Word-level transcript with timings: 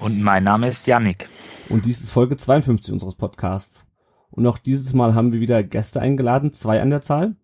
Und 0.00 0.22
mein 0.22 0.44
Name 0.44 0.68
ist 0.68 0.86
Yannick. 0.86 1.28
Und 1.68 1.84
dies 1.84 2.00
ist 2.00 2.12
Folge 2.12 2.36
52 2.36 2.92
unseres 2.92 3.14
Podcasts. 3.14 3.86
Und 4.30 4.46
auch 4.46 4.58
dieses 4.58 4.92
Mal 4.92 5.14
haben 5.14 5.32
wir 5.32 5.40
wieder 5.40 5.62
Gäste 5.62 6.00
eingeladen, 6.00 6.52
zwei 6.52 6.80
an 6.82 6.90
der 6.90 7.02
Zahl. 7.02 7.36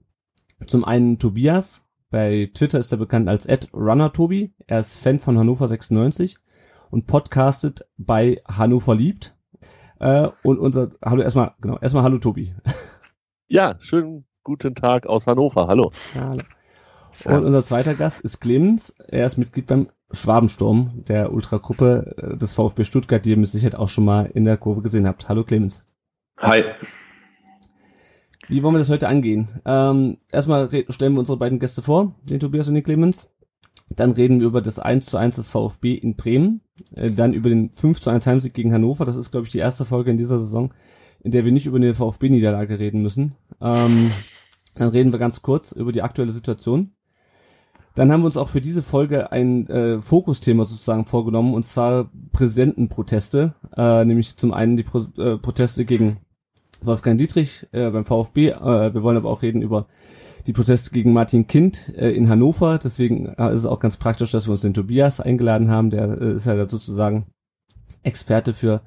Zum 0.66 0.84
einen 0.84 1.19
Tobias. 1.19 1.84
Bei 2.11 2.51
Twitter 2.52 2.78
ist 2.78 2.92
er 2.92 2.98
bekannt 2.98 3.28
als 3.28 3.48
@runnertobi. 3.73 4.55
Er 4.66 4.80
ist 4.80 4.98
Fan 4.98 5.19
von 5.19 5.38
Hannover 5.38 5.66
96 5.66 6.37
und 6.91 7.06
podcastet 7.06 7.87
bei 7.97 8.37
Hannover 8.47 8.95
liebt. 8.95 9.34
Äh, 9.98 10.28
und 10.42 10.59
unser 10.59 10.91
Hallo 11.03 11.23
erstmal, 11.23 11.55
genau, 11.61 11.78
erstmal 11.78 12.03
Hallo 12.03 12.19
Tobi. 12.19 12.55
Ja, 13.48 13.77
schönen 13.80 14.25
guten 14.45 14.75
Tag 14.75 15.06
aus 15.06 15.27
Hannover. 15.27 15.66
Hallo. 15.66 15.91
Hallo. 16.14 16.42
Und 17.27 17.45
unser 17.45 17.62
zweiter 17.62 17.95
Gast 17.95 18.20
ist 18.20 18.41
Clemens. 18.41 18.95
Er 19.09 19.27
ist 19.27 19.37
Mitglied 19.37 19.66
beim 19.66 19.91
Schwabensturm, 20.12 21.04
der 21.08 21.32
Ultragruppe 21.32 22.14
äh, 22.16 22.36
des 22.36 22.55
VfB 22.55 22.84
Stuttgart, 22.84 23.24
die 23.24 23.30
ihr 23.30 23.36
mit 23.36 23.48
Sicherheit 23.48 23.74
auch 23.74 23.88
schon 23.88 24.05
mal 24.05 24.27
in 24.27 24.44
der 24.44 24.56
Kurve 24.56 24.82
gesehen 24.82 25.06
habt. 25.06 25.28
Hallo 25.28 25.44
Clemens. 25.44 25.84
Hi. 26.38 26.64
Wie 28.48 28.62
wollen 28.62 28.74
wir 28.74 28.80
das 28.80 28.91
heute 28.91 29.08
angehen? 29.08 29.60
Ähm, 29.64 30.19
erstmal 30.30 30.69
stellen 30.88 31.14
wir 31.14 31.20
unsere 31.20 31.38
beiden 31.38 31.58
Gäste 31.58 31.82
vor, 31.82 32.16
den 32.24 32.41
Tobias 32.41 32.69
und 32.69 32.74
den 32.74 32.82
Clemens. 32.82 33.30
Dann 33.88 34.12
reden 34.12 34.41
wir 34.41 34.46
über 34.46 34.60
das 34.62 34.78
1 34.78 35.06
zu 35.06 35.16
1 35.16 35.36
des 35.36 35.48
VfB 35.48 35.94
in 35.94 36.16
Bremen. 36.16 36.60
Äh, 36.94 37.10
dann 37.10 37.32
über 37.32 37.48
den 37.48 37.70
5 37.70 38.00
zu 38.00 38.10
1 38.10 38.26
Heimsieg 38.26 38.54
gegen 38.54 38.72
Hannover. 38.72 39.04
Das 39.04 39.16
ist, 39.16 39.30
glaube 39.30 39.47
ich, 39.47 39.52
die 39.52 39.58
erste 39.58 39.84
Folge 39.84 40.10
in 40.10 40.16
dieser 40.16 40.38
Saison, 40.38 40.72
in 41.20 41.30
der 41.30 41.44
wir 41.44 41.52
nicht 41.52 41.66
über 41.66 41.76
eine 41.76 41.94
VfB-Niederlage 41.94 42.78
reden 42.78 43.02
müssen. 43.02 43.36
Ähm, 43.60 44.10
dann 44.74 44.88
reden 44.88 45.12
wir 45.12 45.19
ganz 45.19 45.42
kurz 45.42 45.72
über 45.72 45.92
die 45.92 46.02
aktuelle 46.02 46.32
Situation. 46.32 46.92
Dann 47.94 48.10
haben 48.10 48.22
wir 48.22 48.26
uns 48.26 48.36
auch 48.36 48.48
für 48.48 48.60
diese 48.60 48.82
Folge 48.82 49.32
ein 49.32 49.66
äh, 49.68 50.00
Fokusthema 50.00 50.64
sozusagen 50.64 51.04
vorgenommen, 51.04 51.54
und 51.54 51.64
zwar 51.64 52.10
Präsidentenproteste, 52.32 53.54
äh, 53.76 54.04
nämlich 54.04 54.36
zum 54.36 54.54
einen 54.54 54.76
die 54.76 54.82
Pro 54.82 55.00
äh, 55.18 55.36
Proteste 55.36 55.84
gegen 55.84 56.18
Wolfgang 56.80 57.18
Dietrich 57.18 57.66
äh, 57.72 57.90
beim 57.90 58.06
VfB. 58.06 58.48
Äh, 58.48 58.94
wir 58.94 59.02
wollen 59.02 59.16
aber 59.16 59.30
auch 59.30 59.42
reden 59.42 59.62
über 59.62 59.86
die 60.46 60.52
Proteste 60.52 60.90
gegen 60.90 61.12
Martin 61.12 61.46
Kind 61.46 61.92
äh, 61.96 62.10
in 62.10 62.28
Hannover. 62.28 62.78
Deswegen 62.82 63.26
äh, 63.26 63.48
ist 63.48 63.60
es 63.60 63.66
auch 63.66 63.80
ganz 63.80 63.96
praktisch, 63.96 64.30
dass 64.32 64.48
wir 64.48 64.52
uns 64.52 64.62
den 64.62 64.74
Tobias 64.74 65.20
eingeladen 65.20 65.70
haben. 65.70 65.90
Der 65.90 66.20
äh, 66.20 66.32
ist 66.34 66.46
ja 66.46 66.68
sozusagen 66.68 67.26
Experte 68.02 68.54
für 68.54 68.82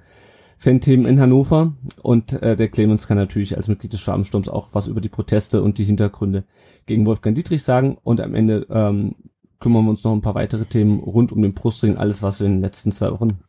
Fan-Themen 0.57 1.05
in 1.05 1.19
Hannover. 1.19 1.73
Und 2.01 2.33
äh, 2.41 2.55
der 2.55 2.69
Clemens 2.69 3.07
kann 3.07 3.17
natürlich 3.17 3.57
als 3.57 3.67
Mitglied 3.67 3.93
des 3.93 4.01
Schwabensturms 4.01 4.49
auch 4.49 4.69
was 4.73 4.87
über 4.87 5.01
die 5.01 5.09
Proteste 5.09 5.61
und 5.61 5.77
die 5.77 5.83
Hintergründe 5.83 6.43
gegen 6.85 7.05
Wolfgang 7.05 7.35
Dietrich 7.35 7.63
sagen. 7.63 7.97
Und 8.03 8.21
am 8.21 8.35
Ende 8.35 8.67
ähm, 8.69 9.15
kümmern 9.59 9.85
wir 9.85 9.91
uns 9.91 10.03
noch 10.03 10.13
ein 10.13 10.21
paar 10.21 10.35
weitere 10.35 10.65
Themen 10.65 10.99
rund 10.99 11.31
um 11.31 11.41
den 11.41 11.53
Brustring, 11.53 11.97
alles, 11.97 12.21
was 12.21 12.41
in 12.41 12.53
den 12.53 12.61
letzten 12.61 12.91
zwei 12.91 13.11
Wochen 13.11 13.39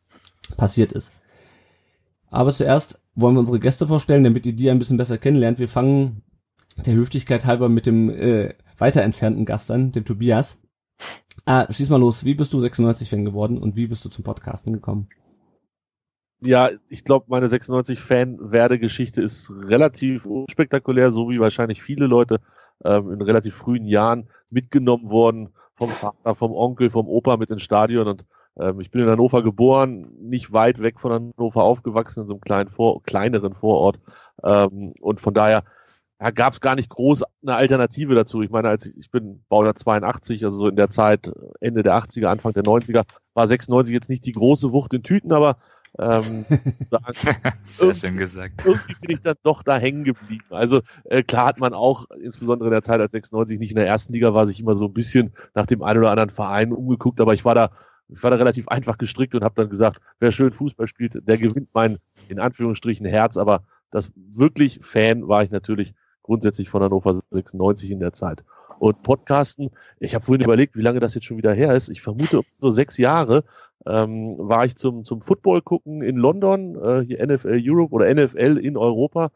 passiert 0.56 0.92
ist. 0.92 1.12
Aber 2.30 2.52
zuerst 2.52 3.00
wollen 3.14 3.34
wir 3.34 3.40
unsere 3.40 3.60
Gäste 3.60 3.86
vorstellen, 3.86 4.24
damit 4.24 4.46
ihr 4.46 4.52
die 4.52 4.70
ein 4.70 4.78
bisschen 4.78 4.96
besser 4.96 5.18
kennenlernt. 5.18 5.58
Wir 5.58 5.68
fangen 5.68 6.22
der 6.84 6.94
Höflichkeit 6.94 7.46
halber 7.46 7.68
mit 7.68 7.86
dem 7.86 8.10
äh, 8.10 8.54
weiter 8.76 9.02
entfernten 9.02 9.44
Gast 9.44 9.70
an, 9.70 9.92
dem 9.92 10.04
Tobias. 10.04 10.58
Ah, 11.44 11.70
schieß 11.70 11.90
mal 11.90 12.00
los. 12.00 12.24
Wie 12.24 12.34
bist 12.34 12.52
du 12.52 12.60
96-Fan 12.60 13.24
geworden 13.24 13.58
und 13.58 13.76
wie 13.76 13.86
bist 13.86 14.04
du 14.04 14.08
zum 14.08 14.24
Podcasten 14.24 14.72
gekommen? 14.72 15.08
Ja, 16.40 16.70
ich 16.88 17.04
glaube, 17.04 17.26
meine 17.28 17.46
96-Fan-Werdegeschichte 17.46 19.22
ist 19.22 19.50
relativ 19.50 20.26
unspektakulär, 20.26 21.10
so 21.10 21.30
wie 21.30 21.40
wahrscheinlich 21.40 21.82
viele 21.82 22.06
Leute 22.06 22.40
ähm, 22.84 23.12
in 23.12 23.22
relativ 23.22 23.54
frühen 23.54 23.86
Jahren 23.86 24.28
mitgenommen 24.50 25.10
worden 25.10 25.54
vom 25.74 25.90
Vater, 25.92 26.34
vom 26.34 26.52
Onkel, 26.52 26.90
vom 26.90 27.08
Opa 27.08 27.36
mit 27.36 27.50
ins 27.50 27.62
Stadion. 27.62 28.06
Und 28.06 28.26
ähm, 28.58 28.80
ich 28.80 28.90
bin 28.90 29.02
in 29.02 29.08
Hannover 29.08 29.42
geboren, 29.42 30.10
nicht 30.20 30.52
weit 30.52 30.80
weg 30.80 31.00
von 31.00 31.12
Hannover 31.12 31.62
aufgewachsen, 31.62 32.20
in 32.20 32.26
so 32.26 32.34
einem 32.34 32.40
kleinen 32.42 32.68
Vor 32.68 33.02
kleineren 33.02 33.54
Vorort. 33.54 33.98
Ähm, 34.44 34.92
und 35.00 35.20
von 35.20 35.32
daher 35.32 35.64
ja, 36.20 36.30
gab 36.30 36.54
es 36.54 36.60
gar 36.60 36.74
nicht 36.74 36.88
groß 36.88 37.24
eine 37.42 37.56
Alternative 37.56 38.14
dazu. 38.14 38.42
Ich 38.42 38.50
meine, 38.50 38.68
als 38.68 38.86
ich, 38.86 38.96
ich 38.96 39.10
bin 39.10 39.42
Baujahr 39.48 39.74
82, 39.74 40.44
also 40.44 40.56
so 40.56 40.68
in 40.68 40.76
der 40.76 40.90
Zeit 40.90 41.30
Ende 41.60 41.82
der 41.82 41.94
80er, 41.94 42.26
Anfang 42.26 42.52
der 42.52 42.64
90er, 42.64 43.04
war 43.34 43.46
96 43.46 43.92
jetzt 43.92 44.08
nicht 44.08 44.24
die 44.24 44.32
große 44.32 44.72
Wucht 44.72 44.94
in 44.94 45.02
Tüten, 45.02 45.32
aber 45.32 45.58
ähm, 45.98 46.44
Sehr 47.64 47.94
schön 47.94 48.16
gesagt. 48.16 48.64
Irgendwie 48.64 48.94
bin 49.00 49.16
ich 49.16 49.22
dann 49.22 49.36
doch 49.42 49.62
da 49.62 49.78
hängen 49.78 50.04
geblieben. 50.04 50.44
Also 50.50 50.82
äh, 51.04 51.22
klar 51.22 51.46
hat 51.46 51.60
man 51.60 51.72
auch, 51.72 52.04
insbesondere 52.20 52.68
in 52.68 52.72
der 52.72 52.82
Zeit, 52.82 53.00
als 53.00 53.12
96 53.12 53.58
nicht 53.58 53.70
in 53.70 53.76
der 53.76 53.86
ersten 53.86 54.12
Liga 54.12 54.34
war, 54.34 54.46
sich 54.46 54.60
immer 54.60 54.74
so 54.74 54.86
ein 54.86 54.92
bisschen 54.92 55.32
nach 55.54 55.66
dem 55.66 55.82
einen 55.82 56.00
oder 56.00 56.10
anderen 56.10 56.30
Verein 56.30 56.72
umgeguckt, 56.72 57.20
aber 57.20 57.34
ich 57.34 57.44
war 57.44 57.54
da, 57.54 57.70
ich 58.08 58.22
war 58.22 58.30
da 58.30 58.36
relativ 58.36 58.68
einfach 58.68 58.98
gestrickt 58.98 59.34
und 59.34 59.42
habe 59.42 59.54
dann 59.56 59.70
gesagt, 59.70 60.00
wer 60.20 60.32
schön 60.32 60.52
Fußball 60.52 60.86
spielt, 60.86 61.26
der 61.26 61.38
gewinnt 61.38 61.70
mein, 61.72 61.98
in 62.28 62.40
Anführungsstrichen, 62.40 63.06
Herz, 63.06 63.36
aber 63.36 63.64
das 63.90 64.12
wirklich 64.16 64.80
Fan 64.82 65.28
war 65.28 65.42
ich 65.42 65.50
natürlich 65.50 65.94
grundsätzlich 66.22 66.68
von 66.68 66.82
Hannover 66.82 67.20
96 67.30 67.90
in 67.90 68.00
der 68.00 68.12
Zeit. 68.12 68.44
Und 68.78 69.02
Podcasten, 69.02 69.70
ich 70.00 70.14
habe 70.14 70.24
vorhin 70.24 70.44
überlegt, 70.44 70.76
wie 70.76 70.82
lange 70.82 71.00
das 71.00 71.14
jetzt 71.14 71.24
schon 71.24 71.38
wieder 71.38 71.52
her 71.52 71.74
ist. 71.74 71.88
Ich 71.88 72.02
vermute 72.02 72.42
so 72.60 72.70
sechs 72.70 72.98
Jahre 72.98 73.44
ähm, 73.84 74.36
war 74.38 74.64
ich 74.64 74.76
zum, 74.76 75.04
zum 75.04 75.20
Football 75.20 75.62
gucken 75.62 76.02
in 76.02 76.16
London, 76.16 76.76
äh, 76.76 77.04
hier 77.04 77.24
NFL 77.24 77.60
Europe 77.62 77.92
oder 77.92 78.12
NFL 78.12 78.58
in 78.58 78.76
Europa. 78.76 79.30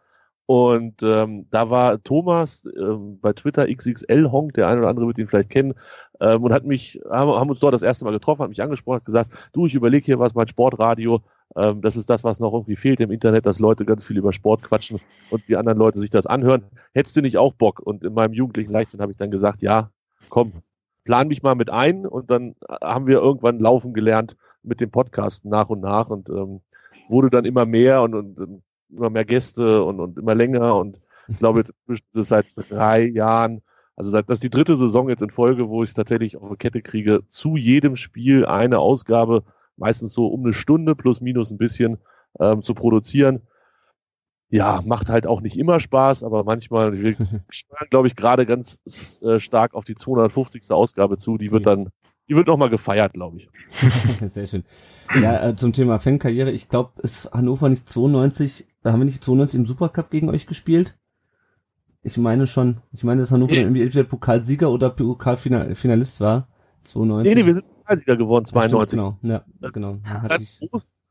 Und 0.47 1.01
ähm, 1.05 1.47
da 1.51 1.71
war 1.71 2.03
Thomas 2.03 2.65
ähm, 2.77 3.21
bei 3.21 3.33
Twitter 3.33 3.73
XXL 3.73 4.33
Honk, 4.33 4.55
der 4.55 4.67
eine 4.67 4.81
oder 4.81 4.89
andere 4.89 5.07
wird 5.07 5.19
ihn 5.19 5.29
vielleicht 5.29 5.51
kennen, 5.51 5.75
ähm, 6.21 6.43
und 6.43 6.53
hat 6.53 6.65
mich, 6.65 7.01
haben, 7.09 7.31
haben 7.31 7.51
uns 7.51 7.61
dort 7.61 7.73
das 7.73 7.83
erste 7.83 8.05
Mal 8.05 8.11
getroffen, 8.11 8.43
hat 8.43 8.49
mich 8.49 8.61
angesprochen, 8.61 8.97
hat 8.97 9.05
gesagt, 9.05 9.31
du, 9.53 9.67
ich 9.67 9.77
überlege 9.77 10.05
hier 10.05 10.19
was, 10.19 10.35
mein 10.35 10.49
Sportradio, 10.49 11.23
ähm, 11.57 11.81
das 11.83 11.95
ist 11.95 12.11
das, 12.11 12.25
was 12.25 12.41
noch 12.41 12.53
irgendwie 12.53 12.75
fehlt 12.75 13.01
im 13.01 13.13
Internet, 13.13 13.47
dass 13.47 13.61
Leute 13.61 13.85
ganz 13.85 14.05
viel 14.05 14.19
über 14.19 14.33
Sport 14.33 14.63
quatschen 14.63 14.99
und 15.31 15.47
die 15.47 15.57
anderen 15.57 15.79
Leute 15.79 16.01
sich 16.01 16.11
das 16.11 16.27
anhören. 16.27 16.65
Hättest 16.95 17.17
du 17.17 17.23
nicht 17.23 17.39
auch 17.39 17.53
Bock? 17.53 17.79
Und 17.79 18.03
in 18.03 18.15
meinem 18.15 18.33
jugendlichen 18.33 18.73
Leichtsinn 18.73 19.01
habe 19.01 19.13
ich 19.13 19.19
dann 19.19 19.31
gesagt, 19.31 19.63
ja, 19.63 19.91
komm, 20.31 20.53
plan 21.05 21.29
mich 21.29 21.43
mal 21.43 21.55
mit 21.55 21.71
ein 21.71 22.07
und 22.07 22.31
dann 22.31 22.55
haben 22.83 23.07
wir 23.07 23.19
irgendwann 23.19 23.59
laufen 23.59 23.93
gelernt 23.93 24.37
mit 24.63 24.81
dem 24.81 24.91
Podcast 24.91 25.45
nach 25.45 25.69
und 25.71 25.81
nach 25.81 26.09
und 26.09 26.29
ähm, 26.29 26.61
wurde 27.09 27.31
dann 27.31 27.45
immer 27.45 27.67
mehr 27.67 28.03
und, 28.03 28.15
und 28.15 28.63
immer 28.91 29.11
mehr 29.11 29.25
Gäste 29.25 29.85
und, 29.85 30.01
und 30.01 30.19
immer 30.19 30.35
länger 30.35 30.77
und 30.77 31.01
ich 31.29 31.39
glaube 31.39 31.61
jetzt 31.61 31.73
seit 32.13 32.47
drei 32.57 33.07
Jahren, 33.07 33.63
also 33.97 34.11
seit 34.11 34.29
das 34.29 34.37
ist 34.37 34.43
die 34.43 34.51
dritte 34.51 34.77
Saison 34.77 35.09
jetzt 35.09 35.23
in 35.23 35.31
Folge, 35.31 35.69
wo 35.69 35.83
ich 35.83 35.91
es 35.91 35.95
tatsächlich 35.95 36.37
auf 36.37 36.45
eine 36.45 36.57
Kette 36.57 36.83
kriege, 36.83 37.23
zu 37.29 37.57
jedem 37.57 37.97
Spiel 37.97 38.45
eine 38.47 38.79
Ausgabe, 38.79 39.45
meistens 39.77 40.13
so 40.13 40.27
um 40.27 40.43
eine 40.43 40.53
Stunde 40.53 40.97
plus 40.97 41.21
minus 41.21 41.51
ein 41.51 41.59
bisschen 41.59 41.99
ähm, 42.39 42.63
zu 42.63 42.75
produzieren. 42.75 43.43
Ja, 44.51 44.83
macht 44.85 45.09
halt 45.09 45.27
auch 45.27 45.41
nicht 45.41 45.57
immer 45.57 45.79
Spaß, 45.79 46.25
aber 46.25 46.45
manchmal, 46.45 46.99
wir 46.99 47.15
steuern, 47.51 47.87
glaube 47.91 48.09
ich, 48.09 48.17
gerade 48.17 48.47
ganz 48.47 48.81
äh, 49.23 49.39
stark 49.39 49.75
auf 49.75 49.85
die 49.85 49.95
250. 49.95 50.71
Ausgabe 50.71 51.19
zu. 51.19 51.39
Die 51.39 51.53
wird 51.53 51.67
dann 51.67 51.91
die 52.31 52.37
wird 52.37 52.47
noch 52.47 52.57
mal 52.57 52.71
gefeiert, 52.71 53.13
glaube 53.13 53.39
ich. 53.39 53.51
Sehr 54.31 54.47
schön. 54.47 54.63
Ja, 55.21 55.49
äh, 55.49 55.57
zum 55.57 55.73
Thema 55.73 55.99
Fankarriere, 55.99 56.53
ich 56.53 56.69
glaube, 56.69 56.93
ist 57.03 57.29
Hannover 57.33 57.69
nicht 57.69 57.89
92, 57.89 58.69
da 58.85 58.93
haben 58.93 59.01
wir 59.01 59.05
nicht 59.05 59.25
92 59.25 59.59
im 59.59 59.67
Supercup 59.67 60.11
gegen 60.11 60.31
euch 60.31 60.47
gespielt? 60.47 60.97
Ich 62.03 62.17
meine 62.17 62.47
schon. 62.47 62.83
Ich 62.93 63.03
meine, 63.03 63.21
dass 63.21 63.33
Hannover 63.33 63.55
irgendwie 63.55 63.83
entweder 63.83 64.05
Pokalsieger 64.05 64.71
oder 64.71 64.91
Pokalfinalist 64.91 66.21
war. 66.21 66.47
92. 66.85 67.35
Nee, 67.35 67.41
nee, 67.41 67.47
wir 67.47 67.55
sind 67.55 67.67
Pokalsieger 67.67 68.17
geworden, 68.17 68.45
92. 68.47 68.97
Ja, 68.97 69.05
stimmt, 69.09 69.23
genau, 69.23 69.45
ja, 69.61 69.71
genau. 69.71 69.99
Ja, 70.05 70.23
hatte 70.23 70.43
ich 70.43 70.61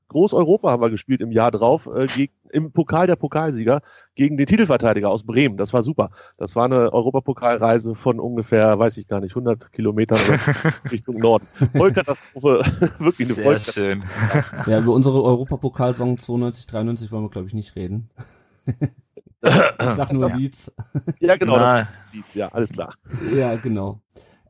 Groß-Europa 0.10 0.70
haben 0.70 0.82
wir 0.82 0.90
gespielt 0.90 1.22
im 1.22 1.32
Jahr 1.32 1.52
drauf, 1.52 1.88
äh, 1.88 2.06
gegen, 2.08 2.34
im 2.52 2.72
Pokal 2.72 3.08
der 3.08 3.16
Pokalsieger 3.16 3.82
gegen 4.16 4.38
den 4.38 4.48
Titelverteidiger 4.48 5.10
aus 5.10 5.24
Bremen. 5.24 5.56
Das 5.56 5.72
war 5.72 5.84
super. 5.84 6.10
Das 6.38 6.56
war 6.56 6.66
eine 6.66 6.92
Europapokalreise 6.92 7.96
von 7.96 8.20
ungefähr, 8.20 8.78
weiß 8.78 8.98
ich 8.98 9.08
gar 9.08 9.22
nicht, 9.22 9.32
100 9.32 9.72
Kilometern 9.72 10.18
Richtung 10.92 11.20
Norden. 11.20 11.48
Vollkatastrophe, 11.76 12.62
wirklich 13.00 13.28
eine 13.28 13.36
Sehr 13.36 13.44
Vollkatastrophe. 13.44 13.72
schön. 13.72 14.04
Ja, 14.68 14.80
über 14.80 14.94
unsere 14.94 15.24
Europapokalsaison 15.24 16.18
92, 16.18 16.68
93 16.68 17.12
wollen 17.12 17.24
wir, 17.24 17.30
glaube 17.30 17.48
ich, 17.48 17.54
nicht 17.54 17.76
reden. 17.76 18.10
ich 18.66 19.90
sag 19.90 20.12
nur 20.14 20.32
Leeds. 20.32 20.72
Ja, 21.20 21.38
genau. 21.38 21.56
Ist 21.56 21.88
Leeds, 22.14 22.34
ja, 22.34 22.48
alles 22.50 22.72
klar. 22.72 22.94
Ja, 23.34 23.56
genau. 23.56 24.02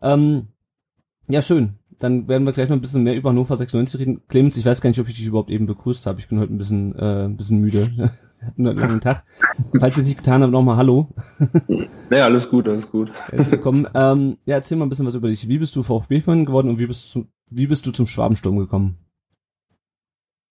Ähm, 0.02 0.48
ja, 1.28 1.42
schön. 1.42 1.79
Dann 2.00 2.28
werden 2.28 2.46
wir 2.46 2.54
gleich 2.54 2.70
noch 2.70 2.78
ein 2.78 2.82
bisschen 2.82 3.04
mehr 3.04 3.16
über 3.16 3.30
Hannover 3.30 3.58
96 3.58 4.00
reden. 4.00 4.22
Clemens, 4.30 4.58
ich 4.58 4.66
weiß 4.66 4.82
gar 4.82 4.90
nicht, 4.90 5.00
ob 5.00 5.08
ich 5.08 5.18
dich 5.18 5.28
überhaupt 5.28 5.50
eben 5.50 5.66
begrüßt 5.66 6.06
habe. 6.06 6.20
Ich 6.20 6.30
bin 6.30 6.40
heute 6.40 6.54
ein 6.54 6.58
bisschen, 6.58 6.96
äh, 6.96 7.26
ein 7.26 7.36
bisschen 7.38 7.60
müde. 7.60 7.90
Hatten 8.42 8.66
einen 8.66 8.78
langen 8.78 9.02
Tag. 9.02 9.26
Falls 9.78 9.98
ihr 9.98 10.04
nicht 10.04 10.18
getan 10.18 10.42
habt, 10.42 10.52
nochmal 10.52 10.78
Hallo. 10.78 11.10
Ja, 12.12 12.26
alles 12.26 12.50
gut, 12.50 12.68
alles 12.68 12.90
gut. 12.90 13.12
Herzlich 13.28 13.52
willkommen. 13.52 13.86
Ähm, 13.94 14.38
ja, 14.46 14.56
erzähl 14.56 14.78
mal 14.78 14.88
ein 14.88 14.90
bisschen 14.90 15.06
was 15.06 15.14
über 15.14 15.28
dich. 15.28 15.48
Wie 15.48 15.60
bist 15.60 15.76
du 15.76 15.84
VfB-Fan 15.84 16.46
geworden 16.46 16.70
und 16.70 16.80
wie 16.80 16.88
bist 16.88 17.14
du, 17.14 17.28
wie 17.52 17.68
bist 17.68 17.86
du 17.86 17.92
zum 17.92 18.08
Schwabensturm 18.08 18.58
gekommen? 18.58 18.98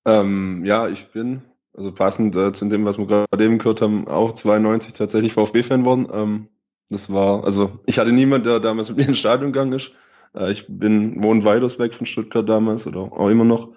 Ähm, 0.06 0.64
ja, 0.64 0.86
ich 0.88 1.10
bin, 1.10 1.42
also 1.76 1.90
passend 1.90 2.36
äh, 2.36 2.52
zu 2.52 2.66
dem, 2.66 2.84
was 2.84 2.98
wir 2.98 3.08
gerade 3.08 3.44
eben 3.44 3.58
gehört 3.58 3.82
haben, 3.82 4.06
auch 4.06 4.36
92 4.36 4.92
tatsächlich 4.92 5.32
VfB-Fan 5.32 5.84
worden. 5.84 6.06
Ähm, 6.12 6.48
das 6.90 7.10
war, 7.10 7.42
also 7.42 7.80
ich 7.86 7.98
hatte 7.98 8.12
niemand, 8.12 8.46
der 8.46 8.60
damals 8.60 8.88
mit 8.88 8.98
mir 8.98 9.08
ins 9.08 9.18
Stadion 9.18 9.52
gegangen 9.52 9.72
ist. 9.72 9.90
Äh, 10.38 10.52
ich 10.52 10.66
bin, 10.68 11.22
wohne 11.22 11.44
weiters 11.44 11.78
weg 11.78 11.94
von 11.94 12.06
Stuttgart 12.06 12.48
damals 12.48 12.86
oder 12.86 13.00
auch 13.00 13.28
immer 13.28 13.44
noch. 13.44 13.68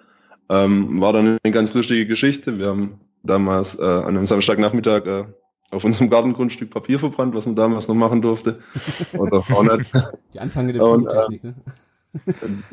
Ähm, 0.48 1.00
war 1.00 1.12
dann 1.12 1.38
eine 1.42 1.52
ganz 1.52 1.74
lustige 1.74 2.06
Geschichte. 2.06 2.58
Wir 2.58 2.68
haben 2.68 3.00
damals 3.22 3.78
äh, 3.78 3.82
an 3.82 4.08
einem 4.08 4.26
Samstagnachmittag 4.26 5.06
äh, 5.06 5.24
auf 5.70 5.84
unserem 5.84 6.10
Gartengrundstück 6.10 6.70
Papier 6.70 6.98
verbrannt, 6.98 7.34
was 7.34 7.46
man 7.46 7.56
damals 7.56 7.88
noch 7.88 7.94
machen 7.94 8.22
durfte. 8.22 8.60
Oder 9.18 9.38
auch 9.38 9.76
nicht. 9.76 9.92
Die 10.34 10.40
Anfänge 10.40 10.74
der 10.74 10.82
Und, 10.84 11.08
Pyrotechnik, 11.08 11.44
ne? 11.44 11.54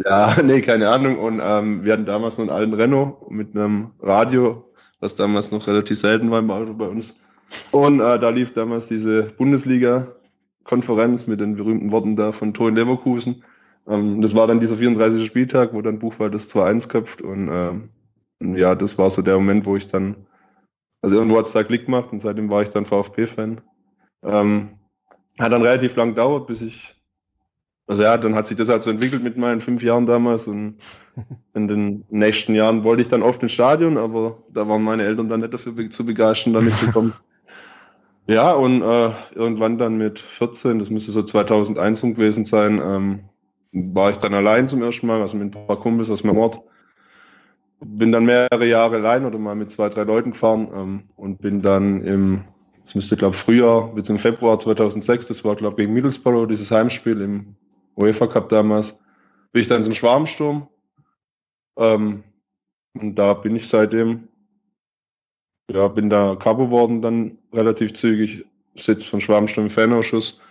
Ja, 0.03 0.35
nee, 0.43 0.61
keine 0.61 0.89
Ahnung. 0.89 1.17
Und 1.17 1.39
ähm, 1.41 1.83
wir 1.83 1.93
hatten 1.93 2.05
damals 2.05 2.37
noch 2.37 2.43
einen 2.43 2.49
alten 2.49 2.73
Renault 2.73 3.31
mit 3.31 3.55
einem 3.55 3.91
Radio, 4.01 4.65
was 4.99 5.15
damals 5.15 5.51
noch 5.51 5.65
relativ 5.67 5.99
selten 5.99 6.29
war 6.31 6.39
im 6.39 6.51
Auto 6.51 6.73
bei 6.73 6.87
uns. 6.87 7.15
Und 7.71 8.01
äh, 8.01 8.19
da 8.19 8.29
lief 8.29 8.53
damals 8.53 8.87
diese 8.87 9.23
Bundesliga-Konferenz 9.23 11.25
mit 11.25 11.39
den 11.39 11.55
berühmten 11.55 11.91
Worten 11.91 12.17
da 12.17 12.33
von 12.33 12.53
Ton 12.53 12.75
Leverkusen. 12.75 13.43
Ähm, 13.89 14.21
das 14.21 14.35
war 14.35 14.47
dann 14.47 14.59
dieser 14.59 14.77
34. 14.77 15.25
Spieltag, 15.25 15.73
wo 15.73 15.81
dann 15.81 15.99
Buchwald 15.99 16.33
das 16.33 16.49
2-1 16.53 16.87
köpft. 16.87 17.21
Und 17.21 17.49
ähm, 17.51 18.55
ja, 18.55 18.75
das 18.75 18.97
war 18.97 19.09
so 19.09 19.21
der 19.21 19.35
Moment, 19.35 19.65
wo 19.65 19.75
ich 19.75 19.87
dann, 19.87 20.27
also 21.01 21.17
irgendwo 21.17 21.37
hat 21.37 21.47
es 21.47 21.51
da 21.51 21.63
Klick 21.63 21.85
gemacht 21.85 22.09
und 22.11 22.21
seitdem 22.21 22.49
war 22.49 22.61
ich 22.61 22.69
dann 22.69 22.85
VfB-Fan. 22.85 23.61
Ähm, 24.23 24.69
hat 25.39 25.51
dann 25.51 25.61
relativ 25.61 25.95
lang 25.95 26.09
gedauert, 26.09 26.47
bis 26.47 26.61
ich 26.61 26.99
also 27.89 28.03
ja, 28.03 28.17
dann 28.17 28.35
hat 28.35 28.45
sich 28.45 28.55
das 28.55 28.69
halt 28.69 28.83
so 28.83 28.91
entwickelt 28.91 29.23
mit 29.23 29.35
meinen 29.35 29.61
fünf 29.61 29.81
Jahren 29.81 30.05
damals 30.05 30.45
und 30.45 30.75
in 31.55 31.67
den 31.67 32.05
nächsten 32.11 32.53
Jahren 32.53 32.83
wollte 32.83 33.01
ich 33.01 33.07
dann 33.07 33.23
oft 33.23 33.41
ins 33.41 33.51
Stadion, 33.51 33.97
aber 33.97 34.43
da 34.53 34.67
waren 34.67 34.83
meine 34.83 35.03
Eltern 35.03 35.27
dann 35.27 35.39
nicht 35.39 35.55
dafür 35.55 35.71
be 35.71 35.89
zu 35.89 36.05
begeistern, 36.05 36.53
da 36.53 36.61
mitzukommen. 36.61 37.13
ja, 38.27 38.51
und 38.51 38.83
äh, 38.83 39.09
irgendwann 39.33 39.79
dann 39.79 39.97
mit 39.97 40.19
14, 40.19 40.77
das 40.77 40.91
müsste 40.91 41.11
so 41.11 41.23
2001 41.23 42.03
rum 42.03 42.13
gewesen 42.13 42.45
sein, 42.45 42.79
ähm, 42.79 43.19
war 43.71 44.11
ich 44.11 44.17
dann 44.17 44.33
allein 44.33 44.67
zum 44.67 44.81
ersten 44.81 45.07
Mal, 45.07 45.21
also 45.21 45.37
mit 45.37 45.55
ein 45.55 45.67
paar 45.67 45.79
Kumpels 45.79 46.09
aus 46.09 46.23
meinem 46.23 46.37
Ort. 46.37 46.61
Bin 47.81 48.11
dann 48.11 48.25
mehrere 48.25 48.65
Jahre 48.65 48.97
allein 48.97 49.25
oder 49.25 49.37
mal 49.37 49.55
mit 49.55 49.71
zwei, 49.71 49.89
drei 49.89 50.03
Leuten 50.03 50.31
gefahren 50.31 50.69
ähm, 50.73 51.03
und 51.15 51.39
bin 51.41 51.61
dann 51.61 52.03
im, 52.03 52.43
das 52.83 52.95
müsste 52.95 53.15
glaube 53.15 53.37
Frühjahr 53.37 53.93
bis 53.93 54.09
im 54.09 54.19
Februar 54.19 54.59
2006, 54.59 55.27
das 55.27 55.45
war 55.45 55.55
glaube 55.55 55.77
gegen 55.77 55.93
Middlesbrough, 55.93 56.47
dieses 56.47 56.71
Heimspiel 56.71 57.21
im 57.21 57.55
UEFA 57.95 58.27
Cup 58.27 58.49
damals, 58.49 58.99
bin 59.51 59.61
ich 59.61 59.67
dann 59.67 59.83
zum 59.83 59.93
Schwarmsturm. 59.93 60.67
Ähm, 61.77 62.23
und 62.93 63.15
da 63.15 63.33
bin 63.33 63.55
ich 63.55 63.69
seitdem, 63.69 64.27
ja, 65.71 65.87
bin 65.87 66.09
da 66.09 66.35
Kapo 66.35 66.69
worden 66.69 67.01
dann 67.01 67.37
relativ 67.53 67.93
zügig, 67.93 68.45
sitze 68.75 69.07
von 69.07 69.21
Schwarmsturm 69.21 69.67
im 69.67 69.71
Fanausschuss. 69.71 70.41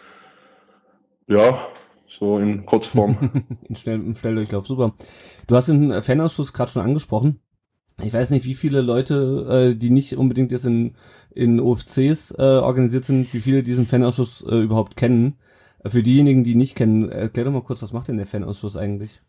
Ja, 1.26 1.68
so 2.18 2.38
in 2.38 2.66
Kurzform. 2.66 3.30
in, 3.68 3.76
Schnell, 3.76 4.00
Im 4.00 4.14
Schnelldurchlauf, 4.14 4.66
super. 4.66 4.94
Du 5.46 5.56
hast 5.56 5.68
den 5.68 6.02
Fanausschuss 6.02 6.52
gerade 6.52 6.70
schon 6.70 6.82
angesprochen. 6.82 7.40
Ich 8.02 8.12
weiß 8.12 8.30
nicht, 8.30 8.44
wie 8.44 8.54
viele 8.54 8.80
Leute, 8.80 9.72
äh, 9.72 9.76
die 9.76 9.90
nicht 9.90 10.16
unbedingt 10.16 10.52
jetzt 10.52 10.66
in, 10.66 10.94
in 11.34 11.60
OFCs 11.60 12.32
äh, 12.38 12.42
organisiert 12.42 13.04
sind, 13.04 13.32
wie 13.34 13.40
viele 13.40 13.62
diesen 13.62 13.86
Fanausschuss 13.86 14.44
äh, 14.48 14.60
überhaupt 14.60 14.96
kennen. 14.96 15.38
Für 15.84 16.02
diejenigen, 16.02 16.44
die 16.44 16.54
nicht 16.54 16.76
kennen, 16.76 17.08
erklär 17.08 17.46
doch 17.46 17.52
mal 17.52 17.62
kurz, 17.62 17.82
was 17.82 17.92
macht 17.92 18.08
denn 18.08 18.16
der 18.16 18.26
Fanausschuss 18.26 18.76
eigentlich? 18.76 19.20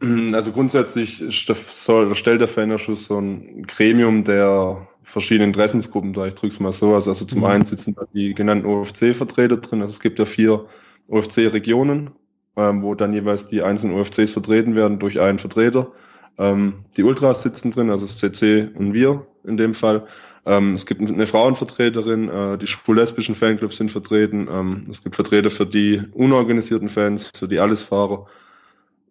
Also 0.32 0.52
grundsätzlich 0.52 1.22
soll, 1.70 2.14
stellt 2.14 2.40
der 2.40 2.48
Fanausschuss 2.48 3.04
so 3.04 3.18
ein 3.18 3.66
Gremium 3.66 4.24
der 4.24 4.88
verschiedenen 5.02 5.50
Interessensgruppen 5.50 6.14
da, 6.14 6.26
ich 6.26 6.34
drücke 6.34 6.54
es 6.54 6.60
mal 6.60 6.72
so 6.72 6.94
aus. 6.94 7.06
Also 7.06 7.26
zum 7.26 7.40
mhm. 7.40 7.44
einen 7.46 7.66
sitzen 7.66 7.94
da 7.94 8.06
die 8.14 8.32
genannten 8.32 8.66
OFC-Vertreter 8.66 9.58
drin, 9.58 9.82
also 9.82 9.92
es 9.92 10.00
gibt 10.00 10.18
ja 10.18 10.24
vier 10.24 10.66
OFC-Regionen, 11.10 12.10
ähm, 12.56 12.82
wo 12.82 12.94
dann 12.94 13.12
jeweils 13.12 13.46
die 13.46 13.62
einzelnen 13.62 13.98
OFCs 13.98 14.32
vertreten 14.32 14.74
werden 14.74 14.98
durch 14.98 15.20
einen 15.20 15.38
Vertreter. 15.38 15.92
Ähm, 16.38 16.84
die 16.96 17.02
Ultras 17.02 17.42
sitzen 17.42 17.70
drin, 17.70 17.90
also 17.90 18.06
das 18.06 18.16
CC 18.16 18.68
und 18.74 18.94
wir 18.94 19.26
in 19.44 19.56
dem 19.56 19.74
Fall. 19.74 20.06
Ähm, 20.46 20.74
es 20.74 20.86
gibt 20.86 21.02
eine 21.02 21.26
Frauenvertreterin, 21.26 22.28
äh, 22.28 22.58
die 22.58 22.66
schwul-lesbischen 22.66 23.34
Fanclubs 23.34 23.76
sind 23.76 23.90
vertreten. 23.90 24.48
Ähm, 24.50 24.86
es 24.90 25.02
gibt 25.02 25.16
Vertreter 25.16 25.50
für 25.50 25.66
die 25.66 26.02
unorganisierten 26.14 26.88
Fans, 26.88 27.30
für 27.36 27.46
die 27.46 27.58
Allesfahrer, 27.58 28.26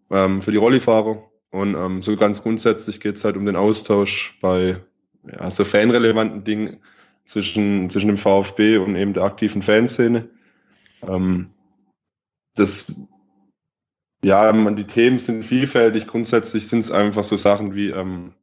ähm, 0.10 0.42
für 0.42 0.52
die 0.52 0.58
Rollifahrer. 0.58 1.24
Und 1.52 1.76
ähm, 1.76 2.04
so 2.04 2.16
ganz 2.16 2.42
grundsätzlich 2.42 3.00
geht 3.00 3.18
es 3.18 3.24
halt 3.24 3.38
um 3.38 3.46
den 3.46 3.56
Austausch 3.56 4.38
bei 4.42 4.78
ja, 5.32 5.52
so 5.52 5.66
fanrelevanten 5.66 6.44
Dingen 6.44 6.78
zwischen, 7.26 7.90
zwischen 7.90 8.08
dem 8.08 8.18
VfB 8.18 8.78
und 8.78 8.96
eben 8.96 9.14
der 9.14 9.24
aktiven 9.24 9.62
Fanszene. 9.62 10.30
Ähm, 11.08 11.52
das 12.60 12.86
ja, 14.22 14.52
die 14.52 14.84
Themen 14.84 15.18
sind 15.18 15.46
vielfältig. 15.46 16.08
Grundsätzlich 16.08 16.68
sind 16.68 16.80
es 16.80 16.92
einfach 16.92 17.24
so 17.24 17.38
Sachen 17.38 17.74
wie 17.74 17.90
ähm, 17.90 18.34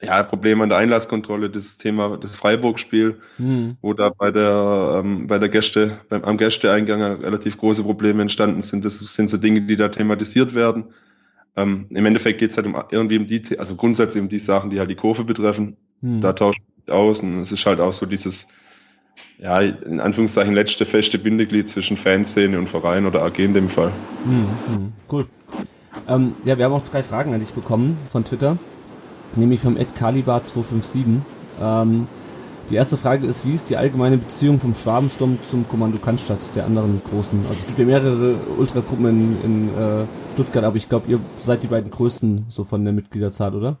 ja, 0.00 0.22
Problem 0.22 0.60
an 0.60 0.68
der 0.68 0.78
Einlasskontrolle, 0.78 1.50
das 1.50 1.78
Thema 1.78 2.16
das 2.16 2.36
Freiburg-Spiel, 2.36 3.20
mhm. 3.38 3.76
wo 3.80 3.92
da 3.92 4.10
bei 4.10 4.30
der, 4.30 5.02
ähm, 5.02 5.26
bei 5.26 5.38
der 5.38 5.48
Gäste, 5.48 5.98
beim, 6.08 6.24
am 6.24 6.36
Gästeeingang 6.38 7.02
relativ 7.02 7.58
große 7.58 7.82
Probleme 7.82 8.22
entstanden 8.22 8.62
sind. 8.62 8.84
Das 8.84 8.98
sind 8.98 9.30
so 9.30 9.36
Dinge, 9.36 9.62
die 9.62 9.76
da 9.76 9.88
thematisiert 9.88 10.54
werden. 10.54 10.94
Ähm, 11.56 11.86
Im 11.90 12.04
Endeffekt 12.06 12.38
geht 12.38 12.50
es 12.50 12.56
halt 12.56 12.66
um 12.66 12.76
irgendwie 12.90 13.18
um 13.18 13.26
die, 13.26 13.58
also 13.58 13.74
grundsätzlich 13.76 14.22
um 14.22 14.28
die 14.28 14.38
Sachen, 14.38 14.70
die 14.70 14.78
halt 14.78 14.90
die 14.90 14.96
Kurve 14.96 15.24
betreffen. 15.24 15.76
Mhm. 16.02 16.20
Da 16.20 16.34
tauscht 16.34 16.60
sich 16.76 16.92
aus 16.92 17.20
und 17.20 17.42
es 17.42 17.52
ist 17.52 17.64
halt 17.64 17.80
auch 17.80 17.94
so 17.94 18.04
dieses, 18.04 18.46
ja, 19.38 19.60
in 19.60 20.00
Anführungszeichen 20.00 20.54
letzte 20.54 20.86
feste 20.86 21.18
Bindeglied 21.18 21.68
zwischen 21.68 21.96
Fanszene 21.96 22.58
und 22.58 22.68
Verein 22.68 23.06
oder 23.06 23.22
AG 23.22 23.38
in 23.38 23.54
dem 23.54 23.68
Fall. 23.68 23.92
Mhm. 24.24 24.92
Cool. 25.10 25.26
Ähm, 26.08 26.34
ja, 26.44 26.58
wir 26.58 26.64
haben 26.64 26.72
auch 26.72 26.82
drei 26.82 27.02
Fragen 27.02 27.34
an 27.34 27.40
dich 27.40 27.52
bekommen 27.52 27.98
von 28.08 28.24
Twitter 28.24 28.58
nämlich 29.36 29.60
vom 29.60 29.76
Ed 29.76 29.94
Calibar 29.94 30.42
257. 30.42 31.22
Ähm, 31.60 32.06
die 32.70 32.74
erste 32.74 32.96
Frage 32.96 33.26
ist, 33.26 33.46
wie 33.46 33.52
ist 33.52 33.70
die 33.70 33.76
allgemeine 33.76 34.18
Beziehung 34.18 34.58
vom 34.58 34.74
Schwabensturm 34.74 35.38
zum 35.44 35.68
Kommando 35.68 35.98
Cannstatt, 35.98 36.54
der 36.56 36.64
anderen 36.64 37.00
großen? 37.08 37.38
Also 37.40 37.52
es 37.52 37.66
gibt 37.66 37.78
ja 37.78 37.84
mehrere 37.84 38.36
Ultragruppen 38.58 39.06
in, 39.06 39.44
in 39.44 39.68
äh, 39.68 40.04
Stuttgart, 40.32 40.64
aber 40.64 40.76
ich 40.76 40.88
glaube, 40.88 41.08
ihr 41.08 41.20
seid 41.38 41.62
die 41.62 41.68
beiden 41.68 41.90
größten 41.90 42.46
so 42.48 42.64
von 42.64 42.84
der 42.84 42.92
Mitgliederzahl, 42.92 43.54
oder? 43.54 43.78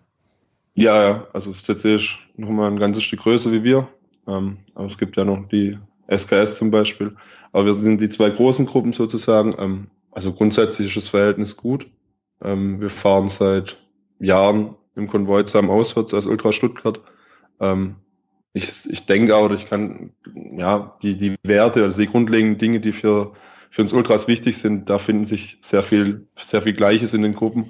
Ja, 0.74 1.02
ja, 1.02 1.26
also 1.32 1.52
CC 1.52 1.96
ist 1.96 2.10
nochmal 2.36 2.70
ein 2.70 2.78
ganzes 2.78 3.02
Stück 3.02 3.20
größer 3.20 3.50
wie 3.50 3.64
wir. 3.64 3.88
Ähm, 4.26 4.58
aber 4.74 4.86
es 4.86 4.98
gibt 4.98 5.16
ja 5.16 5.24
noch 5.24 5.48
die 5.48 5.78
SKS 6.08 6.58
zum 6.58 6.70
Beispiel. 6.70 7.16
Aber 7.52 7.66
wir 7.66 7.74
sind 7.74 8.00
die 8.00 8.08
zwei 8.08 8.30
großen 8.30 8.66
Gruppen 8.66 8.92
sozusagen. 8.92 9.54
Ähm, 9.58 9.86
also 10.10 10.32
grundsätzlich 10.32 10.88
ist 10.88 10.96
das 10.96 11.08
Verhältnis 11.08 11.56
gut. 11.56 11.86
Ähm, 12.42 12.80
wir 12.80 12.90
fahren 12.90 13.28
seit 13.28 13.76
Jahren 14.18 14.74
im 14.94 15.08
Konvoi 15.08 15.44
zusammen 15.44 15.70
auswärts 15.70 16.14
als 16.14 16.26
Ultra 16.26 16.52
Stuttgart. 16.52 17.00
Ähm, 17.60 17.96
ich, 18.52 18.88
ich 18.88 19.04
denke 19.06 19.36
auch, 19.36 19.50
ich 19.50 19.66
kann, 19.66 20.10
ja, 20.56 20.96
die, 21.02 21.16
die 21.16 21.36
Werte, 21.42 21.82
also 21.82 22.00
die 22.00 22.08
grundlegenden 22.08 22.58
Dinge, 22.58 22.80
die 22.80 22.92
für, 22.92 23.34
für 23.70 23.82
uns 23.82 23.92
Ultras 23.92 24.28
wichtig 24.28 24.56
sind, 24.56 24.88
da 24.88 24.98
finden 24.98 25.26
sich 25.26 25.58
sehr 25.60 25.82
viel, 25.82 26.26
sehr 26.42 26.62
viel 26.62 26.72
Gleiches 26.72 27.12
in 27.12 27.22
den 27.22 27.32
Gruppen. 27.32 27.66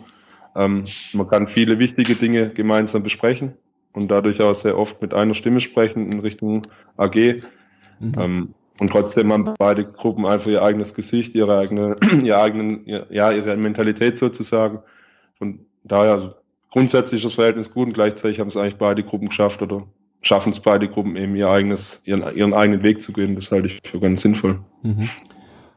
Ähm, 0.54 0.84
man 1.14 1.28
kann 1.28 1.48
viele 1.48 1.78
wichtige 1.80 2.14
Dinge 2.14 2.50
gemeinsam 2.50 3.02
besprechen 3.02 3.54
und 3.96 4.08
dadurch 4.08 4.40
auch 4.42 4.54
sehr 4.54 4.78
oft 4.78 5.00
mit 5.00 5.14
einer 5.14 5.34
Stimme 5.34 5.60
sprechen 5.60 6.12
in 6.12 6.20
Richtung 6.20 6.62
AG. 6.98 7.40
Mhm. 7.98 8.12
Ähm, 8.18 8.54
und 8.78 8.90
trotzdem 8.90 9.32
haben 9.32 9.54
beide 9.58 9.86
Gruppen 9.86 10.26
einfach 10.26 10.50
ihr 10.50 10.62
eigenes 10.62 10.92
Gesicht, 10.92 11.34
ihre 11.34 11.58
eigene, 11.58 11.96
ihr 12.22 12.38
eigenen, 12.38 12.82
ja, 12.84 13.32
ihre 13.32 13.56
Mentalität 13.56 14.18
sozusagen. 14.18 14.80
Von 15.38 15.60
daher, 15.82 16.12
also 16.12 16.34
grundsätzlich 16.70 17.22
das 17.22 17.34
Verhältnis 17.34 17.72
gut 17.72 17.88
und 17.88 17.94
gleichzeitig 17.94 18.38
haben 18.38 18.48
es 18.48 18.56
eigentlich 18.58 18.76
beide 18.76 19.02
Gruppen 19.02 19.30
geschafft 19.30 19.62
oder 19.62 19.86
schaffen 20.20 20.52
es 20.52 20.60
beide 20.60 20.88
Gruppen 20.88 21.16
eben 21.16 21.34
ihr 21.34 21.48
eigenes, 21.48 22.02
ihren, 22.04 22.36
ihren 22.36 22.52
eigenen 22.52 22.82
Weg 22.82 23.02
zu 23.02 23.14
gehen. 23.14 23.34
Das 23.34 23.50
halte 23.50 23.68
ich 23.68 23.80
für 23.90 23.98
ganz 23.98 24.20
sinnvoll. 24.20 24.60
Mhm. 24.82 25.08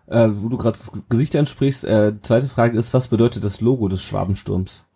Äh, 0.07 0.27
wo 0.31 0.49
du 0.49 0.57
gerade 0.57 0.77
das 0.77 0.91
Gesicht 1.07 1.37
ansprichst, 1.37 1.85
äh, 1.85 2.13
zweite 2.21 2.49
Frage 2.49 2.77
ist, 2.77 2.93
was 2.93 3.07
bedeutet 3.07 3.45
das 3.45 3.61
Logo 3.61 3.87
des 3.87 4.03
Schwabensturms? 4.03 4.88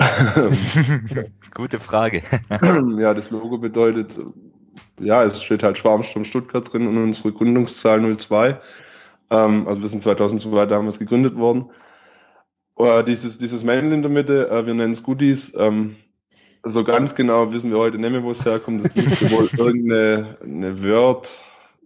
Gute 1.54 1.78
Frage. 1.78 2.22
ja, 2.98 3.14
das 3.14 3.30
Logo 3.30 3.58
bedeutet, 3.58 4.16
ja, 4.98 5.24
es 5.24 5.42
steht 5.42 5.62
halt 5.62 5.78
Schwarmsturm 5.78 6.24
Stuttgart 6.24 6.72
drin 6.72 6.86
und 6.86 6.96
unsere 6.96 7.32
Gründungszahl 7.32 8.16
02. 8.16 8.60
Ähm, 9.30 9.68
also 9.68 9.82
wir 9.82 9.88
sind 9.88 10.02
2002 10.02 10.66
damals 10.66 10.98
gegründet 10.98 11.36
worden. 11.36 11.70
Äh, 12.76 13.04
dieses, 13.04 13.38
dieses 13.38 13.62
Mail 13.62 13.92
in 13.92 14.02
der 14.02 14.10
Mitte, 14.10 14.48
äh, 14.50 14.66
wir 14.66 14.74
nennen 14.74 14.92
es 14.92 15.02
Goodies. 15.02 15.52
Ähm, 15.56 15.96
so 16.62 16.84
ganz 16.84 17.14
genau 17.14 17.50
wissen 17.52 17.70
wir 17.70 17.78
heute 17.78 17.98
nicht 17.98 18.10
mehr, 18.10 18.22
wo 18.22 18.32
es 18.32 18.44
herkommt. 18.44 18.84
Das 18.84 18.94
müsste 18.94 19.30
wohl 19.30 19.48
irgendeine 19.66 20.36
eine 20.42 20.82
Word, 20.82 21.30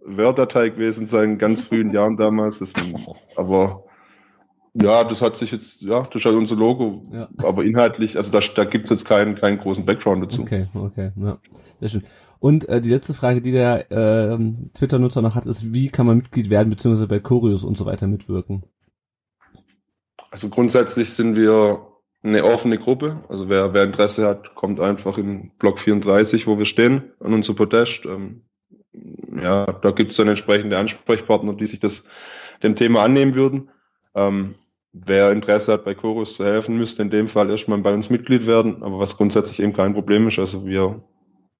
Word-Datei 0.05 0.69
gewesen 0.69 1.07
sein, 1.07 1.31
in 1.31 1.37
ganz 1.37 1.61
frühen 1.61 1.91
Jahren 1.91 2.17
damals. 2.17 2.59
Das, 2.59 2.73
aber 3.37 3.84
ja, 4.81 5.05
das 5.05 5.21
hat 5.21 5.37
sich 5.37 5.51
jetzt, 5.51 5.81
ja, 5.81 6.01
das 6.01 6.15
ist 6.15 6.25
halt 6.25 6.35
unser 6.35 6.55
Logo. 6.55 7.05
Ja. 7.13 7.29
Aber 7.37 7.63
inhaltlich, 7.63 8.17
also 8.17 8.29
da, 8.29 8.41
da 8.55 8.65
gibt 8.65 8.85
es 8.85 8.89
jetzt 8.91 9.05
keinen, 9.05 9.35
keinen 9.35 9.57
großen 9.57 9.85
Background 9.85 10.23
dazu. 10.23 10.41
Okay, 10.41 10.67
okay, 10.73 11.11
ja. 11.15 11.37
Sehr 11.79 11.89
schön. 11.89 12.03
Und 12.39 12.67
äh, 12.67 12.81
die 12.81 12.89
letzte 12.89 13.13
Frage, 13.13 13.41
die 13.41 13.53
der 13.53 13.89
äh, 13.89 14.37
Twitter-Nutzer 14.73 15.21
noch 15.21 15.35
hat, 15.35 15.45
ist, 15.45 15.73
wie 15.73 15.89
kann 15.89 16.05
man 16.05 16.17
Mitglied 16.17 16.49
werden, 16.49 16.69
beziehungsweise 16.69 17.07
bei 17.07 17.19
Choreos 17.19 17.63
und 17.63 17.77
so 17.77 17.85
weiter 17.85 18.07
mitwirken? 18.07 18.63
Also 20.29 20.49
grundsätzlich 20.49 21.13
sind 21.13 21.37
wir 21.37 21.87
eine 22.21 22.43
offene 22.43 22.77
Gruppe. 22.77 23.23
Also 23.29 23.47
wer, 23.47 23.73
wer 23.73 23.83
Interesse 23.83 24.27
hat, 24.27 24.55
kommt 24.55 24.81
einfach 24.81 25.17
in 25.17 25.51
Block 25.57 25.79
34, 25.79 26.47
wo 26.47 26.57
wir 26.57 26.65
stehen, 26.65 27.13
an 27.21 27.33
unser 27.33 27.53
Podest. 27.53 28.05
Ähm, 28.05 28.41
ja, 29.41 29.65
da 29.65 29.91
gibt 29.91 30.11
es 30.11 30.17
dann 30.17 30.27
entsprechende 30.27 30.77
Ansprechpartner, 30.77 31.53
die 31.53 31.67
sich 31.67 31.79
das 31.79 32.03
dem 32.61 32.75
Thema 32.75 33.03
annehmen 33.03 33.35
würden. 33.35 33.69
Ähm, 34.15 34.55
wer 35.03 35.31
Interesse 35.31 35.73
hat, 35.73 35.85
bei 35.85 35.93
Chorus 35.93 36.35
zu 36.35 36.45
helfen, 36.45 36.77
müsste 36.77 37.01
in 37.01 37.09
dem 37.09 37.27
Fall 37.27 37.49
erstmal 37.49 37.79
bei 37.79 37.93
uns 37.93 38.09
Mitglied 38.09 38.47
werden, 38.47 38.81
aber 38.81 38.99
was 38.99 39.17
grundsätzlich 39.17 39.59
eben 39.59 39.73
kein 39.73 39.93
Problem 39.93 40.27
ist. 40.27 40.39
Also 40.39 40.65
wir 40.65 41.01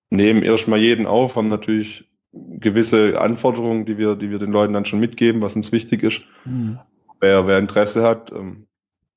nehmen 0.09 0.43
erstmal 0.43 0.79
jeden 0.79 1.05
auf, 1.05 1.35
haben 1.35 1.49
natürlich 1.49 2.09
gewisse 2.31 3.19
Anforderungen, 3.19 3.85
die 3.85 3.97
wir, 3.97 4.15
die 4.15 4.29
wir 4.29 4.39
den 4.39 4.51
Leuten 4.51 4.73
dann 4.73 4.85
schon 4.85 4.99
mitgeben, 4.99 5.41
was 5.41 5.55
uns 5.55 5.71
wichtig 5.71 6.03
ist. 6.03 6.21
Mhm. 6.45 6.79
Wer, 7.19 7.47
wer 7.47 7.59
Interesse 7.59 8.03
hat, 8.03 8.31
ähm, 8.31 8.67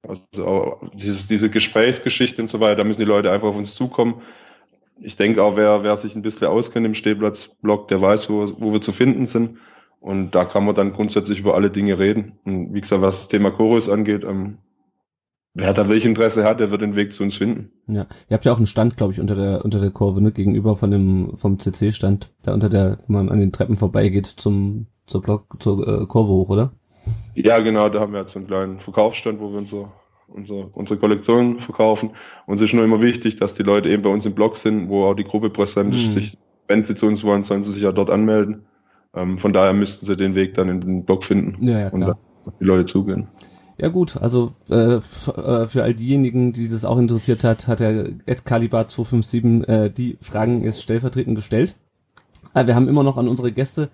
also 0.07 0.47
auch 0.47 0.83
diese, 0.95 1.27
diese 1.29 1.51
Gesprächsgeschichte 1.51 2.41
und 2.43 2.49
so 2.49 2.61
weiter, 2.61 2.77
da 2.77 2.85
müssen 2.85 3.01
die 3.01 3.05
Leute 3.05 3.31
einfach 3.31 3.49
auf 3.49 3.57
uns 3.57 3.75
zukommen. 3.75 4.23
Ich 5.01 5.17
denke 5.17 5.43
auch, 5.43 5.57
wer, 5.57 5.85
wer 5.85 5.97
sich 5.97 6.17
ein 6.17 6.23
bisschen 6.23 6.47
auskennt 6.47 6.87
im 6.87 6.95
Stehplatzblock, 6.95 7.89
der 7.89 8.01
weiß, 8.01 8.29
wo, 8.31 8.53
wo 8.59 8.73
wir 8.73 8.81
zu 8.81 8.93
finden 8.93 9.27
sind. 9.27 9.59
Und 10.01 10.31
da 10.33 10.45
kann 10.45 10.65
man 10.65 10.75
dann 10.75 10.93
grundsätzlich 10.93 11.41
über 11.41 11.55
alle 11.55 11.71
Dinge 11.71 11.99
reden. 11.99 12.39
Und 12.45 12.73
wie 12.73 12.81
gesagt, 12.81 13.03
was 13.03 13.21
das 13.21 13.29
Thema 13.29 13.51
Chorus 13.51 13.89
angeht, 13.89 14.25
ähm, 14.25 14.59
wer 15.55 15.75
da 15.75 15.89
welches 15.89 16.07
Interesse 16.07 16.45
hat, 16.45 16.61
der 16.61 16.71
wird 16.71 16.83
den 16.83 16.95
Weg 16.95 17.15
zu 17.15 17.25
uns 17.25 17.37
finden. 17.37 17.73
Ja, 17.89 18.07
ihr 18.29 18.35
habt 18.35 18.45
ja 18.45 18.53
auch 18.53 18.59
einen 18.59 18.67
Stand, 18.67 18.97
glaube 18.97 19.13
ich, 19.13 19.21
unter 19.21 19.35
der 19.35 19.65
unter 19.65 19.81
der 19.81 19.91
Kurve, 19.91 20.21
ne? 20.23 20.33
gegenüber 20.33 20.77
von 20.77 20.91
dem 20.91 21.37
vom 21.37 21.59
CC-Stand, 21.59 22.31
da 22.45 22.55
unter 22.55 22.69
der, 22.69 22.99
wenn 23.07 23.17
man 23.17 23.29
an 23.29 23.41
den 23.41 23.53
Treppen 23.53 23.77
vorbeigeht 23.77 24.27
zum 24.27 24.87
zur 25.07 25.23
Block 25.23 25.57
zur 25.59 25.87
äh, 25.87 26.07
Kurve 26.07 26.31
hoch, 26.31 26.51
oder? 26.51 26.73
Ja, 27.35 27.59
genau, 27.61 27.89
da 27.89 28.01
haben 28.01 28.13
wir 28.13 28.21
jetzt 28.21 28.33
so 28.33 28.39
einen 28.39 28.49
kleinen 28.49 28.81
Verkaufsstand, 28.81 29.41
wo 29.41 29.51
wir 29.51 29.59
unser, 29.59 29.93
unser, 30.29 30.77
unsere 30.77 30.99
Kollektion 30.99 31.59
verkaufen. 31.59 32.11
Und 32.47 32.57
es 32.57 32.63
ist 32.63 32.75
nur 32.75 32.85
immer 32.85 33.01
wichtig, 33.01 33.37
dass 33.37 33.55
die 33.55 33.63
Leute 33.63 33.89
eben 33.89 34.03
bei 34.03 34.11
uns 34.11 34.27
im 34.27 34.35
Blog 34.35 34.57
sind, 34.57 34.89
wo 34.89 35.05
auch 35.05 35.15
die 35.15 35.25
Gruppe 35.25 35.51
präsent 35.51 35.95
ist. 35.95 36.09
Mhm. 36.09 36.13
Sich, 36.13 36.39
wenn 36.67 36.85
sie 36.85 36.95
zu 36.95 37.07
uns 37.07 37.25
wollen, 37.25 37.45
sollen 37.45 37.65
sie 37.65 37.73
sich 37.73 37.83
ja 37.83 37.93
dort 37.93 38.11
anmelden. 38.11 38.67
Ähm, 39.19 39.39
von 39.39 39.53
daher 39.53 39.73
müssten 39.73 40.07
sie 40.07 40.17
den 40.17 40.35
Weg 40.35 40.55
dann 40.55 40.69
in 40.69 40.81
den 40.81 41.05
Blog 41.05 41.25
finden 41.25 41.67
Ja, 41.67 41.81
ja, 41.81 41.89
und 41.89 42.01
klar. 42.03 42.19
dann 42.45 42.53
auf 42.53 42.59
die 42.61 42.65
Leute 42.65 42.87
zugehen. 42.87 43.29
Ja 43.81 43.89
gut, 43.89 44.17
also 44.17 44.53
äh, 44.71 44.97
äh, 44.97 45.01
für 45.01 45.83
all 45.83 45.95
diejenigen, 45.95 46.53
die 46.53 46.69
das 46.69 46.85
auch 46.85 46.99
interessiert 46.99 47.45
hat, 47.45 47.69
hat 47.69 47.81
der 47.81 48.09
Ed 48.27 48.45
Calibar 48.45 48.87
257 48.87 49.69
äh, 49.69 49.89
die 49.91 50.19
Fragen 50.21 50.65
jetzt 50.65 50.83
stellvertretend 50.83 51.37
gestellt. 51.37 51.77
Äh, 52.55 52.67
wir 52.67 52.75
haben 52.75 52.89
immer 52.89 53.05
noch 53.05 53.17
an 53.17 53.29
unsere 53.29 53.53
Gäste 53.53 53.91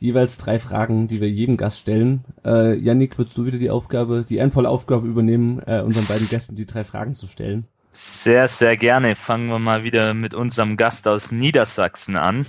jeweils 0.00 0.38
drei 0.38 0.58
Fragen, 0.58 1.06
die 1.06 1.20
wir 1.20 1.30
jedem 1.30 1.56
Gast 1.56 1.78
stellen. 1.78 2.24
Äh, 2.44 2.74
Yannick, 2.76 3.18
würdest 3.18 3.36
du 3.38 3.44
wieder 3.46 3.58
die 3.58 3.70
Aufgabe, 3.70 4.24
die 4.28 4.36
ehrenvolle 4.38 4.68
Aufgabe 4.68 5.06
übernehmen, 5.06 5.60
äh, 5.66 5.80
unseren 5.80 6.06
beiden 6.08 6.28
Gästen 6.28 6.56
die 6.56 6.66
drei 6.66 6.82
Fragen 6.84 7.14
zu 7.14 7.26
stellen? 7.28 7.66
Sehr, 7.92 8.48
sehr 8.48 8.76
gerne. 8.76 9.14
Fangen 9.14 9.48
wir 9.48 9.58
mal 9.58 9.84
wieder 9.84 10.14
mit 10.14 10.34
unserem 10.34 10.76
Gast 10.76 11.06
aus 11.06 11.30
Niedersachsen 11.32 12.16
an. 12.16 12.46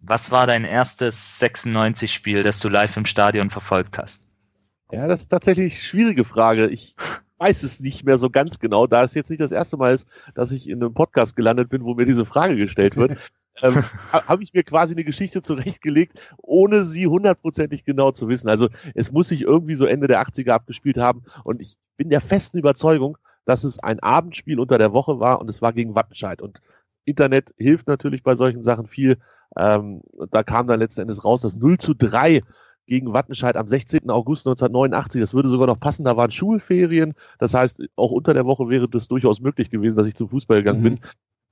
Was 0.00 0.30
war 0.30 0.46
dein 0.46 0.64
erstes 0.64 1.40
96-Spiel, 1.40 2.42
das 2.42 2.60
du 2.60 2.68
live 2.68 2.96
im 2.96 3.06
Stadion 3.06 3.50
verfolgt 3.50 3.98
hast? 3.98 4.26
Ja, 4.92 5.06
das 5.06 5.20
ist 5.20 5.28
tatsächlich 5.28 5.74
eine 5.74 5.82
schwierige 5.82 6.24
Frage. 6.24 6.68
Ich 6.68 6.94
weiß 7.38 7.62
es 7.62 7.80
nicht 7.80 8.04
mehr 8.04 8.16
so 8.16 8.30
ganz 8.30 8.58
genau, 8.58 8.86
da 8.86 9.02
es 9.02 9.14
jetzt 9.14 9.30
nicht 9.30 9.40
das 9.40 9.52
erste 9.52 9.76
Mal 9.76 9.94
ist, 9.94 10.08
dass 10.34 10.52
ich 10.52 10.68
in 10.68 10.82
einem 10.82 10.94
Podcast 10.94 11.36
gelandet 11.36 11.68
bin, 11.68 11.84
wo 11.84 11.94
mir 11.94 12.06
diese 12.06 12.24
Frage 12.24 12.56
gestellt 12.56 12.96
wird. 12.96 13.12
ähm, 13.62 13.84
ha- 14.12 14.26
habe 14.28 14.42
ich 14.42 14.52
mir 14.54 14.62
quasi 14.62 14.94
eine 14.94 15.04
Geschichte 15.04 15.42
zurechtgelegt, 15.42 16.18
ohne 16.38 16.84
sie 16.84 17.06
hundertprozentig 17.06 17.84
genau 17.84 18.12
zu 18.12 18.28
wissen. 18.28 18.48
Also 18.48 18.68
es 18.94 19.12
muss 19.12 19.28
sich 19.28 19.42
irgendwie 19.42 19.74
so 19.74 19.84
Ende 19.84 20.06
der 20.06 20.22
80er 20.22 20.50
abgespielt 20.52 20.96
haben 20.96 21.24
und 21.44 21.60
ich 21.60 21.76
bin 21.96 22.08
der 22.08 22.20
festen 22.20 22.58
Überzeugung, 22.58 23.18
dass 23.44 23.64
es 23.64 23.78
ein 23.78 24.00
Abendspiel 24.00 24.60
unter 24.60 24.78
der 24.78 24.92
Woche 24.92 25.20
war 25.20 25.40
und 25.40 25.48
es 25.50 25.60
war 25.60 25.72
gegen 25.72 25.94
Wattenscheid. 25.94 26.40
Und 26.40 26.60
Internet 27.08 27.52
hilft 27.56 27.88
natürlich 27.88 28.22
bei 28.22 28.34
solchen 28.36 28.62
Sachen 28.62 28.86
viel. 28.86 29.18
Ähm, 29.56 30.02
da 30.30 30.42
kam 30.42 30.66
dann 30.66 30.80
letzten 30.80 31.00
Endes 31.02 31.24
raus, 31.24 31.40
dass 31.40 31.56
0 31.56 31.78
zu 31.78 31.94
3 31.94 32.42
gegen 32.86 33.12
Wattenscheid 33.12 33.56
am 33.56 33.68
16. 33.68 34.08
August 34.10 34.46
1989. 34.46 35.20
Das 35.20 35.34
würde 35.34 35.48
sogar 35.48 35.66
noch 35.66 35.80
passen. 35.80 36.04
Da 36.04 36.16
waren 36.16 36.30
Schulferien. 36.30 37.14
Das 37.38 37.54
heißt, 37.54 37.82
auch 37.96 38.12
unter 38.12 38.32
der 38.34 38.46
Woche 38.46 38.68
wäre 38.68 38.88
das 38.88 39.08
durchaus 39.08 39.40
möglich 39.40 39.70
gewesen, 39.70 39.96
dass 39.96 40.06
ich 40.06 40.14
zum 40.14 40.28
Fußball 40.28 40.58
gegangen 40.58 40.80
Mhm. 40.80 40.84
bin. 40.84 41.00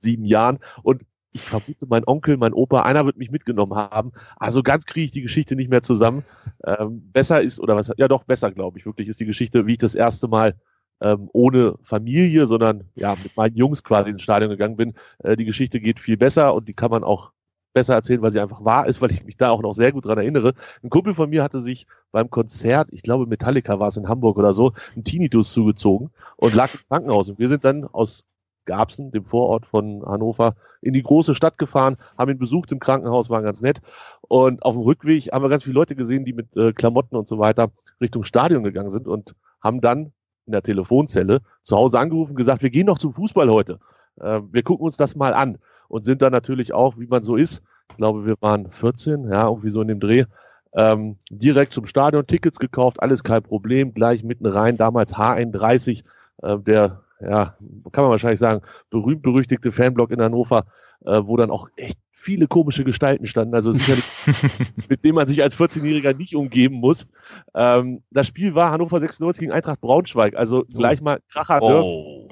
Sieben 0.01 0.25
Jahren. 0.25 0.59
Und 0.83 1.03
ich 1.33 1.41
vermute, 1.41 1.85
mein 1.87 2.07
Onkel, 2.07 2.37
mein 2.37 2.53
Opa, 2.53 2.81
einer 2.81 3.05
wird 3.05 3.17
mich 3.17 3.29
mitgenommen 3.29 3.75
haben. 3.75 4.11
Also 4.37 4.63
ganz 4.63 4.85
kriege 4.85 5.05
ich 5.05 5.11
die 5.11 5.21
Geschichte 5.21 5.55
nicht 5.55 5.69
mehr 5.69 5.83
zusammen. 5.83 6.23
Ähm, 6.65 7.11
besser 7.11 7.41
ist, 7.41 7.59
oder 7.59 7.75
was, 7.75 7.91
ja 7.97 8.07
doch, 8.07 8.23
besser, 8.23 8.51
glaube 8.51 8.79
ich, 8.79 8.85
wirklich 8.85 9.07
ist 9.07 9.19
die 9.19 9.25
Geschichte, 9.25 9.67
wie 9.67 9.73
ich 9.73 9.77
das 9.77 9.93
erste 9.93 10.27
Mal 10.27 10.55
ähm, 11.01 11.29
ohne 11.33 11.75
Familie, 11.81 12.47
sondern 12.47 12.89
ja, 12.95 13.15
mit 13.23 13.35
meinen 13.37 13.55
Jungs 13.55 13.83
quasi 13.83 14.09
ins 14.09 14.23
Stadion 14.23 14.49
gegangen 14.49 14.77
bin. 14.77 14.93
Äh, 15.19 15.35
die 15.35 15.45
Geschichte 15.45 15.79
geht 15.79 15.99
viel 15.99 16.17
besser 16.17 16.53
und 16.53 16.67
die 16.67 16.73
kann 16.73 16.91
man 16.91 17.03
auch 17.03 17.31
besser 17.73 17.93
erzählen, 17.93 18.21
weil 18.21 18.31
sie 18.31 18.39
einfach 18.39 18.65
wahr 18.65 18.87
ist, 18.87 19.01
weil 19.01 19.11
ich 19.11 19.23
mich 19.23 19.37
da 19.37 19.49
auch 19.49 19.61
noch 19.61 19.73
sehr 19.73 19.91
gut 19.91 20.05
dran 20.05 20.17
erinnere. 20.17 20.53
Ein 20.83 20.89
Kumpel 20.89 21.13
von 21.13 21.29
mir 21.29 21.43
hatte 21.43 21.59
sich 21.59 21.85
beim 22.11 22.29
Konzert, 22.29 22.89
ich 22.91 23.03
glaube 23.03 23.27
Metallica 23.27 23.79
war 23.79 23.89
es 23.89 23.97
in 23.97 24.09
Hamburg 24.09 24.37
oder 24.37 24.53
so, 24.53 24.73
einen 24.95 25.03
Tinnitus 25.03 25.51
zugezogen 25.51 26.09
und 26.37 26.53
lag 26.55 26.73
im 26.73 26.79
Krankenhaus. 26.87 27.29
Und 27.29 27.39
wir 27.39 27.47
sind 27.47 27.63
dann 27.63 27.85
aus 27.85 28.25
Garbsen, 28.65 29.11
dem 29.11 29.25
Vorort 29.25 29.65
von 29.65 30.03
Hannover, 30.05 30.55
in 30.81 30.93
die 30.93 31.01
große 31.01 31.33
Stadt 31.33 31.57
gefahren, 31.57 31.97
haben 32.17 32.31
ihn 32.31 32.37
besucht 32.37 32.71
im 32.71 32.79
Krankenhaus, 32.79 33.29
waren 33.29 33.43
ganz 33.43 33.61
nett. 33.61 33.81
Und 34.21 34.63
auf 34.63 34.75
dem 34.75 34.83
Rückweg 34.83 35.31
haben 35.31 35.43
wir 35.43 35.49
ganz 35.49 35.63
viele 35.63 35.75
Leute 35.75 35.95
gesehen, 35.95 36.25
die 36.25 36.33
mit 36.33 36.55
äh, 36.57 36.73
Klamotten 36.73 37.15
und 37.15 37.27
so 37.27 37.39
weiter 37.39 37.71
Richtung 38.01 38.23
Stadion 38.23 38.63
gegangen 38.63 38.91
sind 38.91 39.07
und 39.07 39.35
haben 39.61 39.81
dann 39.81 40.11
in 40.47 40.53
der 40.53 40.63
Telefonzelle 40.63 41.41
zu 41.63 41.77
Hause 41.77 41.99
angerufen 41.99 42.35
gesagt, 42.35 42.63
wir 42.63 42.69
gehen 42.69 42.87
noch 42.87 42.97
zum 42.97 43.13
Fußball 43.13 43.49
heute. 43.49 43.79
Äh, 44.19 44.41
wir 44.51 44.63
gucken 44.63 44.85
uns 44.85 44.97
das 44.97 45.15
mal 45.15 45.33
an 45.33 45.59
und 45.89 46.05
sind 46.05 46.21
dann 46.21 46.31
natürlich 46.31 46.73
auch, 46.73 46.97
wie 46.97 47.07
man 47.07 47.23
so 47.23 47.35
ist, 47.35 47.61
ich 47.89 47.97
glaube, 47.97 48.25
wir 48.25 48.35
waren 48.41 48.71
14, 48.71 49.29
ja, 49.29 49.47
irgendwie 49.47 49.69
so 49.69 49.81
in 49.81 49.87
dem 49.87 49.99
Dreh, 49.99 50.25
ähm, 50.73 51.17
direkt 51.29 51.73
zum 51.73 51.85
Stadion, 51.85 52.27
Tickets 52.27 52.59
gekauft, 52.59 53.01
alles 53.01 53.23
kein 53.23 53.43
Problem, 53.43 53.93
gleich 53.93 54.23
mitten 54.23 54.45
rein, 54.45 54.77
damals 54.77 55.15
H31, 55.15 56.03
äh, 56.43 56.57
der, 56.59 57.01
ja, 57.21 57.55
kann 57.91 58.03
man 58.03 58.11
wahrscheinlich 58.11 58.39
sagen, 58.39 58.61
berühmt-berüchtigte 58.89 59.71
Fanblock 59.71 60.11
in 60.11 60.21
Hannover, 60.21 60.65
äh, 61.05 61.21
wo 61.23 61.37
dann 61.37 61.51
auch 61.51 61.69
echt 61.75 61.97
viele 62.19 62.47
komische 62.47 62.83
Gestalten 62.83 63.25
standen, 63.25 63.55
also 63.55 63.71
sicherlich 63.71 64.03
mit 64.89 65.03
dem 65.03 65.15
man 65.15 65.27
sich 65.27 65.41
als 65.41 65.57
14-Jähriger 65.57 66.15
nicht 66.15 66.35
umgeben 66.35 66.75
muss. 66.75 67.07
Ähm, 67.53 68.03
das 68.11 68.27
Spiel 68.27 68.55
war 68.55 68.71
Hannover 68.71 68.99
96 68.99 69.39
gegen 69.39 69.51
Eintracht 69.51 69.79
Braunschweig, 69.79 70.35
also 70.35 70.65
gleich 70.65 71.01
mal 71.01 71.21
Kracher. 71.31 71.61
Oh. 71.61 72.27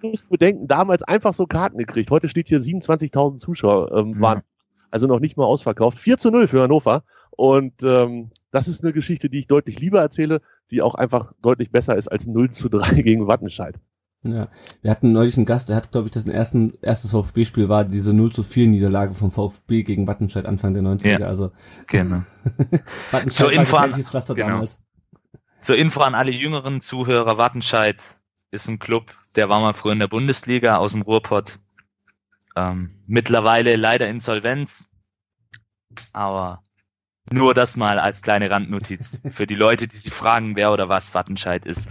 Du 0.00 0.08
musst 0.08 0.30
bedenken, 0.30 0.66
damals 0.68 1.02
einfach 1.02 1.34
so 1.34 1.46
Karten 1.46 1.78
gekriegt. 1.78 2.10
Heute 2.10 2.28
steht 2.28 2.48
hier 2.48 2.60
27.000 2.60 3.38
Zuschauer 3.38 3.92
ähm, 3.92 4.20
waren 4.20 4.42
also 4.90 5.08
noch 5.08 5.18
nicht 5.18 5.36
mal 5.36 5.44
ausverkauft. 5.44 5.98
4 5.98 6.18
zu 6.18 6.30
0 6.30 6.46
für 6.46 6.62
Hannover. 6.62 7.02
Und 7.32 7.82
ähm, 7.82 8.30
das 8.52 8.68
ist 8.68 8.84
eine 8.84 8.92
Geschichte, 8.92 9.28
die 9.28 9.40
ich 9.40 9.48
deutlich 9.48 9.80
lieber 9.80 10.00
erzähle, 10.00 10.40
die 10.70 10.82
auch 10.82 10.94
einfach 10.94 11.32
deutlich 11.42 11.72
besser 11.72 11.96
ist 11.96 12.06
als 12.06 12.26
0 12.28 12.50
zu 12.50 12.68
3 12.68 13.02
gegen 13.02 13.26
Wattenscheid. 13.26 13.74
Ja, 14.26 14.48
wir 14.80 14.90
hatten 14.90 15.12
neulich 15.12 15.36
einen 15.36 15.44
Gast, 15.46 15.68
der 15.68 15.76
hat, 15.76 15.92
glaube 15.92 16.06
ich, 16.08 16.12
das 16.12 16.24
ersten, 16.26 16.72
erstes 16.80 17.10
VfB-Spiel 17.10 17.68
war 17.68 17.84
diese 17.84 18.14
0 18.14 18.32
zu 18.32 18.42
4 18.42 18.68
Niederlage 18.68 19.12
vom 19.14 19.30
VfB 19.30 19.82
gegen 19.82 20.06
Wattenscheid 20.06 20.46
Anfang 20.46 20.72
der 20.72 20.82
90er. 20.82 21.20
Ja. 21.20 21.26
Also 21.26 21.52
Genau. 21.88 22.22
Wattenscheid 23.10 23.32
Zur 23.32 23.52
Info 23.52 23.76
an- 23.76 23.92
Pflaster 23.92 24.34
genau. 24.34 24.48
damals. 24.48 24.80
Zur 25.60 25.76
Info 25.76 26.00
an 26.00 26.14
alle 26.14 26.30
jüngeren 26.30 26.80
Zuhörer, 26.80 27.36
Wattenscheid 27.38 27.96
ist 28.50 28.68
ein 28.68 28.78
Club, 28.78 29.14
der 29.36 29.48
war 29.48 29.60
mal 29.60 29.74
früher 29.74 29.92
in 29.92 29.98
der 29.98 30.08
Bundesliga 30.08 30.76
aus 30.76 30.92
dem 30.92 31.02
Ruhrpott. 31.02 31.58
Ähm, 32.56 33.02
mittlerweile 33.06 33.76
leider 33.76 34.08
Insolvenz, 34.08 34.86
aber 36.12 36.62
nur 37.32 37.52
das 37.54 37.76
mal 37.76 37.98
als 37.98 38.22
kleine 38.22 38.50
Randnotiz 38.50 39.20
für 39.30 39.46
die 39.46 39.54
Leute, 39.54 39.88
die 39.88 39.96
sich 39.96 40.12
fragen, 40.12 40.56
wer 40.56 40.72
oder 40.72 40.88
was 40.88 41.14
Wattenscheid 41.14 41.66
ist. 41.66 41.88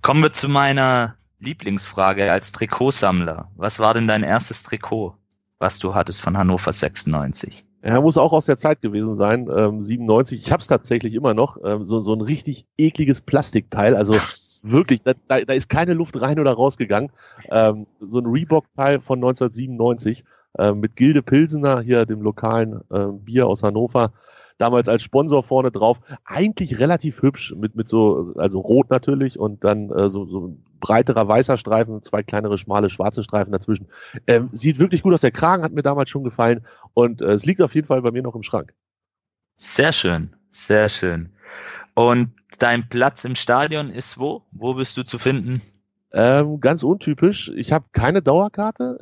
Kommen 0.00 0.22
wir 0.22 0.32
zu 0.32 0.48
meiner 0.48 1.16
Lieblingsfrage 1.44 2.32
als 2.32 2.52
Trikotsammler. 2.52 3.50
Was 3.56 3.78
war 3.78 3.94
denn 3.94 4.08
dein 4.08 4.22
erstes 4.22 4.62
Trikot, 4.62 5.14
was 5.58 5.78
du 5.78 5.94
hattest 5.94 6.20
von 6.20 6.36
Hannover 6.36 6.72
96? 6.72 7.64
Er 7.82 8.00
muss 8.00 8.16
auch 8.16 8.32
aus 8.32 8.46
der 8.46 8.56
Zeit 8.56 8.80
gewesen 8.80 9.14
sein, 9.16 9.46
ähm, 9.54 9.82
97. 9.82 10.40
Ich 10.40 10.50
habe 10.50 10.62
es 10.62 10.66
tatsächlich 10.66 11.12
immer 11.12 11.34
noch. 11.34 11.58
Ähm, 11.62 11.84
so, 11.84 12.00
so 12.00 12.14
ein 12.14 12.22
richtig 12.22 12.66
ekliges 12.78 13.20
Plastikteil. 13.20 13.94
Also 13.94 14.14
wirklich, 14.62 15.02
da, 15.02 15.12
da 15.28 15.52
ist 15.52 15.68
keine 15.68 15.92
Luft 15.92 16.18
rein 16.22 16.40
oder 16.40 16.52
rausgegangen. 16.52 17.12
Ähm, 17.50 17.86
so 18.00 18.20
ein 18.20 18.26
Reebok-Teil 18.26 19.00
von 19.00 19.18
1997 19.18 20.24
ähm, 20.58 20.80
mit 20.80 20.96
Gilde 20.96 21.22
Pilsener, 21.22 21.82
hier 21.82 22.06
dem 22.06 22.22
lokalen 22.22 22.80
ähm, 22.90 23.20
Bier 23.20 23.46
aus 23.46 23.62
Hannover. 23.62 24.12
Damals 24.58 24.88
als 24.88 25.02
Sponsor 25.02 25.42
vorne 25.42 25.72
drauf. 25.72 26.00
Eigentlich 26.24 26.78
relativ 26.78 27.22
hübsch, 27.22 27.54
mit, 27.56 27.74
mit 27.74 27.88
so, 27.88 28.34
also 28.36 28.60
rot 28.60 28.90
natürlich 28.90 29.38
und 29.38 29.64
dann 29.64 29.90
äh, 29.90 30.10
so, 30.10 30.26
so 30.26 30.46
ein 30.48 30.64
breiterer 30.80 31.26
weißer 31.26 31.56
Streifen, 31.56 32.02
zwei 32.02 32.22
kleinere, 32.22 32.58
schmale, 32.58 32.90
schwarze 32.90 33.24
Streifen 33.24 33.52
dazwischen. 33.52 33.88
Ähm, 34.26 34.50
sieht 34.52 34.78
wirklich 34.78 35.02
gut 35.02 35.12
aus. 35.12 35.22
Der 35.22 35.32
Kragen 35.32 35.62
hat 35.62 35.72
mir 35.72 35.82
damals 35.82 36.10
schon 36.10 36.24
gefallen 36.24 36.64
und 36.92 37.20
äh, 37.20 37.32
es 37.32 37.44
liegt 37.44 37.62
auf 37.62 37.74
jeden 37.74 37.86
Fall 37.86 38.02
bei 38.02 38.12
mir 38.12 38.22
noch 38.22 38.36
im 38.36 38.42
Schrank. 38.42 38.74
Sehr 39.56 39.92
schön, 39.92 40.34
sehr 40.50 40.88
schön. 40.88 41.30
Und 41.94 42.32
dein 42.58 42.88
Platz 42.88 43.24
im 43.24 43.36
Stadion 43.36 43.90
ist 43.90 44.18
wo? 44.18 44.42
Wo 44.52 44.74
bist 44.74 44.96
du 44.96 45.04
zu 45.04 45.18
finden? 45.18 45.60
Ähm, 46.12 46.60
ganz 46.60 46.84
untypisch. 46.84 47.50
Ich 47.56 47.72
habe 47.72 47.86
keine 47.92 48.22
Dauerkarte. 48.22 48.98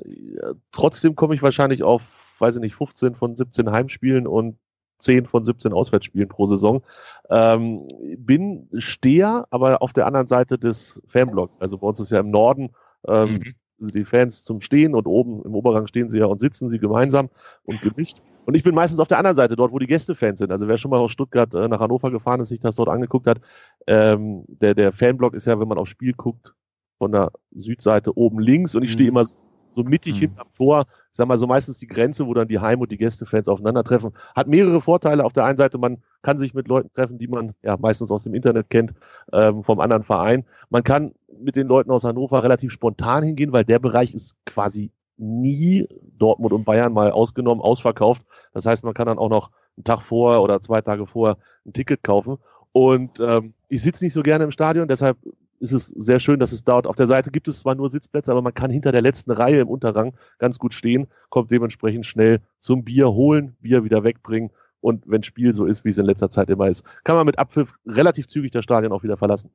Trotzdem 0.73 1.15
komme 1.15 1.35
ich 1.35 1.43
wahrscheinlich 1.43 1.83
auf, 1.83 2.37
weiß 2.39 2.57
ich 2.57 2.63
nicht, 2.63 2.75
15 2.75 3.15
von 3.15 3.37
17 3.37 3.71
Heimspielen 3.71 4.27
und 4.27 4.57
10 5.03 5.27
von 5.27 5.45
17 5.45 5.73
Auswärtsspielen 5.73 6.29
pro 6.29 6.47
Saison. 6.47 6.83
Ähm, 7.31 7.87
bin 8.19 8.69
Steher, 8.79 9.47
aber 9.51 9.83
auf 9.83 9.93
der 9.93 10.07
anderen 10.07 10.27
Seite 10.29 10.59
des 10.59 11.01
Fanblocks. 11.07 11.59
Also 11.61 11.79
bei 11.79 11.87
uns 11.89 12.01
ist 12.01 12.11
ja 12.13 12.21
im 12.21 12.31
Norden 12.31 12.71
ähm, 13.07 13.41
Mhm. 13.79 13.89
die 13.89 14.05
Fans 14.05 14.45
zum 14.45 14.61
Stehen 14.61 14.95
und 14.95 15.07
oben 15.07 15.43
im 15.45 15.55
Oberrang 15.55 15.87
stehen 15.89 16.11
sie 16.11 16.19
ja 16.21 16.27
und 16.27 16.41
sitzen 16.41 16.69
sie 16.71 16.79
gemeinsam 16.79 17.31
und 17.65 17.81
gemischt. 17.83 18.19
Und 18.45 18.55
ich 18.55 18.63
bin 18.63 18.75
meistens 18.75 19.01
auf 19.01 19.09
der 19.09 19.19
anderen 19.19 19.37
Seite, 19.37 19.57
dort, 19.57 19.73
wo 19.73 19.79
die 19.79 19.87
Gästefans 19.87 20.39
sind. 20.39 20.53
Also 20.53 20.69
wer 20.69 20.79
schon 20.79 20.91
mal 20.91 20.99
aus 20.99 21.13
Stuttgart 21.13 21.55
äh, 21.55 21.69
nach 21.69 21.81
Hannover 21.81 22.11
gefahren 22.11 22.41
ist, 22.41 22.49
sich 22.51 22.61
das 22.61 22.75
dort 22.77 22.89
angeguckt 22.89 23.27
hat, 23.27 23.41
ähm, 23.87 24.45
der, 24.49 24.75
der 24.75 24.93
Fanblock 24.93 25.35
ist 25.35 25.47
ja, 25.47 25.59
wenn 25.61 25.69
man 25.69 25.79
aufs 25.79 25.91
Spiel 25.91 26.13
guckt, 26.13 26.55
von 26.99 27.13
der 27.13 27.33
Südseite 27.53 28.17
oben 28.17 28.39
links 28.41 28.75
und 28.77 28.83
ich 28.83 28.91
Mhm. 28.91 28.95
stehe 28.95 29.09
immer 29.09 29.27
so 29.75 29.83
mittig 29.85 30.15
Mhm. 30.17 30.21
hinterm 30.21 30.49
Tor, 30.57 30.85
ich 31.11 31.17
sag 31.17 31.29
mal 31.29 31.39
so 31.39 31.47
meistens 31.47 31.79
die 31.79 31.87
Grenze, 31.87 32.27
wo 32.27 32.35
dann 32.35 32.49
die 32.49 32.59
Heim- 32.59 32.81
und 32.81 32.91
die 32.93 32.97
Gästefans 32.97 33.49
aufeinandertreffen. 33.49 34.13
Hat 34.35 34.47
mehrere 34.49 34.81
Vorteile. 34.81 35.25
Auf 35.25 35.33
der 35.33 35.45
einen 35.45 35.59
Seite, 35.59 35.79
man 35.79 35.99
kann 36.23 36.39
sich 36.39 36.55
mit 36.55 36.69
Leuten 36.69 36.91
treffen, 36.95 37.19
die 37.19 37.29
man 37.29 37.55
ja 37.63 37.77
meistens 37.77 38.11
aus 38.11 38.25
dem 38.25 38.35
Internet 38.35 38.71
kennt, 38.71 38.95
ähm, 39.33 39.63
vom 39.63 39.81
anderen 39.81 40.03
Verein. 40.05 40.45
Man 40.71 40.85
kann 40.85 41.13
mit 41.41 41.57
den 41.57 41.67
Leuten 41.67 41.91
aus 41.91 42.05
Hannover 42.05 42.43
relativ 42.43 42.73
spontan 42.73 43.25
hingehen, 43.25 43.53
weil 43.53 43.65
der 43.65 43.79
Bereich 43.79 44.15
ist 44.15 44.37
quasi 44.47 44.91
nie 45.19 45.87
Dortmund 46.19 46.53
und 46.53 46.65
Bayern 46.65 46.93
mal 46.93 47.11
ausgenommen, 47.11 47.63
ausverkauft. 47.63 48.23
Das 48.55 48.67
heißt, 48.67 48.85
man 48.85 48.95
kann 48.95 49.07
dann 49.07 49.19
auch 49.19 49.29
noch 49.29 49.51
einen 49.77 49.85
Tag 49.85 50.01
vorher 50.01 50.43
oder 50.43 50.61
zwei 50.61 50.81
Tage 50.81 51.07
vorher 51.07 51.37
ein 51.67 51.73
Ticket 51.73 52.03
kaufen. 52.03 52.39
Und 52.73 53.21
ähm, 53.21 53.53
ich 53.69 53.83
sitze 53.83 54.05
nicht 54.05 54.15
so 54.15 54.23
gerne 54.23 54.45
im 54.45 54.51
Stadion, 54.51 54.89
deshalb 54.89 55.19
ist 55.63 55.73
es 55.73 55.87
sehr 55.87 56.19
schön, 56.19 56.41
dass 56.41 56.51
es 56.51 56.65
dort 56.65 56.87
auf 56.89 56.97
der 56.97 57.07
Seite 57.07 57.31
gibt 57.31 57.47
es 57.47 57.61
zwar 57.61 57.77
nur 57.77 57.89
Sitzplätze, 57.89 58.33
aber 58.33 58.43
man 58.43 58.53
kann 58.53 58.71
hinter 58.71 58.91
der 58.91 59.01
letzten 59.01 59.31
Reihe 59.31 59.61
im 59.61 59.69
Unterrang 59.69 60.15
ganz 60.39 60.59
gut 60.59 60.75
stehen, 60.75 61.07
kommt 61.29 61.53
dementsprechend 61.53 62.05
schnell 62.05 62.41
zum 62.59 62.85
Bier 62.85 63.13
holen, 63.13 63.57
Bier 63.61 63.85
wieder 63.85 64.03
wegbringen 64.03 64.51
und 64.81 65.05
wenn 65.07 65.23
Spiel 65.23 65.55
so 65.55 65.65
ist, 65.65 65.85
wie 65.85 65.91
es 65.91 65.99
in 65.99 66.07
letzter 66.07 66.31
Zeit 66.31 66.51
immer 66.51 66.69
ist, 66.69 66.85
kann 67.05 67.15
man 67.15 67.25
mit 67.25 67.39
Abpfiff 67.39 67.75
relativ 67.87 68.27
zügig 68.27 68.51
das 68.51 68.65
Stadion 68.65 68.93
auch 68.93 69.05
wieder 69.05 69.17
verlassen. 69.17 69.51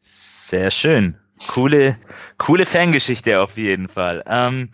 Sehr 0.00 0.72
schön. 0.72 1.16
Coole, 1.46 1.96
coole 2.36 2.66
Fangeschichte 2.66 3.40
auf 3.40 3.56
jeden 3.56 3.86
Fall. 3.86 4.24
Ähm, 4.26 4.70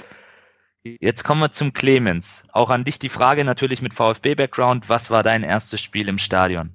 jetzt 0.82 1.22
kommen 1.22 1.42
wir 1.42 1.52
zum 1.52 1.74
Clemens. 1.74 2.44
Auch 2.52 2.70
an 2.70 2.84
dich 2.84 2.98
die 2.98 3.10
Frage 3.10 3.44
natürlich 3.44 3.82
mit 3.82 3.92
VfB-Background. 3.92 4.88
Was 4.88 5.10
war 5.10 5.22
dein 5.22 5.42
erstes 5.42 5.82
Spiel 5.82 6.08
im 6.08 6.18
Stadion? 6.18 6.74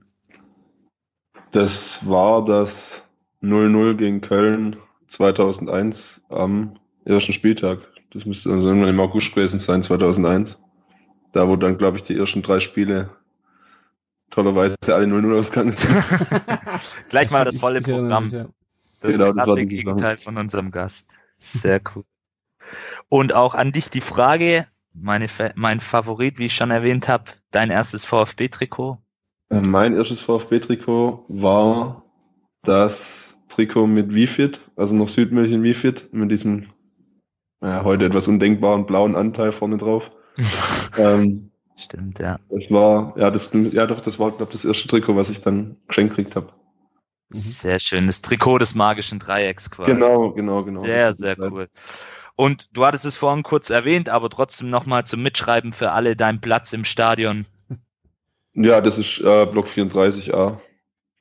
Das 1.51 2.07
war 2.07 2.43
das 2.45 3.02
0-0 3.43 3.95
gegen 3.95 4.21
Köln 4.21 4.77
2001 5.09 6.21
am 6.29 6.79
ersten 7.05 7.33
Spieltag. 7.33 7.79
Das 8.11 8.25
müsste 8.25 8.51
also 8.51 8.67
irgendwann 8.67 8.89
im 8.89 8.99
August 8.99 9.33
gewesen 9.33 9.59
sein, 9.59 9.83
2001. 9.83 10.57
Da, 11.33 11.47
wo 11.47 11.55
dann, 11.55 11.77
glaube 11.77 11.97
ich, 11.97 12.03
die 12.03 12.15
ersten 12.15 12.41
drei 12.43 12.59
Spiele 12.59 13.09
tollerweise 14.29 14.75
alle 14.87 15.05
0-0 15.05 15.37
ausgegangen 15.37 15.73
sind. 15.73 15.95
Gleich 17.09 17.29
mal 17.31 17.45
das 17.45 17.57
volle 17.57 17.81
Programm. 17.81 18.29
Das 19.01 19.11
Genau, 19.11 19.25
das 19.25 19.35
war 19.35 19.43
klasse. 19.45 19.65
Gegenteil 19.65 20.17
von 20.17 20.37
unserem 20.37 20.71
Gast. 20.71 21.09
Sehr 21.37 21.81
cool. 21.93 22.05
Und 23.09 23.33
auch 23.33 23.53
an 23.55 23.71
dich 23.71 23.89
die 23.89 24.01
Frage, 24.01 24.67
meine, 24.93 25.27
Fa- 25.27 25.51
mein 25.55 25.79
Favorit, 25.79 26.39
wie 26.39 26.45
ich 26.45 26.55
schon 26.55 26.71
erwähnt 26.71 27.09
habe, 27.09 27.25
dein 27.51 27.69
erstes 27.69 28.05
VfB-Trikot. 28.05 28.97
Äh, 29.49 29.61
Mein 29.61 29.95
erstes 29.95 30.21
VfB-Trikot 30.21 31.25
war 31.27 32.03
das 32.61 33.32
Trikot 33.49 33.87
mit 33.87 34.13
Wifit, 34.13 34.61
also 34.75 34.95
noch 34.95 35.09
Südmünchen 35.09 35.63
Wifit, 35.63 36.09
mit 36.11 36.31
diesem 36.31 36.67
ja, 37.61 37.83
heute 37.83 38.05
etwas 38.05 38.27
undenkbaren 38.27 38.85
blauen 38.85 39.15
Anteil 39.15 39.51
vorne 39.51 39.77
drauf. 39.77 40.11
ähm, 40.97 41.51
Stimmt, 41.75 42.19
ja. 42.19 42.39
das 42.49 42.69
war, 42.69 43.17
ja, 43.17 43.31
das, 43.31 43.49
ja 43.53 43.85
doch, 43.87 44.01
das 44.01 44.19
war, 44.19 44.31
glaube 44.31 44.51
das 44.51 44.65
erste 44.65 44.87
Trikot, 44.87 45.15
was 45.15 45.29
ich 45.29 45.41
dann 45.41 45.77
geschenkt 45.87 46.15
gekriegt 46.15 46.35
habe. 46.35 46.53
Sehr 47.29 47.79
schön. 47.79 48.05
Das 48.05 48.21
Trikot 48.21 48.59
des 48.59 48.75
magischen 48.75 49.17
Dreiecks 49.17 49.71
quasi. 49.71 49.91
Genau, 49.91 50.31
genau, 50.31 50.63
genau. 50.63 50.81
Sehr, 50.81 51.13
sehr 51.13 51.39
cool. 51.39 51.67
Und 52.35 52.69
du 52.73 52.85
hattest 52.85 53.05
es 53.05 53.17
vorhin 53.17 53.43
kurz 53.43 53.69
erwähnt, 53.69 54.09
aber 54.09 54.29
trotzdem 54.29 54.69
nochmal 54.69 55.05
zum 55.05 55.23
Mitschreiben 55.23 55.71
für 55.71 55.91
alle 55.91 56.15
dein 56.15 56.41
Platz 56.41 56.73
im 56.73 56.83
Stadion. 56.83 57.45
Ja, 58.53 58.81
das 58.81 58.97
ist 58.99 59.19
äh, 59.19 59.45
Block 59.47 59.67
34a, 59.67 60.57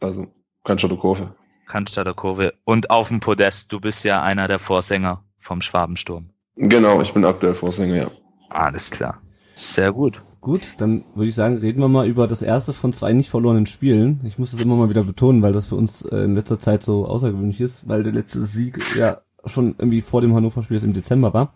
also 0.00 0.26
Cannstatter 0.64 0.96
Kurve. 0.96 1.34
Cannstatter 1.72 2.12
Kurve. 2.12 2.52
Und 2.64 2.90
auf 2.90 3.08
dem 3.08 3.20
Podest, 3.20 3.72
du 3.72 3.80
bist 3.80 4.04
ja 4.04 4.20
einer 4.20 4.46
der 4.46 4.58
Vorsänger 4.58 5.24
vom 5.38 5.62
Schwabensturm. 5.62 6.28
Genau, 6.56 7.00
ich 7.00 7.14
bin 7.14 7.24
aktuell 7.24 7.54
Vorsänger, 7.54 7.96
ja. 7.96 8.10
Alles 8.50 8.90
klar. 8.90 9.22
Sehr 9.54 9.90
gut. 9.90 10.22
Gut, 10.42 10.74
dann 10.76 11.02
würde 11.14 11.28
ich 11.28 11.34
sagen, 11.34 11.56
reden 11.56 11.80
wir 11.80 11.88
mal 11.88 12.06
über 12.06 12.28
das 12.28 12.42
erste 12.42 12.74
von 12.74 12.92
zwei 12.92 13.14
nicht 13.14 13.30
verlorenen 13.30 13.64
Spielen. 13.64 14.20
Ich 14.24 14.38
muss 14.38 14.50
das 14.50 14.60
immer 14.60 14.76
mal 14.76 14.90
wieder 14.90 15.04
betonen, 15.04 15.40
weil 15.40 15.52
das 15.52 15.68
für 15.68 15.76
uns 15.76 16.02
äh, 16.02 16.18
in 16.18 16.34
letzter 16.34 16.58
Zeit 16.58 16.82
so 16.82 17.06
außergewöhnlich 17.06 17.62
ist, 17.62 17.88
weil 17.88 18.02
der 18.02 18.12
letzte 18.12 18.44
Sieg 18.44 18.78
ja 18.98 19.22
schon 19.46 19.74
irgendwie 19.78 20.02
vor 20.02 20.20
dem 20.20 20.34
Hannover-Spiel 20.34 20.76
jetzt 20.76 20.84
im 20.84 20.92
Dezember 20.92 21.32
war. 21.32 21.54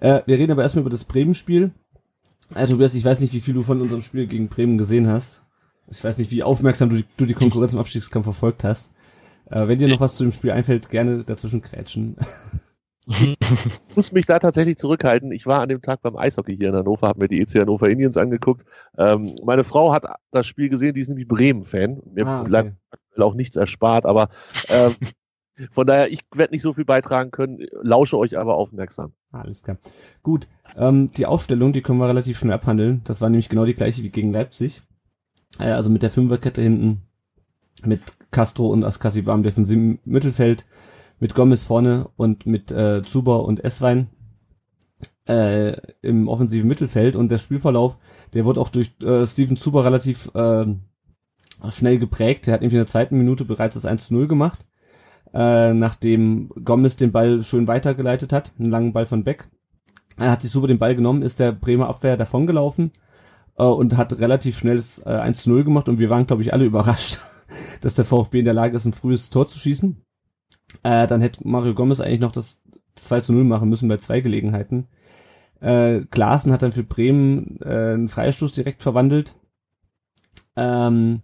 Äh, 0.00 0.22
wir 0.24 0.38
reden 0.38 0.52
aber 0.52 0.62
erstmal 0.62 0.80
über 0.80 0.90
das 0.90 1.04
Bremen-Spiel. 1.04 1.72
Äh, 2.54 2.66
Tobias, 2.66 2.94
ich 2.94 3.04
weiß 3.04 3.20
nicht, 3.20 3.34
wie 3.34 3.42
viel 3.42 3.52
du 3.52 3.62
von 3.62 3.82
unserem 3.82 4.00
Spiel 4.00 4.26
gegen 4.26 4.48
Bremen 4.48 4.78
gesehen 4.78 5.06
hast. 5.06 5.42
Ich 5.90 6.02
weiß 6.02 6.16
nicht, 6.16 6.30
wie 6.30 6.42
aufmerksam 6.42 6.88
du 6.88 6.96
die, 6.96 7.04
du 7.18 7.26
die 7.26 7.34
Konkurrenz 7.34 7.74
im 7.74 7.78
Abstiegskampf 7.78 8.24
verfolgt 8.24 8.64
hast. 8.64 8.90
Äh, 9.50 9.68
wenn 9.68 9.78
dir 9.78 9.88
noch 9.88 10.00
was 10.00 10.16
zu 10.16 10.24
dem 10.24 10.32
Spiel 10.32 10.52
einfällt, 10.52 10.88
gerne 10.90 11.24
dazwischen 11.24 11.62
krätschen. 11.62 12.16
Ich 13.06 13.96
muss 13.96 14.12
mich 14.12 14.26
da 14.26 14.38
tatsächlich 14.38 14.76
zurückhalten. 14.76 15.32
Ich 15.32 15.46
war 15.46 15.60
an 15.60 15.68
dem 15.68 15.82
Tag 15.82 16.02
beim 16.02 16.16
Eishockey 16.16 16.56
hier 16.56 16.68
in 16.68 16.76
Hannover, 16.76 17.08
habe 17.08 17.20
mir 17.20 17.28
die 17.28 17.40
EC 17.40 17.56
Hannover 17.60 17.88
Indians 17.90 18.16
angeguckt. 18.16 18.64
Ähm, 18.96 19.34
meine 19.44 19.64
Frau 19.64 19.92
hat 19.92 20.04
das 20.30 20.46
Spiel 20.46 20.68
gesehen, 20.68 20.94
die 20.94 21.00
ist 21.00 21.08
nämlich 21.08 21.26
Bremen-Fan. 21.26 22.00
Mir 22.14 22.26
Ah, 22.26 22.40
okay. 22.40 22.48
bleibt 22.48 22.76
auch 23.18 23.34
nichts 23.34 23.56
erspart, 23.56 24.06
aber 24.06 24.28
ähm, 24.68 24.94
von 25.72 25.86
daher, 25.86 26.12
ich 26.12 26.20
werde 26.34 26.54
nicht 26.54 26.62
so 26.62 26.72
viel 26.72 26.84
beitragen 26.84 27.32
können, 27.32 27.66
lausche 27.82 28.16
euch 28.16 28.38
aber 28.38 28.54
aufmerksam. 28.54 29.12
Alles 29.32 29.62
klar. 29.62 29.78
Gut. 30.22 30.46
Ähm, 30.76 31.10
die 31.10 31.26
Aufstellung, 31.26 31.72
die 31.72 31.82
können 31.82 31.98
wir 31.98 32.08
relativ 32.08 32.38
schnell 32.38 32.52
abhandeln. 32.52 33.00
Das 33.04 33.20
war 33.20 33.28
nämlich 33.28 33.48
genau 33.48 33.64
die 33.64 33.74
gleiche 33.74 34.04
wie 34.04 34.10
gegen 34.10 34.32
Leipzig. 34.32 34.82
Äh, 35.58 35.72
also 35.72 35.90
mit 35.90 36.02
der 36.04 36.10
Fünferkette 36.10 36.62
hinten, 36.62 37.02
mit 37.84 38.00
Castro 38.30 38.68
und 38.68 38.84
Askasi 38.84 39.26
war 39.26 39.34
im 39.34 39.42
defensiven 39.42 39.98
Mittelfeld, 40.04 40.66
mit 41.18 41.34
Gomez 41.34 41.64
vorne 41.64 42.08
und 42.16 42.46
mit 42.46 42.72
äh, 42.72 43.02
Zuber 43.02 43.44
und 43.44 43.62
Esswein 43.62 44.08
äh, 45.26 45.76
im 46.02 46.28
offensiven 46.28 46.68
Mittelfeld. 46.68 47.16
Und 47.16 47.30
der 47.30 47.38
Spielverlauf, 47.38 47.98
der 48.32 48.44
wurde 48.44 48.60
auch 48.60 48.70
durch 48.70 48.92
äh, 49.02 49.26
Steven 49.26 49.56
Zuber 49.56 49.84
relativ 49.84 50.30
äh, 50.34 50.66
schnell 51.68 51.98
geprägt. 51.98 52.46
Der 52.46 52.54
hat 52.54 52.60
nämlich 52.62 52.74
in 52.74 52.80
der 52.80 52.86
zweiten 52.86 53.18
Minute 53.18 53.44
bereits 53.44 53.74
das 53.74 53.84
1 53.84 54.06
zu 54.06 54.14
0 54.14 54.28
gemacht 54.28 54.64
äh, 55.32 55.72
nachdem 55.72 56.50
Gomez 56.64 56.96
den 56.96 57.12
Ball 57.12 57.42
schön 57.42 57.68
weitergeleitet 57.68 58.32
hat, 58.32 58.52
einen 58.58 58.70
langen 58.70 58.92
Ball 58.92 59.06
von 59.06 59.24
Beck. 59.24 59.48
Er 60.16 60.30
hat 60.30 60.42
sich 60.42 60.50
super 60.50 60.66
den 60.66 60.78
Ball 60.78 60.94
genommen, 60.94 61.22
ist 61.22 61.40
der 61.40 61.52
Bremer 61.52 61.88
Abwehr 61.88 62.16
davongelaufen 62.16 62.92
äh, 63.56 63.64
und 63.64 63.96
hat 63.96 64.18
relativ 64.18 64.58
schnell 64.58 64.76
das 64.76 65.04
äh, 65.04 65.10
1 65.10 65.44
zu 65.44 65.50
0 65.50 65.64
gemacht 65.64 65.88
und 65.88 65.98
wir 65.98 66.10
waren, 66.10 66.26
glaube 66.26 66.42
ich, 66.42 66.52
alle 66.52 66.64
überrascht, 66.64 67.20
dass 67.80 67.94
der 67.94 68.04
VfB 68.04 68.40
in 68.40 68.44
der 68.44 68.54
Lage 68.54 68.76
ist, 68.76 68.84
ein 68.84 68.92
frühes 68.92 69.30
Tor 69.30 69.48
zu 69.48 69.58
schießen. 69.58 70.02
Äh, 70.82 71.06
dann 71.06 71.20
hätte 71.20 71.46
Mario 71.46 71.74
Gomez 71.74 72.00
eigentlich 72.00 72.20
noch 72.20 72.32
das 72.32 72.60
2 72.94 73.20
zu 73.20 73.32
0 73.32 73.44
machen 73.44 73.68
müssen 73.68 73.88
bei 73.88 73.96
zwei 73.96 74.20
Gelegenheiten. 74.20 74.88
Äh, 75.60 76.00
Klaassen 76.10 76.52
hat 76.52 76.62
dann 76.62 76.72
für 76.72 76.84
Bremen 76.84 77.58
äh, 77.62 77.92
einen 77.94 78.08
Freistoß 78.08 78.52
direkt 78.52 78.82
verwandelt. 78.82 79.36
Ähm, 80.56 81.22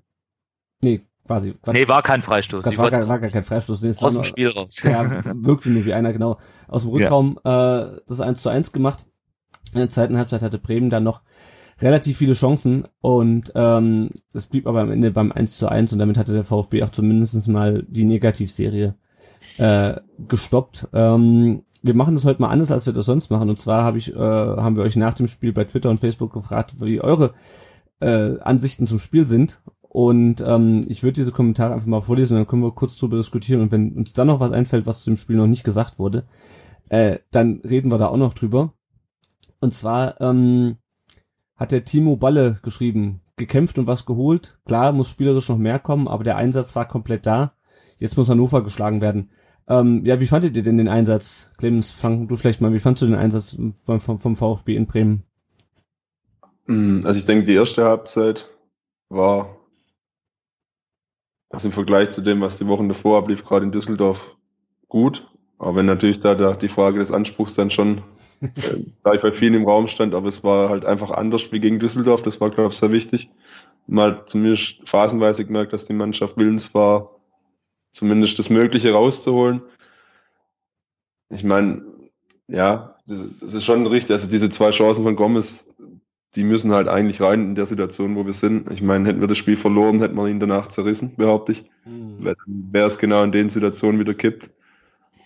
nee, 0.83 1.01
quasi. 1.27 1.55
Quatsch. 1.63 1.75
Nee, 1.75 1.89
war 1.89 2.03
kein 2.03 2.23
Freistoß. 2.23 2.65
Das 2.65 2.77
war 2.79 2.91
gar, 2.91 3.09
war 3.09 3.19
gar 3.19 3.31
kein 3.31 3.45
Freistoß. 3.45 3.83
Nee, 3.83 3.91
aus 3.91 3.99
dem 3.99 4.15
nur- 4.15 4.25
Spiel 4.25 4.49
raus. 4.49 4.83
ja, 4.83 5.25
wirkte 5.35 5.71
nur 5.71 5.85
wie 5.85 5.95
einer, 5.95 6.13
genau. 6.13 6.39
Aus 6.69 6.83
dem 6.83 6.91
Rückraum 6.91 7.39
äh, 7.45 8.01
das 8.07 8.21
1 8.21 8.43
zu 8.43 8.49
1 8.49 8.73
gemacht. 8.73 9.07
In 9.73 9.79
der 9.79 9.89
zweiten 9.89 10.17
Halbzeit 10.17 10.43
hatte 10.43 10.59
Bremen 10.59 10.91
dann 10.91 11.05
noch 11.05 11.23
relativ 11.81 12.17
viele 12.17 12.33
Chancen 12.33 12.89
und 13.01 13.53
ähm, 13.55 14.11
das 14.33 14.47
blieb 14.47 14.67
aber 14.67 14.81
am 14.81 14.91
Ende 14.91 15.11
beim 15.11 15.33
1 15.33 15.59
zu 15.59 15.69
1 15.69 15.93
und 15.93 15.99
damit 15.99 16.17
hatte 16.17 16.33
der 16.33 16.45
VfB 16.45 16.83
auch 16.83 16.91
zumindest 16.91 17.49
mal 17.49 17.85
die 17.89 18.05
Negativserie 18.05 18.95
äh, 19.59 19.95
gestoppt. 20.27 20.89
Ähm, 20.93 21.63
wir 21.83 21.95
machen 21.95 22.15
das 22.15 22.25
heute 22.25 22.41
mal 22.41 22.49
anders, 22.49 22.71
als 22.71 22.87
wir 22.87 22.93
das 22.93 23.07
sonst 23.07 23.31
machen. 23.31 23.49
Und 23.49 23.59
zwar 23.59 23.85
hab 23.85 23.97
ich, 23.97 24.13
äh, 24.13 24.19
haben 24.19 24.77
wir 24.77 24.83
euch 24.83 24.97
nach 24.97 25.15
dem 25.15 25.29
Spiel 25.29 25.53
bei 25.53 25.65
Twitter 25.65 25.91
und 25.91 26.01
Facebook 26.01 26.33
gefragt, 26.33 26.75
wie 26.81 27.01
eure 27.01 27.35
äh, 28.01 28.39
Ansichten 28.41 28.87
zum 28.87 28.99
Spiel 28.99 29.27
sind. 29.27 29.61
Und 29.83 30.43
ähm, 30.47 30.85
ich 30.89 31.03
würde 31.03 31.15
diese 31.15 31.33
Kommentare 31.33 31.73
einfach 31.73 31.87
mal 31.87 32.03
vorlesen 32.03 32.37
dann 32.37 32.47
können 32.47 32.63
wir 32.63 32.73
kurz 32.73 32.97
drüber 32.97 33.17
diskutieren. 33.17 33.63
Und 33.63 33.73
wenn 33.73 33.93
uns 33.93 34.13
dann 34.13 34.27
noch 34.27 34.41
was 34.41 34.53
einfällt, 34.53 34.87
was 34.87 35.03
zu 35.03 35.11
dem 35.11 35.17
Spiel 35.17 35.37
noch 35.37 35.47
nicht 35.47 35.65
gesagt 35.65 35.99
wurde, 35.99 36.25
äh, 36.89 37.19
dann 37.31 37.61
reden 37.65 37.91
wir 37.91 37.99
da 37.99 38.09
auch 38.09 38.17
noch 38.17 38.35
drüber. 38.35 38.73
Und 39.61 39.73
zwar 39.73 40.21
ähm, 40.21 40.77
hat 41.57 41.73
der 41.73 41.85
Timo 41.85 42.17
Balle 42.17 42.59
geschrieben, 42.63 43.21
gekämpft 43.37 43.79
und 43.79 43.87
was 43.87 44.07
geholt. 44.07 44.59
Klar, 44.67 44.93
muss 44.93 45.09
spielerisch 45.09 45.49
noch 45.49 45.59
mehr 45.59 45.79
kommen, 45.79 46.09
aber 46.09 46.25
der 46.25 46.37
Einsatz 46.37 46.77
war 46.77 46.87
komplett 46.87 47.27
da. 47.27 47.53
Jetzt 47.99 48.17
muss 48.17 48.29
Hannover 48.29 48.63
geschlagen 48.63 49.01
werden. 49.01 49.31
Ähm, 49.69 50.05
ja, 50.05 50.21
wie 50.21 50.27
fandet 50.27 50.57
ihr 50.57 50.63
denn 50.63 50.77
den 50.77 50.89
Einsatz? 50.89 51.51
Clemens, 51.59 51.91
fang 51.91 52.29
du 52.29 52.37
vielleicht 52.37 52.61
mal, 52.61 52.73
wie 52.73 52.79
fandst 52.79 53.03
du 53.03 53.07
den 53.07 53.15
Einsatz 53.17 53.59
vom, 53.85 54.01
vom, 54.01 54.19
vom 54.19 54.37
VfB 54.37 54.77
in 54.77 54.87
Bremen? 54.87 55.25
Hm, 56.67 57.03
Also 57.05 57.19
ich 57.19 57.25
denke, 57.25 57.47
die 57.47 57.55
erste 57.55 57.85
Halbzeit 57.85 58.49
war 59.09 59.57
also 61.51 61.69
im 61.69 61.73
Vergleich 61.73 62.11
zu 62.11 62.21
dem, 62.21 62.41
was 62.41 62.59
die 62.59 62.67
Wochen 62.67 62.89
davor 62.89 63.19
ablief, 63.19 63.45
gerade 63.45 63.65
in 63.65 63.73
Düsseldorf 63.73 64.37
gut. 64.89 65.29
Aber 65.59 65.77
wenn 65.77 65.87
natürlich 65.87 66.21
da, 66.21 66.35
da 66.35 66.53
die 66.53 66.69
Frage 66.69 66.99
des 66.99 67.13
Anspruchs 67.13 67.55
dann 67.55 67.71
schon 67.71 68.03
äh, 68.41 68.49
gleich 69.03 69.23
bei 69.23 69.33
vielen 69.33 69.55
im 69.55 69.65
Raum 69.65 69.89
stand, 69.89 70.15
aber 70.15 70.29
es 70.29 70.45
war 70.45 70.69
halt 70.69 70.85
einfach 70.85 71.11
anders 71.11 71.51
wie 71.53 71.61
gegen 71.61 71.79
Düsseldorf. 71.79 72.23
Das 72.23 72.41
war, 72.41 72.51
glaube 72.51 72.73
ich, 72.73 72.79
sehr 72.79 72.93
wichtig. 72.93 73.31
Mal 73.87 74.25
zumindest 74.27 74.77
phasenweise 74.85 75.45
gemerkt, 75.45 75.73
dass 75.73 75.87
die 75.87 75.93
Mannschaft 75.93 76.37
willens 76.37 76.75
war, 76.75 77.17
zumindest 77.93 78.39
das 78.39 78.51
Mögliche 78.51 78.93
rauszuholen. 78.93 79.63
Ich 81.31 81.45
meine, 81.45 81.83
ja, 82.49 82.97
das, 83.07 83.25
das 83.41 83.55
ist 83.55 83.65
schon 83.65 83.87
richtig. 83.87 84.13
Also 84.13 84.29
diese 84.29 84.51
zwei 84.51 84.71
Chancen 84.71 85.05
von 85.05 85.17
Gomez, 85.17 85.67
die 86.35 86.45
müssen 86.45 86.73
halt 86.73 86.89
eigentlich 86.89 87.21
rein 87.21 87.43
in 87.43 87.55
der 87.55 87.67
Situation, 87.67 88.15
wo 88.15 88.27
wir 88.27 88.35
sind. 88.35 88.71
Ich 88.71 88.83
meine, 88.83 89.09
hätten 89.09 89.21
wir 89.21 89.29
das 89.29 89.39
Spiel 89.39 89.57
verloren, 89.57 90.01
hätten 90.01 90.17
wir 90.17 90.29
ihn 90.29 90.41
danach 90.41 90.69
zerrissen, 90.69 91.17
behaupte 91.17 91.53
ich. 91.53 91.65
Hm. 91.85 92.17
Weil 92.21 92.37
Wäre 92.47 92.89
es 92.89 92.99
genau 92.99 93.23
in 93.23 93.33
den 93.33 93.51
Situationen 93.51 93.99
wieder 93.99 94.15
kippt, 94.15 94.51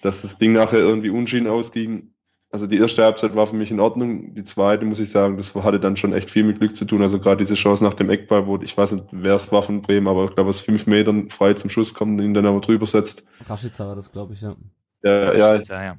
dass 0.02 0.22
das 0.22 0.38
Ding 0.38 0.52
nachher 0.52 0.78
irgendwie 0.78 1.10
unschieden 1.10 1.48
ausging. 1.48 2.12
Also 2.52 2.66
die 2.66 2.78
erste 2.78 3.04
Halbzeit 3.04 3.36
war 3.36 3.46
für 3.46 3.54
mich 3.54 3.70
in 3.70 3.78
Ordnung. 3.78 4.34
Die 4.34 4.42
zweite, 4.42 4.84
muss 4.84 4.98
ich 4.98 5.10
sagen, 5.10 5.36
das 5.36 5.54
hatte 5.54 5.78
dann 5.78 5.96
schon 5.96 6.12
echt 6.12 6.30
viel 6.30 6.42
mit 6.42 6.58
Glück 6.58 6.76
zu 6.76 6.84
tun. 6.84 7.00
Also 7.00 7.20
gerade 7.20 7.36
diese 7.36 7.54
Chance 7.54 7.84
nach 7.84 7.94
dem 7.94 8.10
Eckball, 8.10 8.46
wo 8.46 8.58
ich 8.58 8.76
weiß 8.76 8.92
nicht, 8.92 9.04
wer 9.12 9.36
es 9.36 9.52
war 9.52 9.62
von 9.62 9.82
Bremen, 9.82 10.08
aber 10.08 10.24
ich 10.24 10.34
glaube, 10.34 10.50
aus 10.50 10.60
fünf 10.60 10.86
Metern 10.86 11.30
frei 11.30 11.54
zum 11.54 11.70
Schuss 11.70 11.94
kommt 11.94 12.18
und 12.18 12.26
ihn 12.26 12.34
dann 12.34 12.46
aber 12.46 12.60
drüber 12.60 12.86
setzt. 12.86 13.22
Rashica 13.46 13.86
war 13.86 13.94
das, 13.94 14.10
glaube 14.10 14.32
ich, 14.32 14.40
ja. 14.40 14.56
Ja, 15.02 15.32
ja, 15.32 15.54
ja, 15.54 15.82
ja. 15.82 15.96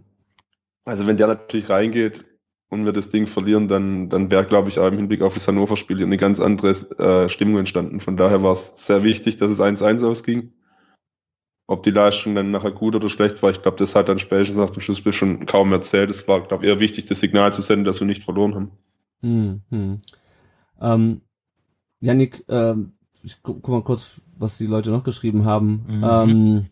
also 0.83 1.07
wenn 1.07 1.17
der 1.17 1.27
natürlich 1.27 1.69
reingeht 1.69 2.25
und 2.69 2.85
wir 2.85 2.91
das 2.91 3.09
Ding 3.09 3.27
verlieren, 3.27 3.69
dann, 3.69 4.09
dann 4.09 4.29
wäre, 4.29 4.45
glaube 4.45 4.67
ich, 4.67 4.77
auch 4.77 4.87
im 4.87 4.97
Hinblick 4.97 5.21
auf 5.21 5.33
das 5.33 5.47
Hannover-Spiel 5.47 6.03
eine 6.03 6.17
ganz 6.17 6.41
andere 6.41 6.71
äh, 6.71 7.29
Stimmung 7.29 7.59
entstanden. 7.59 8.01
Von 8.01 8.17
daher 8.17 8.43
war 8.43 8.53
es 8.53 8.73
sehr 8.75 9.03
wichtig, 9.03 9.37
dass 9.37 9.51
es 9.51 9.59
1-1 9.59 10.05
ausging. 10.05 10.51
Ob 11.71 11.83
die 11.83 11.91
Leistung 11.91 12.35
dann 12.35 12.51
nachher 12.51 12.71
gut 12.71 12.95
oder 12.95 13.07
schlecht 13.07 13.41
war, 13.41 13.49
ich 13.49 13.61
glaube, 13.61 13.77
das 13.77 13.95
hat 13.95 14.09
dann 14.09 14.19
spätestens 14.19 14.57
nach 14.57 14.71
dem 14.71 14.81
Schlussspiel 14.81 15.13
schon 15.13 15.45
kaum 15.45 15.71
erzählt. 15.71 16.09
Es 16.09 16.27
war, 16.27 16.45
glaube 16.45 16.65
ich, 16.65 16.69
eher 16.69 16.81
wichtig, 16.81 17.05
das 17.05 17.21
Signal 17.21 17.53
zu 17.53 17.61
senden, 17.61 17.85
dass 17.85 18.01
wir 18.01 18.07
nicht 18.07 18.25
verloren 18.25 18.55
haben. 18.55 18.71
Hm, 19.21 19.61
hm. 19.69 20.01
Ähm, 20.81 21.21
Yannick, 22.01 22.43
ähm, 22.49 22.91
ich 23.23 23.41
gu 23.41 23.53
guck 23.53 23.69
mal 23.69 23.83
kurz, 23.83 24.19
was 24.37 24.57
die 24.57 24.67
Leute 24.67 24.89
noch 24.89 25.05
geschrieben 25.05 25.45
haben. 25.45 25.85
Mhm. 25.87 26.03
Ähm, 26.03 26.65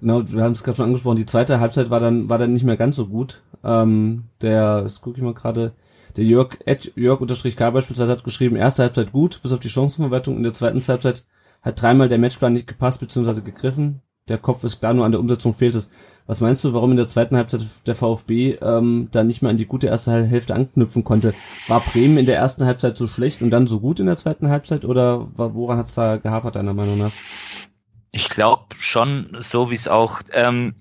genau, 0.00 0.28
wir 0.32 0.42
haben 0.42 0.50
es 0.50 0.64
gerade 0.64 0.78
schon 0.78 0.86
angesprochen, 0.86 1.18
die 1.18 1.26
zweite 1.26 1.60
Halbzeit 1.60 1.90
war 1.90 2.00
dann, 2.00 2.28
war 2.28 2.38
dann 2.38 2.52
nicht 2.52 2.64
mehr 2.64 2.76
ganz 2.76 2.96
so 2.96 3.06
gut. 3.06 3.42
Ähm, 3.62 4.24
der, 4.40 4.82
das 4.82 5.02
gucke 5.02 5.18
ich 5.18 5.22
mal 5.22 5.34
gerade, 5.34 5.74
der 6.16 6.24
Jörg, 6.24 6.58
Jörg 6.96 7.20
unterstrich 7.20 7.54
K 7.54 7.70
beispielsweise 7.70 8.10
hat 8.10 8.24
geschrieben, 8.24 8.56
erste 8.56 8.82
Halbzeit 8.82 9.12
gut, 9.12 9.40
bis 9.40 9.52
auf 9.52 9.60
die 9.60 9.70
Chancenverwertung. 9.70 10.36
In 10.36 10.42
der 10.42 10.52
zweiten 10.52 10.80
Halbzeit 10.80 11.24
hat 11.64 11.80
dreimal 11.80 12.08
der 12.08 12.18
Matchplan 12.18 12.52
nicht 12.52 12.66
gepasst 12.66 13.00
bzw. 13.00 13.40
gegriffen. 13.40 14.02
Der 14.28 14.38
Kopf 14.38 14.64
ist 14.64 14.80
klar, 14.80 14.94
nur 14.94 15.04
an 15.04 15.12
der 15.12 15.20
Umsetzung 15.20 15.54
fehlt 15.54 15.74
es. 15.74 15.90
Was 16.26 16.40
meinst 16.40 16.64
du, 16.64 16.72
warum 16.72 16.92
in 16.92 16.96
der 16.96 17.08
zweiten 17.08 17.36
Halbzeit 17.36 17.60
der 17.86 17.94
VfB 17.94 18.54
ähm, 18.62 19.08
da 19.10 19.22
nicht 19.22 19.42
mehr 19.42 19.50
an 19.50 19.58
die 19.58 19.66
gute 19.66 19.86
erste 19.86 20.24
Hälfte 20.24 20.54
anknüpfen 20.54 21.04
konnte? 21.04 21.34
War 21.68 21.80
Bremen 21.80 22.16
in 22.16 22.24
der 22.24 22.36
ersten 22.36 22.64
Halbzeit 22.64 22.96
so 22.96 23.06
schlecht 23.06 23.42
und 23.42 23.50
dann 23.50 23.66
so 23.66 23.80
gut 23.80 24.00
in 24.00 24.06
der 24.06 24.16
zweiten 24.16 24.48
Halbzeit 24.48 24.86
oder 24.86 25.28
woran 25.36 25.76
hat 25.76 25.86
es 25.86 25.94
da 25.94 26.16
gehapert, 26.16 26.56
deiner 26.56 26.72
Meinung 26.72 26.98
nach? 26.98 27.12
Ich 28.12 28.30
glaube 28.30 28.64
schon, 28.78 29.36
so 29.38 29.70
wie 29.70 29.74
es 29.74 29.88
auch 29.88 30.22
ähm, 30.32 30.74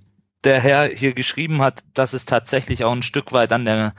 der 0.46 0.62
Herr 0.62 0.86
hier 0.88 1.14
geschrieben 1.14 1.62
hat, 1.62 1.84
dass 1.94 2.14
es 2.14 2.26
tatsächlich 2.26 2.86
auch 2.86 2.94
ein 2.94 3.04
Stück 3.04 3.34
weit 3.34 3.52
an 3.52 3.66
der 3.66 3.94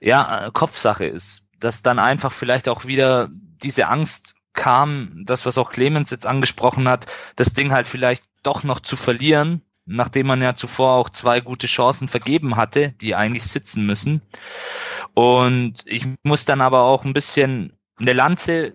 ja, 0.00 0.50
Kopfsache 0.52 1.06
ist. 1.06 1.42
Dass 1.58 1.82
dann 1.82 1.98
einfach 1.98 2.30
vielleicht 2.30 2.68
auch 2.68 2.84
wieder 2.84 3.28
diese 3.62 3.88
Angst 3.88 4.33
kam, 4.54 5.24
das, 5.26 5.44
was 5.44 5.58
auch 5.58 5.70
Clemens 5.70 6.10
jetzt 6.10 6.26
angesprochen 6.26 6.88
hat, 6.88 7.06
das 7.36 7.52
Ding 7.52 7.72
halt 7.72 7.88
vielleicht 7.88 8.24
doch 8.42 8.64
noch 8.64 8.80
zu 8.80 8.96
verlieren, 8.96 9.62
nachdem 9.86 10.28
man 10.28 10.40
ja 10.40 10.54
zuvor 10.54 10.94
auch 10.94 11.10
zwei 11.10 11.40
gute 11.40 11.66
Chancen 11.66 12.08
vergeben 12.08 12.56
hatte, 12.56 12.92
die 13.00 13.14
eigentlich 13.14 13.44
sitzen 13.44 13.84
müssen. 13.84 14.22
Und 15.12 15.82
ich 15.84 16.06
muss 16.22 16.44
dann 16.44 16.60
aber 16.60 16.82
auch 16.82 17.04
ein 17.04 17.12
bisschen 17.12 17.76
eine 17.98 18.12
Lanze 18.12 18.74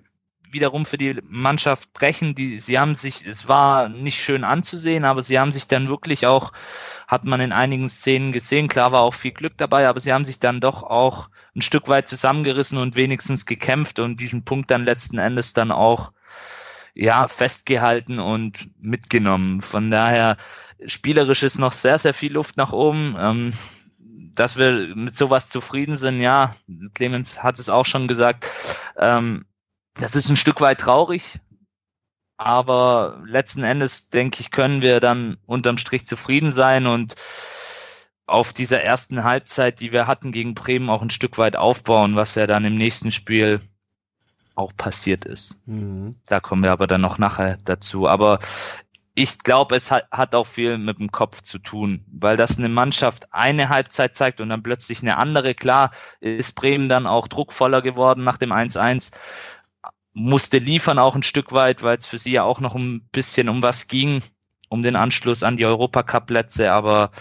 wiederum 0.52 0.86
für 0.86 0.98
die 0.98 1.20
Mannschaft 1.24 1.94
brechen. 1.94 2.36
Die, 2.36 2.60
sie 2.60 2.80
haben 2.80 2.96
sich, 2.96 3.26
es 3.26 3.48
war 3.48 3.90
nicht 3.90 4.24
schön 4.24 4.44
anzusehen, 4.44 5.06
aber 5.06 5.22
sie 5.22 5.40
haben 5.40 5.52
sich 5.52 5.68
dann 5.68 5.90
wirklich 5.90 6.26
auch, 6.26 6.52
hat 7.08 7.26
man 7.26 7.42
in 7.42 7.52
einigen 7.52 7.90
Szenen 7.90 8.32
gesehen, 8.32 8.68
klar 8.68 8.92
war 8.92 9.02
auch 9.02 9.14
viel 9.14 9.32
Glück 9.32 9.58
dabei, 9.58 9.88
aber 9.88 10.00
sie 10.00 10.14
haben 10.14 10.26
sich 10.26 10.40
dann 10.40 10.60
doch 10.60 10.84
auch 10.84 11.30
ein 11.60 11.62
Stück 11.62 11.88
weit 11.88 12.08
zusammengerissen 12.08 12.78
und 12.78 12.96
wenigstens 12.96 13.46
gekämpft 13.46 14.00
und 14.00 14.20
diesen 14.20 14.46
Punkt 14.46 14.72
dann 14.72 14.86
letzten 14.86 15.18
Endes 15.18 15.54
dann 15.54 15.72
auch 15.72 16.12
ja 16.96 17.28
festgehalten 17.28 18.20
und 18.20 18.70
mitgenommen. 18.82 19.62
Von 19.62 19.92
daher 19.92 20.38
spielerisch 20.86 21.44
ist 21.44 21.60
noch 21.60 21.74
sehr 21.74 22.00
sehr 22.00 22.14
viel 22.14 22.34
Luft 22.34 22.58
nach 22.58 22.72
oben. 22.72 23.16
Ähm, 23.20 23.54
dass 24.36 24.56
wir 24.56 24.96
mit 24.96 25.18
sowas 25.18 25.50
zufrieden 25.50 25.98
sind, 25.98 26.22
ja, 26.22 26.56
Clemens 26.94 27.44
hat 27.44 27.60
es 27.60 27.70
auch 27.70 27.86
schon 27.86 28.08
gesagt. 28.08 28.46
Ähm, 28.98 29.46
das 29.96 30.16
ist 30.16 30.30
ein 30.30 30.38
Stück 30.38 30.62
weit 30.62 30.80
traurig, 30.80 31.40
aber 32.38 33.22
letzten 33.26 33.66
Endes 33.66 34.10
denke 34.10 34.40
ich, 34.40 34.50
können 34.50 34.82
wir 34.82 35.02
dann 35.02 35.38
unterm 35.46 35.78
Strich 35.78 36.08
zufrieden 36.08 36.54
sein 36.54 36.88
und 36.88 37.16
auf 38.30 38.54
dieser 38.54 38.82
ersten 38.82 39.24
Halbzeit, 39.24 39.80
die 39.80 39.92
wir 39.92 40.08
hatten 40.08 40.32
gegen 40.32 40.56
Bremen, 40.56 40.90
auch 40.90 41.02
ein 41.02 41.10
Stück 41.10 41.38
weit 41.38 41.56
aufbauen, 41.56 42.16
was 42.16 42.36
ja 42.36 42.48
dann 42.48 42.66
im 42.66 42.78
nächsten 42.78 43.12
Spiel 43.12 43.60
auch 44.56 44.76
passiert 44.76 45.26
ist. 45.26 45.60
Mhm. 45.66 46.16
Da 46.28 46.40
kommen 46.40 46.64
wir 46.64 46.72
aber 46.72 46.88
dann 46.88 47.02
noch 47.02 47.18
nachher 47.18 47.58
dazu. 47.64 48.08
Aber 48.08 48.40
ich 49.16 49.40
glaube, 49.40 49.76
es 49.76 49.92
hat, 49.92 50.08
hat 50.12 50.36
auch 50.36 50.48
viel 50.48 50.78
mit 50.78 51.00
dem 51.00 51.12
Kopf 51.12 51.42
zu 51.42 51.60
tun, 51.60 52.06
weil 52.12 52.38
das 52.38 52.58
eine 52.58 52.70
Mannschaft 52.70 53.34
eine 53.34 53.70
Halbzeit 53.70 54.16
zeigt 54.16 54.42
und 54.42 54.50
dann 54.50 54.64
plötzlich 54.64 55.02
eine 55.02 55.18
andere. 55.18 55.56
Klar 55.56 55.92
ist 56.20 56.56
Bremen 56.56 56.90
dann 56.90 57.08
auch 57.08 57.28
druckvoller 57.28 57.82
geworden 57.82 58.24
nach 58.24 58.38
dem 58.38 58.52
1-1, 58.52 59.12
musste 60.14 60.58
liefern 60.58 61.00
auch 61.00 61.16
ein 61.16 61.24
Stück 61.24 61.52
weit, 61.52 61.84
weil 61.84 61.98
es 61.98 62.06
für 62.06 62.18
sie 62.18 62.32
ja 62.32 62.44
auch 62.44 62.60
noch 62.60 62.76
ein 62.76 63.02
bisschen 63.12 63.50
um 63.50 63.62
was 63.62 63.88
ging, 63.88 64.22
um 64.70 64.84
den 64.84 64.96
Anschluss 64.96 65.44
an 65.44 65.58
die 65.58 65.66
Europacup-Plätze, 65.66 66.72
aber 66.72 67.12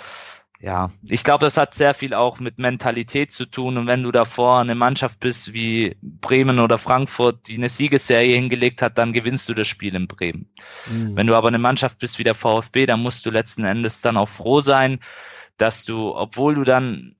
ja, 0.61 0.90
ich 1.09 1.23
glaube, 1.23 1.44
das 1.44 1.57
hat 1.57 1.75
sehr 1.75 1.94
viel 1.94 2.14
auch 2.14 2.40
mit 2.40 2.59
Mentalität 2.59 3.31
zu 3.31 3.47
tun. 3.47 3.77
Und 3.77 3.87
wenn 3.87 4.03
du 4.03 4.11
davor 4.11 4.59
eine 4.59 4.75
Mannschaft 4.75 5.21
bist 5.21 5.53
wie 5.53 5.97
Bremen 6.03 6.59
oder 6.59 6.79
Frankfurt, 6.79 7.47
die 7.47 7.57
eine 7.57 7.68
Siegesserie 7.68 8.35
hingelegt 8.35 8.83
hat, 8.83 8.99
dann 8.99 9.12
gewinnst 9.12 9.49
du 9.49 9.55
das 9.55 9.68
Spiel 9.68 9.94
in 9.94 10.09
Bremen. 10.09 10.51
Mhm. 10.90 11.14
Wenn 11.14 11.29
du 11.29 11.37
aber 11.37 11.47
eine 11.47 11.59
Mannschaft 11.59 12.01
bist 12.01 12.18
wie 12.18 12.25
der 12.25 12.35
VfB, 12.35 12.87
dann 12.87 13.01
musst 13.01 13.25
du 13.25 13.31
letzten 13.31 13.64
Endes 13.64 14.01
dann 14.01 14.16
auch 14.16 14.29
froh 14.29 14.61
sein, 14.61 14.99
dass 15.59 15.85
du, 15.85 16.14
obwohl 16.16 16.57
du 16.57 16.64
dann 16.64 17.14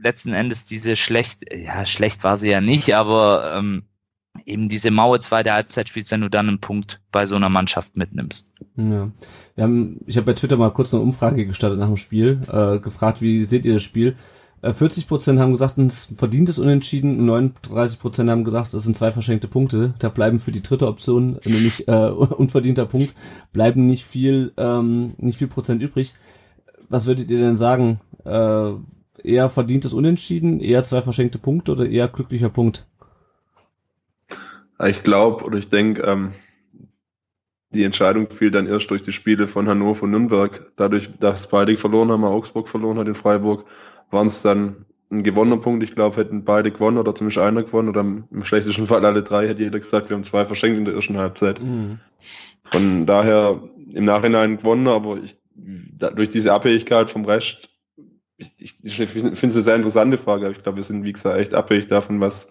letzten 0.00 0.32
Endes 0.32 0.64
diese 0.64 0.96
schlecht, 0.96 1.44
ja, 1.52 1.86
schlecht 1.86 2.24
war 2.24 2.36
sie 2.36 2.50
ja 2.50 2.60
nicht, 2.60 2.94
aber 2.94 3.54
ähm, 3.56 3.84
eben 4.44 4.68
diese 4.68 4.90
Mauer 4.90 5.20
zweite 5.20 5.52
Halbzeit 5.52 5.88
spielst, 5.88 6.10
wenn 6.10 6.20
du 6.20 6.30
dann 6.30 6.48
einen 6.48 6.60
Punkt 6.60 7.00
bei 7.12 7.26
so 7.26 7.36
einer 7.36 7.48
Mannschaft 7.48 7.96
mitnimmst. 7.96 8.50
Ja. 8.76 9.10
Wir 9.54 9.64
haben, 9.64 10.00
ich 10.06 10.16
habe 10.16 10.26
bei 10.26 10.32
Twitter 10.34 10.56
mal 10.56 10.70
kurz 10.70 10.92
eine 10.92 11.02
Umfrage 11.02 11.46
gestartet 11.46 11.78
nach 11.78 11.86
dem 11.86 11.96
Spiel, 11.96 12.40
äh, 12.50 12.78
gefragt, 12.78 13.20
wie 13.20 13.44
seht 13.44 13.64
ihr 13.64 13.74
das 13.74 13.82
Spiel? 13.82 14.16
Äh, 14.64 14.72
40 14.72 15.06
Prozent 15.06 15.38
haben 15.38 15.52
gesagt, 15.52 15.76
es 15.78 16.10
ist 16.10 16.18
verdientes 16.18 16.58
Unentschieden, 16.58 17.18
und 17.18 17.26
39 17.26 17.98
Prozent 17.98 18.30
haben 18.30 18.44
gesagt, 18.44 18.72
es 18.72 18.82
sind 18.82 18.96
zwei 18.96 19.12
verschenkte 19.12 19.46
Punkte. 19.46 19.94
Da 19.98 20.08
bleiben 20.08 20.40
für 20.40 20.52
die 20.52 20.62
dritte 20.62 20.88
Option, 20.88 21.38
nämlich 21.44 21.86
äh, 21.86 21.92
unverdienter 22.10 22.86
Punkt, 22.86 23.12
bleiben 23.52 23.86
nicht 23.86 24.04
viel, 24.04 24.52
ähm, 24.56 25.14
nicht 25.18 25.38
viel 25.38 25.48
Prozent 25.48 25.82
übrig. 25.82 26.14
Was 26.88 27.06
würdet 27.06 27.30
ihr 27.30 27.38
denn 27.38 27.56
sagen? 27.56 28.00
Äh, 28.24 28.72
eher 29.22 29.50
verdientes 29.50 29.92
Unentschieden, 29.92 30.60
eher 30.60 30.84
zwei 30.84 31.02
verschenkte 31.02 31.38
Punkte 31.38 31.72
oder 31.72 31.88
eher 31.88 32.08
glücklicher 32.08 32.50
Punkt? 32.50 32.86
Ich 34.86 35.02
glaube 35.02 35.44
oder 35.44 35.58
ich 35.58 35.68
denke, 35.68 36.02
ähm, 36.02 36.32
die 37.70 37.84
Entscheidung 37.84 38.30
fiel 38.30 38.50
dann 38.50 38.66
erst 38.66 38.90
durch 38.90 39.02
die 39.02 39.12
Spiele 39.12 39.48
von 39.48 39.68
Hannover 39.68 40.04
und 40.04 40.12
Nürnberg. 40.12 40.72
Dadurch, 40.76 41.10
dass 41.18 41.48
beide 41.48 41.76
verloren 41.76 42.10
haben, 42.10 42.24
Augsburg 42.24 42.68
verloren 42.68 42.98
hat 42.98 43.08
in 43.08 43.14
Freiburg, 43.14 43.66
waren 44.10 44.28
es 44.28 44.42
dann 44.42 44.86
ein 45.10 45.24
gewonnener 45.24 45.58
Punkt. 45.60 45.82
Ich 45.82 45.94
glaube, 45.94 46.16
hätten 46.16 46.44
beide 46.44 46.70
gewonnen 46.70 46.98
oder 46.98 47.14
zumindest 47.14 47.38
einer 47.38 47.62
gewonnen 47.62 47.88
oder 47.88 48.00
im 48.00 48.44
schlechtesten 48.44 48.86
Fall 48.86 49.04
alle 49.04 49.22
drei, 49.22 49.48
hätte 49.48 49.62
jeder 49.62 49.78
gesagt, 49.78 50.08
wir 50.08 50.16
haben 50.16 50.24
zwei 50.24 50.46
verschenkt 50.46 50.78
in 50.78 50.84
der 50.84 50.94
ersten 50.94 51.16
Halbzeit. 51.16 51.60
Mhm. 51.60 51.98
Von 52.70 53.06
daher 53.06 53.60
im 53.92 54.04
Nachhinein 54.04 54.58
gewonnen, 54.58 54.88
aber 54.88 55.18
ich, 55.18 55.36
da, 55.54 56.10
durch 56.10 56.30
diese 56.30 56.52
Abhängigkeit 56.52 57.10
vom 57.10 57.24
Rest, 57.24 57.70
ich, 58.36 58.52
ich, 58.82 59.00
ich 59.00 59.08
finde 59.08 59.32
es 59.32 59.42
eine 59.42 59.62
sehr 59.62 59.76
interessante 59.76 60.18
Frage, 60.18 60.46
aber 60.46 60.56
ich 60.56 60.62
glaube, 60.62 60.76
wir 60.76 60.84
sind, 60.84 61.04
wie 61.04 61.12
gesagt, 61.12 61.38
echt 61.38 61.54
abhängig 61.54 61.88
davon, 61.88 62.20
was, 62.20 62.48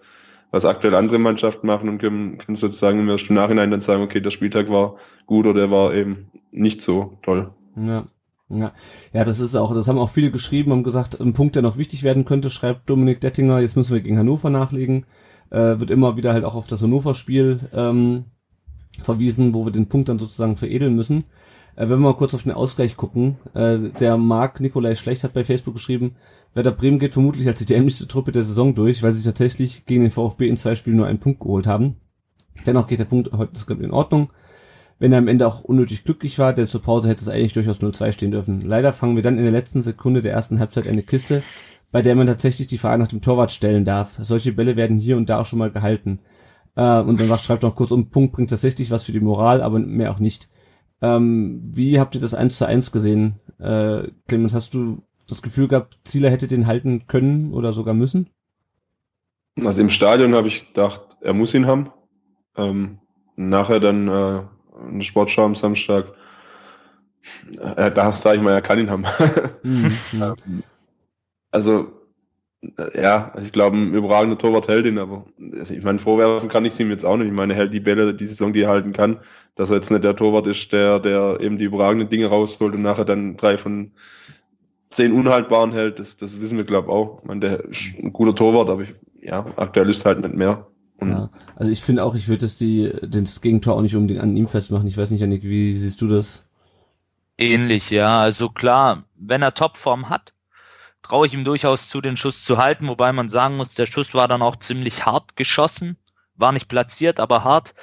was 0.54 0.64
aktuell 0.64 0.94
andere 0.94 1.18
Mannschaften 1.18 1.66
machen 1.66 1.88
und 1.88 1.98
können, 1.98 2.38
können 2.38 2.56
sozusagen 2.56 3.00
im 3.00 3.08
ersten 3.08 3.34
Nachhinein 3.34 3.72
dann 3.72 3.80
sagen, 3.80 4.04
okay, 4.04 4.20
der 4.20 4.30
Spieltag 4.30 4.70
war 4.70 4.94
gut 5.26 5.46
oder 5.46 5.62
der 5.62 5.70
war 5.72 5.92
eben 5.92 6.30
nicht 6.52 6.80
so 6.80 7.18
toll. 7.22 7.50
Ja. 7.76 8.06
Ja, 8.50 8.72
ja, 9.12 9.24
das 9.24 9.40
ist 9.40 9.56
auch, 9.56 9.74
das 9.74 9.88
haben 9.88 9.98
auch 9.98 10.10
viele 10.10 10.30
geschrieben, 10.30 10.70
haben 10.70 10.84
gesagt, 10.84 11.18
ein 11.18 11.32
Punkt, 11.32 11.56
der 11.56 11.62
noch 11.62 11.78
wichtig 11.78 12.02
werden 12.02 12.26
könnte, 12.26 12.50
schreibt 12.50 12.88
Dominik 12.88 13.20
Dettinger, 13.20 13.58
jetzt 13.58 13.74
müssen 13.74 13.94
wir 13.94 14.02
gegen 14.02 14.18
Hannover 14.18 14.50
nachlegen, 14.50 15.06
äh, 15.50 15.80
wird 15.80 15.90
immer 15.90 16.16
wieder 16.16 16.34
halt 16.34 16.44
auch 16.44 16.54
auf 16.54 16.66
das 16.66 16.82
Hannover-Spiel 16.82 17.70
ähm, 17.72 18.26
verwiesen, 19.02 19.54
wo 19.54 19.64
wir 19.64 19.72
den 19.72 19.88
Punkt 19.88 20.10
dann 20.10 20.18
sozusagen 20.18 20.56
veredeln 20.56 20.94
müssen. 20.94 21.24
Äh, 21.76 21.82
wenn 21.82 21.90
wir 21.90 21.96
mal 21.98 22.14
kurz 22.14 22.34
auf 22.34 22.42
den 22.42 22.52
Ausgleich 22.52 22.96
gucken, 22.96 23.36
äh, 23.54 23.90
der 23.98 24.16
Marc 24.16 24.60
Nikolai 24.60 24.94
Schlecht 24.94 25.24
hat 25.24 25.32
bei 25.32 25.44
Facebook 25.44 25.74
geschrieben, 25.74 26.16
Werder 26.54 26.72
Bremen 26.72 26.98
geht 26.98 27.12
vermutlich 27.12 27.46
als 27.46 27.58
die 27.58 27.66
dämlichste 27.66 28.06
Truppe 28.06 28.32
der 28.32 28.42
Saison 28.42 28.74
durch, 28.74 29.02
weil 29.02 29.12
sie 29.12 29.24
tatsächlich 29.24 29.86
gegen 29.86 30.02
den 30.02 30.10
VfB 30.10 30.48
in 30.48 30.56
zwei 30.56 30.74
Spielen 30.74 30.96
nur 30.96 31.06
einen 31.06 31.18
Punkt 31.18 31.40
geholt 31.40 31.66
haben. 31.66 31.96
Dennoch 32.66 32.86
geht 32.86 33.00
der 33.00 33.04
Punkt 33.04 33.32
heute 33.32 33.52
in 33.82 33.90
Ordnung 33.90 34.30
wenn 34.98 35.12
er 35.12 35.18
am 35.18 35.28
Ende 35.28 35.46
auch 35.46 35.62
unnötig 35.62 36.04
glücklich 36.04 36.38
war, 36.38 36.52
denn 36.52 36.66
zur 36.66 36.82
Pause 36.82 37.08
hätte 37.08 37.22
es 37.22 37.28
eigentlich 37.28 37.52
durchaus 37.52 37.80
0-2 37.80 38.12
stehen 38.12 38.30
dürfen. 38.30 38.60
Leider 38.60 38.92
fangen 38.92 39.16
wir 39.16 39.22
dann 39.22 39.38
in 39.38 39.42
der 39.42 39.52
letzten 39.52 39.82
Sekunde 39.82 40.22
der 40.22 40.32
ersten 40.32 40.58
Halbzeit 40.58 40.86
eine 40.86 41.02
Kiste, 41.02 41.42
bei 41.90 42.02
der 42.02 42.14
man 42.14 42.26
tatsächlich 42.26 42.68
die 42.68 42.78
Frage 42.78 43.02
nach 43.02 43.08
dem 43.08 43.20
Torwart 43.20 43.52
stellen 43.52 43.84
darf. 43.84 44.16
Solche 44.20 44.52
Bälle 44.52 44.76
werden 44.76 44.98
hier 44.98 45.16
und 45.16 45.28
da 45.28 45.40
auch 45.40 45.46
schon 45.46 45.58
mal 45.58 45.70
gehalten. 45.70 46.20
Äh, 46.76 47.00
und 47.00 47.20
dann 47.20 47.38
schreibt 47.38 47.62
noch 47.62 47.74
kurz 47.74 47.90
um, 47.90 48.10
Punkt 48.10 48.32
bringt 48.32 48.50
tatsächlich 48.50 48.90
was 48.90 49.04
für 49.04 49.12
die 49.12 49.20
Moral, 49.20 49.62
aber 49.62 49.78
mehr 49.78 50.10
auch 50.10 50.20
nicht. 50.20 50.48
Ähm, 51.04 51.60
wie 51.62 52.00
habt 52.00 52.14
ihr 52.14 52.20
das 52.20 52.32
1 52.32 52.56
zu 52.56 52.66
1 52.66 52.90
gesehen? 52.90 53.38
Äh, 53.58 54.08
Clemens, 54.26 54.54
hast 54.54 54.72
du 54.72 55.02
das 55.28 55.42
Gefühl 55.42 55.68
gehabt, 55.68 55.98
Zieler 56.04 56.30
hätte 56.30 56.48
den 56.48 56.66
halten 56.66 57.06
können 57.06 57.52
oder 57.52 57.74
sogar 57.74 57.92
müssen? 57.92 58.30
Also 59.62 59.82
im 59.82 59.90
Stadion 59.90 60.34
habe 60.34 60.48
ich 60.48 60.66
gedacht, 60.68 61.02
er 61.20 61.34
muss 61.34 61.52
ihn 61.52 61.66
haben. 61.66 61.90
Ähm, 62.56 62.98
nachher 63.36 63.80
dann 63.80 64.08
äh, 64.08 64.42
eine 64.88 65.04
Sportschau 65.04 65.44
am 65.44 65.56
Samstag. 65.56 66.06
Äh, 67.60 67.90
da 67.90 68.14
sage 68.14 68.38
ich 68.38 68.42
mal, 68.42 68.52
er 68.52 68.62
kann 68.62 68.78
ihn 68.78 68.90
haben. 68.90 69.04
Mhm. 69.62 70.62
Also, 71.50 71.92
äh, 72.76 73.00
ja, 73.00 73.32
ich 73.40 73.52
glaube, 73.52 73.76
ein 73.76 73.94
überragender 73.94 74.36
Torwart 74.36 74.68
hält 74.68 74.86
ihn, 74.86 74.98
aber 74.98 75.24
also 75.52 75.72
ich 75.72 75.82
meine, 75.82 75.98
vorwerfen 75.98 76.48
kann 76.48 76.64
ich 76.64 76.78
ihm 76.80 76.90
jetzt 76.90 77.04
auch 77.04 77.16
nicht. 77.16 77.28
Ich 77.28 77.32
meine, 77.32 77.54
er 77.54 77.60
hält 77.60 77.72
die 77.72 77.80
Bälle, 77.80 78.14
die 78.14 78.26
Saison, 78.26 78.52
die 78.52 78.62
er 78.62 78.68
halten 78.68 78.92
kann, 78.92 79.20
dass 79.56 79.70
er 79.70 79.76
jetzt 79.76 79.90
nicht 79.90 80.04
der 80.04 80.16
Torwart 80.16 80.46
ist, 80.46 80.72
der, 80.72 80.98
der 81.00 81.40
eben 81.40 81.58
die 81.58 81.64
überragenden 81.64 82.08
Dinge 82.08 82.26
rausholt 82.26 82.74
und 82.74 82.82
nachher 82.82 83.04
dann 83.04 83.36
drei 83.36 83.58
von 83.58 83.92
zehn 84.92 85.12
unhaltbaren 85.12 85.72
hält, 85.72 85.98
das, 85.98 86.16
das 86.16 86.40
wissen 86.40 86.56
wir, 86.56 86.64
glaube 86.64 86.88
ich, 86.88 86.94
auch. 86.94 87.18
Ich 87.20 87.24
meine, 87.26 87.40
der 87.40 87.64
ist 87.64 87.82
ein 87.98 88.12
guter 88.12 88.34
Torwart, 88.34 88.68
aber 88.68 88.82
ich, 88.82 88.94
ja, 89.20 89.46
aktuell 89.56 89.90
ist 89.90 90.04
halt 90.04 90.20
nicht 90.20 90.34
mehr. 90.34 90.66
Ja, 91.00 91.30
also 91.56 91.70
ich 91.70 91.82
finde 91.82 92.04
auch, 92.04 92.14
ich 92.14 92.28
würde 92.28 92.42
das 92.42 92.56
die 92.56 92.92
das 93.02 93.40
Gegentor 93.40 93.74
auch 93.74 93.82
nicht 93.82 93.96
unbedingt 93.96 94.22
an 94.22 94.36
ihm 94.36 94.46
festmachen. 94.46 94.86
Ich 94.86 94.96
weiß 94.96 95.10
nicht, 95.10 95.20
Janik, 95.20 95.42
wie 95.42 95.72
siehst 95.72 96.00
du 96.00 96.08
das? 96.08 96.44
Ähnlich, 97.36 97.90
ja. 97.90 98.20
Also 98.20 98.48
klar, 98.48 99.04
wenn 99.16 99.42
er 99.42 99.54
Topform 99.54 100.08
hat, 100.08 100.32
traue 101.02 101.26
ich 101.26 101.34
ihm 101.34 101.44
durchaus 101.44 101.88
zu, 101.88 102.00
den 102.00 102.16
Schuss 102.16 102.44
zu 102.44 102.58
halten, 102.58 102.86
wobei 102.88 103.12
man 103.12 103.28
sagen 103.28 103.56
muss, 103.56 103.74
der 103.74 103.86
Schuss 103.86 104.14
war 104.14 104.28
dann 104.28 104.40
auch 104.40 104.56
ziemlich 104.56 105.04
hart 105.04 105.36
geschossen, 105.36 105.96
war 106.36 106.52
nicht 106.52 106.68
platziert, 106.68 107.18
aber 107.20 107.44
hart. 107.44 107.74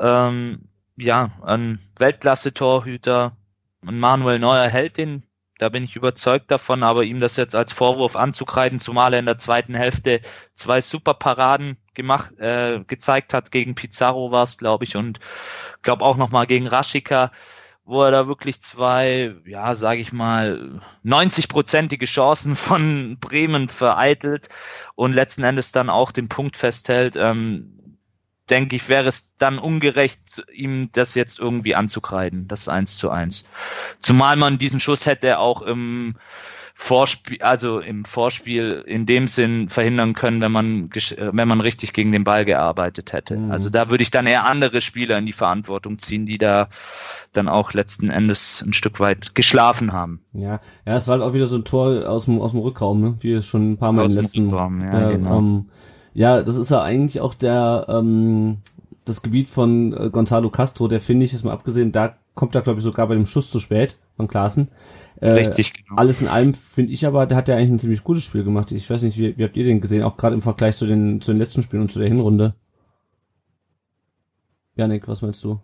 Ähm, 0.00 0.68
ja, 0.96 1.30
ein 1.42 1.78
Weltklasse-Torhüter, 1.96 3.36
ein 3.86 3.98
Manuel 3.98 4.38
Neuer 4.38 4.68
hält 4.68 4.98
den 4.98 5.22
da 5.62 5.68
bin 5.68 5.84
ich 5.84 5.94
überzeugt 5.94 6.50
davon, 6.50 6.82
aber 6.82 7.04
ihm 7.04 7.20
das 7.20 7.36
jetzt 7.36 7.54
als 7.54 7.70
Vorwurf 7.70 8.16
anzukreiden, 8.16 8.80
zumal 8.80 9.12
er 9.12 9.20
in 9.20 9.26
der 9.26 9.38
zweiten 9.38 9.74
Hälfte 9.74 10.20
zwei 10.54 10.80
Superparaden 10.80 11.76
gemacht, 11.94 12.36
äh, 12.40 12.80
gezeigt 12.84 13.32
hat 13.32 13.52
gegen 13.52 13.76
Pizarro 13.76 14.32
war 14.32 14.42
es, 14.42 14.58
glaube 14.58 14.82
ich, 14.82 14.96
und 14.96 15.20
glaube 15.82 16.04
auch 16.04 16.16
nochmal 16.16 16.48
gegen 16.48 16.66
Raschika, 16.66 17.30
wo 17.84 18.02
er 18.02 18.10
da 18.10 18.26
wirklich 18.26 18.60
zwei, 18.60 19.36
ja, 19.46 19.76
sage 19.76 20.00
ich 20.00 20.12
mal, 20.12 20.80
90-prozentige 21.04 22.06
Chancen 22.06 22.56
von 22.56 23.18
Bremen 23.20 23.68
vereitelt 23.68 24.48
und 24.96 25.12
letzten 25.12 25.44
Endes 25.44 25.70
dann 25.70 25.90
auch 25.90 26.10
den 26.10 26.28
Punkt 26.28 26.56
festhält. 26.56 27.14
Ähm, 27.16 27.81
denke 28.52 28.76
ich, 28.76 28.90
wäre 28.90 29.08
es 29.08 29.34
dann 29.36 29.58
ungerecht, 29.58 30.44
ihm 30.52 30.90
das 30.92 31.14
jetzt 31.14 31.38
irgendwie 31.38 31.74
anzukreiden, 31.74 32.48
das 32.48 32.68
eins 32.68 32.98
zu 32.98 33.08
eins. 33.08 33.44
Zumal 33.98 34.36
man 34.36 34.58
diesen 34.58 34.78
Schuss 34.78 35.06
hätte 35.06 35.38
auch 35.38 35.62
im 35.62 36.16
Vorspiel, 36.74 37.40
also 37.40 37.80
im 37.80 38.04
Vorspiel 38.04 38.84
in 38.86 39.06
dem 39.06 39.26
Sinn 39.26 39.70
verhindern 39.70 40.12
können, 40.12 40.42
wenn 40.42 40.52
man, 40.52 40.90
wenn 40.90 41.48
man 41.48 41.62
richtig 41.62 41.94
gegen 41.94 42.12
den 42.12 42.24
Ball 42.24 42.44
gearbeitet 42.44 43.14
hätte. 43.14 43.38
Mhm. 43.38 43.50
Also 43.50 43.70
da 43.70 43.88
würde 43.88 44.02
ich 44.02 44.10
dann 44.10 44.26
eher 44.26 44.44
andere 44.44 44.82
Spieler 44.82 45.16
in 45.16 45.24
die 45.24 45.32
Verantwortung 45.32 45.98
ziehen, 45.98 46.26
die 46.26 46.36
da 46.36 46.68
dann 47.32 47.48
auch 47.48 47.72
letzten 47.72 48.10
Endes 48.10 48.62
ein 48.66 48.74
Stück 48.74 49.00
weit 49.00 49.34
geschlafen 49.34 49.94
haben. 49.94 50.20
Ja, 50.34 50.60
ja, 50.84 50.96
es 50.96 51.08
war 51.08 51.18
halt 51.18 51.22
auch 51.22 51.32
wieder 51.32 51.46
so 51.46 51.56
ein 51.56 51.64
Tor 51.64 52.06
aus 52.06 52.26
dem, 52.26 52.38
aus 52.38 52.50
dem 52.50 52.60
Rückraum, 52.60 53.00
ne? 53.00 53.16
wie 53.20 53.32
es 53.32 53.46
schon 53.46 53.72
ein 53.72 53.78
paar 53.78 53.92
Mal 53.92 54.04
aus 54.04 54.16
im 54.16 54.22
letzten, 54.22 54.44
Rückraum, 54.50 54.82
ja, 54.82 55.08
äh, 55.08 55.12
genau. 55.16 55.38
Um, 55.38 55.70
ja, 56.14 56.42
das 56.42 56.56
ist 56.56 56.70
ja 56.70 56.82
eigentlich 56.82 57.20
auch 57.20 57.34
der 57.34 57.86
ähm, 57.88 58.58
das 59.04 59.22
Gebiet 59.22 59.50
von 59.50 59.92
äh, 59.92 60.10
Gonzalo 60.10 60.50
Castro, 60.50 60.88
der 60.88 61.00
finde 61.00 61.24
ich, 61.24 61.32
ist 61.32 61.44
mal 61.44 61.52
abgesehen, 61.52 61.92
da 61.92 62.16
kommt 62.34 62.54
er, 62.54 62.62
glaube 62.62 62.78
ich, 62.78 62.84
sogar 62.84 63.06
bei 63.08 63.14
dem 63.14 63.26
Schuss 63.26 63.50
zu 63.50 63.60
spät 63.60 63.98
von 64.16 64.28
Klaassen. 64.28 64.68
Äh, 65.20 65.30
Richtig, 65.30 65.74
genau. 65.74 66.00
Alles 66.00 66.20
in 66.20 66.28
allem 66.28 66.54
finde 66.54 66.92
ich 66.92 67.06
aber, 67.06 67.26
der 67.26 67.36
hat 67.36 67.48
ja 67.48 67.56
eigentlich 67.56 67.70
ein 67.70 67.78
ziemlich 67.78 68.04
gutes 68.04 68.24
Spiel 68.24 68.44
gemacht. 68.44 68.72
Ich 68.72 68.88
weiß 68.88 69.02
nicht, 69.02 69.18
wie, 69.18 69.36
wie 69.36 69.44
habt 69.44 69.56
ihr 69.56 69.64
den 69.64 69.80
gesehen, 69.80 70.02
auch 70.02 70.16
gerade 70.16 70.34
im 70.34 70.42
Vergleich 70.42 70.76
zu 70.76 70.86
den, 70.86 71.20
zu 71.20 71.32
den 71.32 71.38
letzten 71.38 71.62
Spielen 71.62 71.82
und 71.82 71.92
zu 71.92 71.98
der 71.98 72.08
Hinrunde? 72.08 72.54
Janik, 74.76 75.06
was 75.08 75.22
meinst 75.22 75.44
du? 75.44 75.60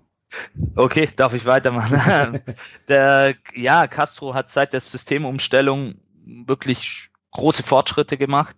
Okay, 0.76 1.08
darf 1.16 1.34
ich 1.34 1.46
weitermachen? 1.46 2.40
der, 2.88 3.34
ja, 3.54 3.86
Castro 3.86 4.34
hat 4.34 4.50
seit 4.50 4.74
der 4.74 4.80
Systemumstellung 4.80 5.94
wirklich 6.46 7.08
große 7.30 7.62
Fortschritte 7.62 8.18
gemacht. 8.18 8.56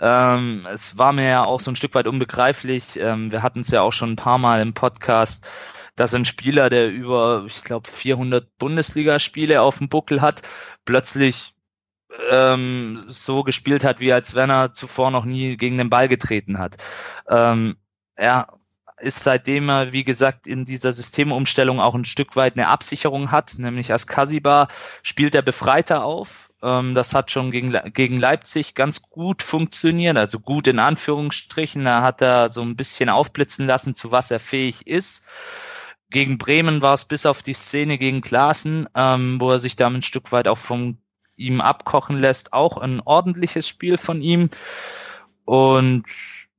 Ähm, 0.00 0.66
es 0.72 0.96
war 0.96 1.12
mir 1.12 1.28
ja 1.28 1.44
auch 1.44 1.60
so 1.60 1.70
ein 1.70 1.76
Stück 1.76 1.94
weit 1.94 2.06
unbegreiflich. 2.06 2.98
Ähm, 2.98 3.30
wir 3.30 3.42
hatten 3.42 3.60
es 3.60 3.70
ja 3.70 3.82
auch 3.82 3.92
schon 3.92 4.12
ein 4.12 4.16
paar 4.16 4.38
Mal 4.38 4.60
im 4.62 4.72
Podcast, 4.72 5.46
dass 5.94 6.14
ein 6.14 6.24
Spieler, 6.24 6.70
der 6.70 6.90
über, 6.90 7.44
ich 7.46 7.62
glaube, 7.62 7.88
400 7.90 8.58
Bundesligaspiele 8.58 9.60
auf 9.60 9.78
dem 9.78 9.90
Buckel 9.90 10.22
hat, 10.22 10.42
plötzlich 10.86 11.54
ähm, 12.30 12.98
so 13.08 13.42
gespielt 13.42 13.84
hat, 13.84 14.00
wie 14.00 14.12
als 14.12 14.34
wenn 14.34 14.50
er 14.50 14.72
zuvor 14.72 15.10
noch 15.10 15.24
nie 15.24 15.56
gegen 15.56 15.78
den 15.78 15.90
Ball 15.90 16.08
getreten 16.08 16.58
hat. 16.58 16.76
Ähm, 17.28 17.76
er 18.16 18.48
ist 19.00 19.22
seitdem 19.22 19.68
er, 19.68 19.92
wie 19.92 20.04
gesagt, 20.04 20.46
in 20.46 20.64
dieser 20.64 20.92
Systemumstellung 20.92 21.80
auch 21.80 21.94
ein 21.94 22.04
Stück 22.04 22.36
weit 22.36 22.56
eine 22.56 22.68
Absicherung 22.68 23.30
hat, 23.30 23.54
nämlich 23.58 23.92
als 23.92 24.06
Kasiba 24.06 24.68
spielt 25.02 25.34
er 25.34 25.42
befreiter 25.42 26.04
auf, 26.04 26.49
ähm, 26.62 26.94
das 26.94 27.14
hat 27.14 27.30
schon 27.30 27.50
gegen, 27.50 27.72
gegen 27.92 28.18
Leipzig 28.18 28.74
ganz 28.74 29.02
gut 29.02 29.42
funktioniert, 29.42 30.16
also 30.16 30.40
gut 30.40 30.66
in 30.66 30.78
Anführungsstrichen. 30.78 31.84
Da 31.84 32.02
hat 32.02 32.20
er 32.22 32.50
so 32.50 32.62
ein 32.62 32.76
bisschen 32.76 33.08
aufblitzen 33.08 33.66
lassen, 33.66 33.94
zu 33.94 34.12
was 34.12 34.30
er 34.30 34.40
fähig 34.40 34.86
ist. 34.86 35.24
Gegen 36.10 36.38
Bremen 36.38 36.82
war 36.82 36.94
es 36.94 37.04
bis 37.04 37.24
auf 37.24 37.42
die 37.42 37.54
Szene 37.54 37.96
gegen 37.96 38.20
Klaassen, 38.20 38.88
ähm, 38.94 39.40
wo 39.40 39.50
er 39.50 39.58
sich 39.58 39.76
damit 39.76 40.00
ein 40.00 40.02
Stück 40.02 40.32
weit 40.32 40.48
auch 40.48 40.58
von 40.58 40.98
ihm 41.36 41.60
abkochen 41.60 42.18
lässt, 42.18 42.52
auch 42.52 42.76
ein 42.78 43.00
ordentliches 43.00 43.66
Spiel 43.66 43.96
von 43.96 44.20
ihm. 44.20 44.50
Und 45.44 46.04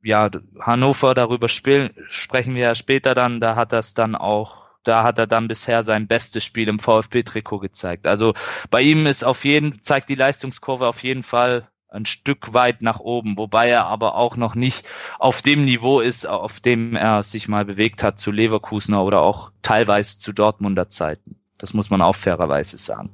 ja, 0.02 0.30
Hannover, 0.60 1.14
darüber 1.14 1.50
spielen, 1.50 1.92
sprechen 2.08 2.56
wir 2.56 2.64
ja 2.64 2.76
später 2.76 3.14
dann, 3.14 3.40
da 3.40 3.56
hat 3.56 3.72
das 3.72 3.94
dann 3.94 4.16
auch 4.16 4.71
da 4.84 5.04
hat 5.04 5.20
er 5.20 5.28
dann 5.28 5.48
bisher 5.48 5.84
sein 5.84 6.08
bestes 6.08 6.44
Spiel 6.44 6.68
im 6.68 6.80
VfB-Trikot 6.80 7.60
gezeigt. 7.60 8.08
Also 8.08 8.34
bei 8.70 8.82
ihm 8.82 9.06
ist 9.06 9.24
auf 9.24 9.46
jeden, 9.46 9.82
zeigt 9.82 10.10
die 10.10 10.16
Leistungskurve 10.16 10.88
auf 10.88 11.04
jeden 11.04 11.24
Fall 11.24 11.68
ein 11.92 12.06
Stück 12.06 12.54
weit 12.54 12.82
nach 12.82 13.00
oben, 13.00 13.38
wobei 13.38 13.70
er 13.70 13.86
aber 13.86 14.16
auch 14.16 14.38
noch 14.38 14.56
nicht 14.56 14.88
auf 15.20 15.42
dem 15.42 15.66
Niveau 15.66 16.00
ist, 16.00 16.26
auf 16.26 16.62
dem 16.62 16.96
er 16.96 17.22
sich 17.22 17.48
mal 17.48 17.66
bewegt 17.66 18.02
hat 18.02 18.20
zu 18.20 18.32
Leverkusener 18.32 19.04
oder 19.04 19.22
auch 19.22 19.52
teilweise 19.62 20.18
zu 20.18 20.32
Dortmunder 20.32 20.90
Zeiten. 20.90 21.36
Das 21.58 21.74
muss 21.74 21.90
man 21.90 22.02
auch 22.02 22.16
fairerweise 22.16 22.78
sagen. 22.78 23.10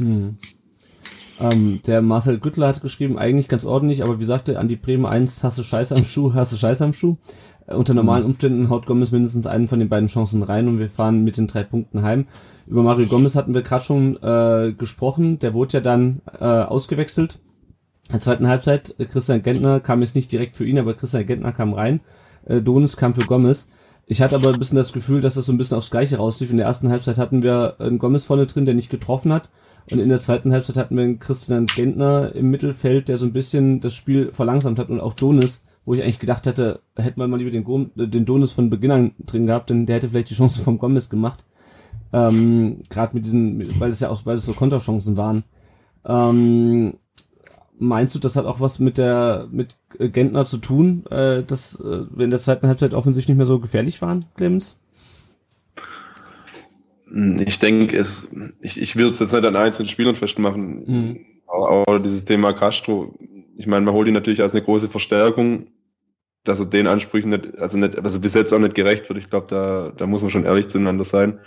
Hm. 0.00 0.38
Ähm, 1.42 1.80
der 1.86 2.02
Marcel 2.02 2.38
Güttler 2.38 2.68
hat 2.68 2.82
geschrieben, 2.82 3.18
eigentlich 3.18 3.48
ganz 3.48 3.64
ordentlich, 3.64 4.04
aber 4.04 4.20
wie 4.20 4.24
sagte 4.24 4.60
an 4.60 4.68
die 4.68 4.76
Bremen 4.76 5.06
1, 5.06 5.42
hast 5.42 5.58
du 5.58 5.64
Scheiße 5.64 5.96
am 5.96 6.04
Schuh, 6.04 6.34
hast 6.34 6.52
du 6.52 6.56
Scheiße 6.56 6.84
am 6.84 6.92
Schuh. 6.92 7.16
Äh, 7.66 7.74
unter 7.74 7.94
normalen 7.94 8.24
Umständen 8.24 8.70
haut 8.70 8.86
Gomez 8.86 9.10
mindestens 9.10 9.46
einen 9.46 9.66
von 9.66 9.80
den 9.80 9.88
beiden 9.88 10.08
Chancen 10.08 10.44
rein 10.44 10.68
und 10.68 10.78
wir 10.78 10.88
fahren 10.88 11.24
mit 11.24 11.38
den 11.38 11.48
drei 11.48 11.64
Punkten 11.64 12.02
heim. 12.02 12.26
Über 12.68 12.84
Mario 12.84 13.06
Gomez 13.06 13.34
hatten 13.34 13.54
wir 13.54 13.62
gerade 13.62 13.84
schon 13.84 14.22
äh, 14.22 14.72
gesprochen, 14.72 15.40
der 15.40 15.52
wurde 15.52 15.74
ja 15.74 15.80
dann 15.80 16.22
äh, 16.38 16.44
ausgewechselt. 16.44 17.40
In 18.06 18.12
der 18.12 18.20
zweiten 18.20 18.46
Halbzeit, 18.46 18.94
äh, 18.98 19.06
Christian 19.06 19.42
Gentner 19.42 19.80
kam 19.80 20.00
jetzt 20.00 20.14
nicht 20.14 20.30
direkt 20.30 20.54
für 20.54 20.64
ihn, 20.64 20.78
aber 20.78 20.94
Christian 20.94 21.26
Gentner 21.26 21.52
kam 21.52 21.72
rein. 21.72 22.00
Äh, 22.46 22.60
Donis 22.60 22.96
kam 22.96 23.14
für 23.14 23.26
Gomez. 23.26 23.68
Ich 24.06 24.20
hatte 24.20 24.34
aber 24.34 24.48
ein 24.52 24.58
bisschen 24.58 24.76
das 24.76 24.92
Gefühl, 24.92 25.20
dass 25.20 25.34
das 25.34 25.46
so 25.46 25.52
ein 25.52 25.58
bisschen 25.58 25.78
aufs 25.78 25.90
Gleiche 25.90 26.16
rauslief. 26.16 26.50
In 26.50 26.56
der 26.56 26.66
ersten 26.66 26.90
Halbzeit 26.90 27.18
hatten 27.18 27.42
wir 27.42 27.76
einen 27.78 27.98
Gomez 27.98 28.24
vorne 28.24 28.46
drin, 28.46 28.64
der 28.64 28.74
nicht 28.74 28.90
getroffen 28.90 29.32
hat. 29.32 29.48
Und 29.90 29.98
in 29.98 30.08
der 30.08 30.20
zweiten 30.20 30.52
Halbzeit 30.52 30.76
hatten 30.76 30.96
wir 30.96 31.04
einen 31.04 31.18
Christian 31.18 31.66
Gentner 31.66 32.34
im 32.34 32.50
Mittelfeld, 32.50 33.08
der 33.08 33.16
so 33.16 33.26
ein 33.26 33.32
bisschen 33.32 33.80
das 33.80 33.94
Spiel 33.94 34.32
verlangsamt 34.32 34.78
hat 34.78 34.90
und 34.90 35.00
auch 35.00 35.14
Donis, 35.14 35.66
wo 35.84 35.94
ich 35.94 36.02
eigentlich 36.02 36.20
gedacht 36.20 36.46
hätte, 36.46 36.80
hätte 36.96 37.18
man 37.18 37.30
mal 37.30 37.38
lieber 37.38 37.50
den, 37.50 37.64
Gom 37.64 37.90
den 37.96 38.24
Donis 38.24 38.52
von 38.52 38.70
Beginn 38.70 38.90
an 38.90 39.12
drin 39.18 39.46
gehabt, 39.46 39.70
denn 39.70 39.86
der 39.86 39.96
hätte 39.96 40.08
vielleicht 40.08 40.30
die 40.30 40.36
Chance 40.36 40.62
vom 40.62 40.78
Gomez 40.78 41.08
gemacht. 41.08 41.44
Ähm, 42.12 42.78
Gerade 42.90 43.14
mit 43.14 43.24
diesen, 43.24 43.80
weil 43.80 43.90
es 43.90 44.00
ja 44.00 44.10
auch, 44.10 44.24
weil 44.24 44.36
es 44.36 44.44
so 44.44 44.52
Konterchancen 44.52 45.16
waren. 45.16 45.44
Ähm, 46.04 46.94
meinst 47.78 48.14
du, 48.14 48.18
das 48.18 48.36
hat 48.36 48.44
auch 48.46 48.60
was 48.60 48.78
mit 48.78 48.98
der 48.98 49.48
mit 49.50 49.76
Gentner 49.98 50.44
zu 50.44 50.58
tun, 50.58 51.04
äh, 51.10 51.42
dass 51.42 51.78
äh, 51.80 52.04
in 52.22 52.30
der 52.30 52.38
zweiten 52.38 52.66
Halbzeit 52.68 52.94
offensichtlich 52.94 53.34
nicht 53.34 53.38
mehr 53.38 53.46
so 53.46 53.60
gefährlich 53.60 54.00
waren, 54.02 54.26
Clemens? 54.36 54.78
Ich 57.44 57.58
denke, 57.58 57.96
es, 57.98 58.26
ich, 58.60 58.80
ich 58.80 58.96
würde 58.96 59.12
es 59.12 59.18
jetzt 59.20 59.32
nicht 59.32 59.44
an 59.44 59.56
einzelnen 59.56 59.90
Spielern 59.90 60.16
festmachen, 60.16 60.84
Mhm. 60.86 61.26
aber, 61.46 61.84
aber 61.86 61.98
dieses 62.00 62.24
Thema 62.24 62.54
Castro, 62.54 63.18
ich 63.56 63.66
meine, 63.66 63.84
man 63.84 63.92
holt 63.94 64.08
ihn 64.08 64.14
natürlich 64.14 64.40
als 64.40 64.54
eine 64.54 64.62
große 64.62 64.88
Verstärkung, 64.88 65.66
dass 66.44 66.58
er 66.58 66.66
den 66.66 66.86
Ansprüchen 66.86 67.28
nicht, 67.28 67.58
also 67.58 67.76
nicht, 67.76 67.98
also 67.98 68.18
bis 68.18 68.34
jetzt 68.34 68.52
auch 68.54 68.58
nicht 68.58 68.74
gerecht 68.74 69.08
wird. 69.08 69.18
Ich 69.18 69.28
glaube, 69.28 69.46
da, 69.48 69.92
da 69.96 70.06
muss 70.06 70.22
man 70.22 70.30
schon 70.30 70.44
ehrlich 70.44 70.68
zueinander 70.68 71.04
sein. 71.04 71.38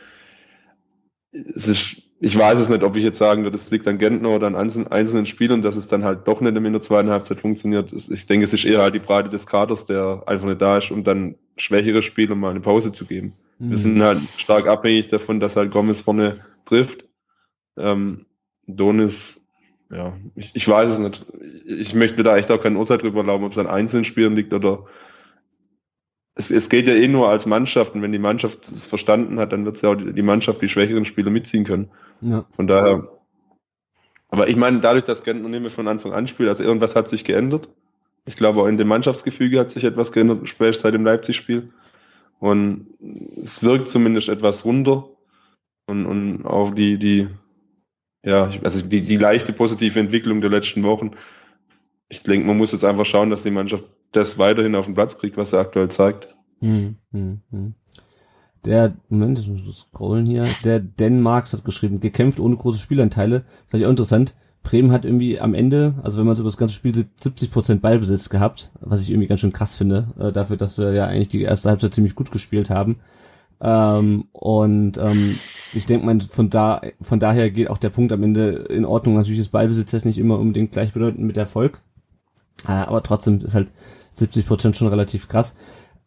Es 1.31 1.67
ist, 1.67 1.97
ich 2.19 2.37
weiß 2.37 2.59
es 2.59 2.69
nicht, 2.69 2.83
ob 2.83 2.95
ich 2.95 3.03
jetzt 3.03 3.17
sagen 3.17 3.43
würde, 3.43 3.57
es 3.57 3.69
liegt 3.71 3.87
an 3.87 3.97
Gentner 3.97 4.29
oder 4.29 4.47
an 4.47 4.55
einzelnen, 4.55 5.25
Spielern, 5.25 5.61
dass 5.61 5.75
es 5.75 5.87
dann 5.87 6.05
halt 6.05 6.27
doch 6.27 6.39
nicht 6.39 6.55
in 6.55 6.71
der 6.71 6.81
zweiten 6.81 7.09
Halbzeit 7.09 7.39
funktioniert. 7.39 7.91
Ich 7.91 8.25
denke, 8.25 8.45
es 8.45 8.53
ist 8.53 8.65
eher 8.65 8.81
halt 8.81 8.95
die 8.95 8.99
Breite 8.99 9.29
des 9.29 9.45
Kaders, 9.45 9.85
der 9.85 10.23
einfach 10.25 10.47
nicht 10.47 10.61
da 10.61 10.77
ist, 10.77 10.91
um 10.91 11.03
dann 11.03 11.35
schwächere 11.57 12.01
Spieler 12.01 12.35
mal 12.35 12.51
eine 12.51 12.61
Pause 12.61 12.93
zu 12.93 13.05
geben. 13.05 13.33
Mhm. 13.59 13.69
Wir 13.69 13.77
sind 13.77 14.01
halt 14.01 14.19
stark 14.37 14.67
abhängig 14.67 15.09
davon, 15.09 15.39
dass 15.39 15.55
halt 15.55 15.71
Gomez 15.71 16.01
vorne 16.01 16.35
trifft. 16.65 17.05
Ähm, 17.77 18.25
Donis, 18.65 19.41
ja, 19.91 20.13
ich, 20.35 20.51
ich 20.55 20.67
weiß 20.67 20.91
es 20.91 20.99
nicht. 20.99 21.25
Ich 21.65 21.93
möchte 21.93 22.17
mir 22.17 22.23
da 22.23 22.37
echt 22.37 22.49
auch 22.49 22.61
kein 22.61 22.77
Urteil 22.77 22.97
drüber 22.97 23.19
erlauben, 23.19 23.43
ob 23.43 23.51
es 23.51 23.57
an 23.57 23.67
einzelnen 23.67 24.05
Spielern 24.05 24.35
liegt 24.35 24.53
oder 24.53 24.85
es, 26.35 26.51
es 26.51 26.69
geht 26.69 26.87
ja 26.87 26.93
eh 26.93 27.07
nur 27.07 27.29
als 27.29 27.45
Mannschaft 27.45 27.95
und 27.95 28.01
wenn 28.01 28.11
die 28.11 28.19
Mannschaft 28.19 28.69
es 28.69 28.85
verstanden 28.85 29.39
hat, 29.39 29.53
dann 29.53 29.65
wird 29.65 29.77
es 29.77 29.81
ja 29.81 29.89
auch 29.89 29.95
die, 29.95 30.21
Mannschaft 30.21 30.61
die 30.61 30.69
schwächeren 30.69 31.05
Spieler 31.05 31.31
mitziehen 31.31 31.63
können. 31.63 31.89
Ja. 32.21 32.45
Von 32.55 32.67
daher, 32.67 33.09
aber 34.29 34.49
ich 34.49 34.57
meine, 34.57 34.81
dadurch, 34.81 35.05
dass 35.05 35.23
Gentner 35.23 35.47
nicht 35.47 35.61
mehr 35.61 35.71
von 35.71 35.87
Anfang 35.87 36.13
an 36.13 36.27
spielt, 36.27 36.49
also 36.49 36.63
irgendwas 36.63 36.95
hat 36.95 37.09
sich 37.09 37.23
geändert. 37.23 37.69
Ich 38.25 38.35
glaube, 38.35 38.59
auch 38.59 38.67
in 38.67 38.77
dem 38.77 38.87
Mannschaftsgefüge 38.87 39.59
hat 39.59 39.71
sich 39.71 39.83
etwas 39.83 40.11
geändert, 40.11 40.49
spätestens 40.49 40.83
seit 40.83 40.93
dem 40.93 41.05
Leipzig-Spiel. 41.05 41.71
Und 42.39 42.87
es 43.41 43.63
wirkt 43.63 43.89
zumindest 43.89 44.29
etwas 44.29 44.65
runter. 44.65 45.07
Und, 45.87 46.05
und 46.05 46.45
auch 46.45 46.73
die, 46.73 46.97
die, 46.97 47.29
ja, 48.23 48.49
also 48.63 48.81
die, 48.81 49.01
die 49.01 49.17
leichte 49.17 49.53
positive 49.53 49.99
Entwicklung 49.99 50.41
der 50.41 50.49
letzten 50.49 50.83
Wochen. 50.83 51.11
Ich 52.09 52.23
denke, 52.23 52.47
man 52.47 52.57
muss 52.57 52.71
jetzt 52.71 52.83
einfach 52.83 53.05
schauen, 53.05 53.29
dass 53.29 53.43
die 53.43 53.51
Mannschaft 53.51 53.85
das 54.15 54.37
weiterhin 54.37 54.75
auf 54.75 54.85
den 54.85 54.95
Platz 54.95 55.17
kriegt, 55.17 55.37
was 55.37 55.53
er 55.53 55.59
aktuell 55.59 55.89
zeigt. 55.89 56.27
Hm, 56.61 56.95
hm, 57.11 57.41
hm. 57.51 57.73
Der, 58.65 58.93
Moment, 59.09 59.37
ich 59.37 59.47
muss 59.47 59.87
scrollen 59.91 60.25
hier. 60.25 60.45
Der 60.63 60.79
Dan 60.79 61.21
Marx 61.21 61.53
hat 61.53 61.63
geschrieben, 61.63 61.99
gekämpft 61.99 62.39
ohne 62.39 62.55
große 62.55 62.79
Spielanteile. 62.79 63.41
Das 63.41 63.71
fand 63.71 63.81
ich 63.81 63.85
auch 63.85 63.91
interessant. 63.91 64.35
Bremen 64.63 64.91
hat 64.91 65.05
irgendwie 65.05 65.39
am 65.39 65.53
Ende, 65.53 65.93
also 66.01 66.17
wenn 66.17 66.25
man 66.25 66.35
so 66.35 66.41
über 66.41 66.49
das 66.49 66.57
ganze 66.57 66.73
Spiel 66.73 66.95
sieht, 66.95 67.09
70% 67.21 67.81
Ballbesitz 67.81 68.29
gehabt, 68.29 68.71
was 68.81 69.03
ich 69.03 69.11
irgendwie 69.11 69.27
ganz 69.27 69.41
schön 69.41 69.53
krass 69.53 69.75
finde, 69.75 70.07
äh, 70.19 70.31
dafür, 70.31 70.57
dass 70.57 70.79
wir 70.79 70.91
ja 70.93 71.05
eigentlich 71.05 71.27
die 71.27 71.43
erste 71.43 71.69
Halbzeit 71.69 71.93
ziemlich 71.93 72.15
gut 72.15 72.31
gespielt 72.31 72.71
haben. 72.71 72.97
Ähm, 73.61 74.25
und 74.31 74.97
ähm, 74.97 75.35
ich 75.73 75.85
denke 75.85 76.05
mal, 76.05 76.19
von 76.19 76.49
da, 76.49 76.81
von 76.99 77.19
daher 77.19 77.51
geht 77.51 77.69
auch 77.69 77.77
der 77.77 77.91
Punkt 77.91 78.11
am 78.11 78.23
Ende 78.23 78.49
in 78.69 78.85
Ordnung. 78.85 79.15
Natürlich 79.15 79.39
ist 79.39 79.49
Ballbesitz 79.49 79.91
jetzt 79.91 80.05
nicht 80.05 80.17
immer 80.17 80.39
unbedingt 80.39 80.71
gleichbedeutend 80.71 81.23
mit 81.23 81.37
Erfolg. 81.37 81.81
Äh, 82.67 82.71
aber 82.71 83.03
trotzdem 83.03 83.39
ist 83.41 83.55
halt 83.55 83.71
70% 84.15 84.75
schon 84.75 84.87
relativ 84.87 85.27
krass. 85.27 85.55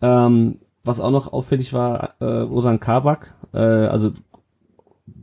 Ähm, 0.01 0.61
was 0.85 1.01
auch 1.01 1.11
noch 1.11 1.33
auffällig 1.33 1.73
war, 1.73 2.15
äh, 2.21 2.43
Osan 2.43 2.81
Kabak, 2.81 3.35
äh, 3.53 3.59
also 3.59 4.13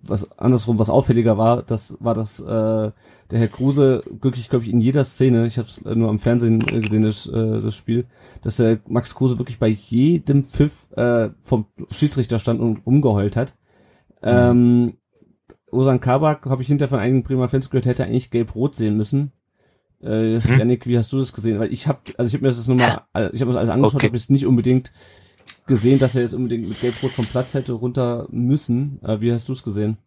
was 0.07 0.37
andersrum, 0.37 0.77
was 0.77 0.89
auffälliger 0.89 1.37
war, 1.37 1.63
das 1.63 1.97
war, 1.99 2.13
dass 2.13 2.39
äh, 2.39 2.43
der 2.45 3.39
Herr 3.39 3.47
Kruse 3.47 4.03
wirklich, 4.09 4.49
glaube 4.49 4.65
ich, 4.65 4.71
in 4.71 4.81
jeder 4.81 5.03
Szene, 5.03 5.47
ich 5.47 5.57
habe 5.57 5.67
es 5.67 5.83
nur 5.83 6.09
am 6.09 6.19
Fernsehen 6.19 6.61
äh, 6.67 6.79
gesehen, 6.79 7.03
das, 7.03 7.27
äh, 7.27 7.61
das 7.61 7.75
Spiel, 7.75 8.05
dass 8.41 8.57
der 8.57 8.79
Max 8.87 9.15
Kruse 9.15 9.39
wirklich 9.39 9.59
bei 9.59 9.67
jedem 9.67 10.43
Pfiff 10.43 10.87
äh, 10.95 11.29
vom 11.41 11.65
Schiedsrichter 11.91 12.39
stand 12.39 12.59
und 12.59 12.85
rumgeheult 12.85 13.35
hat. 13.35 13.55
Ähm, 14.21 14.97
Osan 15.71 15.99
Kabak, 15.99 16.45
habe 16.45 16.61
ich 16.61 16.67
hinter 16.67 16.87
von 16.87 16.99
einigen 16.99 17.23
Bremer 17.23 17.47
Fans 17.47 17.69
gehört, 17.69 17.85
hätte 17.85 18.05
eigentlich 18.05 18.31
gelb-rot 18.31 18.75
sehen 18.75 18.97
müssen. 18.97 19.31
Äh, 20.05 20.39
Hm. 20.39 20.59
Janik, 20.59 20.85
wie 20.87 20.97
hast 20.97 21.11
du 21.11 21.17
das 21.19 21.33
gesehen? 21.33 21.59
Weil 21.59 21.71
ich 21.73 21.87
habe, 21.87 21.99
also 22.17 22.27
ich 22.29 22.33
habe 22.35 22.43
mir 22.43 22.49
das 22.49 22.67
nur 22.67 22.77
mal, 22.77 23.01
ich 23.33 23.41
habe 23.41 23.45
mir 23.45 23.53
das 23.53 23.57
alles 23.57 23.69
angeschaut, 23.69 23.95
Okay. 23.95 24.07
habe 24.07 24.17
jetzt 24.17 24.29
nicht 24.31 24.45
unbedingt 24.45 24.91
gesehen, 25.67 25.99
dass 25.99 26.15
er 26.15 26.21
jetzt 26.21 26.33
unbedingt 26.33 26.67
mit 26.69 26.79
Gelb-Rot 26.79 27.11
vom 27.11 27.25
Platz 27.25 27.53
hätte 27.53 27.73
runter 27.73 28.27
müssen. 28.29 28.99
Äh, 29.03 29.19
wie 29.21 29.31
hast 29.31 29.49
du 29.49 29.53
es 29.53 29.63
gesehen? 29.63 29.97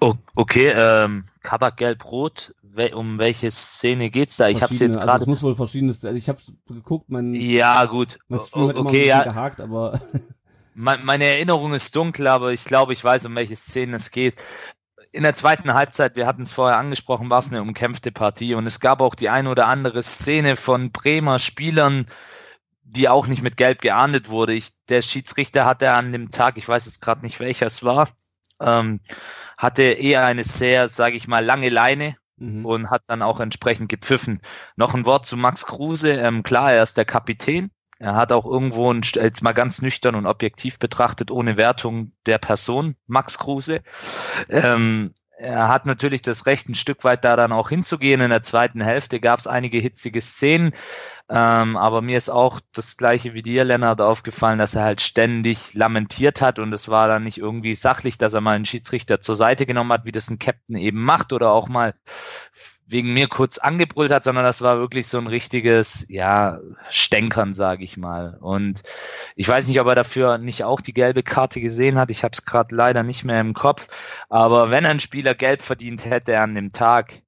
Oh, 0.00 0.14
okay, 0.36 0.72
ähm, 0.74 1.24
Kabak 1.42 1.76
gelb-rot. 1.76 2.54
Um 2.94 3.18
welche 3.18 3.50
Szene 3.50 4.10
geht's 4.10 4.36
da? 4.36 4.48
Ich 4.48 4.62
habe 4.62 4.72
jetzt 4.72 4.82
Also 4.96 5.00
gerade. 5.00 5.22
es 5.22 5.26
muss 5.26 5.42
wohl 5.42 5.54
verschiedenes. 5.56 6.04
Also 6.04 6.16
ich 6.16 6.28
habe 6.28 6.38
geguckt, 6.68 7.10
mein, 7.10 7.34
ja, 7.34 7.84
gut. 7.86 8.18
mein 8.28 8.40
Stream 8.40 8.68
hat 8.68 8.76
immer 8.76 8.80
ein 8.82 8.86
okay, 8.86 9.06
ja. 9.08 9.22
gehakt, 9.24 9.60
aber 9.60 10.00
Mein, 10.74 11.04
meine 11.04 11.24
Erinnerung 11.24 11.74
ist 11.74 11.94
dunkel, 11.96 12.28
aber 12.28 12.52
ich 12.52 12.64
glaube, 12.64 12.92
ich 12.92 13.02
weiß, 13.02 13.26
um 13.26 13.34
welche 13.34 13.56
Szenen 13.56 13.94
es 13.94 14.12
geht. 14.12 14.36
In 15.12 15.24
der 15.24 15.34
zweiten 15.34 15.74
Halbzeit, 15.74 16.14
wir 16.14 16.26
hatten 16.26 16.42
es 16.42 16.52
vorher 16.52 16.78
angesprochen, 16.78 17.30
war 17.30 17.40
es 17.40 17.50
eine 17.50 17.62
umkämpfte 17.62 18.12
Partie 18.12 18.54
und 18.54 18.66
es 18.66 18.78
gab 18.78 19.00
auch 19.00 19.16
die 19.16 19.28
ein 19.28 19.48
oder 19.48 19.66
andere 19.66 20.02
Szene 20.02 20.54
von 20.54 20.92
Bremer 20.92 21.40
Spielern, 21.40 22.06
die 22.82 23.08
auch 23.08 23.26
nicht 23.26 23.42
mit 23.42 23.56
Gelb 23.56 23.80
geahndet 23.80 24.28
wurde. 24.28 24.52
Ich, 24.52 24.70
der 24.88 25.02
Schiedsrichter 25.02 25.64
hatte 25.64 25.90
an 25.92 26.12
dem 26.12 26.30
Tag, 26.30 26.58
ich 26.58 26.68
weiß 26.68 26.86
jetzt 26.86 27.00
gerade 27.00 27.22
nicht 27.22 27.40
welcher 27.40 27.66
es 27.66 27.82
war, 27.82 28.08
ähm, 28.60 29.00
hatte 29.56 29.82
eher 29.82 30.24
eine 30.24 30.44
sehr, 30.44 30.88
sage 30.88 31.16
ich 31.16 31.26
mal, 31.26 31.44
lange 31.44 31.70
Leine 31.70 32.16
mhm. 32.36 32.64
und 32.64 32.90
hat 32.90 33.02
dann 33.08 33.22
auch 33.22 33.40
entsprechend 33.40 33.88
gepfiffen. 33.88 34.40
Noch 34.76 34.94
ein 34.94 35.06
Wort 35.06 35.26
zu 35.26 35.36
Max 35.36 35.66
Kruse. 35.66 36.12
Ähm, 36.12 36.42
klar, 36.42 36.72
er 36.72 36.82
ist 36.82 36.96
der 36.96 37.04
Kapitän. 37.04 37.70
Er 38.00 38.16
hat 38.16 38.32
auch 38.32 38.46
irgendwo, 38.46 38.90
ein, 38.90 39.02
jetzt 39.02 39.42
mal 39.42 39.52
ganz 39.52 39.82
nüchtern 39.82 40.14
und 40.14 40.26
objektiv 40.26 40.78
betrachtet, 40.78 41.30
ohne 41.30 41.58
Wertung 41.58 42.12
der 42.24 42.38
Person, 42.38 42.96
Max 43.06 43.38
Kruse. 43.38 43.82
Ähm, 44.48 45.12
er 45.36 45.68
hat 45.68 45.84
natürlich 45.84 46.22
das 46.22 46.46
Recht, 46.46 46.68
ein 46.68 46.74
Stück 46.74 47.04
weit 47.04 47.24
da 47.24 47.36
dann 47.36 47.52
auch 47.52 47.68
hinzugehen. 47.68 48.22
In 48.22 48.30
der 48.30 48.42
zweiten 48.42 48.80
Hälfte 48.80 49.20
gab 49.20 49.38
es 49.38 49.46
einige 49.46 49.78
hitzige 49.78 50.22
Szenen. 50.22 50.72
Ähm, 51.28 51.76
aber 51.76 52.00
mir 52.00 52.16
ist 52.16 52.30
auch 52.30 52.60
das 52.72 52.96
gleiche 52.96 53.34
wie 53.34 53.42
dir, 53.42 53.64
Lennart, 53.64 54.00
aufgefallen, 54.00 54.58
dass 54.58 54.74
er 54.74 54.82
halt 54.82 55.02
ständig 55.02 55.74
lamentiert 55.74 56.40
hat 56.40 56.58
und 56.58 56.72
es 56.72 56.88
war 56.88 57.06
dann 57.06 57.22
nicht 57.22 57.38
irgendwie 57.38 57.74
sachlich, 57.74 58.18
dass 58.18 58.34
er 58.34 58.40
mal 58.40 58.56
einen 58.56 58.66
Schiedsrichter 58.66 59.20
zur 59.20 59.36
Seite 59.36 59.66
genommen 59.66 59.92
hat, 59.92 60.06
wie 60.06 60.12
das 60.12 60.28
ein 60.28 60.38
Captain 60.38 60.76
eben 60.76 61.04
macht 61.04 61.32
oder 61.32 61.52
auch 61.52 61.68
mal 61.68 61.94
wegen 62.90 63.14
mir 63.14 63.28
kurz 63.28 63.58
angebrüllt 63.58 64.10
hat, 64.10 64.24
sondern 64.24 64.44
das 64.44 64.62
war 64.62 64.78
wirklich 64.78 65.06
so 65.06 65.18
ein 65.18 65.26
richtiges, 65.26 66.06
ja, 66.08 66.60
Stänkern, 66.90 67.54
sage 67.54 67.84
ich 67.84 67.96
mal. 67.96 68.36
Und 68.40 68.82
ich 69.36 69.48
weiß 69.48 69.68
nicht, 69.68 69.80
ob 69.80 69.86
er 69.86 69.94
dafür 69.94 70.38
nicht 70.38 70.64
auch 70.64 70.80
die 70.80 70.92
gelbe 70.92 71.22
Karte 71.22 71.60
gesehen 71.60 71.98
hat. 71.98 72.10
Ich 72.10 72.24
habe 72.24 72.32
es 72.32 72.44
gerade 72.44 72.74
leider 72.74 73.02
nicht 73.02 73.24
mehr 73.24 73.40
im 73.40 73.54
Kopf. 73.54 73.88
Aber 74.28 74.70
wenn 74.70 74.86
ein 74.86 75.00
Spieler 75.00 75.34
gelb 75.34 75.62
verdient 75.62 76.04
hätte 76.04 76.38
an 76.40 76.54
dem 76.54 76.72
Tag, 76.72 77.22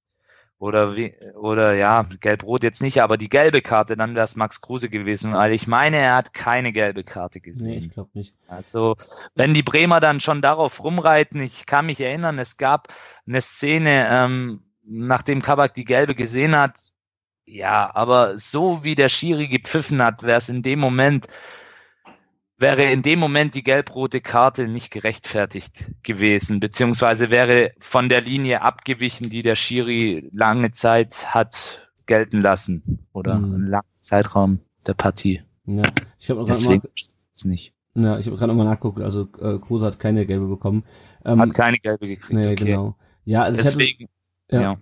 oder 0.63 0.97
wie, 0.97 1.13
oder 1.35 1.75
ja, 1.75 2.05
gelb-rot 2.21 2.63
jetzt 2.63 2.83
nicht, 2.83 3.03
aber 3.03 3.17
die 3.17 3.29
gelbe 3.29 3.63
Karte, 3.63 3.97
dann 3.97 4.15
wäre 4.15 4.25
es 4.25 4.37
Max 4.37 4.61
Kruse 4.61 4.89
gewesen, 4.89 5.33
weil 5.33 5.51
ich 5.53 5.67
meine, 5.67 5.97
er 5.97 6.15
hat 6.15 6.35
keine 6.35 6.73
gelbe 6.73 7.03
Karte 7.03 7.41
gesehen. 7.41 7.67
nee, 7.67 7.77
ich 7.79 7.91
glaube 7.91 8.11
nicht. 8.15 8.33
Also, 8.47 8.95
wenn 9.35 9.55
die 9.55 9.65
Bremer 9.65 9.99
dann 9.99 10.21
schon 10.21 10.41
darauf 10.41 10.85
rumreiten, 10.85 11.41
ich 11.41 11.67
kann 11.67 11.87
mich 11.87 12.01
erinnern, 12.01 12.39
es 12.39 12.59
gab 12.59 12.95
eine 13.27 13.41
Szene, 13.41 14.07
ähm, 14.09 14.63
nachdem 14.85 15.43
Kabak 15.43 15.75
die 15.75 15.85
gelbe 15.85 16.15
gesehen 16.15 16.57
hat, 16.57 16.93
ja, 17.45 17.95
aber 17.95 18.39
so 18.39 18.85
wie 18.85 18.95
der 18.95 19.09
Schiri 19.09 19.49
gepfiffen 19.49 20.03
hat, 20.03 20.23
wäre 20.23 20.39
es 20.39 20.49
in 20.49 20.63
dem 20.63 20.79
Moment, 20.79 21.27
wäre 22.59 22.85
in 22.85 23.03
dem 23.03 23.19
Moment 23.19 23.55
die 23.55 23.65
gelb-rote 23.65 24.21
Karte 24.21 24.69
nicht 24.69 24.91
gerechtfertigt 24.91 25.87
gewesen, 26.03 26.61
beziehungsweise 26.61 27.31
wäre 27.31 27.73
von 27.81 28.09
der 28.09 28.21
Linie 28.21 28.63
abgewichen, 28.63 29.31
die 29.31 29.43
der 29.43 29.57
Schiri 29.57 30.31
lange 30.33 30.71
Zeit 30.73 31.35
hat 31.35 31.89
gelten 32.07 32.41
lassen 32.41 33.07
oder 33.13 33.39
Mhm. 33.39 33.55
einen 33.55 33.67
langen 33.69 33.87
Zeitraum 34.01 34.61
der 34.87 34.95
Partie. 34.95 35.43
Ja, 35.67 35.83
ich 36.19 36.31
habe 36.31 36.41
gerade 36.45 36.53
Deswegen 36.59 36.83
nicht. 37.45 37.73
ja, 37.95 38.19
ich 38.19 38.27
habe 38.27 38.37
gerade 38.37 38.53
mal 38.55 38.65
nachgeguckt, 38.65 39.01
also 39.01 39.29
äh, 39.41 39.59
Kruse 39.59 39.87
hat 39.87 39.99
keine 39.99 40.27
gelbe 40.27 40.47
bekommen. 40.47 40.85
Ähm, 41.25 41.41
Hat 41.41 41.55
keine 41.55 41.79
gelbe 41.79 42.07
gekriegt. 42.07 42.33
nee, 42.33 42.53
okay. 42.53 42.65
genau. 42.65 42.97
Ja, 43.25 43.43
also 43.45 43.61
ich 43.61 43.67
hatte, 43.67 43.77
Deswegen, 43.79 44.09
ja. 44.53 44.61
ja. 44.61 44.77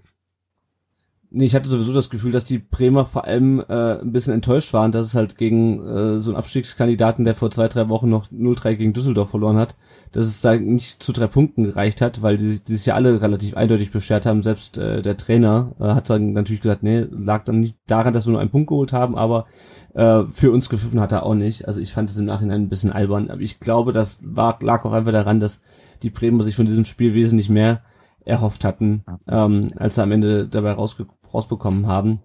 Nee, 1.33 1.45
ich 1.45 1.55
hatte 1.55 1.69
sowieso 1.69 1.93
das 1.93 2.11
Gefühl, 2.11 2.33
dass 2.33 2.45
die 2.45 2.59
Bremer 2.59 3.05
vor 3.05 3.25
allem 3.25 3.61
äh, 3.61 4.01
ein 4.01 4.11
bisschen 4.11 4.35
enttäuscht 4.35 4.73
waren, 4.73 4.91
dass 4.91 5.07
es 5.07 5.15
halt 5.15 5.39
gegen 5.39 5.79
äh, 5.87 6.19
so 6.19 6.33
einen 6.33 6.37
Abstiegskandidaten, 6.37 7.25
der 7.25 7.37
vor 7.37 7.53
zwei, 7.53 7.69
drei 7.69 7.89
Wochen 7.89 8.09
noch 8.09 8.33
0-3 8.33 8.75
gegen 8.75 8.93
Düsseldorf 8.95 9.31
verloren 9.31 9.57
hat, 9.57 9.77
dass 10.11 10.27
es 10.27 10.41
da 10.41 10.57
nicht 10.57 11.01
zu 11.01 11.13
drei 11.13 11.29
Punkten 11.29 11.63
gereicht 11.63 12.01
hat, 12.01 12.21
weil 12.23 12.37
die, 12.37 12.59
die 12.59 12.73
sich 12.73 12.87
ja 12.87 12.97
alle 12.97 13.23
relativ 13.23 13.57
eindeutig 13.57 13.93
beschert 13.93 14.27
haben. 14.27 14.43
Selbst 14.43 14.77
äh, 14.77 15.03
der 15.03 15.17
Trainer 15.17 15.77
äh, 15.79 15.85
hat 15.85 16.11
dann 16.11 16.33
natürlich 16.33 16.63
gesagt, 16.63 16.83
nee, 16.83 17.07
lag 17.13 17.45
dann 17.45 17.61
nicht 17.61 17.77
daran, 17.87 18.13
dass 18.13 18.27
wir 18.27 18.33
nur 18.33 18.41
einen 18.41 18.51
Punkt 18.51 18.67
geholt 18.69 18.93
haben, 18.93 19.17
aber 19.17 19.47
äh, 19.95 20.25
für 20.31 20.51
uns 20.51 20.69
gepfiffen 20.69 20.99
hat 20.99 21.13
er 21.13 21.23
auch 21.23 21.35
nicht. 21.35 21.69
Also 21.69 21.81
ich 21.81 21.93
fand 21.93 22.11
es 22.11 22.17
im 22.17 22.25
Nachhinein 22.25 22.63
ein 22.63 22.69
bisschen 22.69 22.91
albern, 22.91 23.31
aber 23.31 23.41
ich 23.41 23.61
glaube, 23.61 23.93
das 23.93 24.19
war, 24.25 24.59
lag 24.63 24.85
auch 24.85 24.93
einfach 24.93 25.13
daran, 25.13 25.39
dass 25.39 25.61
die 26.03 26.11
Bremer 26.11 26.43
sich 26.43 26.57
von 26.57 26.67
diesem 26.67 26.85
Spiel 26.85 27.15
wesentlich 27.15 27.49
mehr 27.49 27.83
erhofft 28.25 28.65
hatten, 28.65 29.05
ähm, 29.29 29.73
als 29.77 29.95
sie 29.95 30.03
am 30.03 30.13
Ende 30.13 30.49
dabei 30.49 30.73
rausge 30.73 31.07
rausbekommen 31.33 31.87
haben. 31.87 32.21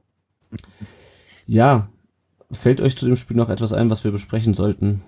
Ja, 1.45 1.89
fällt 2.51 2.81
euch 2.81 2.97
zu 2.97 3.05
dem 3.05 3.15
Spiel 3.15 3.37
noch 3.37 3.49
etwas 3.49 3.73
ein, 3.73 3.89
was 3.89 4.03
wir 4.03 4.11
besprechen 4.11 4.53
sollten? 4.53 5.03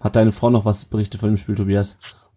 Hat 0.00 0.16
deine 0.16 0.32
Frau 0.32 0.50
noch 0.50 0.64
was 0.64 0.84
berichtet 0.86 1.20
von 1.20 1.30
dem 1.30 1.36
Spiel, 1.36 1.54
Tobias? 1.54 2.28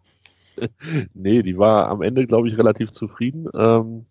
Nee, 1.14 1.42
die 1.44 1.58
war 1.58 1.90
am 1.90 2.02
Ende, 2.02 2.26
glaube 2.28 2.48
ich, 2.48 2.58
relativ 2.58 2.92
zufrieden. 2.92 3.50
Ähm, 3.54 4.06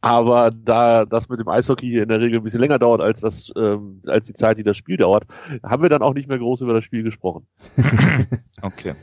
aber 0.00 0.50
da 0.50 1.04
das 1.04 1.28
mit 1.28 1.38
dem 1.38 1.48
Eishockey 1.48 1.86
hier 1.86 2.02
in 2.02 2.08
der 2.08 2.20
Regel 2.20 2.40
ein 2.40 2.42
bisschen 2.42 2.60
länger 2.60 2.78
dauert 2.78 3.00
als 3.00 3.20
das, 3.20 3.52
ähm, 3.56 4.00
als 4.06 4.26
die 4.26 4.32
Zeit, 4.32 4.58
die 4.58 4.62
das 4.62 4.76
Spiel 4.76 4.96
dauert, 4.96 5.26
haben 5.62 5.82
wir 5.82 5.90
dann 5.90 6.02
auch 6.02 6.14
nicht 6.14 6.28
mehr 6.28 6.38
groß 6.38 6.62
über 6.62 6.72
das 6.72 6.84
Spiel 6.84 7.02
gesprochen. 7.02 7.46
Okay. 8.62 8.94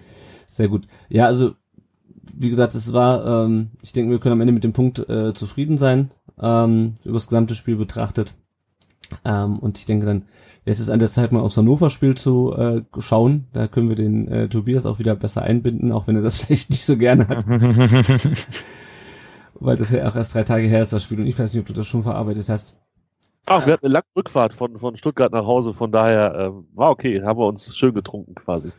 Sehr 0.47 0.69
gut. 0.69 0.87
Ja, 1.09 1.25
also 1.25 1.53
wie 2.35 2.49
gesagt, 2.49 2.75
es 2.75 2.93
war, 2.93 3.45
ähm, 3.45 3.71
ich 3.81 3.93
denke, 3.93 4.11
wir 4.11 4.19
können 4.19 4.33
am 4.33 4.41
Ende 4.41 4.53
mit 4.53 4.63
dem 4.63 4.73
Punkt 4.73 4.99
äh, 5.09 5.33
zufrieden 5.33 5.77
sein, 5.77 6.11
ähm, 6.41 6.95
über 7.03 7.15
das 7.15 7.27
gesamte 7.27 7.55
Spiel 7.55 7.75
betrachtet. 7.75 8.33
Ähm, 9.25 9.59
und 9.59 9.77
ich 9.77 9.85
denke 9.85 10.05
dann, 10.05 10.25
jetzt 10.65 10.79
ist 10.79 10.89
an 10.89 10.99
der 10.99 11.09
Zeit 11.09 11.31
mal 11.31 11.41
aufs 11.41 11.57
Hannover-Spiel 11.57 12.15
zu 12.15 12.55
äh, 12.55 12.81
schauen. 12.99 13.47
Da 13.53 13.67
können 13.67 13.89
wir 13.89 13.95
den 13.95 14.27
äh, 14.27 14.49
Tobias 14.49 14.85
auch 14.85 14.99
wieder 14.99 15.15
besser 15.15 15.41
einbinden, 15.41 15.91
auch 15.91 16.07
wenn 16.07 16.15
er 16.15 16.21
das 16.21 16.37
vielleicht 16.41 16.69
nicht 16.69 16.85
so 16.85 16.97
gerne 16.97 17.27
hat, 17.27 17.47
weil 19.55 19.77
das 19.77 19.91
ja 19.91 20.07
auch 20.07 20.15
erst 20.15 20.35
drei 20.35 20.43
Tage 20.43 20.67
her 20.67 20.83
ist, 20.83 20.93
das 20.93 21.03
Spiel. 21.03 21.19
Und 21.19 21.27
ich 21.27 21.37
weiß 21.37 21.53
nicht, 21.53 21.61
ob 21.61 21.67
du 21.67 21.73
das 21.73 21.87
schon 21.87 22.03
verarbeitet 22.03 22.49
hast. 22.49 22.77
Ach, 23.45 23.65
wir 23.65 23.73
hatten 23.73 23.85
eine 23.85 23.93
lange 23.93 24.05
Rückfahrt 24.15 24.53
von, 24.53 24.77
von 24.77 24.95
Stuttgart 24.95 25.31
nach 25.31 25.45
Hause, 25.45 25.73
von 25.73 25.91
daher 25.91 26.35
ähm, 26.35 26.67
war 26.73 26.91
okay, 26.91 27.23
haben 27.23 27.39
wir 27.39 27.47
uns 27.47 27.75
schön 27.75 27.93
getrunken 27.93 28.35
quasi. 28.35 28.71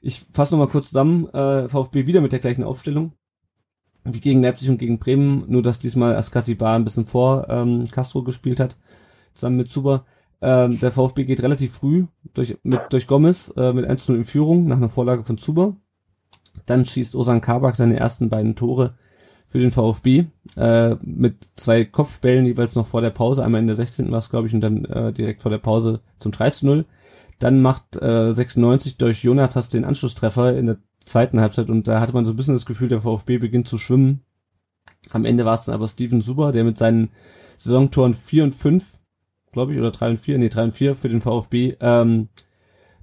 Ich 0.00 0.24
fasse 0.32 0.52
nochmal 0.52 0.68
kurz 0.68 0.88
zusammen. 0.88 1.28
Äh, 1.28 1.68
VfB 1.68 2.06
wieder 2.06 2.20
mit 2.20 2.32
der 2.32 2.38
gleichen 2.38 2.64
Aufstellung. 2.64 3.12
Wie 4.04 4.20
gegen 4.20 4.42
Leipzig 4.42 4.70
und 4.70 4.78
gegen 4.78 4.98
Bremen, 4.98 5.44
nur 5.48 5.62
dass 5.62 5.78
diesmal 5.78 6.16
Askasi 6.16 6.54
Bar 6.54 6.76
ein 6.76 6.84
bisschen 6.84 7.04
vor 7.04 7.48
ähm, 7.50 7.90
Castro 7.90 8.22
gespielt 8.22 8.58
hat, 8.58 8.78
zusammen 9.34 9.58
mit 9.58 9.68
Zuber. 9.68 10.06
Ähm, 10.40 10.80
der 10.80 10.90
VfB 10.90 11.24
geht 11.24 11.42
relativ 11.42 11.74
früh 11.74 12.06
durch, 12.32 12.56
mit, 12.62 12.80
durch 12.90 13.06
Gomez 13.06 13.52
äh, 13.58 13.74
mit 13.74 13.84
1-0 13.84 14.14
in 14.14 14.24
Führung 14.24 14.66
nach 14.66 14.78
einer 14.78 14.88
Vorlage 14.88 15.22
von 15.22 15.36
Zuber. 15.36 15.76
Dann 16.64 16.86
schießt 16.86 17.14
Osan 17.14 17.42
Kabak 17.42 17.76
seine 17.76 17.98
ersten 17.98 18.30
beiden 18.30 18.56
Tore 18.56 18.94
für 19.46 19.58
den 19.58 19.70
VfB 19.70 20.26
äh, 20.56 20.94
mit 21.02 21.44
zwei 21.54 21.84
Kopfbällen 21.84 22.46
jeweils 22.46 22.76
noch 22.76 22.86
vor 22.86 23.02
der 23.02 23.10
Pause. 23.10 23.44
Einmal 23.44 23.60
in 23.60 23.66
der 23.66 23.76
16. 23.76 24.10
war 24.10 24.18
es, 24.18 24.30
glaube 24.30 24.46
ich, 24.46 24.54
und 24.54 24.60
dann 24.60 24.84
äh, 24.86 25.12
direkt 25.12 25.42
vor 25.42 25.50
der 25.50 25.58
Pause 25.58 26.00
zum 26.18 26.32
3-0. 26.32 26.84
Dann 27.40 27.60
macht 27.60 27.96
äh, 27.96 28.32
96 28.32 28.98
durch 28.98 29.24
Jonathas 29.24 29.70
den 29.70 29.84
Anschlusstreffer 29.84 30.56
in 30.56 30.66
der 30.66 30.76
zweiten 31.04 31.40
Halbzeit 31.40 31.68
und 31.70 31.88
da 31.88 31.98
hatte 31.98 32.12
man 32.12 32.26
so 32.26 32.32
ein 32.32 32.36
bisschen 32.36 32.54
das 32.54 32.66
Gefühl, 32.66 32.88
der 32.88 33.00
VfB 33.00 33.38
beginnt 33.38 33.66
zu 33.66 33.78
schwimmen. 33.78 34.22
Am 35.10 35.24
Ende 35.24 35.44
war 35.44 35.54
es 35.54 35.64
dann 35.64 35.74
aber 35.74 35.88
Steven 35.88 36.20
Suber, 36.20 36.52
der 36.52 36.64
mit 36.64 36.78
seinen 36.78 37.10
Saisontoren 37.56 38.14
4 38.14 38.44
und 38.44 38.54
5, 38.54 38.98
glaube 39.52 39.72
ich, 39.72 39.78
oder 39.78 39.90
3 39.90 40.10
und 40.10 40.16
4, 40.18 40.38
nee, 40.38 40.50
3 40.50 40.64
und 40.64 40.72
4 40.72 40.94
für 40.94 41.08
den 41.08 41.22
VfB, 41.22 41.76
ähm, 41.80 42.28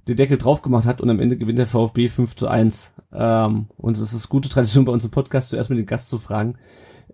den 0.06 0.16
Deckel 0.16 0.38
drauf 0.38 0.62
gemacht 0.62 0.86
hat 0.86 1.00
und 1.00 1.10
am 1.10 1.20
Ende 1.20 1.36
gewinnt 1.36 1.58
der 1.58 1.66
VfB 1.66 2.08
5 2.08 2.36
zu 2.36 2.48
1. 2.48 2.92
Ähm, 3.12 3.66
und 3.76 3.98
es 3.98 4.12
ist 4.12 4.28
gute 4.28 4.48
Tradition 4.48 4.84
bei 4.84 4.92
uns 4.92 5.04
im 5.04 5.10
Podcast, 5.10 5.50
zuerst 5.50 5.68
mit 5.68 5.78
den 5.78 5.86
Gast 5.86 6.08
zu 6.08 6.18
fragen, 6.18 6.56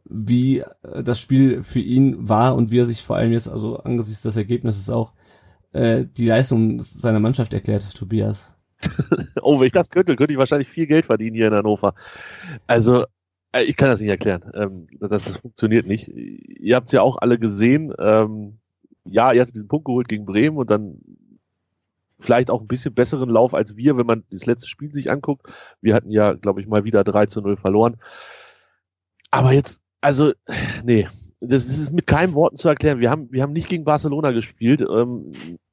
wie 0.04 0.58
äh, 0.58 1.02
das 1.02 1.18
Spiel 1.18 1.62
für 1.62 1.80
ihn 1.80 2.28
war 2.28 2.54
und 2.54 2.70
wie 2.70 2.80
er 2.80 2.86
sich 2.86 3.02
vor 3.02 3.16
allem 3.16 3.32
jetzt, 3.32 3.48
also 3.48 3.78
angesichts 3.78 4.22
des 4.22 4.36
Ergebnisses 4.36 4.90
auch, 4.90 5.12
äh, 5.74 6.06
die 6.06 6.26
Leistung 6.26 6.80
seiner 6.80 7.20
Mannschaft 7.20 7.52
erklärt, 7.52 7.92
Tobias. 7.94 8.54
Oh, 9.42 9.58
wenn 9.60 9.66
ich 9.66 9.72
das 9.72 9.90
könnte, 9.90 10.16
könnte 10.16 10.32
ich 10.32 10.38
wahrscheinlich 10.38 10.68
viel 10.68 10.86
Geld 10.86 11.06
verdienen 11.06 11.36
hier 11.36 11.48
in 11.48 11.54
Hannover. 11.54 11.94
Also, 12.66 13.04
äh, 13.52 13.62
ich 13.62 13.76
kann 13.76 13.88
das 13.88 14.00
nicht 14.00 14.08
erklären. 14.08 14.50
Ähm, 14.54 14.86
das, 15.00 15.24
das 15.24 15.36
funktioniert 15.38 15.86
nicht. 15.86 16.08
Ihr 16.08 16.76
habt 16.76 16.86
es 16.86 16.92
ja 16.92 17.02
auch 17.02 17.18
alle 17.18 17.38
gesehen. 17.38 17.92
Ähm, 17.98 18.58
ja, 19.04 19.32
ihr 19.32 19.42
hattet 19.42 19.54
diesen 19.54 19.68
Punkt 19.68 19.86
geholt 19.86 20.08
gegen 20.08 20.24
Bremen 20.24 20.56
und 20.56 20.70
dann 20.70 20.98
vielleicht 22.18 22.50
auch 22.50 22.60
ein 22.60 22.68
bisschen 22.68 22.94
besseren 22.94 23.28
Lauf 23.28 23.52
als 23.54 23.76
wir, 23.76 23.96
wenn 23.96 24.06
man 24.06 24.24
das 24.30 24.46
letzte 24.46 24.68
Spiel 24.68 24.92
sich 24.92 25.10
anguckt. 25.10 25.46
Wir 25.80 25.94
hatten 25.94 26.10
ja, 26.10 26.32
glaube 26.32 26.60
ich, 26.60 26.66
mal 26.66 26.84
wieder 26.84 27.04
3 27.04 27.26
zu 27.26 27.42
0 27.42 27.56
verloren. 27.56 27.96
Aber 29.30 29.52
jetzt, 29.52 29.82
also, 30.00 30.32
nee, 30.84 31.08
das 31.48 31.66
ist 31.66 31.92
mit 31.92 32.06
keinen 32.06 32.34
Worten 32.34 32.56
zu 32.56 32.68
erklären. 32.68 33.00
Wir 33.00 33.10
haben, 33.10 33.30
wir 33.30 33.42
haben 33.42 33.52
nicht 33.52 33.68
gegen 33.68 33.84
Barcelona 33.84 34.32
gespielt. 34.32 34.80
Ähm, 34.80 35.30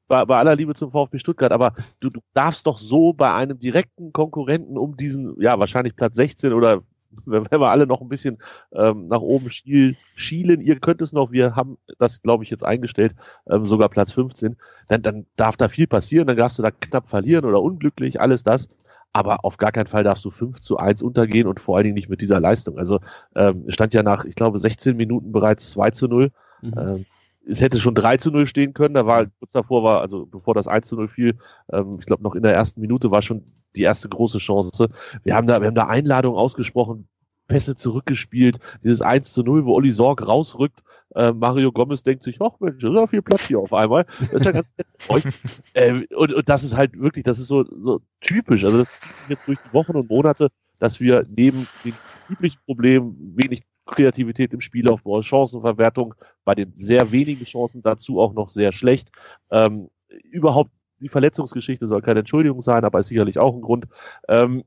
bei, 0.08 0.26
bei 0.26 0.38
aller 0.38 0.58
Liebe 0.58 0.76
zum 0.76 0.92
VfB 0.92 1.20
Stuttgart, 1.20 1.54
aber 1.54 1.74
du, 2.02 2.10
du 2.10 2.20
darfst 2.34 2.68
doch 2.68 2.80
so 2.80 3.14
bei 3.14 3.34
einem 3.34 3.60
direkten 3.60 4.12
Konkurrenten 4.12 4.78
um 4.78 4.98
diesen, 4.98 5.40
ja, 5.42 5.58
wahrscheinlich 5.58 5.96
Platz 5.96 6.18
16 6.18 6.52
oder 6.52 6.82
wenn 7.26 7.46
wenn 7.50 7.60
wir 7.60 7.70
alle 7.70 7.88
noch 7.88 8.02
ein 8.02 8.10
bisschen 8.10 8.38
ähm, 8.74 9.08
nach 9.08 9.22
oben 9.22 9.50
schiel, 9.50 9.96
schielen, 10.16 10.62
ihr 10.62 10.80
könnt 10.80 11.02
es 11.02 11.14
noch, 11.14 11.32
wir 11.32 11.56
haben 11.56 11.78
das, 11.98 12.22
glaube 12.22 12.44
ich, 12.44 12.50
jetzt 12.50 12.66
eingestellt, 12.66 13.16
ähm, 13.50 13.66
sogar 13.66 13.90
Platz 13.90 14.12
15, 14.12 14.58
dann, 14.88 15.02
dann 15.02 15.26
darf 15.36 15.58
da 15.58 15.68
viel 15.70 15.88
passieren, 15.88 16.28
dann 16.28 16.38
darfst 16.38 16.60
du 16.60 16.64
da 16.64 16.72
knapp 16.72 17.08
verlieren 17.08 17.46
oder 17.46 17.62
unglücklich, 17.62 18.20
alles 18.20 18.44
das. 18.44 18.70
Aber 19.14 19.44
auf 19.44 19.58
gar 19.58 19.72
keinen 19.72 19.88
Fall 19.88 20.04
darfst 20.04 20.24
du 20.24 20.32
5 20.32 20.62
zu 20.62 20.78
1 20.78 21.04
untergehen 21.04 21.48
und 21.48 21.60
vor 21.60 21.76
allen 21.76 21.84
Dingen 21.84 21.96
nicht 21.96 22.10
mit 22.10 22.22
dieser 22.22 22.40
Leistung. 22.40 22.78
Also 22.78 23.00
ähm, 23.36 23.66
stand 23.68 23.94
ja 23.94 24.04
nach, 24.04 24.26
ich 24.26 24.36
glaube, 24.36 24.60
16 24.60 24.96
Minuten 24.96 25.32
bereits 25.32 25.72
2 25.72 25.92
zu 25.92 26.08
0. 26.08 26.32
Mhm. 26.62 26.74
Ähm, 26.78 27.06
es 27.48 27.60
hätte 27.60 27.80
schon 27.80 27.96
3 27.96 28.18
zu 28.18 28.32
0 28.32 28.46
stehen 28.46 28.74
können, 28.74 28.94
da 28.94 29.06
war 29.06 29.26
kurz 29.40 29.52
davor 29.52 29.84
war, 29.84 30.02
also 30.02 30.26
bevor 30.26 30.54
das 30.54 30.68
1 30.68 30.88
zu 30.88 30.96
0 30.96 31.08
fiel, 31.08 31.38
ähm, 31.72 31.98
ich 32.00 32.06
glaube 32.06 32.24
noch 32.24 32.36
in 32.36 32.44
der 32.44 32.54
ersten 32.54 32.82
Minute 32.82 33.12
war 33.12 33.22
schon 33.22 33.44
die 33.76 33.82
erste 33.82 34.10
große 34.10 34.38
Chance. 34.38 34.90
Wir 35.24 35.36
haben 35.36 35.48
da, 35.48 35.60
wir 35.60 35.68
haben 35.68 35.76
da 35.76 35.88
Einladungen 35.88 36.38
ausgesprochen, 36.38 37.08
Pässe 37.52 37.76
zurückgespielt, 37.76 38.60
dieses 38.82 39.02
1 39.02 39.34
zu 39.34 39.44
0, 39.44 39.66
wo 39.66 39.74
Olli 39.74 39.92
Sorg 39.92 40.26
rausrückt, 40.26 40.82
äh, 41.16 41.34
Mario 41.34 41.74
Gomez 41.74 42.02
denkt 42.02 42.24
sich, 42.24 42.40
ach 42.42 42.60
Mensch, 42.62 42.82
ist 42.82 42.94
ja 42.94 43.08
viel 43.08 43.22
Platz 43.22 43.48
hier 43.48 43.60
auf 43.60 43.74
einmal. 43.74 44.06
Das 44.20 44.34
ist 44.34 44.46
ja 44.46 44.52
ganz 44.54 44.68
ähm, 45.76 46.06
und, 46.16 46.34
und 46.34 46.48
das 46.48 46.64
ist 46.64 46.78
halt 46.78 46.98
wirklich, 46.98 47.26
das 47.26 47.40
ist 47.40 47.48
so, 47.48 47.66
so 47.66 48.00
typisch. 48.22 48.64
Also 48.64 48.80
das 48.80 49.00
jetzt 49.28 49.48
durch 49.48 49.60
die 49.60 49.74
Wochen 49.74 49.98
und 49.98 50.10
Monate, 50.10 50.48
dass 50.80 51.02
wir 51.02 51.26
neben 51.30 51.68
den 51.84 51.94
üblichen 52.30 52.60
Problemen 52.66 53.34
wenig 53.36 53.64
Kreativität 53.86 54.54
im 54.54 54.62
Spielaufbau, 54.62 55.22
Chancenverwertung, 55.22 56.16
bei 56.46 56.56
den 56.56 56.72
sehr 56.78 57.12
wenigen 57.12 57.44
Chancen 57.44 57.82
dazu 57.82 58.22
auch 58.22 58.34
noch 58.34 58.48
sehr 58.48 58.72
schlecht. 58.72 59.10
Ähm, 59.50 59.90
überhaupt 60.30 60.72
die 61.02 61.10
Verletzungsgeschichte 61.10 61.88
soll 61.88 62.02
keine 62.02 62.20
Entschuldigung 62.20 62.62
sein, 62.62 62.86
aber 62.86 63.00
ist 63.00 63.08
sicherlich 63.08 63.40
auch 63.40 63.56
ein 63.56 63.62
Grund. 63.62 63.88
Ähm, 64.30 64.64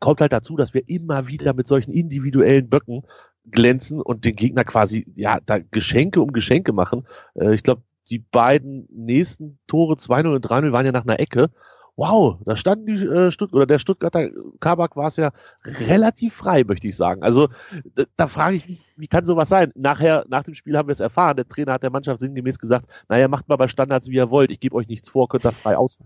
kommt 0.00 0.20
halt 0.20 0.32
dazu, 0.32 0.56
dass 0.56 0.74
wir 0.74 0.88
immer 0.88 1.28
wieder 1.28 1.54
mit 1.54 1.68
solchen 1.68 1.92
individuellen 1.92 2.68
Böcken 2.68 3.02
glänzen 3.50 4.00
und 4.00 4.24
den 4.24 4.36
Gegner 4.36 4.64
quasi, 4.64 5.06
ja, 5.14 5.38
da 5.44 5.58
Geschenke 5.58 6.20
um 6.20 6.32
Geschenke 6.32 6.72
machen. 6.72 7.06
Äh, 7.34 7.54
ich 7.54 7.62
glaube, 7.62 7.82
die 8.10 8.18
beiden 8.18 8.86
nächsten 8.90 9.58
Tore 9.66 9.94
2-0 9.94 10.34
und 10.34 10.46
3-0 10.46 10.72
waren 10.72 10.86
ja 10.86 10.92
nach 10.92 11.04
einer 11.04 11.20
Ecke. 11.20 11.50
Wow, 11.98 12.36
da 12.44 12.56
standen 12.56 12.86
die 12.86 13.06
äh, 13.06 13.30
Stutt 13.30 13.54
oder 13.54 13.64
der 13.64 13.78
Stuttgarter 13.78 14.28
Kabak 14.60 14.96
war 14.96 15.06
es 15.06 15.16
ja 15.16 15.32
relativ 15.64 16.34
frei, 16.34 16.62
möchte 16.62 16.86
ich 16.86 16.96
sagen. 16.96 17.22
Also 17.22 17.48
da, 17.94 18.04
da 18.16 18.26
frage 18.26 18.56
ich 18.56 18.68
mich, 18.68 18.80
wie 18.96 19.08
kann 19.08 19.24
sowas 19.24 19.48
sein? 19.48 19.72
Nachher, 19.74 20.26
nach 20.28 20.42
dem 20.42 20.54
Spiel 20.54 20.76
haben 20.76 20.88
wir 20.88 20.92
es 20.92 21.00
erfahren. 21.00 21.36
Der 21.36 21.48
Trainer 21.48 21.72
hat 21.72 21.82
der 21.82 21.90
Mannschaft 21.90 22.20
sinngemäß 22.20 22.58
gesagt, 22.58 22.86
naja, 23.08 23.28
macht 23.28 23.48
mal 23.48 23.56
bei 23.56 23.66
Standards, 23.66 24.08
wie 24.08 24.16
ihr 24.16 24.30
wollt. 24.30 24.50
Ich 24.50 24.60
gebe 24.60 24.76
euch 24.76 24.88
nichts 24.88 25.08
vor, 25.08 25.28
könnt 25.28 25.44
das 25.46 25.58
frei 25.58 25.78
aus. 25.78 25.96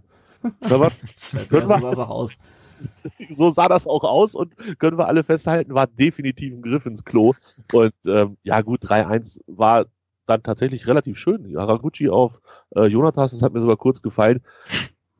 So 0.70 0.78
sah 0.78 1.76
es 1.76 1.98
auch 1.98 2.08
aus. 2.08 2.38
so 3.30 3.50
sah 3.50 3.68
das 3.68 3.86
auch 3.86 4.04
aus 4.04 4.34
und 4.34 4.56
können 4.78 4.98
wir 4.98 5.06
alle 5.06 5.24
festhalten, 5.24 5.74
war 5.74 5.86
definitiv 5.86 6.52
ein 6.52 6.62
Griff 6.62 6.86
ins 6.86 7.04
Klo. 7.04 7.34
Und 7.72 7.94
ähm, 8.06 8.36
ja 8.42 8.60
gut, 8.62 8.84
3-1 8.84 9.40
war 9.46 9.86
dann 10.26 10.42
tatsächlich 10.42 10.86
relativ 10.86 11.18
schön. 11.18 11.56
Haraguchi 11.56 12.08
auf 12.08 12.40
äh, 12.74 12.86
Jonathas, 12.86 13.32
das 13.32 13.42
hat 13.42 13.52
mir 13.52 13.60
sogar 13.60 13.76
kurz 13.76 14.02
gefallen. 14.02 14.40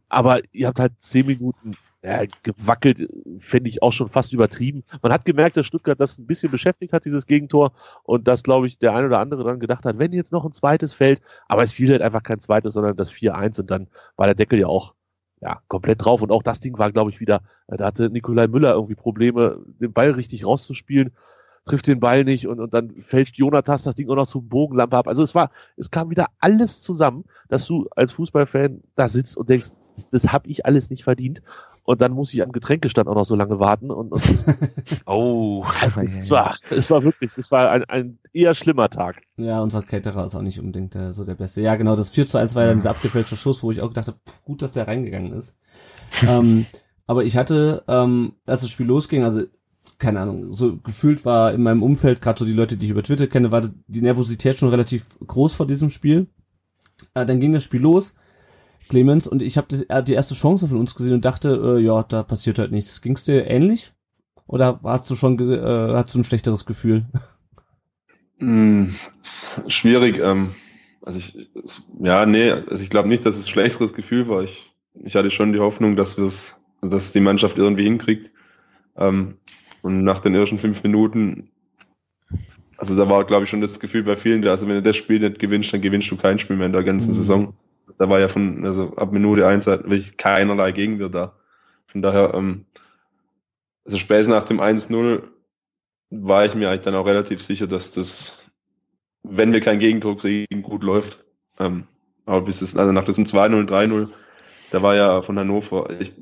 aber 0.09 0.41
ihr 0.53 0.67
habt 0.69 0.81
halt 0.81 0.93
zehn 1.01 1.27
Minuten 1.27 1.75
ja, 2.03 2.23
gewackelt, 2.43 3.11
fände 3.39 3.69
ich 3.69 3.83
auch 3.83 3.93
schon 3.93 4.09
fast 4.09 4.33
übertrieben. 4.33 4.85
Man 5.03 5.13
hat 5.13 5.25
gemerkt, 5.25 5.57
dass 5.57 5.67
Stuttgart 5.67 6.01
das 6.01 6.19
ein 6.19 6.27
bisschen 6.27 6.51
beschäftigt 6.51 6.93
hat, 6.93 7.05
dieses 7.05 7.27
Gegentor, 7.27 7.73
und 8.05 8.27
dass, 8.27 8.43
glaube 8.43 8.67
ich, 8.67 8.79
der 8.79 8.95
ein 8.95 9.05
oder 9.05 9.19
andere 9.19 9.45
dann 9.45 9.61
gedacht 9.61 9.85
hat, 9.85 9.99
wenn 9.99 10.13
jetzt 10.13 10.33
noch 10.33 10.45
ein 10.45 10.53
zweites 10.53 10.95
fällt, 10.95 11.21
aber 11.47 11.63
es 11.63 11.73
fiel 11.73 11.91
halt 11.91 12.01
einfach 12.01 12.23
kein 12.23 12.41
zweites, 12.41 12.75
sondern 12.75 12.97
das 12.97 13.13
4-1 13.13 13.61
und 13.61 13.71
dann 13.71 13.89
war 14.17 14.27
der 14.27 14.35
Deckel 14.35 14.59
ja 14.59 14.67
auch 14.67 14.95
ja, 15.41 15.61
komplett 15.69 16.05
drauf. 16.05 16.23
Und 16.23 16.31
auch 16.31 16.43
das 16.43 16.61
Ding 16.61 16.79
war, 16.79 16.93
glaube 16.93 17.11
ich, 17.11 17.21
wieder, 17.21 17.43
äh, 17.69 17.77
da 17.77 17.87
hatte 17.87 18.11
Nikolai 18.11 18.47
Müller 18.47 18.75
irgendwie 18.75 18.95
Probleme, 18.95 19.59
den 19.81 19.93
Ball 19.93 20.11
richtig 20.11 20.47
rauszuspielen, 20.47 21.13
trifft 21.65 21.87
den 21.87 22.01
Ball 22.01 22.25
nicht 22.25 22.47
und, 22.47 22.61
und 22.61 22.75
dann 22.75 22.91
fälscht 23.01 23.37
Jonatas 23.37 23.83
das 23.83 23.95
Ding 23.95 24.09
auch 24.09 24.17
noch 24.17 24.27
zum 24.27 24.49
Bogenlampe 24.49 24.97
ab. 24.97 25.09
Also 25.09 25.23
es 25.23 25.35
war, 25.35 25.51
es 25.77 25.91
kam 25.91 26.11
wieder 26.11 26.27
alles 26.41 26.81
zusammen, 26.83 27.25
dass 27.49 27.67
du 27.67 27.89
als 27.97 28.13
Fußballfan 28.13 28.83
da 28.97 29.09
sitzt 29.09 29.37
und 29.37 29.49
denkst, 29.49 29.69
das, 29.97 30.09
das 30.11 30.33
habe 30.33 30.49
ich 30.49 30.67
alles 30.67 30.91
nicht 30.91 31.05
verdient. 31.05 31.43
Und 31.91 32.01
dann 32.01 32.13
muss 32.13 32.33
ich 32.33 32.41
am 32.41 32.53
Getränkestand 32.53 33.09
auch 33.09 33.17
noch 33.17 33.25
so 33.25 33.35
lange 33.35 33.59
warten. 33.59 33.91
Und, 33.91 34.13
und 34.13 34.25
das, 34.25 34.47
Oh. 35.07 35.67
es, 36.07 36.31
war, 36.31 36.57
es 36.71 36.89
war 36.89 37.03
wirklich, 37.03 37.37
es 37.37 37.51
war 37.51 37.69
ein, 37.69 37.83
ein 37.87 38.19
eher 38.33 38.55
schlimmer 38.55 38.89
Tag. 38.89 39.21
Ja, 39.37 39.61
unser 39.61 39.83
Caterer 39.83 40.25
ist 40.25 40.37
auch 40.37 40.43
nicht 40.43 40.61
unbedingt 40.61 40.95
äh, 40.95 41.13
so 41.13 41.25
der 41.25 41.35
Beste. 41.35 41.63
Ja, 41.63 41.75
genau, 41.75 41.97
das 41.97 42.11
4 42.11 42.29
zu 42.29 42.39
1 42.39 42.55
war 42.55 42.67
ja 42.67 42.75
dieser 42.75 42.91
abgefälschte 42.91 43.35
Schuss, 43.35 43.65
wo 43.65 43.73
ich 43.73 43.81
auch 43.81 43.89
gedacht 43.89 44.07
habe, 44.07 44.19
gut, 44.45 44.63
dass 44.63 44.71
der 44.71 44.87
reingegangen 44.87 45.33
ist. 45.33 45.57
ähm, 46.29 46.65
aber 47.09 47.25
ich 47.25 47.37
hatte, 47.37 47.83
ähm, 47.89 48.35
als 48.47 48.61
das 48.61 48.71
Spiel 48.71 48.87
losging, 48.87 49.25
also 49.25 49.43
keine 49.99 50.21
Ahnung, 50.21 50.53
so 50.53 50.77
gefühlt 50.77 51.25
war 51.25 51.53
in 51.53 51.65
meinem 51.65 51.83
Umfeld, 51.83 52.23
gerade 52.23 52.39
so 52.39 52.45
die 52.45 52.53
Leute, 52.53 52.77
die 52.77 52.85
ich 52.85 52.93
über 52.93 53.03
Twitter 53.03 53.27
kenne, 53.27 53.51
war 53.51 53.69
die 53.89 54.01
Nervosität 54.01 54.57
schon 54.57 54.69
relativ 54.69 55.19
groß 55.27 55.57
vor 55.57 55.67
diesem 55.67 55.91
Spiel. 55.91 56.29
Äh, 57.15 57.27
dann 57.27 57.41
ging 57.41 57.53
das 57.53 57.65
Spiel 57.65 57.81
los, 57.81 58.15
Clemens, 58.91 59.27
und 59.27 59.41
ich 59.41 59.57
habe 59.57 59.69
die 60.05 60.13
erste 60.13 60.35
Chance 60.35 60.69
von 60.69 60.77
uns 60.79 60.95
gesehen 60.95 61.15
und 61.15 61.25
dachte, 61.25 61.79
äh, 61.79 61.81
ja, 61.81 62.03
da 62.03 62.23
passiert 62.23 62.59
halt 62.59 62.73
nichts. 62.73 63.01
Ging's 63.01 63.25
dir 63.25 63.47
ähnlich? 63.47 63.93
Oder 64.47 64.81
hast 64.83 65.09
du 65.09 65.17
schon, 65.17 65.39
äh, 65.39 65.95
hast 65.95 66.15
du 66.15 66.19
ein 66.19 66.25
schlechteres 66.25 66.67
Gefühl? 66.67 67.07
Hm, 68.39 68.95
schwierig. 69.69 70.19
Ähm, 70.19 70.55
also 71.03 71.19
ich, 71.19 71.51
ja, 72.01 72.27
nee, 72.27 72.51
also 72.51 72.83
ich 72.83 72.91
glaube 72.91 73.09
nicht, 73.09 73.25
dass 73.25 73.37
es 73.37 73.47
ein 73.47 73.49
schlechteres 73.51 73.93
Gefühl 73.95 74.29
war. 74.29 74.43
Ich, 74.43 74.71
ich 74.95 75.15
hatte 75.15 75.31
schon 75.31 75.53
die 75.53 75.61
Hoffnung, 75.61 75.97
dass 75.97 76.19
wir 76.19 76.25
es, 76.25 76.57
also 76.81 76.97
dass 76.97 77.13
die 77.13 77.21
Mannschaft 77.21 77.57
irgendwie 77.59 77.85
hinkriegt. 77.85 78.31
Ähm, 78.97 79.37
und 79.83 80.05
nach 80.05 80.21
den 80.21 80.35
ersten 80.35 80.59
fünf 80.59 80.83
Minuten, 80.83 81.51
also 82.77 82.97
da 82.97 83.09
war, 83.09 83.25
glaube 83.25 83.45
ich, 83.45 83.51
schon 83.51 83.61
das 83.61 83.79
Gefühl 83.81 84.03
bei 84.03 84.17
vielen, 84.17 84.47
also 84.49 84.67
wenn 84.67 84.75
du 84.77 84.83
das 84.83 84.97
Spiel 84.97 85.21
nicht 85.21 85.39
gewinnst, 85.39 85.73
dann 85.73 85.81
gewinnst 85.81 86.11
du 86.11 86.17
kein 86.17 86.39
Spiel 86.39 86.57
mehr 86.57 86.67
in 86.67 86.73
der 86.73 86.83
ganzen 86.85 87.11
Mhm. 87.11 87.15
Saison. 87.15 87.55
Da 87.99 88.09
war 88.09 88.21
ja 88.21 88.29
von, 88.29 88.65
also 88.65 88.97
ab 88.97 89.13
Minute 89.13 89.47
eins 89.47 89.67
halt 89.67 89.85
wirklich 89.85 90.17
keinerlei 90.17 90.73
Gegenwehr 90.73 91.09
da. 91.09 91.33
Von 91.87 92.03
daher, 92.03 92.35
ähm, 92.35 92.67
also 93.85 93.99
spätestens 93.99 94.35
nach 94.35 94.45
dem 94.45 94.61
1-0 94.61 95.23
war 96.11 96.45
ich 96.45 96.55
mir 96.55 96.69
eigentlich 96.69 96.83
dann 96.83 96.95
auch 96.95 97.07
relativ 97.07 97.43
sicher, 97.43 97.67
dass 97.67 97.93
das, 97.93 98.39
wenn 99.23 99.53
wir 99.53 99.61
kein 99.61 99.79
Gegentor 99.79 100.19
kriegen, 100.19 100.63
gut 100.63 100.83
läuft. 100.83 101.25
Ähm, 101.59 101.87
aber 102.27 102.43
bis 102.43 102.63
es, 102.63 102.77
also 102.77 102.93
nach 102.93 103.05
diesem 103.05 103.25
2-0, 103.25 103.69
3-0, 103.69 104.09
da 104.71 104.83
war 104.83 104.95
ja 104.95 105.23
von 105.23 105.39
Hannover, 105.39 105.91
ich, 105.99 106.15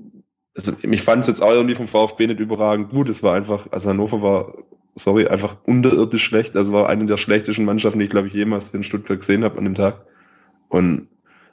also 0.55 0.73
ich 0.83 1.03
fand 1.03 1.23
es 1.23 1.29
jetzt 1.29 1.43
auch 1.43 1.53
irgendwie 1.53 1.75
vom 1.75 1.89
VfB 1.89 2.27
nicht 2.27 2.41
überragend 2.41 2.91
gut. 2.91 3.09
Es 3.09 3.23
war 3.23 3.35
einfach, 3.35 3.71
also 3.71 3.91
Hannover 3.91 4.23
war, 4.23 4.55
sorry, 4.95 5.27
einfach 5.27 5.57
unterirdisch 5.65 6.25
schlecht. 6.25 6.57
Also 6.57 6.73
war 6.73 6.89
eine 6.89 7.07
der 7.07 7.17
schlechtesten 7.17 7.65
Mannschaften, 7.65 7.99
die 7.99 8.07
ich 8.07 8.11
glaube 8.11 8.29
ich 8.29 8.35
jemals 8.35 8.71
in 8.71 8.83
Stuttgart 8.83 9.21
gesehen 9.21 9.45
habe 9.45 9.59
an 9.59 9.65
dem 9.65 9.75
Tag. 9.75 10.07
Und 10.69 11.09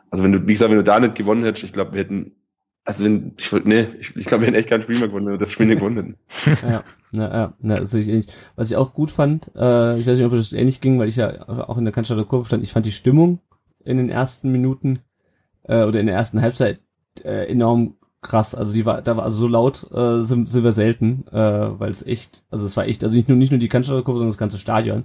also 0.10 0.24
wenn 0.24 0.32
du, 0.32 0.47
wie 0.47 0.53
gesagt, 0.53 0.70
wenn 0.70 0.78
du 0.78 0.84
da 0.84 0.99
nicht 0.99 1.16
gewonnen 1.16 1.43
hättest, 1.43 1.64
ich 1.64 1.74
glaube, 1.74 1.93
wir 1.93 1.99
hätten, 1.99 2.32
also 2.84 3.03
wenn, 3.03 3.34
ich, 3.38 3.51
nee, 3.64 3.88
ich, 3.99 4.16
ich 4.16 4.26
glaube, 4.26 4.41
wir 4.41 4.47
hätten 4.47 4.58
echt 4.58 4.70
kein 4.70 4.82
Spiel 4.82 4.97
mehr 4.97 5.08
gewonnen, 5.08 5.26
wenn 5.26 5.34
wir 5.34 5.39
das 5.39 5.51
Spiel 5.51 5.66
nicht 5.66 5.80
gewonnen 5.80 5.95
hätten. 5.95 6.66
ja, 6.70 6.84
na, 7.12 7.34
ja, 7.34 7.53
na, 7.60 7.86
sehe 7.86 8.01
ich. 8.01 8.28
Was 8.56 8.70
ich 8.70 8.78
auch 8.78 8.93
gut 8.93 9.12
fand, 9.12 9.51
äh, 9.56 9.99
ich 9.99 10.08
weiß 10.08 10.18
nicht, 10.18 10.26
ob 10.26 10.32
das 10.32 10.53
ähnlich 10.53 10.82
ging, 10.82 10.99
weil 10.99 11.10
ich 11.10 11.16
ja 11.16 11.47
auch 11.47 11.78
in 11.78 11.86
der 11.86 11.93
Cannstatter 11.93 12.26
Kurve 12.26 12.45
stand, 12.45 12.64
ich 12.64 12.72
fand 12.72 12.86
die 12.86 12.91
Stimmung 12.91 13.39
in 13.84 13.97
den 13.97 14.10
ersten 14.10 14.51
Minuten 14.51 14.99
äh, 15.64 15.84
oder 15.84 15.99
in 15.99 16.06
der 16.06 16.16
ersten 16.16 16.41
Halbzeit 16.41 16.80
äh, 17.24 17.49
enorm 17.49 17.95
krass. 18.26 18.56
Also 18.56 18.74
die 18.74 18.86
war, 18.86 19.01
da 19.01 19.16
war 19.16 19.24
also 19.24 19.38
so 19.38 19.47
laut 19.47 19.88
äh, 19.93 20.24
sind, 20.24 20.49
sind 20.49 20.64
wir 20.64 20.72
selten, 20.72 21.26
äh, 21.32 21.80
weil 21.80 21.91
es 21.91 22.06
echt, 22.06 22.43
also 22.49 22.66
es 22.66 22.76
war 22.76 22.88
echt, 22.88 23.03
also 23.03 23.16
nicht 23.16 23.30
nur 23.30 23.38
nicht 23.38 23.51
nur 23.51 23.60
die 23.60 23.70
Cannstatter 23.70 24.03
Kurve, 24.03 24.18
sondern 24.18 24.32
das 24.32 24.38
ganze 24.38 24.58
Stadion. 24.58 25.03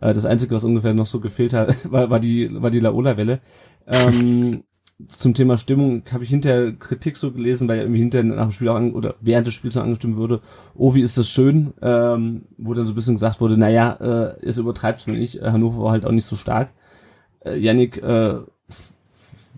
Äh, 0.00 0.14
das 0.14 0.24
Einzige, 0.24 0.54
was 0.54 0.64
ungefähr 0.64 0.94
noch 0.94 1.06
so 1.06 1.20
gefehlt 1.20 1.52
hat, 1.52 1.76
war, 1.90 2.08
war 2.08 2.20
die 2.20 2.62
war 2.62 2.70
die 2.70 2.80
Laola-Welle. 2.80 3.40
Ähm, 3.86 4.64
zum 5.08 5.34
Thema 5.34 5.56
Stimmung 5.56 6.02
habe 6.12 6.24
ich 6.24 6.30
hinterher 6.30 6.72
Kritik 6.72 7.16
so 7.16 7.32
gelesen, 7.32 7.68
weil 7.68 7.78
ja 7.78 7.82
irgendwie 7.84 8.00
hinterher 8.00 8.24
nach 8.24 8.44
dem 8.44 8.52
Spiel 8.52 8.68
auch 8.68 8.76
an, 8.76 8.92
oder 8.92 9.14
während 9.20 9.46
des 9.46 9.54
Spiels 9.54 9.74
noch 9.74 9.82
angestimmt 9.82 10.16
wurde, 10.16 10.40
oh, 10.74 10.94
wie 10.94 11.00
ist 11.00 11.16
das 11.16 11.28
schön, 11.28 11.72
ähm, 11.80 12.42
wo 12.58 12.74
dann 12.74 12.86
so 12.86 12.92
ein 12.92 12.96
bisschen 12.96 13.14
gesagt 13.14 13.40
wurde, 13.40 13.56
naja, 13.56 13.92
äh, 13.94 14.46
es 14.46 14.58
übertreibt's 14.58 15.06
mir 15.06 15.14
nicht, 15.14 15.40
Hannover 15.42 15.82
war 15.82 15.92
halt 15.92 16.04
auch 16.04 16.12
nicht 16.12 16.26
so 16.26 16.36
stark. 16.36 16.72
Äh, 17.44 17.58
Yannick, 17.58 18.02
äh, 18.02 18.40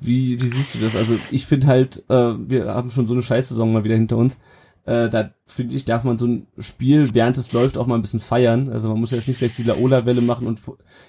wie, 0.00 0.40
wie 0.40 0.46
siehst 0.46 0.74
du 0.74 0.78
das? 0.80 0.96
Also 0.96 1.16
ich 1.30 1.46
finde 1.46 1.66
halt, 1.66 2.04
äh, 2.08 2.34
wir 2.38 2.66
haben 2.66 2.90
schon 2.90 3.06
so 3.06 3.14
eine 3.14 3.22
Scheißsaison 3.22 3.72
mal 3.72 3.84
wieder 3.84 3.96
hinter 3.96 4.16
uns. 4.16 4.38
Äh, 4.84 5.08
da 5.08 5.30
finde 5.46 5.76
ich, 5.76 5.84
darf 5.84 6.02
man 6.02 6.18
so 6.18 6.26
ein 6.26 6.48
Spiel, 6.58 7.14
während 7.14 7.38
es 7.38 7.52
läuft, 7.52 7.78
auch 7.78 7.86
mal 7.86 7.94
ein 7.94 8.02
bisschen 8.02 8.20
feiern. 8.20 8.68
Also 8.68 8.88
man 8.88 8.98
muss 8.98 9.12
jetzt 9.12 9.28
nicht 9.28 9.38
gleich 9.38 9.54
die 9.54 9.62
Laola-Welle 9.62 10.20
machen 10.20 10.48
und 10.48 10.60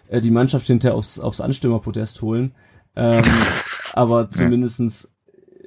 äh, 0.09 0.21
die 0.21 0.29
Mannschaft 0.31 0.67
hinterher 0.67 0.95
aufs, 0.95 1.19
aufs 1.19 1.41
Anstürmerprotest 1.41 2.21
holen. 2.21 2.53
Ähm, 2.95 3.23
aber 3.93 4.29
zumindestens, 4.29 5.11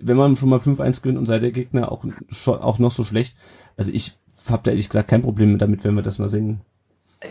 wenn 0.01 0.17
man 0.17 0.37
schon 0.37 0.49
mal 0.49 0.59
5-1 0.59 1.03
gewinnt 1.03 1.19
und 1.19 1.27
sei 1.27 1.39
der 1.39 1.53
Gegner 1.53 1.91
auch, 1.91 2.05
schon, 2.31 2.59
auch 2.61 2.79
noch 2.79 2.91
so 2.91 3.05
schlecht, 3.05 3.37
also 3.77 3.91
ich 3.93 4.17
habe 4.49 4.63
da 4.63 4.71
ehrlich 4.71 4.89
gesagt 4.89 5.09
kein 5.09 5.23
Problem 5.23 5.59
damit, 5.59 5.85
wenn 5.85 5.95
wir 5.95 6.03
das 6.03 6.19
mal 6.19 6.29
singen. 6.29 6.61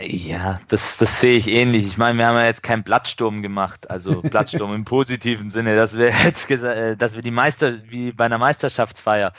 Ja, 0.00 0.58
das, 0.68 0.98
das 0.98 1.20
sehe 1.20 1.38
ich 1.38 1.48
ähnlich. 1.48 1.86
Ich 1.86 1.96
meine, 1.96 2.18
wir 2.18 2.26
haben 2.26 2.36
ja 2.36 2.44
jetzt 2.44 2.62
keinen 2.62 2.82
Blattsturm 2.82 3.42
gemacht, 3.42 3.88
also 3.88 4.20
Blattsturm 4.20 4.74
im 4.74 4.84
positiven 4.84 5.48
Sinne, 5.48 5.76
dass 5.76 5.96
wir 5.96 6.10
jetzt 6.24 6.48
gesagt, 6.48 6.76
äh, 6.76 6.96
dass 6.96 7.14
wir 7.14 7.22
die 7.22 7.30
Meister, 7.30 7.74
wie 7.88 8.12
bei 8.12 8.24
einer 8.24 8.38
Meisterschaftsfeier. 8.38 9.32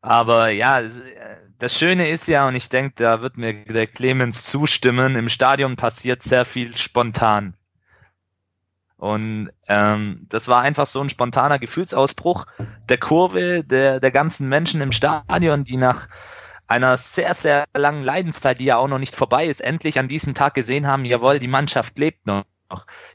Aber 0.00 0.48
ja, 0.48 0.80
äh, 0.80 0.90
das 1.58 1.78
Schöne 1.78 2.08
ist 2.08 2.26
ja, 2.28 2.48
und 2.48 2.56
ich 2.56 2.70
denke, 2.70 2.94
da 2.96 3.20
wird 3.20 3.36
mir 3.36 3.52
der 3.52 3.86
Clemens 3.86 4.46
zustimmen, 4.46 5.16
im 5.16 5.28
Stadion 5.28 5.76
passiert 5.76 6.22
sehr 6.22 6.46
viel 6.46 6.74
spontan. 6.74 7.54
Und 9.00 9.48
ähm, 9.66 10.26
das 10.28 10.46
war 10.46 10.60
einfach 10.60 10.84
so 10.84 11.00
ein 11.00 11.08
spontaner 11.08 11.58
Gefühlsausbruch 11.58 12.44
der 12.90 12.98
Kurve, 12.98 13.64
der, 13.64 13.98
der 13.98 14.10
ganzen 14.10 14.46
Menschen 14.50 14.82
im 14.82 14.92
Stadion, 14.92 15.64
die 15.64 15.78
nach 15.78 16.06
einer 16.66 16.98
sehr, 16.98 17.32
sehr 17.32 17.64
langen 17.74 18.04
Leidenszeit, 18.04 18.58
die 18.58 18.66
ja 18.66 18.76
auch 18.76 18.88
noch 18.88 18.98
nicht 18.98 19.16
vorbei 19.16 19.46
ist, 19.46 19.62
endlich 19.62 19.98
an 19.98 20.08
diesem 20.08 20.34
Tag 20.34 20.52
gesehen 20.52 20.86
haben, 20.86 21.06
jawohl, 21.06 21.38
die 21.38 21.48
Mannschaft 21.48 21.98
lebt 21.98 22.26
noch. 22.26 22.44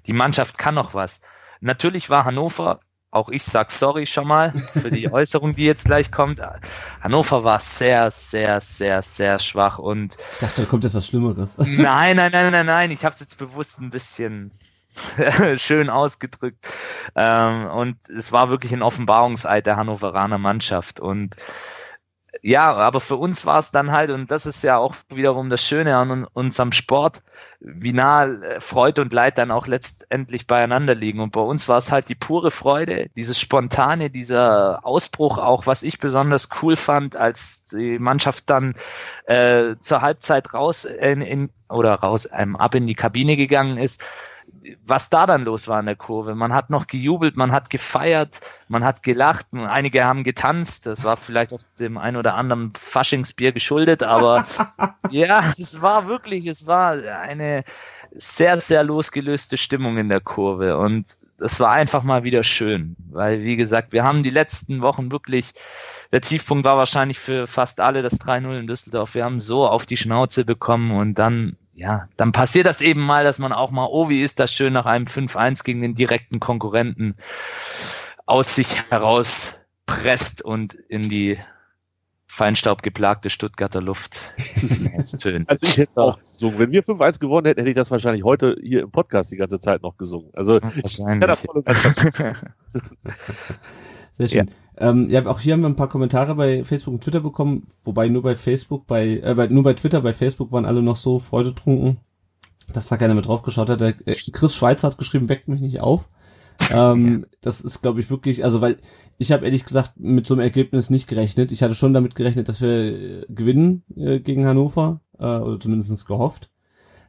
Die 0.07 0.13
Mannschaft 0.13 0.57
kann 0.57 0.73
noch 0.73 0.95
was. 0.95 1.21
Natürlich 1.61 2.09
war 2.09 2.25
Hannover, 2.25 2.79
auch 3.11 3.29
ich 3.29 3.43
sag 3.43 3.69
sorry 3.69 4.07
schon 4.07 4.27
mal 4.27 4.53
für 4.73 4.89
die 4.89 5.09
Äußerung, 5.11 5.53
die 5.53 5.65
jetzt 5.65 5.85
gleich 5.85 6.11
kommt. 6.11 6.41
Hannover 6.99 7.43
war 7.43 7.59
sehr, 7.59 8.09
sehr, 8.09 8.59
sehr, 8.59 9.03
sehr 9.03 9.37
schwach 9.37 9.77
und 9.77 10.17
Ich 10.33 10.39
dachte, 10.39 10.63
da 10.63 10.67
kommt 10.67 10.83
jetzt 10.83 10.95
was 10.95 11.05
Schlimmeres. 11.05 11.59
Nein, 11.59 12.17
nein, 12.17 12.31
nein, 12.31 12.51
nein, 12.51 12.65
nein. 12.65 12.89
Ich 12.89 13.05
habe 13.05 13.13
es 13.13 13.19
jetzt 13.19 13.37
bewusst 13.37 13.79
ein 13.79 13.91
bisschen 13.91 14.49
schön 15.57 15.89
ausgedrückt. 15.89 16.67
Ähm, 17.15 17.67
und 17.67 17.97
es 18.09 18.31
war 18.31 18.49
wirklich 18.49 18.73
ein 18.73 18.81
Offenbarungseid 18.81 19.65
der 19.65 19.77
Hannoveraner 19.77 20.37
Mannschaft. 20.37 20.99
Und 20.99 21.35
ja, 22.41 22.73
aber 22.73 22.99
für 22.99 23.15
uns 23.15 23.45
war 23.45 23.59
es 23.59 23.71
dann 23.71 23.91
halt, 23.91 24.09
und 24.11 24.29
das 24.29 24.45
ist 24.45 24.61
ja 24.63 24.77
auch 24.77 24.93
wiederum 25.09 25.49
das 25.49 25.63
Schöne 25.63 25.95
an 25.97 26.11
un- 26.11 26.27
unserem 26.33 26.73
Sport, 26.73 27.23
wie 27.59 27.93
nah 27.93 28.25
äh, 28.25 28.59
Freude 28.59 29.01
und 29.01 29.13
Leid 29.13 29.37
dann 29.37 29.51
auch 29.51 29.67
letztendlich 29.67 30.45
beieinander 30.45 30.93
liegen. 30.95 31.21
Und 31.21 31.31
bei 31.31 31.41
uns 31.41 31.67
war 31.69 31.77
es 31.77 31.91
halt 31.91 32.09
die 32.09 32.15
pure 32.15 32.51
Freude, 32.51 33.07
dieses 33.15 33.39
spontane, 33.39 34.09
dieser 34.09 34.85
Ausbruch 34.85 35.37
auch, 35.37 35.65
was 35.65 35.81
ich 35.81 35.99
besonders 35.99 36.49
cool 36.61 36.75
fand, 36.75 37.15
als 37.15 37.65
die 37.65 37.97
Mannschaft 37.99 38.49
dann 38.49 38.75
äh, 39.25 39.75
zur 39.81 40.01
Halbzeit 40.01 40.53
raus 40.53 40.85
in, 40.85 41.21
in 41.21 41.49
oder 41.69 41.95
raus 41.95 42.29
ähm, 42.33 42.55
ab 42.57 42.75
in 42.75 42.85
die 42.85 42.95
Kabine 42.95 43.37
gegangen 43.37 43.77
ist 43.77 44.03
was 44.85 45.09
da 45.09 45.25
dann 45.25 45.43
los 45.43 45.67
war 45.67 45.79
in 45.79 45.85
der 45.85 45.95
Kurve. 45.95 46.35
Man 46.35 46.53
hat 46.53 46.69
noch 46.69 46.87
gejubelt, 46.87 47.37
man 47.37 47.51
hat 47.51 47.69
gefeiert, 47.69 48.39
man 48.67 48.83
hat 48.83 49.03
gelacht, 49.03 49.47
einige 49.53 50.05
haben 50.05 50.23
getanzt. 50.23 50.85
Das 50.85 51.03
war 51.03 51.17
vielleicht 51.17 51.53
auf 51.53 51.61
dem 51.79 51.97
ein 51.97 52.15
oder 52.15 52.35
anderen 52.35 52.73
Faschingsbier 52.73 53.51
geschuldet, 53.51 54.03
aber 54.03 54.45
ja, 55.09 55.43
es 55.57 55.81
war 55.81 56.07
wirklich, 56.07 56.47
es 56.47 56.67
war 56.67 56.97
eine 57.21 57.63
sehr, 58.15 58.57
sehr 58.57 58.83
losgelöste 58.83 59.57
Stimmung 59.57 59.97
in 59.97 60.09
der 60.09 60.21
Kurve 60.21 60.77
und 60.77 61.05
es 61.37 61.59
war 61.59 61.71
einfach 61.71 62.03
mal 62.03 62.23
wieder 62.23 62.43
schön, 62.43 62.95
weil 63.09 63.43
wie 63.43 63.57
gesagt, 63.57 63.91
wir 63.91 64.03
haben 64.03 64.23
die 64.23 64.29
letzten 64.29 64.81
Wochen 64.81 65.11
wirklich, 65.11 65.53
der 66.13 66.21
Tiefpunkt 66.21 66.63
war 66.63 66.77
wahrscheinlich 66.77 67.19
für 67.19 67.45
fast 67.45 67.81
alle 67.81 68.01
das 68.01 68.21
3-0 68.21 68.59
in 68.59 68.67
Düsseldorf. 68.67 69.15
Wir 69.15 69.25
haben 69.25 69.41
so 69.41 69.67
auf 69.67 69.85
die 69.85 69.97
Schnauze 69.97 70.45
bekommen 70.45 70.91
und 70.91 71.15
dann 71.15 71.57
ja, 71.75 72.07
dann 72.15 72.31
passiert 72.31 72.65
das 72.65 72.81
eben 72.81 73.01
mal, 73.01 73.25
dass 73.25 73.37
man 73.37 73.51
auch 73.51 73.69
mal, 73.69 73.87
oh, 73.89 74.07
wie 74.07 74.23
ist 74.23 74.39
das 74.39 74.53
schön, 74.53 74.73
nach 74.73 74.85
einem 74.85 75.05
5-1 75.05 75.65
gegen 75.65 75.81
den 75.81 75.93
direkten 75.93 76.39
Konkurrenten 76.39 77.15
aus 78.25 78.55
sich 78.55 78.89
heraus 78.89 79.55
presst 79.85 80.41
und 80.41 80.73
in 80.73 81.09
die 81.09 81.37
feinstaubgeplagte 82.27 83.29
Stuttgarter 83.29 83.81
Luft. 83.81 84.33
Also 85.47 85.67
ich 85.67 85.77
hätte 85.77 85.91
es 85.91 85.97
auch 85.97 86.17
gesungen. 86.17 86.59
Wenn 86.59 86.71
wir 86.71 86.83
5-1 86.83 87.19
gewonnen 87.19 87.47
hätten, 87.47 87.59
hätte 87.59 87.69
ich 87.69 87.75
das 87.75 87.91
wahrscheinlich 87.91 88.23
heute 88.23 88.57
hier 88.61 88.81
im 88.81 88.91
Podcast 88.91 89.31
die 89.31 89.37
ganze 89.37 89.59
Zeit 89.59 89.83
noch 89.83 89.97
gesungen. 89.97 90.31
Also 90.33 90.59
ich 90.83 90.99
Sehr 94.17 94.27
schön. 94.27 94.47
Ja. 94.47 94.89
Ähm, 94.89 95.09
ja, 95.09 95.25
auch 95.25 95.39
hier 95.39 95.53
haben 95.53 95.61
wir 95.61 95.69
ein 95.69 95.75
paar 95.75 95.89
Kommentare 95.89 96.35
bei 96.35 96.63
Facebook 96.63 96.93
und 96.93 97.03
Twitter 97.03 97.21
bekommen, 97.21 97.65
wobei 97.83 98.09
nur 98.09 98.21
bei 98.21 98.35
Facebook, 98.35 98.87
bei, 98.87 99.21
äh, 99.23 99.33
bei, 99.35 99.47
nur 99.47 99.63
bei 99.63 99.73
Twitter, 99.73 100.01
bei 100.01 100.13
Facebook 100.13 100.51
waren 100.51 100.65
alle 100.65 100.81
noch 100.81 100.97
so 100.97 101.19
freudetrunken, 101.19 101.97
dass 102.73 102.87
da 102.87 102.97
keiner 102.97 103.13
mehr 103.13 103.23
drauf 103.23 103.41
geschaut 103.41 103.69
hat. 103.69 103.81
Der, 103.81 103.95
äh, 104.05 104.15
Chris 104.33 104.55
Schweizer 104.55 104.87
hat 104.87 104.97
geschrieben, 104.97 105.29
weckt 105.29 105.47
mich 105.47 105.61
nicht 105.61 105.79
auf. 105.79 106.09
ähm, 106.73 107.25
das 107.41 107.61
ist, 107.61 107.81
glaube 107.81 107.99
ich, 107.99 108.09
wirklich, 108.09 108.43
also 108.43 108.61
weil 108.61 108.77
ich 109.17 109.31
habe 109.31 109.45
ehrlich 109.45 109.65
gesagt 109.65 109.93
mit 109.97 110.25
so 110.25 110.33
einem 110.33 110.41
Ergebnis 110.41 110.89
nicht 110.89 111.07
gerechnet. 111.07 111.51
Ich 111.51 111.63
hatte 111.63 111.75
schon 111.75 111.93
damit 111.93 112.15
gerechnet, 112.15 112.49
dass 112.49 112.61
wir 112.61 112.69
äh, 112.69 113.25
gewinnen 113.29 113.83
äh, 113.95 114.19
gegen 114.19 114.45
Hannover, 114.45 115.01
äh, 115.19 115.37
oder 115.37 115.59
zumindestens 115.59 116.05
gehofft. 116.05 116.49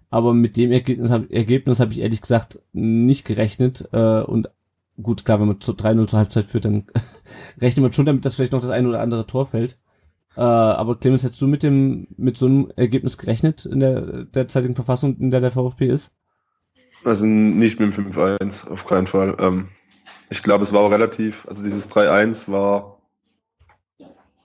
Aber 0.09 0.35
mit 0.35 0.57
dem 0.57 0.71
Ergebnis 0.71 1.11
habe 1.11 1.31
Ergebnis 1.33 1.81
hab 1.81 1.91
ich 1.91 1.99
ehrlich 1.99 2.23
gesagt 2.23 2.61
nicht 2.73 3.25
gerechnet. 3.25 3.89
Äh, 3.93 4.23
und 4.23 4.51
gut, 5.03 5.25
klar, 5.25 5.41
wenn 5.41 5.49
man 5.49 5.61
zu 5.61 5.73
3-0 5.73 6.07
zur 6.07 6.19
Halbzeit 6.19 6.47
führt, 6.47 6.65
dann 6.65 6.87
rechnet 7.61 7.83
man 7.83 7.93
schon 7.93 8.07
damit, 8.07 8.25
dass 8.25 8.35
vielleicht 8.35 8.53
noch 8.53 8.61
das 8.61 8.71
eine 8.71 8.89
oder 8.89 9.01
andere 9.01 9.27
Tor 9.27 9.47
fällt. 9.47 9.79
Äh, 10.37 10.41
aber 10.41 10.97
Clemens, 10.97 11.25
hättest 11.25 11.41
du 11.41 11.47
mit 11.47 11.63
dem, 11.63 12.09
mit 12.17 12.37
so 12.37 12.47
einem 12.47 12.73
Ergebnis 12.77 13.17
gerechnet 13.17 13.65
in 13.65 13.81
der 13.81 14.25
derzeitigen 14.25 14.75
Verfassung, 14.75 15.17
in 15.19 15.31
der 15.31 15.41
der 15.41 15.51
VfB 15.51 15.87
ist? 15.87 16.13
Also 17.05 17.27
nicht 17.27 17.81
mit 17.81 17.97
dem 17.97 18.13
5-1, 18.13 18.69
auf 18.69 18.87
keinen 18.87 19.07
Fall. 19.07 19.37
Ähm, 19.39 19.69
ich 20.29 20.43
glaube, 20.43 20.65
es 20.65 20.73
war 20.73 20.81
auch 20.81 20.91
relativ, 20.91 21.47
also 21.49 21.63
dieses 21.63 21.89
3-1 21.89 22.51
war, 22.51 23.01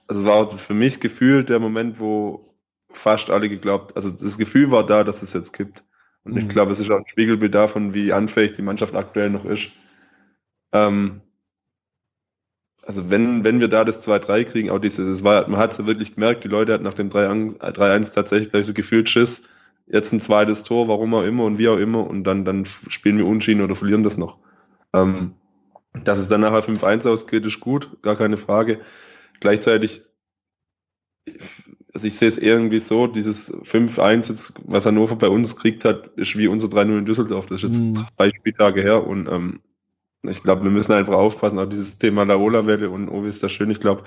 also 0.07 0.21
es 0.21 0.27
war 0.27 0.57
für 0.57 0.73
mich 0.73 0.99
gefühlt 0.99 1.49
der 1.49 1.59
Moment, 1.59 1.99
wo 1.99 2.55
fast 2.93 3.29
alle 3.29 3.49
geglaubt, 3.49 3.95
also 3.95 4.11
das 4.11 4.37
Gefühl 4.37 4.71
war 4.71 4.85
da, 4.85 5.03
dass 5.03 5.21
es 5.21 5.33
jetzt 5.33 5.53
gibt. 5.53 5.83
Und 6.23 6.33
mhm. 6.33 6.39
ich 6.39 6.49
glaube, 6.49 6.71
es 6.71 6.79
ist 6.79 6.89
auch 6.91 6.97
ein 6.97 7.07
Spiegelbild 7.07 7.55
davon, 7.55 7.93
wie 7.93 8.13
anfällig 8.13 8.55
die 8.55 8.61
Mannschaft 8.61 8.95
aktuell 8.95 9.29
noch 9.29 9.45
ist. 9.45 9.71
Ähm, 10.73 11.21
also 12.83 13.09
wenn, 13.09 13.43
wenn 13.43 13.59
wir 13.59 13.67
da 13.67 13.85
das 13.85 14.05
2-3 14.05 14.45
kriegen, 14.45 14.69
auch 14.69 14.79
dieses, 14.79 15.07
es 15.07 15.23
war, 15.23 15.47
man 15.47 15.59
hat 15.59 15.75
so 15.75 15.85
wirklich 15.85 16.15
gemerkt, 16.15 16.43
die 16.43 16.47
Leute 16.47 16.73
hatten 16.73 16.83
nach 16.83 16.93
dem 16.93 17.09
3-1 17.09 18.13
tatsächlich 18.13 18.65
so 18.65 18.73
gefühlt 18.73 19.09
Schiss, 19.09 19.43
jetzt 19.87 20.11
ein 20.13 20.21
zweites 20.21 20.63
Tor, 20.63 20.87
warum 20.87 21.13
auch 21.13 21.23
immer 21.23 21.43
und 21.43 21.57
wie 21.57 21.67
auch 21.67 21.77
immer, 21.77 22.07
und 22.07 22.23
dann, 22.23 22.45
dann 22.45 22.65
spielen 22.65 23.17
wir 23.17 23.25
Unschienen 23.25 23.61
oder 23.61 23.75
verlieren 23.75 24.03
das 24.03 24.17
noch. 24.17 24.37
Ähm, 24.93 25.35
dass 26.03 26.19
es 26.19 26.29
dann 26.29 26.41
nachher 26.41 26.63
5-1 26.63 27.07
ausgeht, 27.07 27.45
ist 27.45 27.59
gut, 27.59 28.01
gar 28.01 28.15
keine 28.15 28.37
Frage. 28.37 28.79
Gleichzeitig, 29.41 30.03
also 31.93 32.07
ich 32.07 32.17
sehe 32.17 32.29
es 32.29 32.37
irgendwie 32.37 32.79
so, 32.79 33.07
dieses 33.07 33.53
5-1, 33.53 34.53
was 34.65 34.85
Hannover 34.85 35.17
bei 35.17 35.27
uns 35.27 35.55
kriegt 35.57 35.85
hat, 35.85 36.07
ist 36.15 36.37
wie 36.37 36.47
unser 36.47 36.69
3-0 36.69 36.99
in 36.99 37.05
Düsseldorf. 37.05 37.45
Das 37.47 37.63
ist 37.63 37.69
jetzt 37.69 37.79
mhm. 37.79 38.05
drei 38.17 38.29
Spieltage 38.29 38.81
her 38.81 39.05
und 39.05 39.27
ähm, 39.27 39.59
ich 40.23 40.43
glaube, 40.43 40.63
wir 40.63 40.71
müssen 40.71 40.91
einfach 40.93 41.13
aufpassen, 41.13 41.59
auch 41.59 41.65
dieses 41.65 41.97
Thema 41.97 42.23
Laola-Welle 42.23 42.89
und 42.89 43.09
Ovi 43.09 43.29
ist 43.29 43.43
das 43.43 43.51
schön. 43.51 43.71
Ich 43.71 43.79
glaube, 43.79 44.03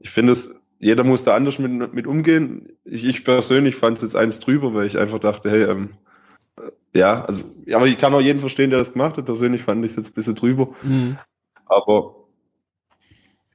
ich 0.00 0.10
finde 0.10 0.32
es, 0.32 0.54
jeder 0.78 1.04
muss 1.04 1.24
da 1.24 1.34
anders 1.34 1.58
mit, 1.58 1.94
mit 1.94 2.06
umgehen. 2.06 2.70
Ich, 2.84 3.04
ich 3.04 3.24
persönlich 3.24 3.76
fand 3.76 3.98
es 3.98 4.02
jetzt 4.02 4.16
eins 4.16 4.40
drüber, 4.40 4.74
weil 4.74 4.86
ich 4.86 4.98
einfach 4.98 5.18
dachte, 5.18 5.50
hey, 5.50 5.64
ähm, 5.64 5.90
ja, 6.92 7.24
also, 7.24 7.42
ja, 7.64 7.78
aber 7.78 7.86
ich 7.86 7.98
kann 7.98 8.14
auch 8.14 8.20
jeden 8.20 8.40
verstehen, 8.40 8.70
der 8.70 8.78
das 8.78 8.92
gemacht 8.92 9.16
hat. 9.16 9.24
Persönlich 9.24 9.62
fand 9.62 9.84
ich 9.84 9.92
es 9.92 9.96
jetzt 9.96 10.10
ein 10.10 10.14
bisschen 10.14 10.34
drüber. 10.34 10.74
Mhm. 10.82 11.18
Aber 11.66 12.26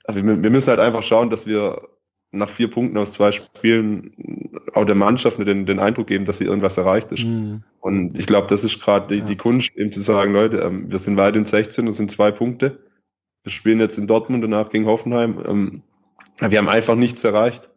also 0.03 0.25
wir, 0.25 0.43
wir 0.43 0.49
müssen 0.49 0.69
halt 0.69 0.79
einfach 0.79 1.03
schauen, 1.03 1.29
dass 1.29 1.45
wir 1.45 1.89
nach 2.31 2.49
vier 2.49 2.69
Punkten 2.69 2.97
aus 2.97 3.11
zwei 3.11 3.31
Spielen 3.31 4.51
auch 4.73 4.85
der 4.85 4.95
Mannschaft 4.95 5.37
den, 5.39 5.65
den 5.65 5.79
Eindruck 5.79 6.07
geben, 6.07 6.25
dass 6.25 6.37
sie 6.37 6.45
irgendwas 6.45 6.77
erreicht 6.77 7.11
ist. 7.11 7.25
Mhm. 7.25 7.63
Und 7.81 8.17
ich 8.17 8.25
glaube, 8.25 8.47
das 8.47 8.63
ist 8.63 8.81
gerade 8.81 9.13
die, 9.13 9.19
ja. 9.19 9.25
die 9.25 9.35
Kunst, 9.35 9.75
eben 9.75 9.91
zu 9.91 10.01
sagen, 10.01 10.33
Leute, 10.33 10.57
ähm, 10.57 10.89
wir 10.89 10.99
sind 10.99 11.17
weit 11.17 11.35
in 11.35 11.45
16 11.45 11.87
und 11.87 11.93
sind 11.93 12.11
zwei 12.11 12.31
Punkte. 12.31 12.79
Wir 13.43 13.51
spielen 13.51 13.79
jetzt 13.79 13.97
in 13.97 14.07
Dortmund 14.07 14.43
danach 14.43 14.69
gegen 14.69 14.85
Hoffenheim. 14.85 15.43
Ähm, 15.45 15.81
wir 16.39 16.57
haben 16.57 16.69
einfach 16.69 16.95
nichts 16.95 17.23
erreicht. 17.23 17.69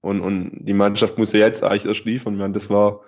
Und, 0.00 0.20
und 0.20 0.64
die 0.64 0.72
Mannschaft 0.72 1.18
muss 1.18 1.32
ja 1.32 1.40
jetzt 1.40 1.62
eigentlich 1.62 1.86
erst 1.86 2.04
liefern. 2.04 2.36
Meine, 2.36 2.54
das 2.54 2.70
war, 2.70 3.00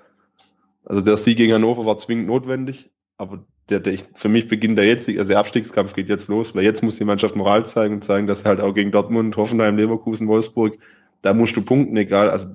also 0.85 1.01
der 1.01 1.17
Sieg 1.17 1.39
gegen 1.39 1.55
Hannover 1.55 1.87
war 1.87 1.99
zwingend 1.99 2.27
notwendig, 2.27 2.91
aber 3.17 3.45
der, 3.69 3.81
der 3.81 3.93
ich, 3.93 4.05
für 4.15 4.29
mich 4.29 4.49
beginnt 4.49 4.79
der 4.79 4.87
jetzige, 4.87 5.19
also 5.19 5.29
der 5.29 5.39
Abstiegskampf 5.39 5.95
geht 5.95 6.09
jetzt 6.09 6.29
los, 6.29 6.55
weil 6.55 6.65
jetzt 6.65 6.83
muss 6.83 6.97
die 6.97 7.05
Mannschaft 7.05 7.37
Moral 7.37 7.67
zeigen 7.67 7.95
und 7.95 8.05
zeigen, 8.05 8.27
dass 8.27 8.45
halt 8.45 8.61
auch 8.61 8.75
gegen 8.75 8.93
Dortmund, 8.93 9.37
Hoffenheim, 9.37 9.77
Leverkusen, 9.77 10.29
Wolfsburg, 10.29 10.79
da 11.23 11.33
musst 11.33 11.57
du 11.57 11.63
punkten, 11.63 11.97
egal, 11.97 12.31
also 12.31 12.49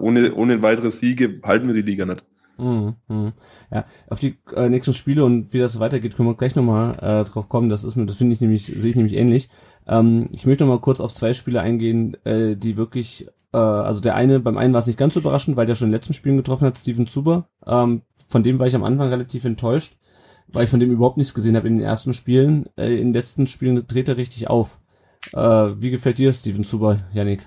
ohne, 0.00 0.34
ohne 0.34 0.60
weitere 0.62 0.90
Siege 0.90 1.40
halten 1.42 1.68
wir 1.68 1.74
die 1.74 1.82
Liga 1.82 2.04
nicht. 2.04 2.24
Mhm, 2.58 2.96
mhm. 3.06 3.32
Ja, 3.70 3.84
auf 4.10 4.18
die 4.18 4.36
äh, 4.54 4.68
nächsten 4.68 4.92
Spiele 4.92 5.24
und 5.24 5.52
wie 5.52 5.60
das 5.60 5.78
weitergeht, 5.78 6.16
können 6.16 6.28
wir 6.28 6.36
gleich 6.36 6.56
nochmal 6.56 6.96
äh, 7.00 7.24
drauf 7.24 7.48
kommen. 7.48 7.68
Das 7.68 7.84
ist 7.84 7.94
mir, 7.94 8.06
das 8.06 8.16
finde 8.16 8.34
ich 8.34 8.40
nämlich, 8.40 8.66
sehe 8.66 8.90
ich 8.90 8.96
nämlich 8.96 9.14
ähnlich. 9.14 9.48
Ähm, 9.86 10.28
ich 10.34 10.44
möchte 10.44 10.64
nochmal 10.64 10.80
kurz 10.80 11.00
auf 11.00 11.12
zwei 11.12 11.34
Spiele 11.34 11.60
eingehen, 11.60 12.16
äh, 12.24 12.56
die 12.56 12.76
wirklich, 12.76 13.28
äh, 13.52 13.58
also 13.58 14.00
der 14.00 14.16
eine, 14.16 14.40
beim 14.40 14.58
einen 14.58 14.72
war 14.72 14.80
es 14.80 14.88
nicht 14.88 14.98
ganz 14.98 15.14
so 15.14 15.20
überraschend, 15.20 15.56
weil 15.56 15.66
der 15.66 15.76
schon 15.76 15.86
in 15.86 15.92
den 15.92 15.98
letzten 15.98 16.14
Spielen 16.14 16.36
getroffen 16.36 16.66
hat, 16.66 16.76
Steven 16.76 17.06
Zuber. 17.06 17.48
Ähm, 17.64 18.02
von 18.28 18.42
dem 18.42 18.58
war 18.58 18.66
ich 18.66 18.74
am 18.74 18.84
Anfang 18.84 19.08
relativ 19.08 19.44
enttäuscht, 19.44 19.96
weil 20.48 20.64
ich 20.64 20.70
von 20.70 20.80
dem 20.80 20.92
überhaupt 20.92 21.16
nichts 21.16 21.34
gesehen 21.34 21.56
habe 21.56 21.68
in 21.68 21.76
den 21.76 21.84
ersten 21.84 22.14
Spielen. 22.14 22.66
Äh, 22.76 22.92
in 22.92 23.08
den 23.08 23.12
letzten 23.14 23.46
Spielen 23.46 23.86
dreht 23.86 24.08
er 24.08 24.16
richtig 24.16 24.48
auf. 24.48 24.78
Äh, 25.32 25.38
wie 25.38 25.90
gefällt 25.90 26.18
dir 26.18 26.32
Steven 26.32 26.64
Zuber, 26.64 27.00
Yannick? 27.12 27.40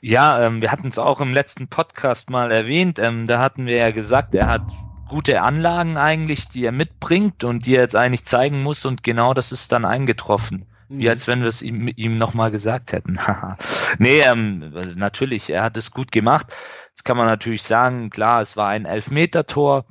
Ja, 0.00 0.44
ähm, 0.44 0.60
wir 0.60 0.70
hatten 0.70 0.88
es 0.88 0.98
auch 0.98 1.20
im 1.20 1.32
letzten 1.32 1.68
Podcast 1.68 2.30
mal 2.30 2.50
erwähnt. 2.52 2.98
Ähm, 2.98 3.26
da 3.26 3.38
hatten 3.40 3.66
wir 3.66 3.76
ja 3.76 3.90
gesagt, 3.90 4.34
er 4.34 4.46
hat 4.46 4.62
gute 5.08 5.42
Anlagen 5.42 5.96
eigentlich, 5.96 6.48
die 6.48 6.64
er 6.64 6.72
mitbringt 6.72 7.44
und 7.44 7.66
die 7.66 7.76
er 7.76 7.82
jetzt 7.82 7.96
eigentlich 7.96 8.24
zeigen 8.24 8.62
muss 8.62 8.84
und 8.84 9.02
genau 9.02 9.34
das 9.34 9.52
ist 9.52 9.72
dann 9.72 9.84
eingetroffen. 9.84 10.66
Mhm. 10.88 10.98
Wie 10.98 11.08
als 11.08 11.28
wenn 11.28 11.40
wir 11.40 11.48
es 11.48 11.62
ihm, 11.62 11.88
ihm 11.94 12.18
nochmal 12.18 12.50
gesagt 12.50 12.92
hätten. 12.92 13.18
nee, 13.98 14.20
ähm, 14.20 14.72
natürlich, 14.96 15.50
er 15.50 15.64
hat 15.64 15.76
es 15.76 15.90
gut 15.90 16.12
gemacht. 16.12 16.46
Jetzt 16.94 17.04
kann 17.04 17.16
man 17.16 17.26
natürlich 17.26 17.62
sagen, 17.62 18.10
klar, 18.10 18.40
es 18.40 18.56
war 18.56 18.68
ein 18.68 18.86
Elfmeter-Tor, 18.86 19.84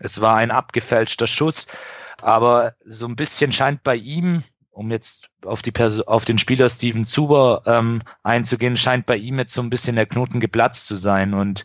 es 0.00 0.20
war 0.20 0.36
ein 0.36 0.50
abgefälschter 0.50 1.26
Schuss, 1.26 1.68
aber 2.20 2.74
so 2.84 3.06
ein 3.06 3.16
bisschen 3.16 3.52
scheint 3.52 3.82
bei 3.82 3.96
ihm 3.96 4.42
um 4.78 4.92
jetzt 4.92 5.28
auf 5.44 5.60
die 5.60 5.72
Perso 5.72 6.04
auf 6.04 6.24
den 6.24 6.38
Spieler 6.38 6.70
Steven 6.70 7.02
Zuber 7.02 7.62
ähm, 7.66 8.00
einzugehen, 8.22 8.76
scheint 8.76 9.06
bei 9.06 9.16
ihm 9.16 9.36
jetzt 9.38 9.52
so 9.52 9.60
ein 9.60 9.70
bisschen 9.70 9.96
der 9.96 10.06
Knoten 10.06 10.38
geplatzt 10.38 10.86
zu 10.86 10.94
sein. 10.94 11.34
Und 11.34 11.64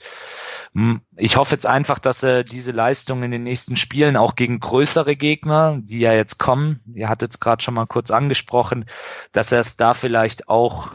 mh, 0.74 0.94
hm, 0.94 1.02
ich 1.16 1.38
hoffe 1.38 1.54
jetzt 1.54 1.68
einfach, 1.68 2.00
dass 2.00 2.24
er 2.24 2.44
diese 2.44 2.72
Leistung 2.72 3.22
in 3.22 3.30
den 3.30 3.44
nächsten 3.44 3.76
Spielen 3.76 4.18
auch 4.18 4.36
gegen 4.36 4.60
größere 4.60 5.16
Gegner, 5.16 5.78
die 5.84 6.00
ja 6.00 6.14
jetzt 6.14 6.40
kommen, 6.40 6.82
ihr 6.96 7.08
hattet 7.08 7.34
es 7.34 7.40
gerade 7.40 7.64
schon 7.64 7.76
mal 7.76 7.86
kurz 7.86 8.10
angesprochen, 8.10 8.86
dass 9.32 9.52
er 9.52 9.60
es 9.60 9.78
da 9.78 9.94
vielleicht 9.94 10.50
auch 10.50 10.94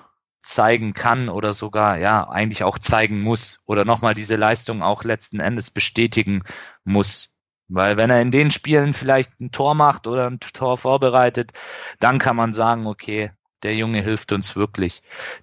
zeigen 0.48 0.94
kann 0.94 1.28
oder 1.28 1.52
sogar 1.52 1.98
ja 1.98 2.28
eigentlich 2.28 2.64
auch 2.64 2.78
zeigen 2.78 3.20
muss 3.20 3.60
oder 3.66 3.84
nochmal 3.84 4.14
diese 4.14 4.36
Leistung 4.36 4.82
auch 4.82 5.04
letzten 5.04 5.40
Endes 5.40 5.70
bestätigen 5.70 6.42
muss. 6.84 7.34
Weil 7.68 7.98
wenn 7.98 8.08
er 8.08 8.22
in 8.22 8.30
den 8.30 8.50
Spielen 8.50 8.94
vielleicht 8.94 9.40
ein 9.40 9.52
Tor 9.52 9.74
macht 9.74 10.06
oder 10.06 10.26
ein 10.30 10.40
Tor 10.40 10.78
vorbereitet, 10.78 11.52
dann 11.98 12.18
kann 12.18 12.34
man 12.34 12.54
sagen, 12.54 12.86
okay, 12.86 13.30
der 13.62 13.74
Junge 13.74 14.00
hilft 14.00 14.32
uns 14.32 14.56
wirklich. 14.56 15.02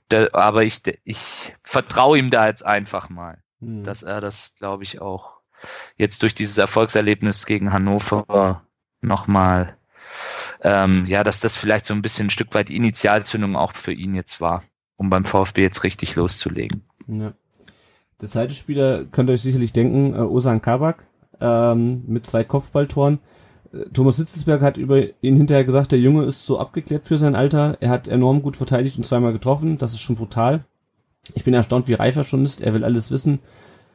Der, 0.09 0.33
aber 0.33 0.63
ich, 0.63 0.81
ich 1.03 1.53
vertraue 1.61 2.17
ihm 2.17 2.31
da 2.31 2.47
jetzt 2.47 2.65
einfach 2.65 3.09
mal, 3.09 3.43
hm. 3.59 3.83
dass 3.83 4.01
er 4.01 4.21
das, 4.21 4.55
glaube 4.57 4.83
ich, 4.83 5.01
auch 5.01 5.33
jetzt 5.97 6.23
durch 6.23 6.33
dieses 6.33 6.57
Erfolgserlebnis 6.57 7.45
gegen 7.45 7.71
Hannover 7.71 8.65
nochmal, 9.01 9.77
ähm, 10.61 11.05
ja, 11.05 11.23
dass 11.23 11.41
das 11.41 11.55
vielleicht 11.55 11.85
so 11.85 11.93
ein 11.93 12.01
bisschen 12.01 12.27
ein 12.27 12.31
Stück 12.31 12.55
weit 12.55 12.71
Initialzündung 12.71 13.55
auch 13.55 13.73
für 13.73 13.93
ihn 13.93 14.15
jetzt 14.15 14.41
war, 14.41 14.63
um 14.97 15.09
beim 15.09 15.25
VfB 15.25 15.61
jetzt 15.61 15.83
richtig 15.83 16.15
loszulegen. 16.15 16.83
Ja. 17.07 17.33
Der 18.21 18.29
zweite 18.29 18.53
Spieler 18.53 19.05
könnt 19.05 19.29
ihr 19.29 19.33
euch 19.33 19.41
sicherlich 19.41 19.73
denken, 19.73 20.13
äh, 20.13 20.19
Osan 20.19 20.61
Kabak, 20.61 21.07
ähm, 21.41 22.03
mit 22.07 22.25
zwei 22.25 22.43
Kopfballtoren. 22.43 23.19
Äh, 23.73 23.89
Thomas 23.93 24.17
Hitzelsberg 24.17 24.61
hat 24.61 24.77
über 24.77 25.01
ihn 25.21 25.35
hinterher 25.35 25.65
gesagt, 25.65 25.91
der 25.91 25.99
Junge 25.99 26.23
ist 26.23 26.45
so 26.45 26.59
abgeklärt 26.59 27.05
für 27.05 27.17
sein 27.17 27.35
Alter. 27.35 27.77
Er 27.81 27.89
hat 27.89 28.07
enorm 28.07 28.41
gut 28.41 28.55
verteidigt 28.55 28.97
und 28.97 29.05
zweimal 29.05 29.33
getroffen. 29.33 29.77
Das 29.77 29.93
ist 29.93 29.99
schon 29.99 30.15
brutal. 30.15 30.65
Ich 31.33 31.43
bin 31.43 31.53
erstaunt, 31.53 31.87
wie 31.87 31.93
reif 31.93 32.15
er 32.15 32.23
schon 32.23 32.45
ist. 32.45 32.61
Er 32.61 32.73
will 32.73 32.83
alles 32.83 33.11
wissen, 33.11 33.39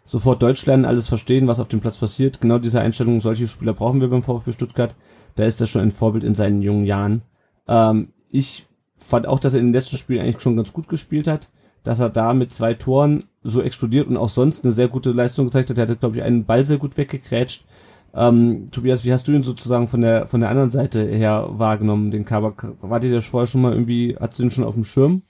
sofort 0.05 0.42
Deutsch 0.42 0.66
lernen, 0.66 0.84
alles 0.84 1.09
verstehen, 1.09 1.46
was 1.46 1.61
auf 1.61 1.68
dem 1.68 1.80
Platz 1.80 1.98
passiert. 1.98 2.40
Genau 2.40 2.59
diese 2.59 2.80
Einstellung, 2.80 3.20
solche 3.20 3.46
Spieler 3.46 3.72
brauchen 3.72 4.01
wir 4.01 4.09
beim 4.09 4.22
VfB 4.22 4.53
Stuttgart. 4.53 4.96
Da 5.36 5.44
ist 5.44 5.61
er 5.61 5.66
schon 5.66 5.82
ein 5.82 5.92
Vorbild 5.92 6.24
in 6.24 6.34
seinen 6.34 6.61
jungen 6.61 6.84
Jahren. 6.84 7.22
Ähm, 7.68 8.12
ich 8.30 8.66
fand 9.01 9.26
auch, 9.26 9.40
dass 9.40 9.55
er 9.55 9.61
in 9.61 9.66
den 9.66 9.72
letzten 9.72 9.96
Spielen 9.96 10.20
eigentlich 10.20 10.40
schon 10.40 10.57
ganz 10.57 10.72
gut 10.72 10.88
gespielt 10.88 11.26
hat 11.26 11.48
dass 11.82 12.01
er 12.01 12.11
da 12.11 12.34
mit 12.34 12.53
zwei 12.53 12.74
Toren 12.74 13.24
so 13.42 13.62
explodiert 13.62 14.09
und 14.09 14.16
auch 14.16 14.28
sonst 14.28 14.64
eine 14.64 14.72
sehr 14.72 14.88
gute 14.88 15.12
Leistung 15.12 15.46
gezeigt 15.46 15.70
hat. 15.70 15.78
Er 15.78 15.88
hat, 15.88 16.01
glaube 16.01 16.16
ich, 16.16 16.22
einen 16.22 16.44
Ball 16.44 16.64
sehr 16.64 16.78
gut 16.78 16.96
weggekrätscht. 16.96 17.64
Ähm, 18.12 18.70
Tobias, 18.70 19.05
wie 19.05 19.12
hast 19.12 19.28
du 19.28 19.32
ihn 19.32 19.42
sozusagen 19.42 19.88
von 19.88 20.01
der 20.01 20.26
von 20.26 20.40
der 20.40 20.51
anderen 20.51 20.70
Seite 20.70 21.05
her 21.07 21.46
wahrgenommen, 21.53 22.11
den 22.11 22.24
Kabak? 22.24 22.74
War 22.80 23.01
dir 23.01 23.11
der 23.11 23.22
vorher 23.22 23.46
schon 23.46 23.62
mal 23.62 23.72
irgendwie, 23.72 24.16
hat 24.18 24.36
du 24.36 24.42
den 24.42 24.51
schon 24.51 24.64
auf 24.64 24.74
dem 24.74 24.84
Schirm? 24.84 25.22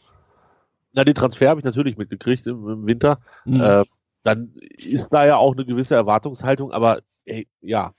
Na, 0.92 1.04
den 1.04 1.14
Transfer 1.14 1.50
habe 1.50 1.60
ich 1.60 1.64
natürlich 1.64 1.98
mitgekriegt 1.98 2.46
im, 2.46 2.68
im 2.68 2.86
Winter. 2.86 3.18
Mhm. 3.44 3.60
Äh, 3.60 3.84
dann 4.22 4.54
ist 4.54 5.10
da 5.10 5.26
ja 5.26 5.36
auch 5.36 5.54
eine 5.54 5.64
gewisse 5.64 5.94
Erwartungshaltung, 5.94 6.72
aber 6.72 7.00
ey, 7.26 7.46
ja, 7.60 7.92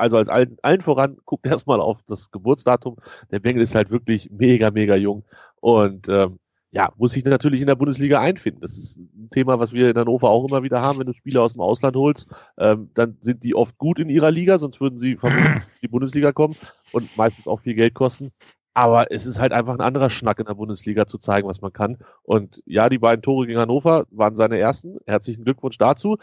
also 0.00 0.16
als 0.16 0.28
allen, 0.28 0.56
allen 0.62 0.80
voran, 0.80 1.18
guckt 1.24 1.46
erstmal 1.46 1.80
auf 1.80 2.02
das 2.06 2.30
Geburtsdatum. 2.30 2.96
Der 3.30 3.40
Bengel 3.40 3.62
ist 3.62 3.74
halt 3.74 3.90
wirklich 3.90 4.30
mega, 4.30 4.70
mega 4.70 4.96
jung 4.96 5.24
und 5.60 6.08
ähm, 6.08 6.38
ja, 6.72 6.92
muss 6.96 7.12
sich 7.12 7.24
natürlich 7.24 7.60
in 7.60 7.66
der 7.66 7.74
Bundesliga 7.74 8.20
einfinden. 8.20 8.60
Das 8.60 8.78
ist 8.78 8.96
ein 8.96 9.28
Thema, 9.30 9.58
was 9.58 9.72
wir 9.72 9.90
in 9.90 9.96
Hannover 9.96 10.30
auch 10.30 10.48
immer 10.48 10.62
wieder 10.62 10.80
haben. 10.80 11.00
Wenn 11.00 11.06
du 11.06 11.12
Spieler 11.12 11.42
aus 11.42 11.54
dem 11.54 11.60
Ausland 11.60 11.96
holst, 11.96 12.28
ähm, 12.58 12.90
dann 12.94 13.16
sind 13.20 13.42
die 13.42 13.56
oft 13.56 13.76
gut 13.76 13.98
in 13.98 14.08
ihrer 14.08 14.30
Liga, 14.30 14.56
sonst 14.58 14.80
würden 14.80 14.96
sie 14.96 15.16
vermutlich 15.16 15.46
in 15.56 15.80
die 15.82 15.88
Bundesliga 15.88 16.32
kommen 16.32 16.54
und 16.92 17.16
meistens 17.16 17.48
auch 17.48 17.60
viel 17.60 17.74
Geld 17.74 17.94
kosten. 17.94 18.30
Aber 18.72 19.10
es 19.10 19.26
ist 19.26 19.40
halt 19.40 19.52
einfach 19.52 19.74
ein 19.74 19.80
anderer 19.80 20.10
Schnack 20.10 20.38
in 20.38 20.46
der 20.46 20.54
Bundesliga 20.54 21.08
zu 21.08 21.18
zeigen, 21.18 21.48
was 21.48 21.60
man 21.60 21.72
kann. 21.72 21.98
Und 22.22 22.62
ja, 22.66 22.88
die 22.88 22.98
beiden 22.98 23.20
Tore 23.20 23.48
gegen 23.48 23.58
Hannover 23.58 24.06
waren 24.10 24.36
seine 24.36 24.58
ersten. 24.58 24.98
Herzlichen 25.06 25.44
Glückwunsch 25.44 25.76
dazu. 25.76 26.18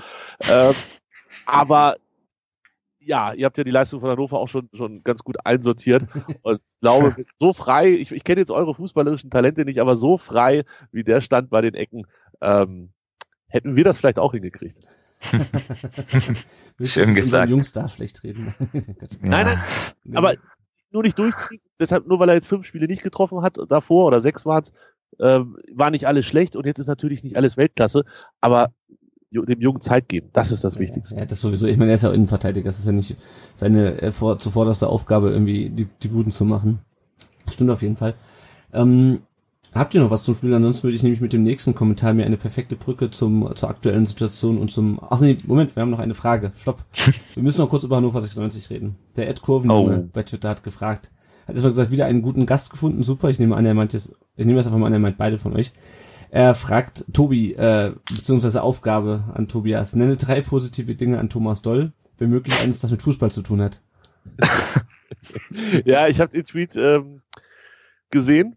Ähm, 0.50 0.74
aber 1.46 1.98
ja, 3.08 3.34
ihr 3.34 3.46
habt 3.46 3.58
ja 3.58 3.64
die 3.64 3.72
Leistung 3.72 4.02
von 4.02 4.10
Hannover 4.10 4.38
auch 4.38 4.50
schon, 4.50 4.70
schon 4.74 5.02
ganz 5.04 5.24
gut 5.24 5.38
einsortiert. 5.46 6.08
Und 6.42 6.56
ich 6.56 6.82
glaube, 6.82 7.16
so 7.40 7.54
frei, 7.54 7.90
ich, 7.92 8.12
ich 8.12 8.24
kenne 8.24 8.42
jetzt 8.42 8.52
eure 8.52 8.76
fußballerischen 8.76 9.30
Talente 9.30 9.64
nicht, 9.64 9.80
aber 9.80 9.96
so 9.96 10.18
frei, 10.18 10.66
wie 10.92 11.04
der 11.04 11.22
stand 11.22 11.50
bei 11.50 11.62
den 11.62 11.74
Ecken, 11.74 12.06
ähm, 12.42 12.92
hätten 13.48 13.76
wir 13.76 13.86
das 13.86 13.98
vielleicht 13.98 14.20
auch 14.20 14.34
hingekriegt. 14.34 14.80
Schön 16.82 17.16
gesagt. 17.16 17.50
Jungs 17.50 17.72
da 17.72 17.88
schlecht 17.88 18.24
reden? 18.24 18.54
Nein, 19.22 19.48
nein, 19.48 19.60
aber 20.14 20.36
nur 20.92 21.02
nicht 21.02 21.18
durchkriegen. 21.18 21.66
Deshalb, 21.80 22.08
nur 22.08 22.20
weil 22.20 22.30
er 22.30 22.36
jetzt 22.36 22.48
fünf 22.48 22.68
Spiele 22.68 22.88
nicht 22.88 23.04
getroffen 23.04 23.42
hat 23.42 23.58
davor 23.70 24.06
oder 24.06 24.22
sechs 24.22 24.46
waren 24.46 24.64
es, 24.64 24.74
ähm, 25.20 25.58
war 25.74 25.92
nicht 25.92 26.06
alles 26.06 26.26
schlecht 26.26 26.56
und 26.56 26.66
jetzt 26.66 26.80
ist 26.80 26.88
natürlich 26.88 27.24
nicht 27.24 27.38
alles 27.38 27.58
Weltklasse, 27.58 28.04
aber 28.42 28.74
dem 29.46 29.62
Jungen 29.62 29.82
Zeit 29.82 30.10
geben, 30.10 30.30
das 30.34 30.52
ist 30.52 30.64
das 30.64 30.80
Wichtigste. 30.80 31.18
Ja, 31.18 31.26
das 31.26 31.42
sowieso. 31.42 31.68
Ich 31.68 31.78
meine, 31.78 31.92
er 31.92 31.96
ist 31.96 32.04
ja 32.04 32.10
auch 32.10 32.14
Innenverteidiger. 32.14 32.66
Das 32.68 32.80
ist 32.80 32.86
ja 32.86 32.92
nicht 32.92 33.16
seine 33.56 34.02
äh, 34.02 34.12
vor, 34.12 34.40
zuvorderste 34.40 34.88
Aufgabe, 34.88 35.30
irgendwie 35.32 35.70
die, 35.70 35.88
die 36.02 36.08
Buden 36.08 36.32
zu 36.32 36.46
machen. 36.46 36.80
Stimmt 37.50 37.70
auf 37.72 37.82
jeden 37.82 37.98
Fall. 37.98 38.16
Ähm, 38.74 39.20
habt 39.74 39.94
ihr 39.94 40.02
noch 40.02 40.12
was 40.12 40.24
zum 40.24 40.36
Spiel? 40.36 40.54
Ansonsten 40.54 40.84
würde 40.84 40.96
ich 40.96 41.04
nämlich 41.04 41.22
mit 41.22 41.34
dem 41.34 41.44
nächsten 41.44 41.74
Kommentar 41.76 42.14
mir 42.14 42.26
eine 42.26 42.38
perfekte 42.38 42.76
Brücke 42.76 43.10
zum, 43.10 43.56
zur 43.56 43.70
aktuellen 43.70 44.06
Situation 44.06 44.58
und 44.58 44.72
zum... 44.72 45.00
Ach 45.10 45.20
nee, 45.22 45.38
Moment, 45.48 45.76
wir 45.76 45.82
haben 45.82 45.90
noch 45.90 46.00
eine 46.00 46.14
Frage. 46.16 46.52
Stopp. 46.60 46.84
Wir 47.36 47.44
müssen 47.44 47.62
noch 47.62 47.70
kurz 47.70 47.84
über 47.84 47.98
Hannover 47.98 48.20
96 48.20 48.70
reden. 48.70 48.96
Der 49.16 49.30
Ed 49.30 49.42
Kurvenjunge 49.42 50.04
Oh. 50.06 50.10
bei 50.12 50.24
Twitter 50.24 50.50
hat 50.50 50.64
gefragt, 50.64 51.12
hat 51.48 51.56
erstmal 51.56 51.72
gesagt, 51.72 51.92
wieder 51.92 52.06
einen 52.06 52.22
guten 52.22 52.46
Gast 52.46 52.70
gefunden. 52.70 53.04
Super, 53.04 53.30
ich 53.30 53.40
nehme 53.40 53.56
an, 53.56 53.66
er 53.66 53.74
meint 53.74 53.94
jetzt, 53.94 54.16
ich 54.36 54.46
nehme 54.46 54.58
das 54.58 54.66
einfach 54.68 54.80
mal 54.80 54.88
an, 54.88 54.94
er 54.94 55.00
meint 55.00 55.18
beide 55.18 55.38
von 55.38 55.56
euch. 55.56 55.72
Er 56.30 56.56
fragt 56.56 57.06
Tobi, 57.14 57.54
äh, 57.54 57.94
beziehungsweise 58.10 58.62
Aufgabe 58.62 59.24
an 59.34 59.48
Tobias, 59.48 59.96
nenne 59.96 60.18
drei 60.18 60.42
positive 60.42 60.96
Dinge 60.96 61.20
an 61.20 61.30
Thomas 61.30 61.62
Doll, 61.62 61.94
wenn 62.18 62.30
möglich 62.30 62.62
eines, 62.62 62.80
das 62.80 62.92
mit 62.92 63.02
Fußball 63.02 63.32
zu 63.32 63.42
tun 63.42 63.62
hat. 63.62 63.82
Ja, 65.86 66.08
ich 66.08 66.20
habe 66.20 66.34
den 66.34 66.44
Tweet 66.46 66.76
ähm, 66.76 67.22
gesehen. 68.12 68.56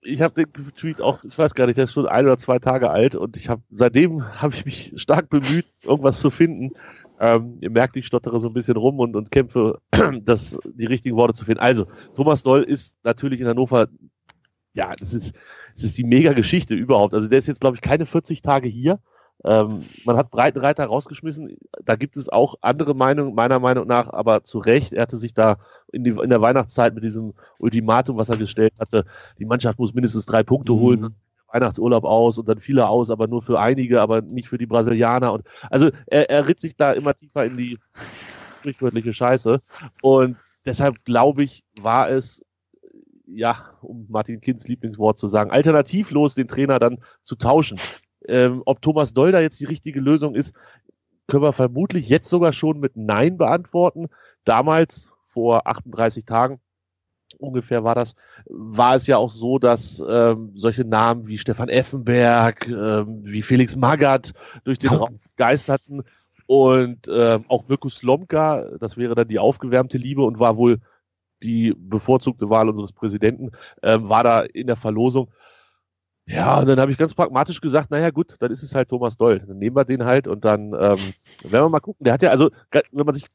Ich 0.00 0.20
habe 0.20 0.34
den 0.34 0.52
Tweet 0.74 1.00
auch, 1.00 1.22
ich 1.22 1.38
weiß 1.38 1.54
gar 1.54 1.66
nicht, 1.66 1.76
der 1.76 1.84
ist 1.84 1.92
schon 1.92 2.06
ein 2.06 2.24
oder 2.24 2.38
zwei 2.38 2.58
Tage 2.58 2.90
alt 2.90 3.14
und 3.14 3.36
ich 3.36 3.48
habe 3.48 3.62
seitdem 3.70 4.24
habe 4.40 4.54
ich 4.54 4.64
mich 4.64 4.92
stark 4.96 5.28
bemüht, 5.28 5.66
irgendwas 5.84 6.20
zu 6.20 6.30
finden. 6.30 6.72
Ähm, 7.20 7.58
ihr 7.60 7.70
merkt, 7.70 7.96
ich 7.96 8.06
stottere 8.06 8.40
so 8.40 8.48
ein 8.48 8.52
bisschen 8.52 8.76
rum 8.76 8.98
und, 8.98 9.14
und 9.14 9.30
kämpfe, 9.30 9.80
das, 10.22 10.58
die 10.64 10.86
richtigen 10.86 11.16
Worte 11.16 11.34
zu 11.34 11.44
finden. 11.44 11.60
Also, 11.60 11.86
Thomas 12.16 12.42
Doll 12.42 12.64
ist 12.64 12.96
natürlich 13.04 13.40
in 13.40 13.46
Hannover, 13.46 13.88
ja, 14.74 14.94
das 14.98 15.12
ist, 15.12 15.34
das 15.74 15.84
ist 15.84 15.98
die 15.98 16.04
mega 16.04 16.32
Geschichte 16.32 16.74
überhaupt. 16.74 17.14
Also 17.14 17.28
der 17.28 17.38
ist 17.38 17.48
jetzt, 17.48 17.60
glaube 17.60 17.76
ich, 17.76 17.82
keine 17.82 18.06
40 18.06 18.42
Tage 18.42 18.68
hier. 18.68 19.00
Ähm, 19.44 19.80
man 20.06 20.16
hat 20.16 20.30
Breitenreiter 20.30 20.84
rausgeschmissen. 20.86 21.56
Da 21.84 21.96
gibt 21.96 22.16
es 22.16 22.28
auch 22.28 22.54
andere 22.60 22.94
Meinungen, 22.94 23.34
meiner 23.34 23.58
Meinung 23.58 23.86
nach, 23.88 24.08
aber 24.12 24.44
zu 24.44 24.58
Recht. 24.60 24.92
Er 24.92 25.02
hatte 25.02 25.16
sich 25.16 25.34
da 25.34 25.56
in, 25.92 26.04
die, 26.04 26.10
in 26.10 26.30
der 26.30 26.40
Weihnachtszeit 26.40 26.94
mit 26.94 27.02
diesem 27.02 27.34
Ultimatum, 27.58 28.16
was 28.16 28.28
er 28.28 28.36
gestellt 28.36 28.74
hatte, 28.78 29.04
die 29.38 29.44
Mannschaft 29.44 29.78
muss 29.78 29.94
mindestens 29.94 30.26
drei 30.26 30.42
Punkte 30.44 30.74
holen, 30.74 31.00
Mhm. 31.00 31.02
der 31.02 31.54
Weihnachtsurlaub 31.54 32.04
aus 32.04 32.38
und 32.38 32.48
dann 32.48 32.60
fiel 32.60 32.78
er 32.78 32.88
aus, 32.88 33.10
aber 33.10 33.26
nur 33.26 33.42
für 33.42 33.58
einige, 33.60 34.00
aber 34.00 34.22
nicht 34.22 34.48
für 34.48 34.58
die 34.58 34.66
Brasilianer. 34.66 35.32
Und 35.32 35.42
also 35.70 35.90
er, 36.06 36.30
er 36.30 36.46
ritt 36.46 36.60
sich 36.60 36.76
da 36.76 36.92
immer 36.92 37.14
tiefer 37.14 37.44
in 37.44 37.56
die 37.56 37.78
sprichwörtliche 38.60 39.12
Scheiße. 39.12 39.60
Und 40.02 40.36
deshalb 40.64 41.04
glaube 41.04 41.42
ich, 41.42 41.64
war 41.80 42.08
es 42.10 42.44
ja, 43.34 43.56
um 43.82 44.06
Martin 44.08 44.40
Kinds 44.40 44.68
Lieblingswort 44.68 45.18
zu 45.18 45.28
sagen, 45.28 45.50
alternativlos 45.50 46.34
den 46.34 46.48
Trainer 46.48 46.78
dann 46.78 46.98
zu 47.24 47.36
tauschen. 47.36 47.78
Ähm, 48.26 48.62
ob 48.66 48.82
Thomas 48.82 49.14
Doll 49.14 49.32
da 49.32 49.40
jetzt 49.40 49.60
die 49.60 49.64
richtige 49.64 50.00
Lösung 50.00 50.34
ist, 50.34 50.54
können 51.26 51.42
wir 51.42 51.52
vermutlich 51.52 52.08
jetzt 52.08 52.28
sogar 52.28 52.52
schon 52.52 52.78
mit 52.78 52.96
Nein 52.96 53.36
beantworten. 53.36 54.08
Damals, 54.44 55.10
vor 55.24 55.66
38 55.66 56.24
Tagen 56.24 56.60
ungefähr 57.38 57.84
war 57.84 57.94
das, 57.94 58.14
war 58.46 58.94
es 58.94 59.06
ja 59.06 59.16
auch 59.16 59.30
so, 59.30 59.58
dass 59.58 60.02
ähm, 60.06 60.52
solche 60.54 60.84
Namen 60.84 61.26
wie 61.26 61.38
Stefan 61.38 61.68
Effenberg, 61.68 62.68
ähm, 62.68 63.20
wie 63.24 63.42
Felix 63.42 63.76
Magath 63.76 64.32
durch 64.64 64.78
den 64.78 64.90
Raum 64.90 65.18
geisterten 65.36 66.02
und 66.46 67.08
ähm, 67.12 67.44
auch 67.48 67.68
Mirko 67.68 67.88
Slomka, 67.88 68.66
das 68.78 68.96
wäre 68.96 69.14
dann 69.14 69.28
die 69.28 69.38
aufgewärmte 69.38 69.98
Liebe 69.98 70.22
und 70.22 70.38
war 70.38 70.56
wohl 70.56 70.80
die 71.42 71.74
bevorzugte 71.76 72.50
Wahl 72.50 72.68
unseres 72.68 72.92
Präsidenten, 72.92 73.50
ähm, 73.82 74.08
war 74.08 74.24
da 74.24 74.40
in 74.42 74.66
der 74.66 74.76
Verlosung. 74.76 75.30
Ja, 76.26 76.60
und 76.60 76.68
dann 76.68 76.78
habe 76.78 76.92
ich 76.92 76.98
ganz 76.98 77.14
pragmatisch 77.14 77.60
gesagt, 77.60 77.90
naja 77.90 78.10
gut, 78.10 78.36
dann 78.38 78.52
ist 78.52 78.62
es 78.62 78.74
halt 78.74 78.88
Thomas 78.88 79.16
Doll. 79.16 79.40
Dann 79.40 79.58
nehmen 79.58 79.74
wir 79.74 79.84
den 79.84 80.04
halt 80.04 80.28
und 80.28 80.44
dann 80.44 80.66
ähm, 80.66 80.72
werden 80.72 81.64
wir 81.64 81.68
mal 81.68 81.80
gucken. 81.80 82.04
Der 82.04 82.12
hat 82.12 82.22
ja, 82.22 82.30
also, 82.30 82.50
wenn 82.92 83.06
man 83.06 83.14
sich 83.14 83.26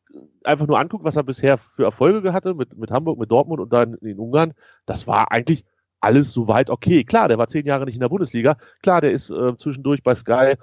einfach 0.46 0.68
nur 0.68 0.80
anguckt, 0.80 1.04
was 1.04 1.18
er 1.18 1.24
bisher 1.24 1.58
für 1.58 1.84
Erfolge 1.84 2.32
hatte 2.32 2.54
mit, 2.54 2.78
mit 2.78 2.90
Hamburg, 2.90 3.20
mit 3.20 3.30
Dortmund 3.30 3.60
und 3.60 3.74
dann 3.74 3.96
in 3.96 4.20
Ungarn, 4.20 4.54
das 4.86 5.06
war 5.06 5.32
eigentlich 5.32 5.66
alles 6.00 6.32
soweit 6.32 6.70
okay. 6.70 7.04
Klar, 7.04 7.28
der 7.28 7.38
war 7.38 7.50
zehn 7.50 7.66
Jahre 7.66 7.86
nicht 7.86 7.96
in 7.96 8.02
der 8.02 8.10
Bundesliga. 8.10 8.58
Klar, 8.82 9.02
der 9.02 9.12
ist 9.12 9.30
äh, 9.30 9.58
zwischendurch 9.58 10.02
bei 10.02 10.16
Sky 10.16 10.54
äh, 10.54 10.58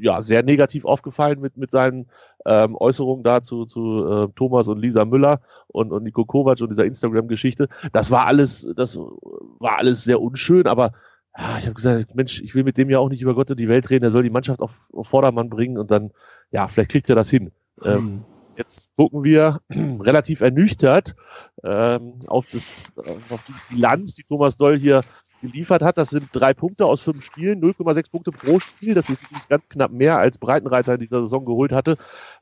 ja 0.00 0.22
sehr 0.22 0.42
negativ 0.42 0.84
aufgefallen 0.84 1.40
mit, 1.40 1.56
mit 1.56 1.70
seinen 1.70 2.06
ähm, 2.46 2.76
Äußerungen 2.76 3.24
da 3.24 3.42
zu, 3.42 3.66
zu 3.66 4.06
äh, 4.06 4.28
Thomas 4.34 4.68
und 4.68 4.78
Lisa 4.78 5.04
Müller 5.04 5.40
und, 5.68 5.92
und 5.92 6.04
Nico 6.04 6.24
Kovac 6.24 6.60
und 6.60 6.70
dieser 6.70 6.84
Instagram-Geschichte. 6.84 7.68
Das 7.92 8.10
war 8.10 8.26
alles, 8.26 8.68
das 8.76 8.96
war 8.96 9.78
alles 9.78 10.04
sehr 10.04 10.20
unschön, 10.20 10.66
aber 10.66 10.92
ja, 11.36 11.58
ich 11.58 11.64
habe 11.64 11.74
gesagt, 11.74 12.14
Mensch, 12.14 12.40
ich 12.42 12.54
will 12.54 12.64
mit 12.64 12.78
dem 12.78 12.90
ja 12.90 12.98
auch 12.98 13.08
nicht 13.08 13.22
über 13.22 13.34
Gott 13.34 13.50
und 13.50 13.58
die 13.58 13.68
Welt 13.68 13.90
reden, 13.90 14.04
er 14.04 14.10
soll 14.10 14.22
die 14.22 14.30
Mannschaft 14.30 14.60
auf, 14.60 14.86
auf 14.92 15.08
Vordermann 15.08 15.50
bringen 15.50 15.78
und 15.78 15.90
dann, 15.90 16.12
ja, 16.50 16.68
vielleicht 16.68 16.90
kriegt 16.90 17.08
er 17.08 17.16
das 17.16 17.30
hin. 17.30 17.50
Ähm, 17.82 17.98
Hm. 17.98 18.24
Jetzt 18.56 18.90
gucken 18.96 19.24
wir 19.24 19.60
relativ 19.70 20.40
ernüchtert 20.40 21.16
ähm, 21.64 22.20
auf, 22.26 22.50
das, 22.52 22.94
auf 23.30 23.44
die 23.46 23.74
Bilanz, 23.74 24.14
die 24.14 24.22
Thomas 24.22 24.56
Doll 24.56 24.78
hier 24.78 25.02
geliefert 25.44 25.82
hat. 25.82 25.98
Das 25.98 26.10
sind 26.10 26.28
drei 26.32 26.54
Punkte 26.54 26.86
aus 26.86 27.02
fünf 27.02 27.24
Spielen, 27.24 27.62
0,6 27.62 28.10
Punkte 28.10 28.32
pro 28.32 28.58
Spiel. 28.58 28.94
Das 28.94 29.08
ist 29.10 29.48
ganz 29.48 29.68
knapp 29.68 29.92
mehr 29.92 30.18
als 30.18 30.38
Breitenreiter 30.38 30.94
in 30.94 31.00
dieser 31.00 31.22
Saison 31.22 31.44
geholt 31.44 31.72
hatte. 31.72 31.96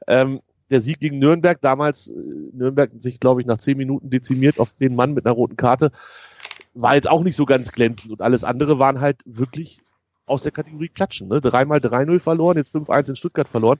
Ähm, 0.07 0.41
der 0.71 0.81
Sieg 0.81 1.01
gegen 1.01 1.19
Nürnberg, 1.19 1.61
damals 1.61 2.09
äh, 2.09 2.13
Nürnberg 2.53 2.91
sich, 3.01 3.21
glaube 3.21 3.41
ich, 3.41 3.47
nach 3.47 3.59
zehn 3.59 3.77
Minuten 3.77 4.09
dezimiert 4.09 4.59
auf 4.59 4.75
den 4.75 4.95
Mann 4.95 5.13
mit 5.13 5.27
einer 5.27 5.35
roten 5.35 5.57
Karte, 5.57 5.93
war 6.75 6.95
jetzt 6.95 7.11
auch 7.11 7.23
nicht 7.23 7.37
so 7.37 7.45
ganz 7.45 7.73
glänzend. 7.73 8.13
Und 8.13 8.23
alles 8.23 8.45
andere 8.45 8.79
waren 8.79 9.01
halt 9.01 9.21
wirklich 9.25 9.81
aus 10.27 10.43
der 10.43 10.53
Kategorie 10.53 10.89
Klatschen. 10.89 11.29
Ne? 11.29 11.41
Dreimal 11.41 11.79
3-0 11.79 12.21
verloren, 12.21 12.57
jetzt 12.57 12.75
5-1 12.75 13.11
in 13.11 13.17
Stuttgart 13.17 13.49
verloren. 13.49 13.79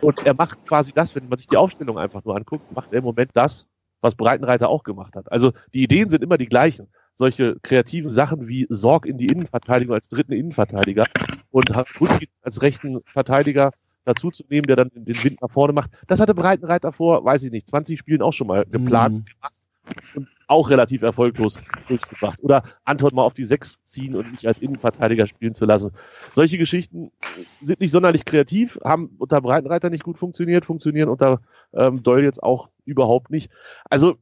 Und 0.00 0.24
er 0.24 0.34
macht 0.34 0.64
quasi 0.66 0.92
das, 0.92 1.14
wenn 1.14 1.28
man 1.28 1.38
sich 1.38 1.46
die 1.46 1.56
Aufstellung 1.56 1.98
einfach 1.98 2.24
nur 2.24 2.36
anguckt, 2.36 2.72
macht 2.72 2.92
er 2.92 2.98
im 2.98 3.04
Moment 3.04 3.30
das, 3.34 3.66
was 4.00 4.14
Breitenreiter 4.14 4.68
auch 4.68 4.82
gemacht 4.82 5.14
hat. 5.16 5.30
Also 5.30 5.52
die 5.74 5.82
Ideen 5.82 6.10
sind 6.10 6.22
immer 6.22 6.38
die 6.38 6.48
gleichen. 6.48 6.88
Solche 7.22 7.56
kreativen 7.62 8.10
Sachen 8.10 8.48
wie 8.48 8.66
Sorg 8.68 9.06
in 9.06 9.16
die 9.16 9.30
Innenverteidigung 9.30 9.94
als 9.94 10.08
dritten 10.08 10.32
Innenverteidiger 10.32 11.06
und 11.52 11.70
Rutschki 12.00 12.28
als 12.42 12.62
rechten 12.62 13.00
Verteidiger 13.06 13.70
dazu 14.04 14.32
zu 14.32 14.42
nehmen, 14.48 14.66
der 14.66 14.74
dann 14.74 14.90
den 14.92 15.22
Wind 15.22 15.40
nach 15.40 15.50
vorne 15.52 15.72
macht. 15.72 15.92
Das 16.08 16.18
hatte 16.18 16.34
Breitenreiter 16.34 16.90
vor, 16.90 17.24
weiß 17.24 17.44
ich 17.44 17.52
nicht, 17.52 17.68
20 17.68 17.96
Spielen 18.00 18.22
auch 18.22 18.32
schon 18.32 18.48
mal 18.48 18.64
geplant 18.68 19.14
Mhm. 19.18 19.24
gemacht 19.24 19.54
und 20.12 20.28
auch 20.48 20.70
relativ 20.70 21.02
erfolglos 21.02 21.60
durchgebracht. 21.86 22.40
Oder 22.42 22.64
Anton 22.84 23.14
mal 23.14 23.22
auf 23.22 23.34
die 23.34 23.44
Sechs 23.44 23.84
ziehen 23.84 24.16
und 24.16 24.28
nicht 24.30 24.46
als 24.48 24.58
Innenverteidiger 24.58 25.28
spielen 25.28 25.54
zu 25.54 25.64
lassen. 25.64 25.92
Solche 26.32 26.58
Geschichten 26.58 27.12
sind 27.60 27.80
nicht 27.80 27.92
sonderlich 27.92 28.24
kreativ, 28.24 28.78
haben 28.84 29.14
unter 29.18 29.40
Breitenreiter 29.40 29.90
nicht 29.90 30.02
gut 30.02 30.18
funktioniert, 30.18 30.64
funktionieren 30.64 31.08
unter 31.08 31.40
ähm, 31.72 32.02
Doll 32.02 32.24
jetzt 32.24 32.42
auch 32.42 32.68
überhaupt 32.84 33.30
nicht. 33.30 33.50
Also 33.88 34.16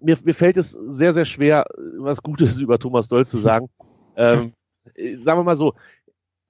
mir, 0.00 0.16
mir 0.24 0.34
fällt 0.34 0.56
es 0.56 0.72
sehr, 0.72 1.12
sehr 1.12 1.24
schwer, 1.24 1.66
was 1.98 2.22
Gutes 2.22 2.58
über 2.60 2.78
Thomas 2.78 3.08
Doll 3.08 3.26
zu 3.26 3.38
sagen. 3.38 3.68
ähm, 4.16 4.52
äh, 4.94 5.16
sagen 5.16 5.38
wir 5.38 5.44
mal 5.44 5.56
so, 5.56 5.74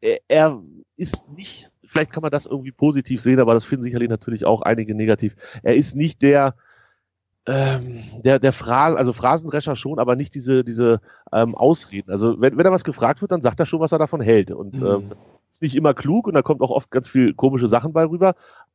er, 0.01 0.20
er 0.28 0.62
ist 0.97 1.28
nicht 1.28 1.72
vielleicht 1.93 2.12
kann 2.12 2.22
man 2.22 2.30
das 2.30 2.47
irgendwie 2.47 2.72
positiv 2.72 3.20
sehen, 3.20 3.38
aber 3.38 3.55
das 3.55 3.64
finden 3.64 3.84
sicherlich 3.84 4.09
natürlich 4.09 4.45
auch 4.45 4.62
einige 4.62 4.95
negativ. 4.95 5.36
Er 5.62 5.76
ist 5.76 5.95
nicht 5.95 6.22
der, 6.22 6.57
ähm, 7.47 7.99
der, 8.24 8.38
der 8.38 8.53
Phrasen, 8.53 8.97
also 8.97 9.12
Phrasendrescher 9.12 9.74
schon, 9.74 9.99
aber 9.99 10.14
nicht 10.16 10.34
diese, 10.34 10.62
diese 10.64 11.01
ähm, 11.32 11.55
Ausreden. 11.55 12.11
Also 12.11 12.40
wenn, 12.40 12.57
wenn 12.57 12.66
er 12.66 12.72
was 12.72 12.84
gefragt 12.84 13.20
wird, 13.20 13.32
dann 13.32 13.43
sagt 13.43 13.59
er 13.59 13.66
schon, 13.66 13.80
was 13.80 13.93
er 13.93 13.99
davon 13.99 14.20
hält. 14.20 14.51
Und 14.53 14.74
Mhm. 14.74 14.86
ähm, 14.86 15.09
das 15.09 15.32
ist 15.53 15.62
nicht 15.62 15.74
immer 15.74 15.93
klug 15.95 16.26
und 16.28 16.34
da 16.34 16.43
kommt 16.43 16.61
auch 16.61 16.70
oft 16.70 16.90
ganz 16.90 17.09
viel 17.09 17.34
komische 17.34 17.66
Sachen 17.68 17.93
bei 17.93 18.05
rüber. 18.05 18.34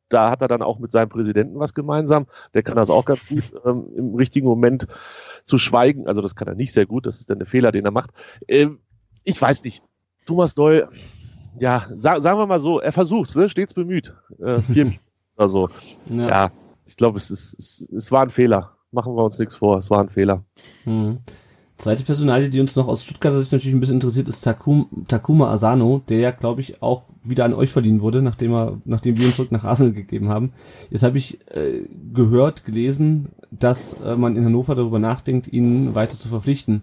Da 0.10 0.30
hat 0.30 0.42
er 0.42 0.48
dann 0.48 0.62
auch 0.62 0.80
mit 0.80 0.92
seinem 0.92 1.10
Präsidenten 1.10 1.60
was 1.60 1.74
gemeinsam. 1.74 2.28
Der 2.54 2.64
kann 2.64 2.76
das 2.76 2.90
auch 2.90 3.06
ganz 3.06 3.28
gut 3.30 3.54
ähm, 3.66 3.88
im 3.96 4.16
richtigen 4.16 4.48
Moment 4.48 4.88
zu 5.46 5.58
schweigen. 5.58 6.08
Also 6.08 6.22
das 6.22 6.36
kann 6.36 6.48
er 6.48 6.56
nicht 6.56 6.74
sehr 6.74 6.86
gut. 6.86 7.06
Das 7.06 7.20
ist 7.20 7.30
dann 7.30 7.40
der 7.40 7.48
Fehler, 7.48 7.72
den 7.72 7.86
er 7.86 7.92
macht. 7.92 8.12
Ähm, 8.48 8.80
ich 9.24 9.42
weiß 9.42 9.64
nicht. 9.64 9.82
Thomas 10.26 10.56
Doll, 10.56 10.90
ja, 11.60 11.88
sa 11.96 12.20
sagen 12.20 12.38
wir 12.38 12.46
mal 12.48 12.60
so, 12.60 12.80
er 12.82 12.92
versucht, 12.92 13.34
ne? 13.36 13.48
stets 13.48 13.74
bemüht. 13.74 14.14
Äh, 14.40 14.62
oder 15.38 15.50
so. 15.50 15.70
Ja. 16.10 16.28
Ja, 16.28 16.52
ich 16.88 16.98
glaube, 16.98 17.18
es, 17.18 17.30
ist, 17.32 17.56
es, 17.60 17.90
es 17.96 18.12
war 18.12 18.24
ein 18.24 18.30
Fehler. 18.30 18.74
Machen 18.92 19.16
wir 19.16 19.24
uns 19.24 19.38
nichts 19.38 19.58
vor, 19.58 19.78
es 19.78 19.90
war 19.90 20.02
ein 20.02 20.10
Fehler. 20.10 20.44
Mhm. 20.86 21.20
Zweite 21.78 22.04
Personalie, 22.04 22.50
die 22.50 22.60
uns 22.60 22.76
noch 22.76 22.88
aus 22.88 23.04
Stuttgarter 23.04 23.40
Sicht 23.40 23.52
natürlich 23.52 23.76
ein 23.76 23.80
bisschen 23.80 23.98
interessiert, 23.98 24.28
ist 24.28 24.42
Takum, 24.42 25.06
Takuma 25.08 25.52
Asano, 25.52 26.02
der 26.10 26.18
ja, 26.18 26.32
glaube 26.32 26.62
ich, 26.62 26.82
auch 26.82 27.04
wieder 27.24 27.46
an 27.46 27.54
euch 27.54 27.72
verliehen 27.72 28.02
wurde, 28.02 28.24
nachdem 28.24 28.52
er, 28.54 28.82
nachdem 28.86 29.18
wir 29.18 29.26
ihn 29.26 29.34
zurück 29.34 29.52
nach 29.52 29.64
Arsenal 29.64 29.94
gegeben 29.94 30.30
haben. 30.30 30.54
Jetzt 30.90 31.04
habe 31.04 31.20
ich 31.20 31.40
äh, 31.52 31.84
gehört, 32.14 32.66
gelesen, 32.66 33.30
dass 33.52 33.94
äh, 34.04 34.16
man 34.16 34.36
in 34.36 34.46
Hannover 34.46 34.74
darüber 34.74 34.98
nachdenkt, 34.98 35.48
ihn 35.48 35.94
weiter 35.94 36.18
zu 36.18 36.28
verpflichten. 36.30 36.82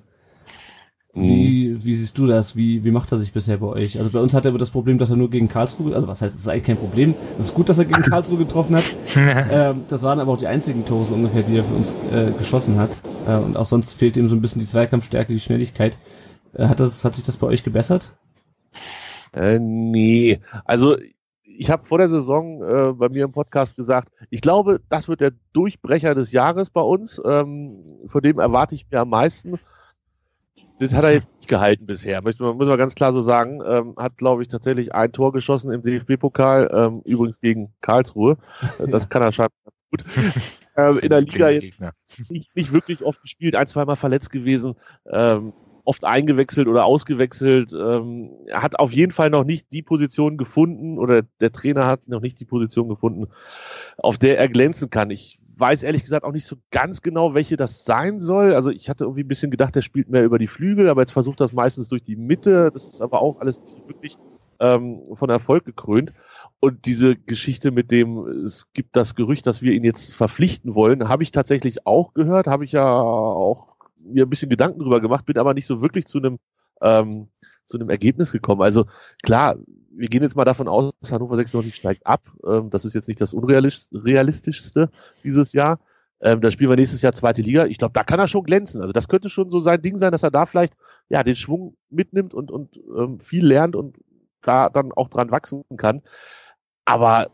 Wie, 1.17 1.85
wie 1.85 1.95
siehst 1.95 2.19
du 2.19 2.27
das? 2.27 2.57
Wie, 2.57 2.83
wie 2.83 2.91
macht 2.91 3.13
er 3.13 3.19
sich 3.19 3.33
bisher 3.33 3.59
bei 3.59 3.69
euch? 3.69 3.99
Also 3.99 4.11
bei 4.11 4.19
uns 4.19 4.35
hat 4.35 4.47
er 4.47 4.49
aber 4.49 4.59
das 4.59 4.71
Problem, 4.71 4.99
dass 4.99 5.11
er 5.11 5.17
nur 5.17 5.31
gegen 5.31 5.47
Karlsruhe, 5.47 5.95
also 5.95 6.09
was 6.09 6.21
heißt, 6.21 6.35
es 6.35 6.41
ist 6.41 6.49
eigentlich 6.49 6.65
kein 6.65 6.77
Problem. 6.77 7.15
Es 7.39 7.47
ist 7.47 7.55
gut, 7.55 7.69
dass 7.69 7.79
er 7.79 7.85
gegen 7.85 8.03
Karlsruhe 8.11 8.39
getroffen 8.39 8.75
hat. 8.75 8.97
ähm, 9.51 9.83
das 9.89 10.03
waren 10.03 10.19
aber 10.19 10.33
auch 10.33 10.37
die 10.37 10.49
einzigen 10.49 10.85
Tore 10.85 11.05
so 11.05 11.15
ungefähr, 11.15 11.45
die 11.45 11.57
er 11.57 11.65
für 11.65 11.75
uns 11.75 11.95
äh, 12.13 12.33
geschossen 12.37 12.79
hat. 12.79 13.01
Äh, 13.29 13.37
und 13.37 13.57
auch 13.57 13.65
sonst 13.65 13.95
fehlt 13.95 14.17
ihm 14.17 14.27
so 14.27 14.35
ein 14.35 14.41
bisschen 14.41 14.61
die 14.61 14.67
Zweikampfstärke, 14.67 15.33
die 15.33 15.41
Schnelligkeit. 15.41 15.99
Äh, 16.53 16.67
hat, 16.67 16.81
das, 16.81 17.05
hat 17.05 17.15
sich 17.15 17.25
das 17.25 17.37
bei 17.37 17.47
euch 17.47 17.63
gebessert? 17.63 18.13
Äh, 19.33 19.61
nee, 19.61 20.41
also 20.65 20.97
ich 21.45 21.71
habe 21.71 21.85
vor 21.85 21.99
der 21.99 22.09
Saison 22.09 22.63
äh, 22.63 22.93
bei 22.93 23.09
mir 23.09 23.25
im 23.25 23.33
Podcast 23.33 23.77
gesagt, 23.77 24.09
ich 24.31 24.41
glaube, 24.41 24.81
das 24.89 25.09
wird 25.09 25.21
der 25.21 25.33
Durchbrecher 25.53 26.17
des 26.17 26.33
Jahres 26.33 26.71
bei 26.71 26.81
uns. 26.81 27.23
Ähm, 27.25 28.01
vor 28.07 28.21
dem 28.21 28.41
erwarte 28.41 28.75
ich 28.75 28.91
mir 28.91 29.01
am 29.01 29.11
meisten. 29.11 29.61
Das 30.79 30.93
hat 30.93 31.05
er 31.05 31.13
jetzt 31.13 31.29
nicht 31.37 31.49
gehalten 31.49 31.87
bisher, 31.87 32.21
möchte 32.23 32.43
man, 32.43 32.57
muss 32.57 32.67
man 32.67 32.79
ganz 32.79 32.95
klar 32.95 33.13
so 33.13 33.21
sagen. 33.21 33.61
Ähm, 33.65 33.95
hat, 33.97 34.17
glaube 34.17 34.43
ich, 34.43 34.49
tatsächlich 34.49 34.95
ein 34.95 35.13
Tor 35.13 35.33
geschossen 35.33 35.73
im 35.73 35.83
DFB-Pokal, 35.83 36.71
ähm, 36.73 37.03
übrigens 37.05 37.41
gegen 37.41 37.73
Karlsruhe. 37.81 38.37
Äh, 38.79 38.89
Das 38.89 39.09
kann 39.09 39.23
er 39.23 39.33
scheinbar 39.33 39.73
gut. 39.91 40.05
ähm, 40.77 40.99
in 41.01 41.11
der 41.11 41.21
Liga 41.21 41.49
jetzt 41.49 42.31
nicht, 42.31 42.57
nicht 42.57 42.73
wirklich 42.73 43.03
oft 43.03 43.23
gespielt, 43.23 43.55
ein, 43.55 43.67
zweimal 43.67 43.97
verletzt 43.97 44.31
gewesen, 44.31 44.75
ähm, 45.11 45.53
oft 45.85 46.05
eingewechselt 46.05 46.67
oder 46.67 46.85
ausgewechselt. 46.85 47.73
Ähm, 47.73 48.31
er 48.47 48.63
hat 48.63 48.79
auf 48.79 48.93
jeden 48.93 49.13
Fall 49.13 49.31
noch 49.31 49.45
nicht 49.45 49.71
die 49.73 49.83
Position 49.83 50.37
gefunden 50.37 50.99
oder 50.99 51.23
der 51.41 51.53
Trainer 51.53 51.87
hat 51.87 52.09
noch 52.09 52.21
nicht 52.21 52.41
die 52.41 52.47
Position 52.47 52.89
gefunden, 52.89 53.29
auf 53.99 54.19
der 54.19 54.39
er 54.39 54.49
glänzen 54.49 54.91
kann. 54.91 55.11
Ich 55.11 55.39
weiß 55.59 55.83
ehrlich 55.83 56.03
gesagt 56.03 56.25
auch 56.25 56.33
nicht 56.33 56.47
so 56.47 56.57
ganz 56.71 57.03
genau, 57.03 57.35
welche 57.35 57.57
das 57.57 57.85
sein 57.85 58.21
soll. 58.21 58.55
Also 58.55 58.71
ich 58.71 58.89
hatte 58.89 59.05
irgendwie 59.05 59.23
ein 59.23 59.29
bisschen 59.29 59.51
gedacht, 59.51 59.77
er 59.77 59.83
spielt 59.83 60.09
mehr 60.09 60.25
über 60.25 60.39
die 60.39 60.47
Flügel, 60.47 60.89
aber 60.89 61.03
jetzt 61.03 61.13
versucht 61.13 61.41
das 61.41 61.53
meistens 61.53 61.89
durch 61.89 62.03
die 62.03 62.17
Mitte. 62.17 62.71
Das 62.73 62.89
ist 62.89 63.01
aber 63.01 63.21
auch 63.23 63.41
alles 63.41 63.61
nicht 63.61 63.71
so 63.71 63.89
wirklich 63.89 64.17
ähm, 64.61 65.01
von 65.15 65.31
Erfolg 65.31 65.65
gekrönt. 65.65 66.13
Und 66.61 66.87
diese 66.87 67.17
Geschichte 67.17 67.71
mit 67.71 67.91
dem, 67.91 68.27
es 68.45 68.73
gibt 68.73 68.97
das 68.97 69.15
Gerücht, 69.15 69.47
dass 69.47 69.63
wir 69.63 69.73
ihn 69.73 69.85
jetzt 69.85 70.15
verpflichten 70.15 70.75
wollen, 70.75 71.09
habe 71.09 71.23
ich 71.23 71.31
tatsächlich 71.31 71.87
auch 71.87 72.15
gehört, 72.15 72.47
habe 72.47 72.65
ich 72.65 72.73
ja 72.73 72.91
auch 72.91 73.75
mir 73.99 74.25
ein 74.25 74.31
bisschen 74.31 74.51
Gedanken 74.51 74.81
drüber 74.81 75.01
gemacht, 75.01 75.27
bin 75.27 75.39
aber 75.39 75.55
nicht 75.55 75.67
so 75.67 75.81
wirklich 75.81 76.07
zu 76.07 76.19
einem 76.19 76.39
ähm, 76.81 77.29
zu 77.67 77.79
einem 77.79 77.91
Ergebnis 77.91 78.33
gekommen. 78.33 78.63
Also 78.63 78.87
klar, 79.23 79.57
wir 79.91 80.09
gehen 80.09 80.23
jetzt 80.23 80.37
mal 80.37 80.45
davon 80.45 80.69
aus, 80.69 80.93
dass 81.01 81.13
Hannover 81.13 81.37
96 81.37 81.75
steigt 81.75 82.07
ab. 82.07 82.23
Ähm, 82.47 82.71
das 82.71 82.85
ist 82.85 82.95
jetzt 82.95 83.09
nicht 83.09 83.21
das 83.21 83.33
unrealistischste 83.33 84.91
dieses 85.23 85.53
Jahr. 85.53 85.79
Ähm, 86.21 86.41
da 86.41 86.51
spielen 86.51 86.71
wir 86.71 86.77
nächstes 86.77 87.03
Jahr 87.03 87.13
zweite 87.13 87.43
Liga. 87.43 87.67
Ich 87.67 87.79
glaube, 87.79 87.93
da 87.93 88.03
kann 88.03 88.19
er 88.19 88.29
schon 88.29 88.45
glänzen. 88.45 88.81
Also 88.81 88.93
das 88.93 89.09
könnte 89.09 89.29
schon 89.29 89.51
so 89.51 89.61
sein 89.61 89.83
Ding 89.83 89.99
sein, 89.99 90.13
dass 90.13 90.23
er 90.23 90.31
da 90.31 90.47
vielleicht 90.47 90.75
ja 91.09 91.23
den 91.23 91.37
Schwung 91.37 91.77
mitnimmt 91.91 92.35
und, 92.35 92.51
und 92.51 92.81
ähm, 92.97 93.21
viel 93.21 93.47
lernt 93.47 93.77
und 93.77 93.99
da 94.43 94.69
dann 94.69 94.93
auch 94.93 95.09
dran 95.09 95.31
wachsen 95.31 95.65
kann. 95.77 96.03
Aber 96.85 97.31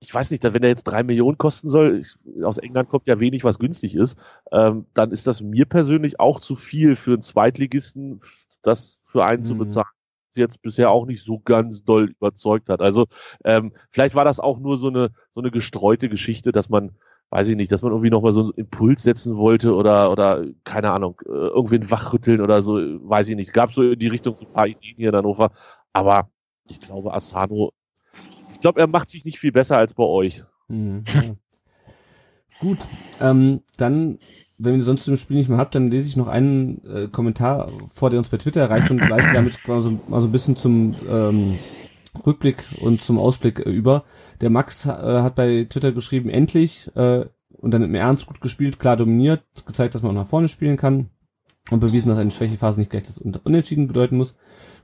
ich 0.00 0.14
weiß 0.14 0.30
nicht, 0.30 0.44
wenn 0.44 0.62
er 0.62 0.68
jetzt 0.68 0.84
drei 0.84 1.02
Millionen 1.02 1.38
kosten 1.38 1.68
soll, 1.68 2.00
ich, 2.00 2.16
aus 2.44 2.58
England 2.58 2.90
kommt 2.90 3.06
ja 3.06 3.20
wenig, 3.20 3.44
was 3.44 3.58
günstig 3.58 3.94
ist, 3.94 4.18
ähm, 4.52 4.86
dann 4.94 5.10
ist 5.10 5.26
das 5.26 5.40
mir 5.40 5.64
persönlich 5.64 6.20
auch 6.20 6.40
zu 6.40 6.56
viel 6.56 6.96
für 6.96 7.14
einen 7.14 7.22
Zweitligisten, 7.22 8.20
das 8.62 8.98
für 9.14 9.24
einen 9.24 9.44
zu 9.44 9.54
Mhm. 9.54 9.58
bezahlen 9.58 9.86
jetzt 10.34 10.60
bisher 10.62 10.90
auch 10.90 11.06
nicht 11.06 11.22
so 11.24 11.38
ganz 11.38 11.84
doll 11.84 12.10
überzeugt 12.10 12.68
hat. 12.68 12.80
Also 12.80 13.06
ähm, 13.44 13.72
vielleicht 13.90 14.16
war 14.16 14.24
das 14.24 14.40
auch 14.40 14.58
nur 14.58 14.78
so 14.78 14.88
eine 14.88 15.10
so 15.30 15.40
eine 15.40 15.52
gestreute 15.52 16.08
Geschichte, 16.08 16.50
dass 16.50 16.68
man, 16.68 16.90
weiß 17.30 17.46
ich 17.46 17.54
nicht, 17.54 17.70
dass 17.70 17.82
man 17.82 17.92
irgendwie 17.92 18.10
nochmal 18.10 18.32
so 18.32 18.40
einen 18.40 18.50
Impuls 18.56 19.04
setzen 19.04 19.36
wollte 19.36 19.76
oder 19.76 20.10
oder 20.10 20.44
keine 20.64 20.90
Ahnung, 20.90 21.20
äh, 21.24 21.28
irgendwen 21.28 21.88
wachrütteln 21.88 22.40
oder 22.40 22.62
so, 22.62 22.74
weiß 22.74 23.28
ich 23.28 23.36
nicht. 23.36 23.52
Gab 23.52 23.72
so 23.72 23.84
in 23.84 23.98
die 24.00 24.08
Richtung 24.08 24.36
so 24.36 24.44
ein 24.44 24.52
paar 24.52 24.66
Ideen 24.66 24.96
hier 24.96 25.10
in 25.10 25.14
Hannover, 25.14 25.52
aber 25.92 26.30
ich 26.66 26.80
glaube 26.80 27.14
Asano, 27.14 27.70
ich 28.50 28.58
glaube, 28.58 28.80
er 28.80 28.88
macht 28.88 29.10
sich 29.10 29.24
nicht 29.24 29.38
viel 29.38 29.52
besser 29.52 29.76
als 29.76 29.94
bei 29.94 30.02
euch. 30.02 30.42
Mhm. 30.66 31.04
Gut, 32.58 32.78
ähm, 33.20 33.62
dann, 33.76 34.18
wenn 34.58 34.76
ihr 34.76 34.82
sonst 34.82 35.08
im 35.08 35.16
Spiel 35.16 35.36
nicht 35.36 35.48
mehr 35.48 35.58
habt, 35.58 35.74
dann 35.74 35.88
lese 35.88 36.08
ich 36.08 36.16
noch 36.16 36.28
einen 36.28 36.84
äh, 36.84 37.08
Kommentar 37.08 37.68
vor, 37.86 38.10
der 38.10 38.18
uns 38.18 38.28
bei 38.28 38.36
Twitter 38.36 38.60
erreicht 38.60 38.90
und 38.90 39.00
gleich 39.00 39.24
damit 39.32 39.56
mal 39.66 39.82
so, 39.82 39.98
mal 40.08 40.20
so 40.20 40.28
ein 40.28 40.32
bisschen 40.32 40.56
zum 40.56 40.94
ähm, 41.08 41.58
Rückblick 42.24 42.64
und 42.80 43.00
zum 43.00 43.18
Ausblick 43.18 43.58
äh, 43.60 43.70
über. 43.70 44.04
Der 44.40 44.50
Max 44.50 44.86
äh, 44.86 44.90
hat 44.90 45.34
bei 45.34 45.66
Twitter 45.68 45.92
geschrieben, 45.92 46.28
endlich 46.28 46.90
äh, 46.94 47.26
und 47.56 47.70
dann 47.70 47.82
im 47.82 47.94
Ernst 47.94 48.26
gut 48.26 48.40
gespielt, 48.40 48.78
klar 48.78 48.96
dominiert, 48.96 49.42
gezeigt, 49.66 49.94
dass 49.94 50.02
man 50.02 50.14
nach 50.14 50.26
vorne 50.26 50.48
spielen 50.48 50.76
kann 50.76 51.10
und 51.70 51.80
bewiesen, 51.80 52.10
dass 52.10 52.18
eine 52.18 52.30
Schwächephase 52.30 52.78
nicht 52.78 52.90
gleich 52.90 53.04
das 53.04 53.20
Un- 53.20 53.38
Unentschieden 53.42 53.86
bedeuten 53.86 54.18
muss. 54.18 54.36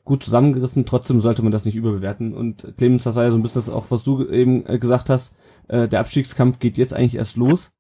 Gut 0.02 0.22
zusammengerissen, 0.22 0.86
trotzdem 0.86 1.20
sollte 1.20 1.42
man 1.42 1.52
das 1.52 1.66
nicht 1.66 1.76
überbewerten. 1.76 2.32
Und 2.32 2.72
Clemens, 2.78 3.04
das 3.04 3.14
war 3.14 3.24
ja 3.24 3.30
so 3.30 3.36
ein 3.36 3.42
bisschen 3.42 3.60
das 3.60 3.68
auch, 3.68 3.90
was 3.90 4.02
du 4.02 4.26
eben 4.26 4.66
äh, 4.66 4.78
gesagt 4.78 5.10
hast, 5.10 5.34
äh, 5.68 5.88
der 5.88 6.00
Abstiegskampf 6.00 6.58
geht 6.58 6.78
jetzt 6.78 6.94
eigentlich 6.94 7.16
erst 7.16 7.36
los. 7.36 7.72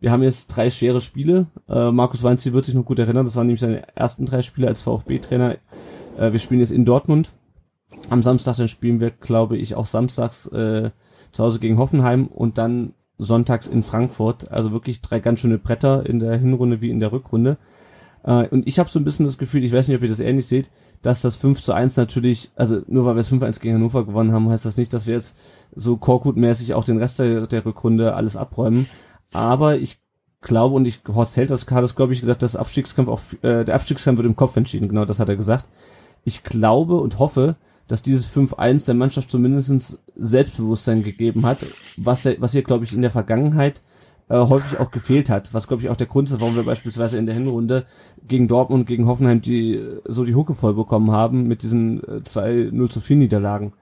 Wir 0.00 0.10
haben 0.12 0.22
jetzt 0.22 0.48
drei 0.48 0.70
schwere 0.70 1.00
Spiele. 1.00 1.46
Äh, 1.68 1.90
Markus 1.90 2.22
Weinziel 2.22 2.52
wird 2.52 2.64
sich 2.64 2.74
noch 2.74 2.84
gut 2.84 2.98
erinnern, 2.98 3.24
das 3.24 3.36
waren 3.36 3.46
nämlich 3.46 3.60
seine 3.60 3.96
ersten 3.96 4.26
drei 4.26 4.42
Spiele 4.42 4.68
als 4.68 4.82
VfB-Trainer. 4.82 5.56
Äh, 6.18 6.32
wir 6.32 6.38
spielen 6.38 6.60
jetzt 6.60 6.72
in 6.72 6.84
Dortmund. 6.84 7.32
Am 8.10 8.22
Samstag 8.22 8.56
dann 8.56 8.68
spielen 8.68 9.00
wir, 9.00 9.10
glaube 9.10 9.56
ich, 9.56 9.74
auch 9.74 9.86
samstags 9.86 10.46
äh, 10.48 10.90
zu 11.32 11.44
Hause 11.44 11.60
gegen 11.60 11.78
Hoffenheim 11.78 12.26
und 12.26 12.58
dann 12.58 12.94
sonntags 13.18 13.68
in 13.68 13.82
Frankfurt. 13.82 14.50
Also 14.50 14.72
wirklich 14.72 15.00
drei 15.00 15.20
ganz 15.20 15.40
schöne 15.40 15.58
Bretter 15.58 16.06
in 16.06 16.18
der 16.18 16.36
Hinrunde 16.36 16.80
wie 16.80 16.90
in 16.90 17.00
der 17.00 17.12
Rückrunde. 17.12 17.56
Äh, 18.22 18.48
und 18.48 18.66
ich 18.66 18.78
habe 18.78 18.90
so 18.90 18.98
ein 18.98 19.04
bisschen 19.04 19.24
das 19.24 19.38
Gefühl, 19.38 19.64
ich 19.64 19.72
weiß 19.72 19.88
nicht, 19.88 19.96
ob 19.96 20.02
ihr 20.02 20.08
das 20.08 20.20
ähnlich 20.20 20.46
seht, 20.46 20.70
dass 21.02 21.22
das 21.22 21.36
5 21.36 21.60
zu 21.62 21.72
1 21.72 21.96
natürlich, 21.96 22.50
also 22.56 22.82
nur 22.88 23.04
weil 23.04 23.14
wir 23.14 23.20
es 23.20 23.32
5-1 23.32 23.60
gegen 23.60 23.76
Hannover 23.76 24.04
gewonnen 24.04 24.32
haben, 24.32 24.48
heißt 24.48 24.64
das 24.64 24.76
nicht, 24.76 24.92
dass 24.92 25.06
wir 25.06 25.14
jetzt 25.14 25.36
so 25.74 25.96
Korkut-mäßig 25.96 26.74
auch 26.74 26.84
den 26.84 26.98
Rest 26.98 27.18
der, 27.18 27.46
der 27.46 27.64
Rückrunde 27.64 28.14
alles 28.14 28.36
abräumen. 28.36 28.86
Aber 29.32 29.76
ich 29.76 29.98
glaube, 30.40 30.74
und 30.74 30.86
ich, 30.86 31.00
Horst 31.08 31.36
Held 31.36 31.50
hat 31.50 31.82
das, 31.82 31.96
glaube 31.96 32.12
ich, 32.12 32.20
gesagt, 32.20 32.42
dass 32.42 32.56
Abstiegskampf 32.56 33.08
auch, 33.08 33.20
äh, 33.42 33.64
der 33.64 33.74
Abstiegskampf 33.74 34.18
wird 34.18 34.26
im 34.26 34.36
Kopf 34.36 34.56
entschieden, 34.56 34.88
genau 34.88 35.04
das 35.04 35.20
hat 35.20 35.28
er 35.28 35.36
gesagt. 35.36 35.68
Ich 36.24 36.42
glaube 36.42 36.96
und 36.96 37.18
hoffe, 37.18 37.56
dass 37.88 38.02
dieses 38.02 38.28
5-1 38.28 38.86
der 38.86 38.94
Mannschaft 38.94 39.30
zumindest 39.30 39.98
Selbstbewusstsein 40.16 41.02
gegeben 41.02 41.46
hat, 41.46 41.58
was, 41.98 42.26
was 42.38 42.52
hier, 42.52 42.62
glaube 42.62 42.84
ich, 42.84 42.92
in 42.92 43.02
der 43.02 43.10
Vergangenheit 43.10 43.82
äh, 44.28 44.38
häufig 44.38 44.78
auch 44.80 44.90
gefehlt 44.90 45.30
hat, 45.30 45.54
was 45.54 45.68
glaube 45.68 45.82
ich 45.82 45.88
auch 45.88 45.96
der 45.96 46.08
Grund 46.08 46.28
ist, 46.28 46.40
warum 46.40 46.56
wir 46.56 46.64
beispielsweise 46.64 47.16
in 47.16 47.26
der 47.26 47.34
Hinrunde 47.34 47.84
gegen 48.26 48.48
Dortmund 48.48 48.80
und 48.80 48.86
gegen 48.86 49.06
Hoffenheim 49.06 49.40
die 49.40 49.80
so 50.04 50.24
die 50.24 50.34
Hucke 50.34 50.54
voll 50.54 50.74
bekommen 50.74 51.12
haben 51.12 51.46
mit 51.46 51.62
diesen 51.62 52.02
äh, 52.02 52.24
zwei 52.24 52.68
0 52.72 52.90
zu 52.90 53.00
4 53.00 53.16
Niederlagen. 53.16 53.72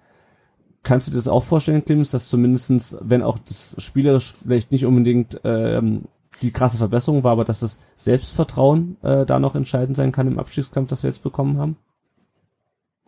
Kannst 0.84 1.08
du 1.08 1.10
dir 1.10 1.16
das 1.16 1.28
auch 1.28 1.42
vorstellen, 1.42 1.84
Clemens, 1.84 2.10
dass 2.10 2.28
zumindestens, 2.28 2.96
wenn 3.00 3.22
auch 3.22 3.38
das 3.38 3.74
spielerisch 3.78 4.34
vielleicht 4.34 4.70
nicht 4.70 4.84
unbedingt 4.86 5.40
ähm, 5.42 6.02
die 6.42 6.52
krasse 6.52 6.78
Verbesserung 6.78 7.24
war, 7.24 7.32
aber 7.32 7.44
dass 7.44 7.60
das 7.60 7.78
Selbstvertrauen 7.96 8.96
äh, 9.02 9.24
da 9.24 9.38
noch 9.38 9.54
entscheidend 9.54 9.96
sein 9.96 10.12
kann 10.12 10.28
im 10.28 10.38
Abstiegskampf, 10.38 10.88
das 10.88 11.02
wir 11.02 11.08
jetzt 11.08 11.22
bekommen 11.22 11.58
haben? 11.58 11.76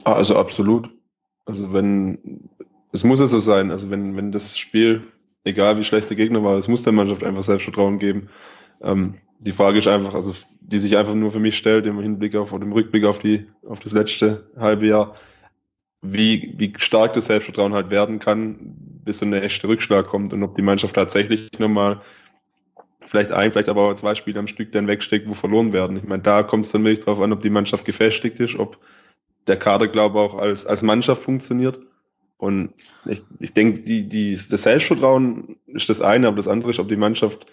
Ah, 0.05 0.15
Also 0.15 0.37
absolut. 0.37 0.89
Also 1.45 1.73
wenn, 1.73 2.49
es 2.93 3.05
muss 3.05 3.21
es 3.21 3.31
so 3.31 3.39
sein. 3.39 3.71
Also 3.71 3.91
wenn, 3.91 4.17
wenn 4.17 4.33
das 4.33 4.57
Spiel, 4.57 5.03
egal 5.45 5.79
wie 5.79 5.85
schlecht 5.85 6.09
der 6.09 6.17
Gegner 6.17 6.43
war, 6.43 6.57
es 6.57 6.69
muss 6.69 6.83
der 6.83 6.93
Mannschaft 6.93 7.23
einfach 7.25 7.43
Selbstvertrauen 7.43 7.99
geben. 7.99 8.31
Ähm, 8.81 9.17
die 9.39 9.53
Frage 9.53 9.79
ist 9.79 9.87
einfach, 9.87 10.15
also 10.15 10.35
die 10.61 10.79
sich 10.79 10.97
einfach 10.97 11.15
nur 11.15 11.31
für 11.31 11.39
mich 11.39 11.57
stellt, 11.57 11.87
im 11.87 12.01
Hinblick 12.01 12.35
auf 12.37 12.53
oder 12.53 12.65
im 12.65 12.73
Rückblick 12.73 13.05
auf 13.05 13.19
die, 13.19 13.47
auf 13.69 13.81
das 13.81 13.93
letzte 13.93 14.51
halbe 14.57 14.87
Jahr. 14.87 15.15
Wie, 16.13 16.55
wie 16.57 16.73
stark 16.79 17.15
das 17.15 17.27
Selbstvertrauen 17.27 17.75
halt 17.75 17.91
werden 17.91 18.19
kann, 18.19 18.57
bis 19.05 19.21
so 19.21 19.27
ein 19.27 19.33
echter 19.33 19.69
Rückschlag 19.69 20.07
kommt 20.07 20.33
und 20.33 20.43
ob 20.43 20.55
die 20.55 20.63
Mannschaft 20.63 20.95
tatsächlich 20.95 21.51
nochmal 21.59 22.01
vielleicht 23.07 23.33
ein, 23.33 23.53
vielleicht 23.53 23.69
aber 23.69 23.97
zwei 23.97 24.15
Spiele 24.15 24.39
am 24.39 24.49
Stück 24.49 24.73
dann 24.73 24.89
wegsteckt, 24.89 25.29
wo 25.29 25.35
verloren 25.35 25.73
werden. 25.73 25.97
Ich 25.97 26.05
meine, 26.05 26.23
da 26.23 26.43
kommt 26.43 26.67
es 26.67 26.73
dann 26.73 26.85
wirklich 26.85 27.05
darauf 27.05 27.21
an, 27.21 27.33
ob 27.33 27.43
die 27.43 27.51
Mannschaft 27.51 27.85
gefestigt 27.85 28.41
ist, 28.41 28.59
ob 28.59 28.79
der 29.47 29.57
Kader, 29.57 29.87
glaube 29.87 30.19
ich, 30.19 30.25
auch 30.25 30.39
als, 30.39 30.67
als 30.67 30.83
Mannschaft 30.83 31.23
funktioniert. 31.23 31.79
Und 32.39 32.75
ich, 33.07 33.23
ich 33.39 33.55
denke, 33.55 33.81
die, 33.81 34.09
die, 34.09 34.39
das 34.51 34.63
Selbstvertrauen 34.63 35.57
ist 35.67 35.89
das 35.89 36.01
eine, 36.01 36.27
aber 36.27 36.37
das 36.37 36.49
andere 36.49 36.71
ist, 36.71 36.81
ob 36.81 36.89
die 36.89 36.97
Mannschaft 36.97 37.47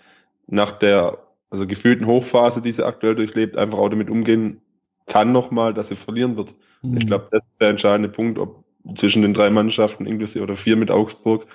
nach 0.48 0.74
der 0.74 1.20
also 1.50 1.68
gefühlten 1.68 2.08
Hochphase, 2.08 2.62
die 2.62 2.72
sie 2.72 2.86
aktuell 2.86 3.16
durchlebt, 3.16 3.56
einfach 3.58 3.78
auch 3.78 3.90
damit 3.90 4.10
umgehen 4.10 4.60
kann 5.06 5.32
nochmal, 5.32 5.74
dass 5.74 5.90
sie 5.90 5.96
verlieren 5.96 6.36
wird. 6.36 6.54
Mhm. 6.84 6.98
Ich 6.98 7.08
glaube, 7.08 7.28
das 7.32 7.42
ist 7.42 7.62
der 7.62 7.70
entscheidende 7.70 8.10
Punkt, 8.10 8.38
ob 8.38 8.64
zwischen 8.96 9.22
den 9.22 9.34
drei 9.34 9.50
Mannschaften, 9.50 10.06
inklusive 10.06 10.44
oder 10.44 10.56
vier 10.56 10.76
mit 10.76 10.92
Augsburg, 10.92 11.48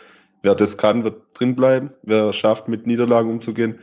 wer 0.43 0.55
das 0.55 0.79
kann, 0.79 1.05
wird 1.05 1.23
drin 1.35 1.55
bleiben, 1.55 1.91
wer 2.03 2.33
schafft, 2.33 2.69
mit 2.69 2.87
Niederlagen 2.87 3.31
umzugehen. 3.31 3.79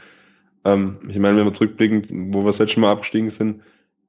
Ähm, 0.64 0.98
ich 1.08 1.20
meine, 1.20 1.38
wenn 1.38 1.46
wir 1.46 1.54
zurückblicken, 1.54 2.34
wo 2.34 2.39
wir 2.39 2.48
das 2.48 2.60
letzte 2.60 2.80
Mal 2.80 2.91
abgestiegen 2.91 3.30
sind, 3.30 3.62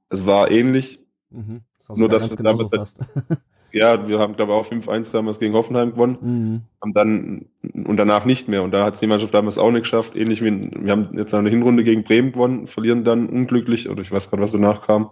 es 0.09 0.27
war 0.27 0.51
ähnlich. 0.51 1.01
Mhm. 1.31 1.61
Das 1.87 1.99
nur, 1.99 2.09
dass 2.09 2.29
wir 2.31 2.37
damit, 2.37 2.69
ja, 3.73 4.09
wir 4.09 4.19
haben, 4.19 4.35
glaube 4.35 4.53
ich, 4.53 4.59
auch 4.59 4.67
5-1 4.67 5.13
damals 5.13 5.39
gegen 5.39 5.55
Hoffenheim 5.55 5.93
gewonnen, 5.93 6.19
mhm. 6.21 6.63
haben 6.81 6.95
dann 6.95 7.47
und 7.85 7.97
danach 7.97 8.25
nicht 8.25 8.49
mehr. 8.49 8.63
Und 8.63 8.73
da 8.73 8.85
hat 8.85 8.95
es 8.95 9.01
die 9.01 9.07
Mannschaft 9.07 9.35
damals 9.35 9.59
auch 9.59 9.71
nicht 9.71 9.83
geschafft. 9.83 10.17
Ähnlich 10.17 10.43
wie 10.43 10.71
wir 10.73 10.93
haben 10.93 11.17
jetzt 11.17 11.35
eine 11.35 11.51
Hinrunde 11.51 11.85
gegen 11.85 12.05
Bremen 12.05 12.33
gewonnen, 12.33 12.67
verlieren 12.67 13.05
dann 13.05 13.29
unglücklich, 13.29 13.89
oder 13.89 14.03
ich 14.03 14.11
weiß 14.11 14.31
gerade, 14.31 14.43
was 14.43 14.53
danach 14.53 14.87
kam. 14.87 15.11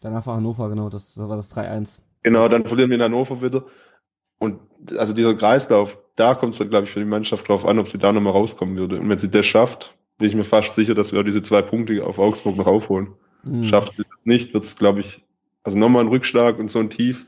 Danach 0.00 0.26
war 0.26 0.36
Hannover, 0.36 0.68
genau, 0.68 0.88
das, 0.88 1.14
das 1.14 1.28
war 1.28 1.36
das 1.36 1.54
3-1. 1.54 2.00
Genau, 2.22 2.48
dann 2.48 2.64
verlieren 2.64 2.90
wir 2.90 2.96
in 2.96 3.02
Hannover 3.02 3.42
wieder. 3.42 3.64
Und 4.38 4.60
also 4.96 5.12
dieser 5.12 5.34
Kreislauf, 5.34 5.98
da 6.16 6.34
kommt 6.34 6.54
es 6.54 6.58
dann, 6.58 6.70
glaube 6.70 6.86
ich, 6.86 6.92
für 6.92 7.00
die 7.00 7.06
Mannschaft 7.06 7.48
drauf 7.48 7.64
an, 7.66 7.78
ob 7.78 7.88
sie 7.88 7.98
da 7.98 8.12
nochmal 8.12 8.32
rauskommen 8.32 8.76
würde. 8.76 9.00
Und 9.00 9.08
wenn 9.08 9.18
sie 9.18 9.30
das 9.30 9.46
schafft, 9.46 9.94
bin 10.18 10.28
ich 10.28 10.34
mir 10.34 10.44
fast 10.44 10.74
sicher, 10.74 10.94
dass 10.94 11.12
wir 11.12 11.20
auch 11.20 11.24
diese 11.24 11.42
zwei 11.42 11.62
Punkte 11.62 12.04
auf 12.04 12.18
Augsburg 12.18 12.56
noch 12.56 12.66
aufholen. 12.66 13.08
Mhm. 13.44 13.64
Schafft 13.64 13.94
sie 13.94 14.02
das 14.02 14.18
nicht, 14.24 14.52
wird 14.52 14.64
es, 14.64 14.76
glaube 14.76 15.00
ich, 15.00 15.24
also 15.62 15.78
nochmal 15.78 16.04
ein 16.04 16.08
Rückschlag 16.08 16.58
und 16.58 16.70
so 16.70 16.80
ein 16.80 16.90
Tief. 16.90 17.26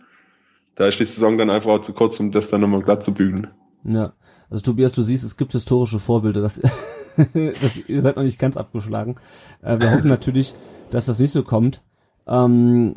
Da 0.74 0.86
ist 0.86 0.98
die 0.98 1.04
Saison 1.04 1.38
dann 1.38 1.50
einfach 1.50 1.70
auch 1.70 1.82
zu 1.82 1.92
kurz, 1.92 2.18
um 2.20 2.32
das 2.32 2.48
dann 2.48 2.60
nochmal 2.60 2.82
glatt 2.82 3.04
zu 3.04 3.12
bügeln. 3.12 3.48
Ja, 3.84 4.12
also 4.48 4.62
Tobias, 4.62 4.92
du 4.92 5.02
siehst, 5.02 5.24
es 5.24 5.36
gibt 5.36 5.52
historische 5.52 5.98
Vorbilder, 5.98 6.40
das, 6.40 6.60
das 7.34 7.88
ihr 7.88 8.02
seid 8.02 8.16
noch 8.16 8.22
nicht 8.22 8.38
ganz 8.38 8.56
abgeschlagen. 8.56 9.16
Äh, 9.62 9.78
wir 9.78 9.92
hoffen 9.92 10.08
natürlich, 10.08 10.54
dass 10.90 11.06
das 11.06 11.18
nicht 11.18 11.32
so 11.32 11.42
kommt. 11.42 11.82
Ähm, 12.30 12.94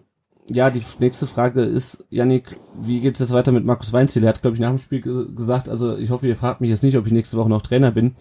ja, 0.48 0.70
die 0.70 0.82
nächste 1.00 1.28
Frage 1.28 1.62
ist, 1.62 2.06
Yannick, 2.10 2.58
wie 2.80 3.00
geht 3.00 3.16
es 3.16 3.20
jetzt 3.20 3.32
weiter 3.32 3.52
mit 3.52 3.66
Markus 3.66 3.94
Weinziel? 3.94 4.24
Er 4.24 4.30
hat, 4.30 4.42
glaube 4.42 4.56
ich, 4.56 4.62
nach 4.62 4.70
dem 4.70 4.78
Spiel 4.78 5.02
gesagt, 5.02 5.70
also 5.70 5.98
ich 5.98 6.12
hoffe, 6.12 6.28
ihr 6.28 6.36
fragt 6.36 6.62
mich 6.62 6.70
jetzt 6.70 6.84
nicht, 6.84 6.98
ob 6.98 7.06
ich 7.06 7.14
nächste 7.14 7.38
Woche 7.38 7.50
noch 7.50 7.62
Trainer 7.62 7.92
bin. 7.92 8.16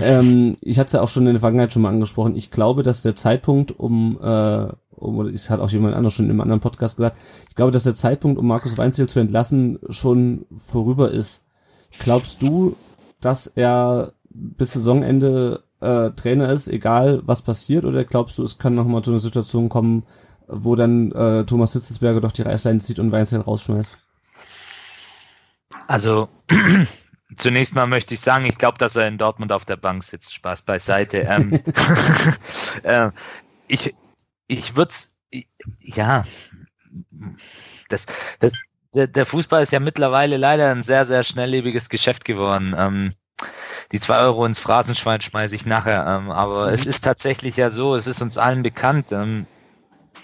Ähm, 0.00 0.56
ich 0.60 0.78
hatte 0.78 0.86
es 0.86 0.92
ja 0.94 1.00
auch 1.00 1.08
schon 1.08 1.26
in 1.26 1.34
der 1.34 1.40
Vergangenheit 1.40 1.72
schon 1.72 1.82
mal 1.82 1.90
angesprochen. 1.90 2.36
Ich 2.36 2.50
glaube, 2.50 2.82
dass 2.82 3.02
der 3.02 3.14
Zeitpunkt, 3.14 3.78
um, 3.78 4.18
äh, 4.22 4.68
um 4.94 5.18
oder 5.18 5.30
es 5.30 5.50
hat 5.50 5.60
auch 5.60 5.70
jemand 5.70 5.94
anderes 5.94 6.14
schon 6.14 6.30
im 6.30 6.40
anderen 6.40 6.60
Podcast 6.60 6.96
gesagt, 6.96 7.18
ich 7.48 7.54
glaube, 7.54 7.72
dass 7.72 7.84
der 7.84 7.94
Zeitpunkt, 7.94 8.38
um 8.38 8.46
Markus 8.46 8.78
Weinziel 8.78 9.08
zu 9.08 9.20
entlassen, 9.20 9.78
schon 9.90 10.46
vorüber 10.56 11.10
ist. 11.10 11.44
Glaubst 11.98 12.42
du, 12.42 12.76
dass 13.20 13.46
er 13.48 14.12
bis 14.30 14.72
Saisonende 14.72 15.62
äh, 15.80 16.10
Trainer 16.10 16.50
ist, 16.50 16.68
egal 16.68 17.22
was 17.26 17.42
passiert, 17.42 17.84
oder 17.84 18.04
glaubst 18.04 18.38
du, 18.38 18.44
es 18.44 18.58
kann 18.58 18.74
nochmal 18.74 19.02
zu 19.02 19.10
einer 19.10 19.20
Situation 19.20 19.68
kommen, 19.68 20.04
wo 20.48 20.76
dann 20.76 21.12
äh, 21.12 21.44
Thomas 21.44 21.72
Hitzelsberger 21.72 22.20
doch 22.20 22.32
die 22.32 22.42
Reißleine 22.42 22.80
zieht 22.80 22.98
und 22.98 23.12
Weinzel 23.12 23.40
rausschmeißt? 23.40 23.98
Also 25.86 26.28
zunächst 27.36 27.74
mal 27.74 27.86
möchte 27.86 28.14
ich 28.14 28.20
sagen, 28.20 28.46
ich 28.46 28.58
glaube, 28.58 28.78
dass 28.78 28.96
er 28.96 29.08
in 29.08 29.18
Dortmund 29.18 29.52
auf 29.52 29.64
der 29.64 29.76
Bank 29.76 30.02
sitzt. 30.04 30.34
Spaß 30.34 30.62
beiseite. 30.62 31.18
ähm, 31.18 31.60
äh, 32.82 33.10
ich 33.68 33.94
ich 34.48 34.76
würde 34.76 34.94
ja, 35.80 36.24
das, 37.88 38.06
das, 38.40 38.52
der, 38.94 39.06
der 39.06 39.26
Fußball 39.26 39.62
ist 39.62 39.72
ja 39.72 39.80
mittlerweile 39.80 40.36
leider 40.36 40.70
ein 40.70 40.82
sehr, 40.82 41.04
sehr 41.04 41.24
schnelllebiges 41.24 41.88
Geschäft 41.88 42.24
geworden. 42.24 42.74
Ähm, 42.76 43.12
die 43.92 44.00
zwei 44.00 44.18
Euro 44.18 44.44
ins 44.46 44.58
Phrasenschwein 44.58 45.20
schmeiße 45.20 45.54
ich 45.54 45.66
nachher. 45.66 46.06
Ähm, 46.06 46.30
aber 46.30 46.68
mhm. 46.68 46.74
es 46.74 46.86
ist 46.86 47.04
tatsächlich 47.04 47.56
ja 47.56 47.70
so, 47.70 47.94
es 47.94 48.06
ist 48.06 48.22
uns 48.22 48.38
allen 48.38 48.62
bekannt. 48.62 49.12
Ähm, 49.12 49.46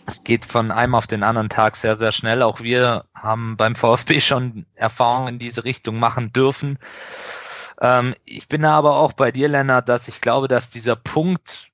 es 0.07 0.25
geht 0.25 0.45
von 0.45 0.71
einem 0.71 0.95
auf 0.95 1.07
den 1.07 1.23
anderen 1.23 1.49
Tag 1.49 1.77
sehr, 1.77 1.97
sehr 1.97 2.13
schnell. 2.13 2.43
Auch 2.43 2.61
wir 2.61 3.05
haben 3.15 3.57
beim 3.57 3.77
VfB 3.77 4.21
schon 4.21 4.67
Erfahrungen 4.75 5.35
in 5.35 5.39
diese 5.39 5.65
Richtung 5.65 5.99
machen 5.99 6.33
dürfen. 6.33 6.79
Ähm, 7.81 8.15
ich 8.25 8.49
bin 8.49 8.65
aber 8.65 8.97
auch 8.97 9.13
bei 9.13 9.33
dir, 9.33 9.49
Lennart, 9.49 9.89
dass 9.89 10.09
ich 10.09 10.21
glaube, 10.21 10.49
dass 10.49 10.71
dieser 10.71 10.97
Punkt, 10.97 11.71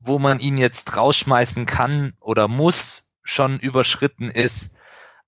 wo 0.00 0.18
man 0.18 0.40
ihn 0.40 0.58
jetzt 0.58 0.96
rausschmeißen 0.96 1.66
kann 1.66 2.12
oder 2.20 2.48
muss, 2.48 3.10
schon 3.22 3.58
überschritten 3.58 4.30
ist. 4.30 4.76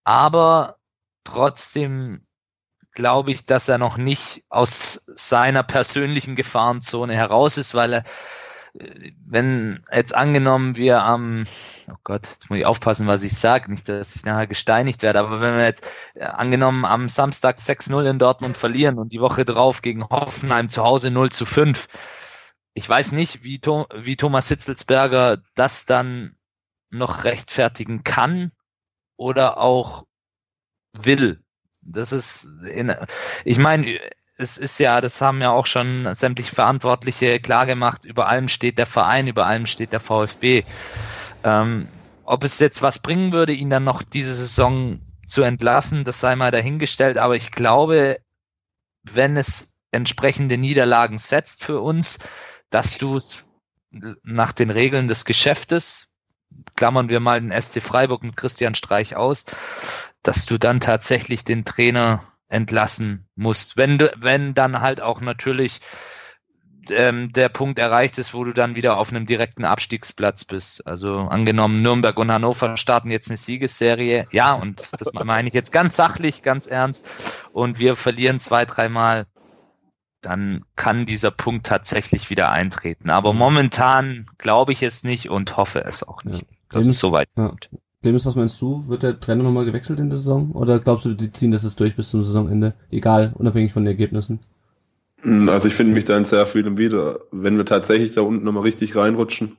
Aber 0.04 0.76
trotzdem 1.24 2.22
glaube 2.92 3.30
ich, 3.30 3.46
dass 3.46 3.68
er 3.68 3.78
noch 3.78 3.96
nicht 3.96 4.44
aus 4.48 5.04
seiner 5.06 5.62
persönlichen 5.62 6.36
Gefahrenzone 6.36 7.14
heraus 7.14 7.58
ist, 7.58 7.74
weil 7.74 7.94
er 7.94 8.04
wenn 9.24 9.82
jetzt 9.92 10.14
angenommen 10.14 10.76
wir 10.76 11.02
am, 11.02 11.46
oh 11.90 11.96
Gott, 12.04 12.26
jetzt 12.26 12.50
muss 12.50 12.58
ich 12.58 12.66
aufpassen, 12.66 13.06
was 13.06 13.22
ich 13.22 13.36
sage, 13.36 13.70
nicht, 13.70 13.88
dass 13.88 14.16
ich 14.16 14.24
nachher 14.24 14.46
gesteinigt 14.46 15.02
werde, 15.02 15.20
aber 15.20 15.40
wenn 15.40 15.56
wir 15.56 15.64
jetzt 15.64 15.86
äh, 16.14 16.24
angenommen 16.24 16.84
am 16.84 17.08
Samstag 17.08 17.58
6-0 17.58 18.10
in 18.10 18.18
Dortmund 18.18 18.56
verlieren 18.56 18.98
und 18.98 19.12
die 19.12 19.20
Woche 19.20 19.44
drauf 19.44 19.82
gegen 19.82 20.04
Hoffenheim 20.08 20.68
zu 20.68 20.82
Hause 20.82 21.10
0 21.10 21.30
zu 21.30 21.46
5, 21.46 22.54
ich 22.74 22.88
weiß 22.88 23.12
nicht, 23.12 23.42
wie, 23.42 23.60
wie 23.94 24.16
Thomas 24.16 24.48
Hitzelsberger 24.48 25.38
das 25.54 25.86
dann 25.86 26.36
noch 26.90 27.24
rechtfertigen 27.24 28.04
kann 28.04 28.52
oder 29.16 29.58
auch 29.58 30.06
will. 30.92 31.42
Das 31.80 32.12
ist, 32.12 32.48
in, 32.70 32.94
ich 33.44 33.58
meine, 33.58 33.98
es 34.38 34.58
ist 34.58 34.78
ja, 34.78 35.00
das 35.00 35.20
haben 35.20 35.40
ja 35.40 35.50
auch 35.50 35.66
schon 35.66 36.14
sämtliche 36.14 36.54
Verantwortliche 36.54 37.40
klar 37.40 37.66
gemacht, 37.66 38.04
über 38.04 38.28
allem 38.28 38.48
steht 38.48 38.78
der 38.78 38.86
Verein, 38.86 39.26
über 39.26 39.46
allem 39.46 39.66
steht 39.66 39.92
der 39.92 40.00
VfB. 40.00 40.64
Ähm, 41.42 41.88
ob 42.24 42.44
es 42.44 42.58
jetzt 42.58 42.82
was 42.82 42.98
bringen 42.98 43.32
würde, 43.32 43.52
ihn 43.52 43.70
dann 43.70 43.84
noch 43.84 44.02
diese 44.02 44.34
Saison 44.34 45.00
zu 45.26 45.42
entlassen, 45.42 46.04
das 46.04 46.20
sei 46.20 46.36
mal 46.36 46.50
dahingestellt, 46.50 47.18
aber 47.18 47.36
ich 47.36 47.50
glaube, 47.50 48.18
wenn 49.04 49.36
es 49.36 49.74
entsprechende 49.90 50.58
Niederlagen 50.58 51.18
setzt 51.18 51.64
für 51.64 51.80
uns, 51.80 52.18
dass 52.70 52.98
du 52.98 53.16
es 53.16 53.46
nach 54.22 54.52
den 54.52 54.70
Regeln 54.70 55.08
des 55.08 55.24
Geschäftes, 55.24 56.08
klammern 56.74 57.08
wir 57.08 57.20
mal 57.20 57.40
den 57.40 57.50
SC 57.50 57.80
Freiburg 57.80 58.22
mit 58.22 58.36
Christian 58.36 58.74
Streich 58.74 59.16
aus, 59.16 59.46
dass 60.22 60.44
du 60.44 60.58
dann 60.58 60.80
tatsächlich 60.80 61.44
den 61.44 61.64
Trainer 61.64 62.22
entlassen 62.48 63.28
musst. 63.34 63.76
Wenn 63.76 63.98
du, 63.98 64.12
wenn 64.16 64.54
dann 64.54 64.80
halt 64.80 65.00
auch 65.00 65.20
natürlich 65.20 65.80
ähm, 66.90 67.32
der 67.32 67.48
Punkt 67.48 67.78
erreicht 67.78 68.18
ist, 68.18 68.34
wo 68.34 68.44
du 68.44 68.52
dann 68.52 68.74
wieder 68.74 68.96
auf 68.98 69.10
einem 69.10 69.26
direkten 69.26 69.64
Abstiegsplatz 69.64 70.44
bist. 70.44 70.86
Also 70.86 71.16
angenommen, 71.18 71.82
Nürnberg 71.82 72.16
und 72.18 72.30
Hannover 72.30 72.76
starten 72.76 73.10
jetzt 73.10 73.28
eine 73.28 73.36
Siegesserie. 73.36 74.26
Ja, 74.32 74.54
und 74.54 74.88
das 74.98 75.12
meine 75.24 75.48
ich 75.48 75.54
jetzt 75.54 75.72
ganz 75.72 75.96
sachlich, 75.96 76.42
ganz 76.42 76.66
ernst. 76.66 77.08
Und 77.52 77.78
wir 77.78 77.96
verlieren 77.96 78.40
zwei, 78.40 78.64
dreimal. 78.64 79.26
Dann 80.22 80.64
kann 80.74 81.06
dieser 81.06 81.30
Punkt 81.30 81.66
tatsächlich 81.66 82.30
wieder 82.30 82.50
eintreten. 82.50 83.10
Aber 83.10 83.32
momentan 83.32 84.26
glaube 84.38 84.72
ich 84.72 84.82
es 84.82 85.04
nicht 85.04 85.30
und 85.30 85.56
hoffe 85.56 85.84
es 85.84 86.02
auch 86.02 86.24
nicht, 86.24 86.46
dass 86.70 86.86
es 86.86 86.98
soweit 86.98 87.28
ja. 87.36 87.52
Clemens, 88.06 88.24
was 88.24 88.36
meinst 88.36 88.62
du? 88.62 88.86
Wird 88.86 89.02
der 89.02 89.18
Trainer 89.18 89.42
nochmal 89.42 89.64
gewechselt 89.64 89.98
in 89.98 90.10
der 90.10 90.16
Saison? 90.16 90.52
Oder 90.52 90.78
glaubst 90.78 91.06
du, 91.06 91.14
die 91.14 91.32
ziehen 91.32 91.50
das 91.50 91.64
jetzt 91.64 91.80
durch 91.80 91.96
bis 91.96 92.10
zum 92.10 92.22
Saisonende? 92.22 92.74
Egal, 92.88 93.32
unabhängig 93.34 93.72
von 93.72 93.82
den 93.82 93.90
Ergebnissen. 93.90 94.38
Hm, 95.22 95.48
also 95.48 95.66
ich 95.66 95.74
finde 95.74 95.92
mich 95.92 96.04
da 96.04 96.16
in 96.16 96.24
sehr 96.24 96.46
vielem 96.46 96.78
wieder. 96.78 97.18
Wenn 97.32 97.56
wir 97.56 97.66
tatsächlich 97.66 98.14
da 98.14 98.20
unten 98.20 98.44
nochmal 98.44 98.62
richtig 98.62 98.94
reinrutschen, 98.94 99.56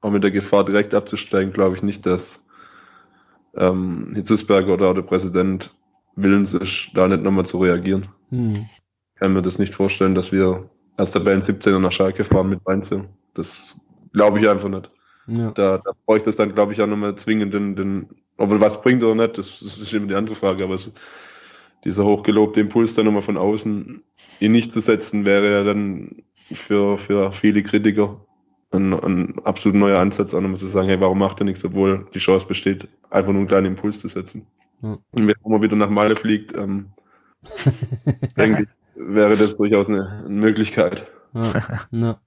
auch 0.00 0.12
mit 0.12 0.22
der 0.22 0.30
Gefahr 0.30 0.64
direkt 0.64 0.94
abzusteigen, 0.94 1.52
glaube 1.52 1.74
ich 1.74 1.82
nicht, 1.82 2.06
dass 2.06 2.40
ähm, 3.56 4.12
Hitzesberger 4.14 4.74
oder 4.74 4.94
der 4.94 5.02
Präsident 5.02 5.74
willens 6.14 6.54
ist, 6.54 6.90
da 6.94 7.08
nicht 7.08 7.24
nochmal 7.24 7.46
zu 7.46 7.58
reagieren. 7.58 8.10
Hm. 8.30 8.68
Kann 9.16 9.32
mir 9.32 9.42
das 9.42 9.58
nicht 9.58 9.74
vorstellen, 9.74 10.14
dass 10.14 10.30
wir 10.30 10.70
erst 10.96 11.16
der 11.16 11.20
Band 11.20 11.46
17er 11.46 11.80
nach 11.80 11.90
Schalke 11.90 12.22
fahren 12.22 12.48
mit 12.48 12.64
Weinzel. 12.64 13.08
Das 13.34 13.76
glaube 14.12 14.38
ich 14.38 14.48
einfach 14.48 14.68
nicht. 14.68 14.88
Ja. 15.28 15.50
Da, 15.50 15.78
da 15.78 15.92
bräuchte 16.06 16.30
es 16.30 16.36
dann, 16.36 16.54
glaube 16.54 16.72
ich, 16.72 16.80
auch 16.80 16.86
nochmal 16.86 17.16
zwingend 17.16 17.52
den, 17.52 17.76
den, 17.76 18.08
obwohl 18.38 18.60
was 18.60 18.80
bringt 18.80 19.02
oder 19.02 19.14
nicht, 19.14 19.38
das, 19.38 19.60
das 19.60 19.78
ist 19.78 19.92
immer 19.92 20.06
die 20.06 20.14
andere 20.14 20.34
Frage, 20.34 20.64
aber 20.64 20.78
so, 20.78 20.90
dieser 21.84 22.04
hochgelobte 22.04 22.60
Impuls 22.60 22.94
dann 22.94 23.04
nochmal 23.04 23.22
von 23.22 23.36
außen 23.36 24.02
ihn 24.40 24.52
nicht 24.52 24.72
zu 24.72 24.80
setzen, 24.80 25.24
wäre 25.24 25.52
ja 25.52 25.64
dann 25.64 26.22
für, 26.34 26.98
für 26.98 27.32
viele 27.32 27.62
Kritiker 27.62 28.20
ein, 28.70 28.92
ein 28.92 29.34
absolut 29.44 29.78
neuer 29.78 30.00
Ansatz, 30.00 30.34
auch 30.34 30.40
nochmal 30.40 30.58
zu 30.58 30.66
sagen, 30.66 30.88
hey, 30.88 31.00
warum 31.00 31.18
macht 31.18 31.40
er 31.40 31.44
nichts, 31.44 31.64
obwohl 31.64 32.06
die 32.14 32.18
Chance 32.18 32.46
besteht, 32.46 32.88
einfach 33.10 33.32
nur 33.32 33.40
einen 33.40 33.48
kleinen 33.48 33.66
Impuls 33.66 34.00
zu 34.00 34.08
setzen. 34.08 34.46
Und 34.80 35.02
bevor 35.12 35.52
man 35.52 35.62
wieder 35.62 35.76
nach 35.76 35.90
Malle 35.90 36.16
fliegt, 36.16 36.54
ähm, 36.54 36.86
denke 38.36 38.62
ich, 38.62 38.68
wäre 38.94 39.30
das 39.30 39.56
durchaus 39.56 39.88
eine, 39.88 40.24
eine 40.24 40.28
Möglichkeit. 40.28 41.06
Ja, 41.34 41.62
ja. 41.92 42.20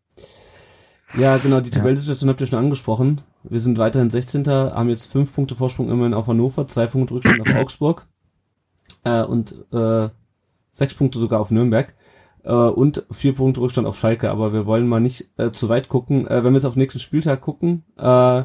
Ja, 1.18 1.38
genau, 1.38 1.60
die 1.60 1.70
Tabellensituation 1.70 2.30
habt 2.30 2.42
ihr 2.42 2.48
schon 2.48 2.60
angesprochen. 2.60 3.22
Wir 3.44 3.60
sind 3.60 3.78
weiterhin 3.78 4.10
16. 4.10 4.48
haben 4.48 4.90
jetzt 4.90 5.12
fünf 5.12 5.34
Punkte 5.34 5.56
Vorsprung 5.56 5.90
immerhin 5.90 6.14
auf 6.14 6.28
Hannover, 6.28 6.68
zwei 6.68 6.88
Punkte 6.88 7.16
Rückstand 7.16 7.42
auf 7.42 7.56
Augsburg 7.56 8.08
äh, 9.04 9.24
und 9.24 9.56
äh, 9.72 10.10
sechs 10.74 10.94
Punkte 10.94 11.20
sogar 11.20 11.40
auf 11.40 11.52
Nürnberg 11.52 11.94
äh, 12.44 12.54
und 12.54 13.06
vier 13.12 13.34
Punkte 13.34 13.62
Rückstand 13.62 13.88
auf 13.88 13.98
Schalke. 13.98 14.30
Aber 14.30 14.54
wir 14.54 14.66
wollen 14.66 14.88
mal 14.88 15.00
nicht 15.00 15.30
äh, 15.38 15.52
zu 15.52 15.70
weit 15.70 15.90
gucken. 15.90 16.28
Äh, 16.28 16.44
wenn 16.44 16.54
wir 16.54 16.60
jetzt 16.60 16.66
auf 16.66 16.74
den 16.74 16.82
nächsten 16.82 17.00
Spieltag 17.00 17.42
gucken, 17.42 17.84
äh, 17.98 18.44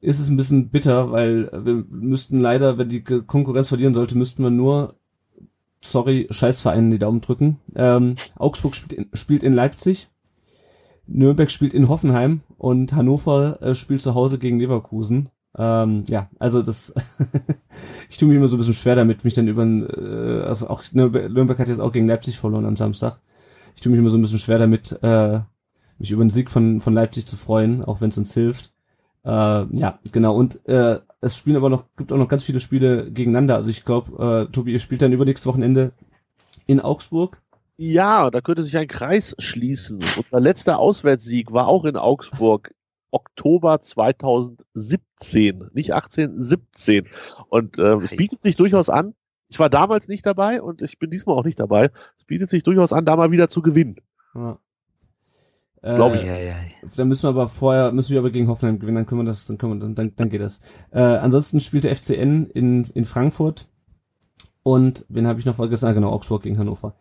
ist 0.00 0.18
es 0.18 0.28
ein 0.28 0.36
bisschen 0.36 0.70
bitter, 0.70 1.12
weil 1.12 1.48
wir 1.52 1.84
müssten 1.88 2.36
leider, 2.36 2.76
wenn 2.76 2.88
die 2.88 3.02
Konkurrenz 3.02 3.68
verlieren 3.68 3.94
sollte, 3.94 4.18
müssten 4.18 4.42
wir 4.42 4.50
nur, 4.50 4.96
sorry, 5.80 6.26
Scheißvereinen 6.28 6.90
die 6.90 6.98
Daumen 6.98 7.20
drücken. 7.20 7.60
Ähm, 7.76 8.16
Augsburg 8.36 8.74
spielt 8.74 8.92
in, 8.92 9.10
spielt 9.14 9.44
in 9.44 9.52
Leipzig, 9.52 10.10
Nürnberg 11.12 11.50
spielt 11.50 11.74
in 11.74 11.88
Hoffenheim 11.88 12.40
und 12.58 12.94
Hannover 12.94 13.60
äh, 13.62 13.74
spielt 13.74 14.02
zu 14.02 14.14
Hause 14.14 14.38
gegen 14.38 14.58
Leverkusen. 14.58 15.28
Ähm, 15.56 16.04
ja, 16.08 16.30
also 16.38 16.62
das, 16.62 16.94
ich 18.08 18.16
tue 18.16 18.28
mir 18.28 18.36
immer 18.36 18.48
so 18.48 18.56
ein 18.56 18.58
bisschen 18.58 18.74
schwer 18.74 18.94
damit, 18.94 19.24
mich 19.24 19.34
dann 19.34 19.48
über, 19.48 19.64
äh, 19.64 20.42
also 20.46 20.68
auch 20.68 20.82
Nürnberg 20.92 21.58
hat 21.58 21.68
jetzt 21.68 21.80
auch 21.80 21.92
gegen 21.92 22.08
Leipzig 22.08 22.38
verloren 22.38 22.64
am 22.64 22.76
Samstag. 22.76 23.20
Ich 23.74 23.82
tue 23.82 23.90
mich 23.90 23.98
immer 23.98 24.10
so 24.10 24.18
ein 24.18 24.22
bisschen 24.22 24.38
schwer 24.38 24.58
damit, 24.58 24.98
äh, 25.02 25.40
mich 25.98 26.10
über 26.10 26.24
den 26.24 26.30
Sieg 26.30 26.50
von, 26.50 26.80
von 26.80 26.94
Leipzig 26.94 27.26
zu 27.26 27.36
freuen, 27.36 27.84
auch 27.84 28.00
wenn 28.00 28.10
es 28.10 28.18
uns 28.18 28.32
hilft. 28.32 28.72
Äh, 29.24 29.30
ja, 29.30 29.98
genau. 30.10 30.34
Und 30.34 30.66
äh, 30.66 31.00
es 31.20 31.36
spielen 31.36 31.56
aber 31.56 31.70
noch, 31.70 31.84
gibt 31.96 32.12
auch 32.12 32.16
noch 32.16 32.28
ganz 32.28 32.42
viele 32.42 32.60
Spiele 32.60 33.10
gegeneinander. 33.12 33.56
Also 33.56 33.70
ich 33.70 33.84
glaube, 33.84 34.46
äh, 34.48 34.52
Tobi, 34.52 34.72
ihr 34.72 34.78
spielt 34.78 35.02
dann 35.02 35.12
übernächstes 35.12 35.46
Wochenende 35.46 35.92
in 36.66 36.80
Augsburg. 36.80 37.40
Ja, 37.76 38.30
da 38.30 38.40
könnte 38.40 38.62
sich 38.62 38.76
ein 38.76 38.88
Kreis 38.88 39.34
schließen. 39.38 39.96
Unser 40.16 40.40
letzter 40.40 40.78
Auswärtssieg 40.78 41.52
war 41.52 41.66
auch 41.68 41.84
in 41.84 41.96
Augsburg. 41.96 42.74
Oktober 43.10 43.80
2017, 43.80 45.68
nicht 45.74 45.92
18, 45.92 46.42
17. 46.42 47.08
Und 47.48 47.78
äh, 47.78 47.96
es 47.96 48.16
bietet 48.16 48.40
sich 48.40 48.56
durchaus 48.56 48.88
an. 48.88 49.14
Ich 49.48 49.58
war 49.58 49.68
damals 49.68 50.08
nicht 50.08 50.24
dabei 50.24 50.62
und 50.62 50.80
ich 50.80 50.98
bin 50.98 51.10
diesmal 51.10 51.36
auch 51.36 51.44
nicht 51.44 51.60
dabei. 51.60 51.90
Es 52.18 52.24
bietet 52.24 52.48
sich 52.48 52.62
durchaus 52.62 52.92
an, 52.94 53.04
da 53.04 53.16
mal 53.16 53.30
wieder 53.30 53.50
zu 53.50 53.60
gewinnen. 53.60 53.96
Ja. 54.34 54.58
Glaube 55.82 56.16
ich. 56.16 56.22
Äh, 56.22 56.46
ja, 56.46 56.52
ja. 56.52 56.56
Dann 56.96 57.08
müssen 57.08 57.24
wir 57.24 57.30
aber 57.30 57.48
vorher, 57.48 57.92
müssen 57.92 58.12
wir 58.12 58.20
aber 58.20 58.30
gegen 58.30 58.48
Hoffenheim 58.48 58.78
gewinnen, 58.78 58.96
dann 58.96 59.06
können 59.06 59.22
wir 59.22 59.26
das, 59.26 59.46
dann 59.46 59.58
können 59.58 59.80
wir, 59.80 59.88
dann, 59.94 60.14
dann 60.14 60.30
geht 60.30 60.40
das. 60.40 60.60
Äh, 60.90 61.00
ansonsten 61.00 61.60
spielt 61.60 61.84
der 61.84 61.94
FCN 61.94 62.46
in, 62.50 62.84
in 62.94 63.04
Frankfurt 63.04 63.68
und 64.62 65.04
wen 65.08 65.26
habe 65.26 65.40
ich 65.40 65.46
noch 65.46 65.56
vergessen? 65.56 65.86
Ah, 65.86 65.92
genau, 65.92 66.12
Augsburg 66.12 66.44
gegen 66.44 66.58
Hannover. 66.58 66.94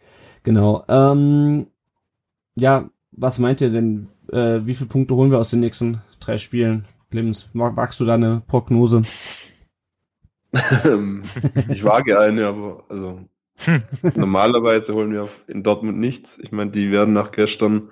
Genau. 0.44 0.84
Ähm, 0.88 1.68
ja, 2.56 2.90
was 3.12 3.40
meint 3.40 3.62
ihr 3.62 3.70
denn? 3.70 4.08
Äh, 4.32 4.66
wie 4.66 4.74
viele 4.74 4.90
Punkte 4.90 5.16
holen 5.16 5.32
wir 5.32 5.40
aus 5.40 5.52
den 5.52 5.60
nächsten 5.60 6.02
drei 6.20 6.38
Spielen? 6.38 6.86
Clemens, 7.10 7.52
wagst 7.54 8.00
du 8.00 8.06
da 8.06 8.16
eine 8.16 8.42
Prognose? 8.48 9.02
ich 10.54 11.84
wage 11.84 12.20
eine, 12.20 12.48
aber 12.48 12.84
also 12.90 13.20
normalerweise 14.16 14.94
holen 14.94 15.12
wir 15.14 15.30
in 15.48 15.64
Dortmund 15.64 15.98
nichts. 16.00 16.38
Ich 16.42 16.52
meine, 16.52 16.72
die 16.72 16.92
werden 16.92 17.14
nach 17.14 17.32
gestern 17.32 17.90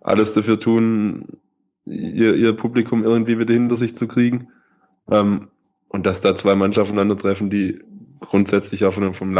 alles 0.00 0.32
dafür 0.32 0.60
tun, 0.60 1.38
ihr, 1.84 2.34
ihr 2.34 2.52
Publikum 2.52 3.04
irgendwie 3.04 3.38
wieder 3.38 3.54
hinter 3.54 3.76
sich 3.76 3.96
zu 3.96 4.06
kriegen. 4.08 4.48
Ähm, 5.10 5.48
und 5.88 6.04
dass 6.04 6.20
da 6.20 6.36
zwei 6.36 6.54
Mannschaften 6.54 6.92
aufeinandertreffen, 6.92 7.50
die 7.50 7.80
grundsätzlich 8.20 8.84
auch 8.84 8.94
von, 8.94 9.14
vom 9.14 9.32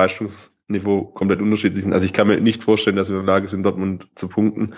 Leistungsniveau 0.68 1.04
komplett 1.12 1.40
unterschiedlich 1.40 1.84
sind. 1.84 1.92
Also 1.92 2.04
ich 2.04 2.12
kann 2.12 2.28
mir 2.28 2.40
nicht 2.40 2.62
vorstellen, 2.64 2.96
dass 2.96 3.08
wir 3.08 3.18
in 3.18 3.26
der 3.26 3.34
Lage 3.34 3.48
sind, 3.48 3.62
Dortmund 3.62 4.08
zu 4.14 4.28
punkten. 4.28 4.74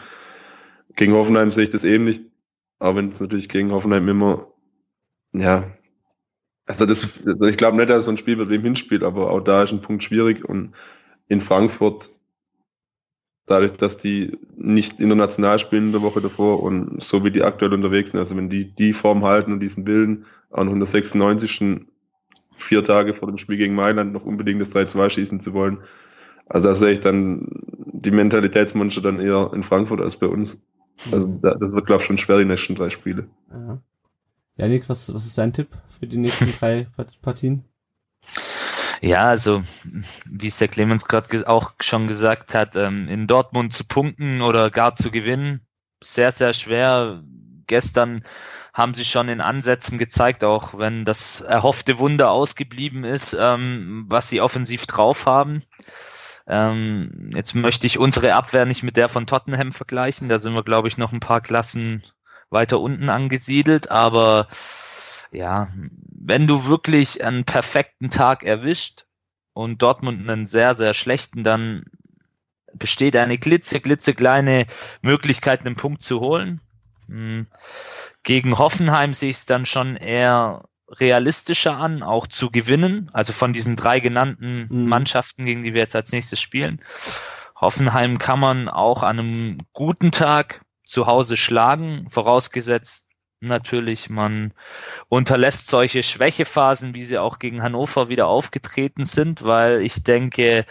Gegen 0.97 1.15
Hoffenheim 1.15 1.51
sehe 1.51 1.65
ich 1.65 1.71
das 1.71 1.85
ähnlich, 1.85 2.23
auch 2.79 2.97
wenn 2.97 3.13
es 3.13 3.21
natürlich 3.21 3.49
gegen 3.49 3.73
Hoffenheim 3.73 4.09
immer, 4.09 4.49
ja, 5.33 5.71
also 6.67 6.87
das, 6.87 7.09
also 7.27 7.45
ich 7.47 7.57
glaube 7.57 7.77
nicht, 7.77 7.91
dass 7.91 8.05
so 8.05 8.13
ein 8.13 8.19
Spiel 8.19 8.39
wird 8.39 8.51
wie 8.51 8.55
im 8.57 9.03
aber 9.03 9.31
auch 9.31 9.41
da 9.41 9.65
ist 9.65 9.73
ein 9.73 9.81
Punkt 9.81 10.05
schwierig 10.05 10.45
und 10.45 10.75
in 11.27 11.41
Frankfurt 11.41 12.11
dadurch, 13.47 13.73
dass 13.73 13.97
die 13.97 14.39
nicht 14.57 15.01
international 15.01 15.59
spielen 15.59 15.87
in 15.87 15.93
der 15.93 16.03
Woche 16.03 16.21
davor 16.21 16.63
und 16.63 17.03
so 17.03 17.25
wie 17.25 17.33
die 17.33 17.43
aktuell 17.43 17.73
unterwegs 17.73 18.13
sind, 18.13 18.21
also 18.21 18.37
wenn 18.37 18.51
die 18.51 18.73
die 18.73 18.93
Form 18.93 19.25
halten 19.25 19.53
und 19.53 19.61
diesen 19.61 19.83
bilden, 19.85 20.27
auch 20.51 20.63
noch 20.63 20.73
in 20.73 20.79
der 20.79 20.87
96. 20.87 21.87
vier 22.61 22.85
Tage 22.85 23.15
vor 23.15 23.29
dem 23.29 23.39
Spiel 23.39 23.57
gegen 23.57 23.75
Mailand 23.75 24.13
noch 24.13 24.25
unbedingt 24.25 24.61
das 24.61 24.73
3-2 24.73 25.11
schießen 25.11 25.41
zu 25.41 25.53
wollen. 25.53 25.79
Also 26.47 26.69
da 26.69 26.75
sehe 26.75 26.93
ich 26.93 27.01
dann 27.01 27.47
die 27.93 28.11
Mentalitätsmonster 28.11 29.01
dann 29.01 29.21
eher 29.21 29.51
in 29.55 29.63
Frankfurt 29.63 30.01
als 30.01 30.17
bei 30.17 30.27
uns. 30.27 30.61
Also 31.13 31.29
das 31.43 31.61
wird, 31.61 31.87
glaube 31.87 32.03
ich, 32.03 32.07
schon 32.07 32.19
schwer, 32.19 32.39
die 32.39 32.45
nächsten 32.45 32.75
drei 32.75 32.91
Spiele. 32.91 33.29
Ja. 33.51 33.81
Janik, 34.57 34.89
was, 34.89 35.13
was 35.15 35.27
ist 35.27 35.39
dein 35.39 35.53
Tipp 35.53 35.69
für 35.89 36.07
die 36.07 36.19
nächsten 36.19 36.53
drei 36.59 36.87
Partien? 37.23 37.65
Ja, 39.01 39.29
also 39.29 39.63
wie 40.27 40.49
es 40.49 40.59
der 40.59 40.69
Clemens 40.69 41.07
gerade 41.07 41.49
auch 41.49 41.73
schon 41.81 42.07
gesagt 42.07 42.55
hat, 42.55 42.77
ähm, 42.77 43.09
in 43.09 43.27
Dortmund 43.27 43.73
zu 43.73 43.85
punkten 43.85 44.43
oder 44.43 44.71
gar 44.71 44.95
zu 44.95 45.11
gewinnen, 45.11 45.61
sehr, 46.03 46.33
sehr 46.33 46.53
schwer. 46.53 47.23
Gestern 47.67 48.23
haben 48.73 48.95
sie 48.95 49.05
schon 49.05 49.29
in 49.29 49.41
Ansätzen 49.41 49.99
gezeigt, 49.99 50.45
auch 50.45 50.79
wenn 50.79 51.05
das 51.05 51.41
erhoffte 51.41 51.99
Wunder 51.99 52.31
ausgeblieben 52.31 53.05
ist, 53.05 53.37
ähm, 53.39 54.05
was 54.09 54.29
sie 54.29 54.41
offensiv 54.41 54.87
drauf 54.87 55.27
haben. 55.27 55.63
Ähm, 56.47 57.31
jetzt 57.35 57.55
möchte 57.55 57.87
ich 57.87 57.99
unsere 57.99 58.35
Abwehr 58.35 58.67
nicht 58.67 58.83
mit 58.83 58.97
der 58.97 59.09
von 59.09 59.27
Tottenham 59.27 59.73
vergleichen. 59.73 60.29
Da 60.29 60.39
sind 60.39 60.55
wir, 60.55 60.65
glaube 60.65 60.89
ich, 60.89 60.99
noch 60.99 61.13
ein 61.13 61.21
paar 61.21 61.41
Klassen 61.41 62.03
weiter 62.51 62.81
unten 62.81 63.09
angesiedelt. 63.09 63.91
Aber 63.91 64.49
ja, 65.31 65.69
wenn 66.11 66.47
du 66.47 66.67
wirklich 66.67 67.23
einen 67.23 67.45
perfekten 67.45 68.11
Tag 68.11 68.45
erwischt 68.45 69.05
und 69.53 69.83
Dortmund 69.83 70.29
einen 70.29 70.47
sehr, 70.47 70.75
sehr 70.75 70.95
schlechten, 70.95 71.45
dann 71.45 71.85
besteht 72.75 73.17
eine 73.17 73.39
glitze, 73.39 73.81
klitzekleine 73.81 74.67
Möglichkeit, 75.03 75.65
einen 75.65 75.77
Punkt 75.77 76.03
zu 76.03 76.21
holen. 76.21 76.61
Hm. 77.09 77.47
Gegen 78.23 78.59
Hoffenheim 78.59 79.15
sehe 79.15 79.31
ich 79.31 79.39
es 79.39 79.47
dann 79.47 79.67
schon 79.67 79.97
eher 79.97 80.65
realistischer 80.89 81.77
an, 81.77 82.03
auch 82.03 82.27
zu 82.27 82.51
gewinnen. 82.51 83.11
Also 83.13 83.33
von 83.33 83.53
diesen 83.53 83.77
drei 83.77 84.01
genannten 84.01 84.67
mhm. 84.69 84.89
Mannschaften, 84.89 85.45
gegen 85.45 85.63
die 85.63 85.75
wir 85.75 85.83
jetzt 85.83 85.97
als 85.97 86.13
nächstes 86.13 86.41
spielen. 86.41 86.81
Hoffenheim 87.61 88.19
kann 88.19 88.41
man 88.41 88.69
auch 88.69 89.03
an 89.03 89.19
einem 89.19 89.59
guten 89.73 90.11
Tag 90.13 90.61
zu 90.85 91.07
Hause 91.07 91.37
schlagen, 91.37 92.09
vorausgesetzt 92.11 93.07
natürlich, 93.41 94.11
man 94.11 94.53
unterlässt 95.09 95.69
solche 95.69 96.03
Schwächephasen, 96.03 96.95
wie 96.95 97.05
sie 97.05 97.19
auch 97.19 97.39
gegen 97.39 97.63
Hannover 97.63 98.09
wieder 98.09 98.27
aufgetreten 98.27 99.07
sind, 99.07 99.43
weil 99.43 99.83
ich 99.83 100.03
denke, 100.05 100.67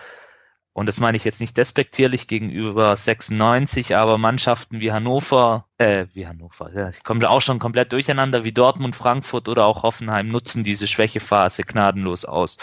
und 0.80 0.85
das 0.85 1.01
meine 1.01 1.18
ich 1.18 1.26
jetzt 1.26 1.41
nicht 1.41 1.57
despektierlich 1.57 2.30
gegenüber 2.30 2.95
96, 2.95 3.97
aber 3.97 4.18
Mannschaften 4.18 4.80
wie 4.80 4.93
Hannover, 4.93 5.65
äh, 5.77 6.06
wie 6.14 6.26
Hannover, 6.26 6.72
ja, 6.73 6.88
ich 6.88 7.03
komme 7.03 7.30
auch 7.30 7.41
schon 7.41 7.60
komplett 7.60 7.91
durcheinander, 7.91 8.45
wie 8.45 8.53
Dortmund, 8.53 8.95
Frankfurt 8.95 9.49
oder 9.49 9.65
auch 9.65 9.84
Hoffenheim 9.84 10.30
nutzen 10.30 10.64
diese 10.64 10.88
Schwächephase 10.88 11.64
gnadenlos 11.64 12.23
aus. 12.23 12.60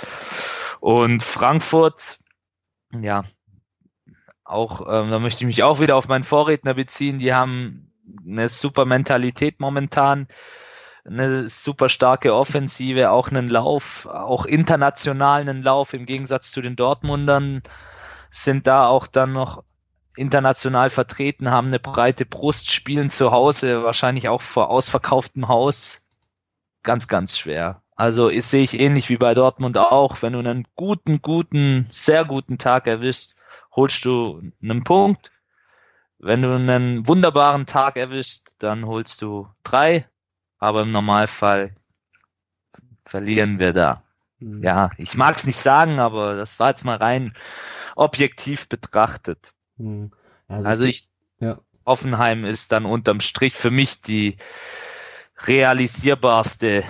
Und 0.81 1.23
Frankfurt, 1.23 2.17
ja, 2.99 3.23
auch, 4.45 4.81
ähm, 4.81 5.11
da 5.11 5.19
möchte 5.19 5.45
ich 5.45 5.47
mich 5.47 5.63
auch 5.63 5.81
wieder 5.81 5.95
auf 5.95 6.09
meinen 6.09 6.25
Vorredner 6.25 6.73
beziehen, 6.73 7.19
die 7.19 7.35
haben 7.35 7.93
eine 8.27 8.49
super 8.49 8.87
Mentalität 8.87 9.61
momentan, 9.61 10.27
eine 11.05 11.51
super 11.51 11.91
starke 11.91 12.35
Offensive, 12.35 13.11
auch 13.11 13.29
einen 13.29 13.51
Lauf, 13.51 14.07
auch 14.07 14.47
international 14.47 15.43
einen 15.43 15.63
Lauf 15.63 15.93
im 15.93 16.07
Gegensatz 16.07 16.51
zu 16.51 16.63
den 16.63 16.77
Dortmundern 16.77 17.61
sind 18.45 18.67
da 18.67 18.87
auch 18.87 19.07
dann 19.07 19.33
noch 19.33 19.65
international 20.17 20.91
vertreten, 20.91 21.51
haben 21.51 21.69
eine 21.69 21.79
breite 21.79 22.25
Brust, 22.25 22.71
spielen 22.71 23.11
zu 23.11 23.31
Hause, 23.31 23.83
wahrscheinlich 23.83 24.29
auch 24.29 24.41
vor 24.41 24.71
ausverkauftem 24.71 25.49
Haus. 25.49 26.07
Ganz, 26.83 27.09
ganz 27.09 27.39
schwer. 27.39 27.83
Also 27.97 28.29
ich 28.29 28.45
sehe 28.47 28.63
ich 28.63 28.79
ähnlich 28.79 29.09
wie 29.09 29.17
bei 29.17 29.35
Dortmund 29.35 29.79
auch. 29.79 30.23
Wenn 30.23 30.35
du 30.35 30.39
einen 30.39 30.67
guten, 30.75 31.23
guten, 31.23 31.87
sehr 31.91 32.25
guten 32.25 32.59
Tag 32.59 32.87
erwischst, 32.87 33.37
holst 33.75 34.05
du 34.05 34.43
einen 34.63 34.85
Punkt. 34.85 35.33
Wenn 36.19 36.43
du 36.43 36.55
einen 36.55 37.07
wunderbaren 37.07 37.67
Tag 37.67 37.97
erwischst, 37.97 38.55
dann 38.59 38.87
holst 38.87 39.23
du 39.23 39.49
drei. 39.63 40.07
Aber 40.59 40.83
im 40.83 40.93
Normalfall 40.93 41.75
verlieren 43.05 43.59
wir 43.59 43.73
da. 43.73 44.03
Mhm. 44.39 44.63
Ja, 44.63 44.91
ich 44.99 45.15
mag 45.15 45.37
es 45.37 45.47
nicht 45.47 45.59
sagen, 45.59 45.99
aber 45.99 46.37
das 46.37 46.59
war 46.59 46.71
jetzt 46.71 46.85
mal 46.85 46.97
rein 46.97 47.33
objektiv 47.97 48.69
betrachtet. 48.69 49.53
Hm. 49.79 50.13
Also, 50.49 50.69
also 50.69 50.85
ich, 50.85 51.09
ja. 51.41 51.61
Offenheim 51.85 52.45
ist 52.45 52.73
dann 52.73 52.85
unterm 52.85 53.21
Strich 53.21 53.55
für 53.55 53.71
mich 53.71 54.01
die 54.01 54.37
realisierbarste 55.39 56.85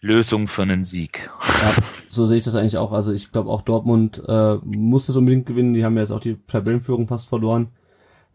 Lösung 0.00 0.46
für 0.46 0.62
einen 0.62 0.84
Sieg. 0.84 1.28
Ja, 1.62 1.82
so 2.08 2.24
sehe 2.24 2.38
ich 2.38 2.44
das 2.44 2.54
eigentlich 2.54 2.78
auch. 2.78 2.92
Also 2.92 3.12
ich 3.12 3.32
glaube 3.32 3.50
auch 3.50 3.62
Dortmund 3.62 4.22
äh, 4.26 4.56
muss 4.64 5.08
es 5.08 5.16
unbedingt 5.16 5.46
gewinnen. 5.46 5.74
Die 5.74 5.84
haben 5.84 5.96
ja 5.96 6.02
jetzt 6.02 6.12
auch 6.12 6.20
die 6.20 6.38
Tabellenführung 6.46 7.08
fast 7.08 7.28
verloren. 7.28 7.68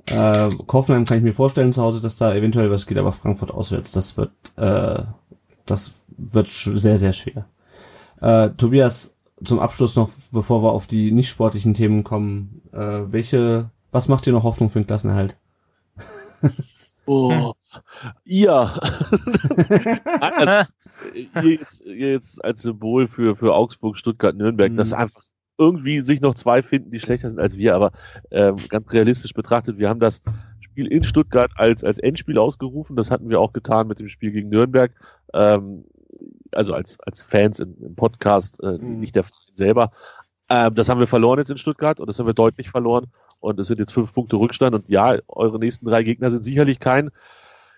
Äh, 0.09 0.49
Hoffenheim 0.71 1.05
kann 1.05 1.17
ich 1.17 1.23
mir 1.23 1.33
vorstellen 1.33 1.73
zu 1.73 1.81
Hause, 1.81 2.01
dass 2.01 2.15
da 2.15 2.33
eventuell 2.33 2.71
was 2.71 2.87
geht, 2.87 2.97
aber 2.97 3.11
Frankfurt 3.11 3.51
auswärts, 3.51 3.91
das 3.91 4.17
wird, 4.17 4.31
äh, 4.57 5.03
das 5.65 5.93
wird 6.07 6.47
sehr, 6.47 6.97
sehr 6.97 7.13
schwer. 7.13 7.45
Äh, 8.19 8.49
Tobias, 8.57 9.15
zum 9.43 9.59
Abschluss 9.59 9.95
noch, 9.95 10.09
bevor 10.31 10.63
wir 10.63 10.71
auf 10.71 10.87
die 10.87 11.11
nicht 11.11 11.29
sportlichen 11.29 11.73
Themen 11.73 12.03
kommen, 12.03 12.61
äh, 12.71 13.01
welche, 13.11 13.69
was 13.91 14.07
macht 14.07 14.25
dir 14.25 14.33
noch 14.33 14.43
Hoffnung 14.43 14.69
für 14.69 14.79
den 14.79 14.87
Klassenerhalt? 14.87 15.37
Oh, 17.05 17.53
ihr. 18.25 18.51
also, 20.21 20.71
ihr, 21.13 21.51
jetzt, 21.59 21.81
ihr 21.81 22.11
jetzt 22.11 22.43
als 22.43 22.61
Symbol 22.61 23.07
für, 23.07 23.35
für 23.35 23.53
Augsburg, 23.53 23.97
Stuttgart, 23.97 24.35
Nürnberg, 24.35 24.71
mhm. 24.71 24.77
das 24.77 24.93
einfach 24.93 25.23
irgendwie 25.57 26.01
sich 26.01 26.21
noch 26.21 26.35
zwei 26.35 26.63
finden, 26.63 26.91
die 26.91 26.99
schlechter 26.99 27.29
sind 27.29 27.39
als 27.39 27.57
wir, 27.57 27.75
aber 27.75 27.91
ähm, 28.31 28.55
ganz 28.69 28.91
realistisch 28.91 29.33
betrachtet, 29.33 29.77
wir 29.77 29.89
haben 29.89 29.99
das 29.99 30.21
Spiel 30.59 30.87
in 30.87 31.03
Stuttgart 31.03 31.51
als, 31.55 31.83
als 31.83 31.99
Endspiel 31.99 32.37
ausgerufen. 32.37 32.95
Das 32.95 33.11
hatten 33.11 33.29
wir 33.29 33.39
auch 33.39 33.53
getan 33.53 33.87
mit 33.87 33.99
dem 33.99 34.07
Spiel 34.07 34.31
gegen 34.31 34.49
Nürnberg. 34.49 34.91
Ähm, 35.33 35.85
also 36.55 36.73
als, 36.73 36.99
als 37.01 37.21
Fans 37.21 37.59
im, 37.59 37.75
im 37.81 37.95
Podcast, 37.95 38.61
äh, 38.63 38.77
mhm. 38.77 38.99
nicht 38.99 39.15
der 39.15 39.23
Verein 39.23 39.41
selber. 39.53 39.91
Ähm, 40.49 40.75
das 40.75 40.89
haben 40.89 40.99
wir 40.99 41.07
verloren 41.07 41.39
jetzt 41.39 41.51
in 41.51 41.57
Stuttgart 41.57 41.99
und 41.99 42.07
das 42.07 42.19
haben 42.19 42.27
wir 42.27 42.33
deutlich 42.33 42.69
verloren. 42.69 43.07
Und 43.39 43.59
es 43.59 43.67
sind 43.67 43.79
jetzt 43.79 43.93
fünf 43.93 44.13
Punkte 44.13 44.35
Rückstand. 44.35 44.75
Und 44.75 44.87
ja, 44.89 45.17
eure 45.27 45.59
nächsten 45.59 45.85
drei 45.85 46.03
Gegner 46.03 46.29
sind 46.29 46.43
sicherlich 46.43 46.79
kein, 46.79 47.09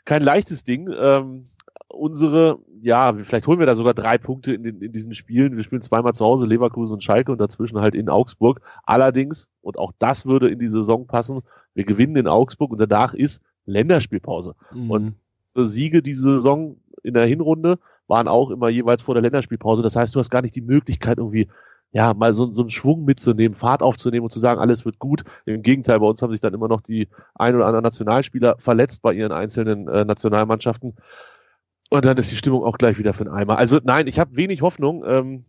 kein 0.06 0.22
leichtes 0.22 0.64
Ding. 0.64 0.94
Ähm, 0.98 1.46
unsere, 1.88 2.60
ja, 2.82 3.14
vielleicht 3.14 3.48
holen 3.48 3.60
wir 3.60 3.66
da 3.66 3.76
sogar 3.76 3.94
drei 3.94 4.18
Punkte 4.18 4.54
in, 4.54 4.64
den, 4.64 4.82
in 4.82 4.92
diesen 4.92 5.14
Spielen. 5.14 5.56
Wir 5.56 5.64
spielen 5.64 5.82
zweimal 5.82 6.14
zu 6.14 6.26
Hause, 6.26 6.48
Leverkusen 6.48 6.94
und 6.94 7.04
Schalke 7.04 7.32
und 7.32 7.40
dazwischen 7.40 7.80
halt 7.80 7.96
in 7.96 8.10
Augsburg. 8.10 8.62
Allerdings, 8.84 9.48
und 9.62 9.78
auch 9.78 9.94
das 10.00 10.26
würde 10.26 10.50
in 10.50 10.60
die 10.60 10.68
Saison 10.68 11.08
passen, 11.08 11.42
wir 11.76 11.86
gewinnen 11.86 12.18
in 12.18 12.28
Augsburg 12.28 12.72
und 12.72 12.80
danach 12.80 13.14
ist 13.14 13.42
Länderspielpause. 13.66 14.56
Mhm. 14.74 14.92
Und 14.92 15.16
Siege 15.56 16.02
diese 16.02 16.24
Saison 16.24 16.78
in 17.04 17.14
der 17.14 17.26
Hinrunde 17.26 17.78
waren 18.08 18.28
auch 18.28 18.52
immer 18.52 18.70
jeweils 18.70 19.02
vor 19.02 19.16
der 19.16 19.22
Länderspielpause. 19.22 19.84
Das 19.84 19.96
heißt, 19.96 20.14
du 20.16 20.20
hast 20.20 20.30
gar 20.30 20.42
nicht 20.42 20.56
die 20.56 20.62
Möglichkeit, 20.62 21.18
irgendwie 21.18 21.48
ja, 21.94 22.14
mal 22.16 22.34
so, 22.34 22.52
so 22.52 22.62
einen 22.62 22.72
Schwung 22.72 23.06
mitzunehmen, 23.06 23.56
Fahrt 23.56 23.84
aufzunehmen 23.84 24.24
und 24.24 24.34
zu 24.34 24.40
sagen, 24.40 24.60
alles 24.60 24.84
wird 24.84 24.98
gut. 24.98 25.24
Im 25.46 25.62
Gegenteil, 25.62 26.00
bei 26.00 26.08
uns 26.08 26.22
haben 26.22 26.32
sich 26.32 26.42
dann 26.42 26.56
immer 26.56 26.68
noch 26.68 26.82
die 26.82 27.08
ein 27.36 27.56
oder 27.56 27.68
anderen 27.68 27.84
Nationalspieler 27.84 28.56
verletzt 28.58 29.04
bei 29.04 29.14
ihren 29.14 29.32
einzelnen 29.32 29.88
äh, 29.88 30.04
Nationalmannschaften. 30.04 30.96
Und 31.92 32.06
dann 32.06 32.18
ist 32.18 32.32
die 32.32 32.36
Stimmung 32.36 32.64
auch 32.64 32.80
gleich 32.80 32.98
wieder 32.98 33.14
für 33.14 33.26
den 33.26 33.34
Eimer. 33.34 33.60
Also 33.60 33.80
nein, 33.84 34.08
ich 34.08 34.18
habe 34.18 34.36
wenig 34.36 34.64
Hoffnung. 34.64 35.04
Ähm, 35.06 35.46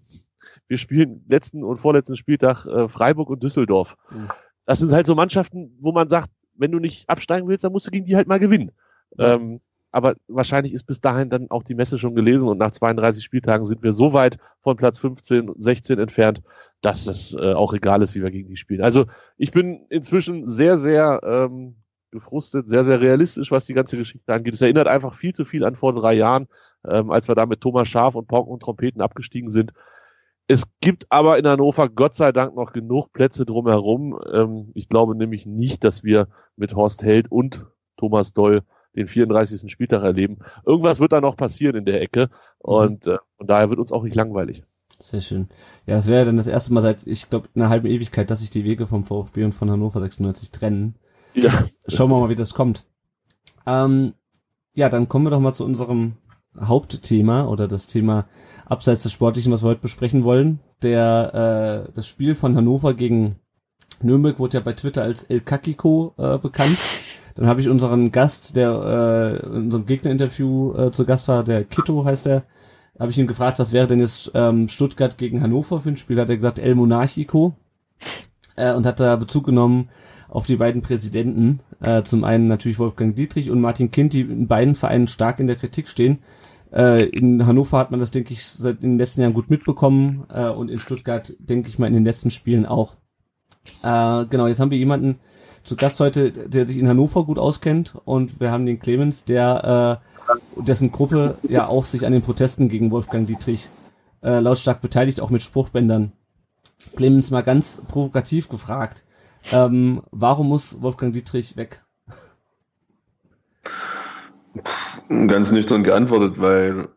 wir 0.68 0.76
spielen 0.76 1.24
letzten 1.28 1.64
und 1.64 1.78
vorletzten 1.78 2.16
Spieltag 2.16 2.66
äh, 2.66 2.88
Freiburg 2.88 3.30
und 3.30 3.42
Düsseldorf. 3.42 3.96
Mhm. 4.10 4.28
Das 4.66 4.78
sind 4.78 4.92
halt 4.92 5.06
so 5.06 5.14
Mannschaften, 5.14 5.74
wo 5.80 5.92
man 5.92 6.10
sagt, 6.10 6.28
wenn 6.54 6.70
du 6.70 6.78
nicht 6.78 7.08
absteigen 7.08 7.48
willst, 7.48 7.64
dann 7.64 7.72
musst 7.72 7.86
du 7.86 7.90
gegen 7.90 8.04
die 8.04 8.16
halt 8.16 8.28
mal 8.28 8.38
gewinnen. 8.38 8.70
Ähm, 9.18 9.60
aber 9.94 10.16
wahrscheinlich 10.26 10.72
ist 10.72 10.84
bis 10.84 11.00
dahin 11.00 11.30
dann 11.30 11.50
auch 11.52 11.62
die 11.62 11.76
Messe 11.76 12.00
schon 12.00 12.16
gelesen 12.16 12.48
und 12.48 12.58
nach 12.58 12.72
32 12.72 13.22
Spieltagen 13.22 13.64
sind 13.64 13.84
wir 13.84 13.92
so 13.92 14.12
weit 14.12 14.38
von 14.60 14.76
Platz 14.76 14.98
15, 14.98 15.52
16 15.56 16.00
entfernt, 16.00 16.42
dass 16.80 17.06
es 17.06 17.32
äh, 17.34 17.52
auch 17.52 17.72
egal 17.74 18.02
ist, 18.02 18.16
wie 18.16 18.22
wir 18.22 18.32
gegen 18.32 18.48
die 18.48 18.56
spielen. 18.56 18.82
Also 18.82 19.06
ich 19.36 19.52
bin 19.52 19.86
inzwischen 19.90 20.48
sehr, 20.48 20.78
sehr 20.78 21.20
ähm, 21.22 21.76
gefrustet, 22.10 22.68
sehr, 22.68 22.82
sehr 22.82 23.00
realistisch, 23.00 23.52
was 23.52 23.66
die 23.66 23.74
ganze 23.74 23.96
Geschichte 23.96 24.34
angeht. 24.34 24.54
Es 24.54 24.62
erinnert 24.62 24.88
einfach 24.88 25.14
viel 25.14 25.32
zu 25.32 25.44
viel 25.44 25.64
an 25.64 25.76
vor 25.76 25.94
drei 25.94 26.14
Jahren, 26.14 26.48
ähm, 26.84 27.12
als 27.12 27.28
wir 27.28 27.36
da 27.36 27.46
mit 27.46 27.60
Thomas 27.60 27.86
Schaf 27.86 28.16
und 28.16 28.26
Pauken 28.26 28.52
und 28.52 28.64
Trompeten 28.64 29.00
abgestiegen 29.00 29.52
sind. 29.52 29.72
Es 30.48 30.64
gibt 30.80 31.06
aber 31.08 31.38
in 31.38 31.46
Hannover 31.46 31.88
Gott 31.88 32.16
sei 32.16 32.32
Dank 32.32 32.56
noch 32.56 32.72
genug 32.72 33.12
Plätze 33.12 33.46
drumherum. 33.46 34.18
Ähm, 34.32 34.72
ich 34.74 34.88
glaube 34.88 35.14
nämlich 35.14 35.46
nicht, 35.46 35.84
dass 35.84 36.02
wir 36.02 36.26
mit 36.56 36.74
Horst 36.74 37.04
Held 37.04 37.30
und 37.30 37.64
Thomas 37.96 38.32
Doll 38.32 38.62
den 38.94 39.06
34. 39.06 39.70
Spieltag 39.70 40.02
erleben. 40.02 40.38
Irgendwas 40.64 41.00
wird 41.00 41.12
da 41.12 41.20
noch 41.20 41.36
passieren 41.36 41.76
in 41.76 41.84
der 41.84 42.00
Ecke 42.00 42.30
und, 42.58 43.06
mhm. 43.06 43.12
äh, 43.12 43.18
und 43.38 43.50
daher 43.50 43.70
wird 43.70 43.80
uns 43.80 43.92
auch 43.92 44.02
nicht 44.02 44.14
langweilig. 44.14 44.62
Sehr 44.98 45.20
schön. 45.20 45.48
Ja, 45.86 45.96
es 45.96 46.06
wäre 46.06 46.24
dann 46.24 46.36
das 46.36 46.46
erste 46.46 46.72
Mal 46.72 46.80
seit, 46.80 47.06
ich 47.06 47.28
glaube, 47.28 47.48
einer 47.54 47.68
halben 47.68 47.88
Ewigkeit, 47.88 48.30
dass 48.30 48.40
sich 48.40 48.50
die 48.50 48.64
Wege 48.64 48.86
vom 48.86 49.04
VfB 49.04 49.44
und 49.44 49.52
von 49.52 49.70
Hannover 49.70 50.00
96 50.00 50.50
trennen. 50.50 50.96
Ja. 51.34 51.52
Schauen 51.88 52.10
wir 52.10 52.20
mal, 52.20 52.28
wie 52.28 52.36
das 52.36 52.54
kommt. 52.54 52.86
Ähm, 53.66 54.14
ja, 54.74 54.88
dann 54.88 55.08
kommen 55.08 55.26
wir 55.26 55.30
doch 55.30 55.40
mal 55.40 55.52
zu 55.52 55.64
unserem 55.64 56.14
Hauptthema 56.58 57.46
oder 57.46 57.66
das 57.66 57.86
Thema 57.88 58.26
abseits 58.66 59.02
des 59.02 59.12
Sportlichen, 59.12 59.52
was 59.52 59.64
wir 59.64 59.70
heute 59.70 59.80
besprechen 59.80 60.22
wollen. 60.24 60.60
Der, 60.82 61.86
äh, 61.88 61.92
das 61.92 62.06
Spiel 62.06 62.34
von 62.34 62.56
Hannover 62.56 62.94
gegen 62.94 63.36
Nürnberg 64.00 64.38
wurde 64.38 64.58
ja 64.58 64.62
bei 64.62 64.72
Twitter 64.74 65.02
als 65.02 65.24
El 65.24 65.40
Kakiko 65.40 66.14
äh, 66.18 66.38
bekannt. 66.38 66.78
Dann 67.34 67.46
habe 67.46 67.60
ich 67.60 67.68
unseren 67.68 68.12
Gast, 68.12 68.56
der 68.56 69.40
äh, 69.42 69.46
in 69.46 69.64
unserem 69.64 69.86
Gegnerinterview 69.86 70.74
äh, 70.74 70.90
zu 70.92 71.04
Gast 71.04 71.28
war, 71.28 71.42
der 71.42 71.64
Kito 71.64 72.04
heißt 72.04 72.26
er, 72.28 72.44
habe 72.98 73.10
ich 73.10 73.18
ihn 73.18 73.26
gefragt, 73.26 73.58
was 73.58 73.72
wäre 73.72 73.88
denn 73.88 73.98
jetzt 73.98 74.30
ähm, 74.34 74.68
Stuttgart 74.68 75.18
gegen 75.18 75.42
Hannover 75.42 75.80
für 75.80 75.88
ein 75.88 75.96
Spiel? 75.96 76.20
Hat 76.20 76.28
er 76.28 76.36
gesagt 76.36 76.60
El 76.60 76.76
Monarchico 76.76 77.54
äh, 78.56 78.72
und 78.72 78.86
hat 78.86 79.00
da 79.00 79.16
Bezug 79.16 79.46
genommen 79.46 79.88
auf 80.28 80.46
die 80.46 80.56
beiden 80.56 80.82
Präsidenten. 80.82 81.60
Äh, 81.80 82.02
zum 82.02 82.24
einen 82.24 82.46
natürlich 82.46 82.78
Wolfgang 82.78 83.16
Dietrich 83.16 83.50
und 83.50 83.60
Martin 83.60 83.90
Kind, 83.90 84.12
die 84.12 84.20
in 84.20 84.46
beiden 84.46 84.76
Vereinen 84.76 85.08
stark 85.08 85.40
in 85.40 85.48
der 85.48 85.56
Kritik 85.56 85.88
stehen. 85.88 86.20
Äh, 86.72 87.04
in 87.06 87.46
Hannover 87.46 87.78
hat 87.78 87.90
man 87.90 88.00
das, 88.00 88.10
denke 88.10 88.32
ich, 88.32 88.44
seit 88.44 88.82
den 88.82 88.98
letzten 88.98 89.20
Jahren 89.22 89.34
gut 89.34 89.50
mitbekommen 89.50 90.24
äh, 90.32 90.48
und 90.48 90.70
in 90.70 90.78
Stuttgart, 90.78 91.32
denke 91.38 91.68
ich 91.68 91.78
mal, 91.78 91.86
in 91.86 91.94
den 91.94 92.04
letzten 92.04 92.30
Spielen 92.30 92.66
auch. 92.66 92.94
Äh, 93.82 94.26
genau, 94.26 94.46
jetzt 94.46 94.60
haben 94.60 94.70
wir 94.70 94.78
jemanden, 94.78 95.20
zu 95.64 95.76
Gast 95.76 95.98
heute, 95.98 96.30
der 96.30 96.66
sich 96.66 96.76
in 96.76 96.88
Hannover 96.88 97.24
gut 97.24 97.38
auskennt 97.38 97.94
und 98.04 98.38
wir 98.38 98.50
haben 98.50 98.66
den 98.66 98.78
Clemens, 98.78 99.24
der 99.24 100.00
äh, 100.58 100.62
dessen 100.62 100.92
Gruppe 100.92 101.38
ja 101.42 101.66
auch 101.66 101.86
sich 101.86 102.06
an 102.06 102.12
den 102.12 102.22
Protesten 102.22 102.68
gegen 102.68 102.90
Wolfgang 102.90 103.26
Dietrich 103.26 103.70
äh, 104.22 104.40
lautstark 104.40 104.82
beteiligt, 104.82 105.20
auch 105.20 105.30
mit 105.30 105.42
Spruchbändern. 105.42 106.12
Clemens 106.96 107.30
mal 107.30 107.42
ganz 107.42 107.82
provokativ 107.88 108.48
gefragt, 108.48 109.04
ähm, 109.52 110.02
warum 110.10 110.48
muss 110.48 110.80
Wolfgang 110.82 111.14
Dietrich 111.14 111.56
weg? 111.56 111.82
Ganz 115.08 115.50
nüchtern 115.50 115.82
geantwortet, 115.82 116.34
weil 116.38 116.88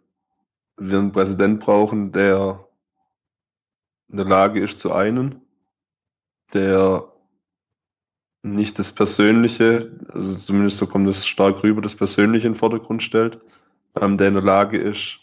wir 0.77 0.99
einen 0.99 1.11
Präsident 1.13 1.61
brauchen, 1.61 2.11
der 2.11 2.65
in 4.09 4.17
der 4.17 4.25
Lage 4.25 4.63
ist 4.63 4.79
zu 4.79 4.93
einen, 4.93 5.41
der 6.53 7.07
nicht 8.43 8.79
das 8.79 8.91
Persönliche, 8.91 9.91
also 10.13 10.35
zumindest 10.35 10.77
so 10.77 10.87
kommt 10.87 11.07
es 11.09 11.25
stark 11.25 11.63
rüber, 11.63 11.81
das 11.81 11.95
Persönliche 11.95 12.47
in 12.47 12.53
den 12.53 12.59
Vordergrund 12.59 13.03
stellt, 13.03 13.39
ähm, 13.99 14.17
der 14.17 14.27
in 14.29 14.35
der 14.35 14.43
Lage 14.43 14.77
ist 14.77 15.19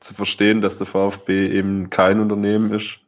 zu 0.00 0.14
verstehen, 0.14 0.60
dass 0.60 0.78
der 0.78 0.86
VfB 0.86 1.48
eben 1.50 1.90
kein 1.90 2.20
Unternehmen 2.20 2.72
ist, 2.72 2.98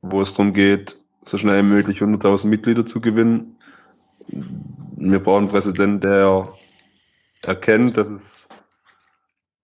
wo 0.00 0.22
es 0.22 0.32
darum 0.32 0.52
geht, 0.52 0.96
so 1.24 1.38
schnell 1.38 1.62
wie 1.62 1.68
möglich 1.68 2.00
100.000 2.00 2.46
Mitglieder 2.46 2.86
zu 2.86 3.00
gewinnen. 3.00 3.56
Wir 4.28 5.18
brauchen 5.18 5.44
einen 5.44 5.48
Präsidenten, 5.48 6.00
der 6.00 6.48
erkennt, 7.42 7.96
dass 7.96 8.08
es 8.10 8.48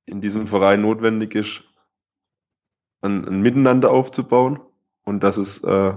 in 0.07 0.21
diesem 0.21 0.47
Verein 0.47 0.83
notwendig 0.83 1.35
ist, 1.35 1.63
ein, 3.03 3.27
ein 3.27 3.41
Miteinander 3.41 3.91
aufzubauen 3.91 4.61
und 5.05 5.23
dass 5.23 5.37
es 5.37 5.63
äh, 5.63 5.95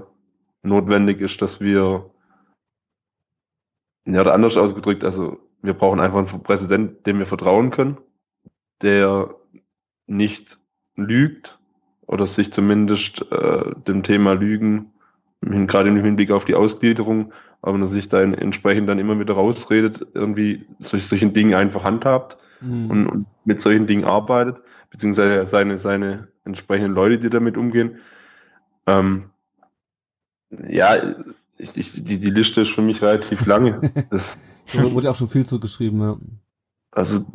notwendig 0.63 1.21
ist, 1.21 1.41
dass 1.41 1.59
wir 1.59 2.09
ja, 4.13 4.21
oder 4.21 4.33
anders 4.33 4.57
ausgedrückt, 4.57 5.03
also 5.03 5.39
wir 5.61 5.73
brauchen 5.73 5.99
einfach 5.99 6.17
einen 6.17 6.43
Präsidenten, 6.43 7.03
dem 7.03 7.19
wir 7.19 7.25
vertrauen 7.25 7.71
können, 7.71 7.97
der 8.81 9.35
nicht 10.07 10.59
lügt 10.95 11.59
oder 12.07 12.25
sich 12.25 12.51
zumindest 12.51 13.25
äh, 13.31 13.75
dem 13.87 14.03
Thema 14.03 14.33
Lügen, 14.33 14.91
gerade 15.41 15.89
im 15.89 16.03
Hinblick 16.03 16.31
auf 16.31 16.45
die 16.45 16.55
Ausgliederung, 16.55 17.33
aber 17.61 17.77
dass 17.77 17.91
sich 17.91 18.09
da 18.09 18.21
entsprechend 18.21 18.89
dann 18.89 18.99
immer 18.99 19.19
wieder 19.19 19.33
rausredet, 19.33 20.05
irgendwie 20.13 20.65
solch, 20.79 21.05
solchen 21.05 21.33
Dingen 21.33 21.53
einfach 21.53 21.83
handhabt 21.83 22.37
mhm. 22.61 22.89
und, 22.89 23.07
und, 23.07 23.25
mit 23.45 23.61
solchen 23.61 23.87
Dingen 23.87 24.05
arbeitet, 24.05 24.57
beziehungsweise 24.89 25.45
seine, 25.45 25.77
seine 25.77 26.27
entsprechenden 26.45 26.93
Leute, 26.93 27.19
die 27.19 27.29
damit 27.29 27.57
umgehen. 27.57 27.99
Ähm, 28.85 29.29
ja, 30.49 30.97
ich, 31.59 31.77
ich, 31.77 32.03
die, 32.03 32.19
die 32.19 32.29
Liste 32.29 32.61
ist 32.61 32.71
für 32.71 32.81
mich 32.81 33.01
relativ 33.01 33.45
lange. 33.45 33.79
Das, 34.09 34.37
da 34.73 34.91
wurde 34.91 35.09
auch 35.09 35.15
schon 35.15 35.27
viel 35.27 35.45
zugeschrieben, 35.45 36.01
ja. 36.01 36.17
Also, 36.91 37.25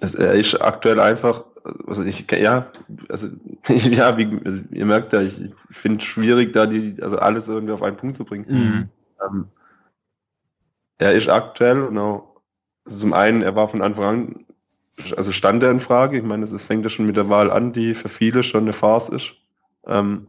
er 0.00 0.34
ist 0.34 0.60
aktuell 0.60 0.98
einfach, 0.98 1.44
also 1.86 2.02
ich, 2.02 2.30
ja, 2.30 2.70
also, 3.08 3.28
ja, 3.68 4.16
wie, 4.18 4.40
also 4.44 4.62
ihr 4.70 4.86
merkt 4.86 5.12
ja, 5.12 5.22
ich, 5.22 5.40
ich 5.40 5.76
finde 5.78 5.98
es 5.98 6.04
schwierig, 6.04 6.52
da 6.52 6.66
die, 6.66 6.96
also 7.00 7.18
alles 7.18 7.48
irgendwie 7.48 7.72
auf 7.72 7.82
einen 7.82 7.96
Punkt 7.96 8.16
zu 8.16 8.24
bringen. 8.24 8.46
Mhm. 8.48 8.88
Ähm, 9.24 9.46
er 10.98 11.12
ist 11.12 11.28
aktuell, 11.28 11.86
genau, 11.86 12.40
also 12.84 12.98
zum 12.98 13.12
einen, 13.12 13.42
er 13.42 13.54
war 13.54 13.68
von 13.68 13.82
Anfang 13.82 14.04
an 14.04 14.46
also 15.16 15.32
stand 15.32 15.62
er 15.62 15.70
in 15.70 15.80
Frage. 15.80 16.18
Ich 16.18 16.24
meine, 16.24 16.44
es 16.44 16.62
fängt 16.62 16.84
ja 16.84 16.90
schon 16.90 17.06
mit 17.06 17.16
der 17.16 17.28
Wahl 17.28 17.50
an, 17.50 17.72
die 17.72 17.94
für 17.94 18.08
viele 18.08 18.42
schon 18.42 18.64
eine 18.64 18.72
Farce 18.72 19.08
ist. 19.08 19.32
Ähm, 19.86 20.26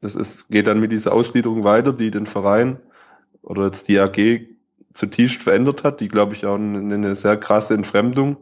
das 0.00 0.14
ist, 0.14 0.48
geht 0.48 0.66
dann 0.66 0.80
mit 0.80 0.92
dieser 0.92 1.12
Ausgliederung 1.12 1.64
weiter, 1.64 1.92
die 1.92 2.10
den 2.10 2.26
Verein 2.26 2.78
oder 3.42 3.66
jetzt 3.66 3.88
die 3.88 3.98
AG 3.98 4.46
zutiefst 4.94 5.42
verändert 5.42 5.84
hat, 5.84 6.00
die, 6.00 6.08
glaube 6.08 6.34
ich, 6.34 6.46
auch 6.46 6.56
eine, 6.56 6.94
eine 6.94 7.16
sehr 7.16 7.36
krasse 7.36 7.74
Entfremdung 7.74 8.36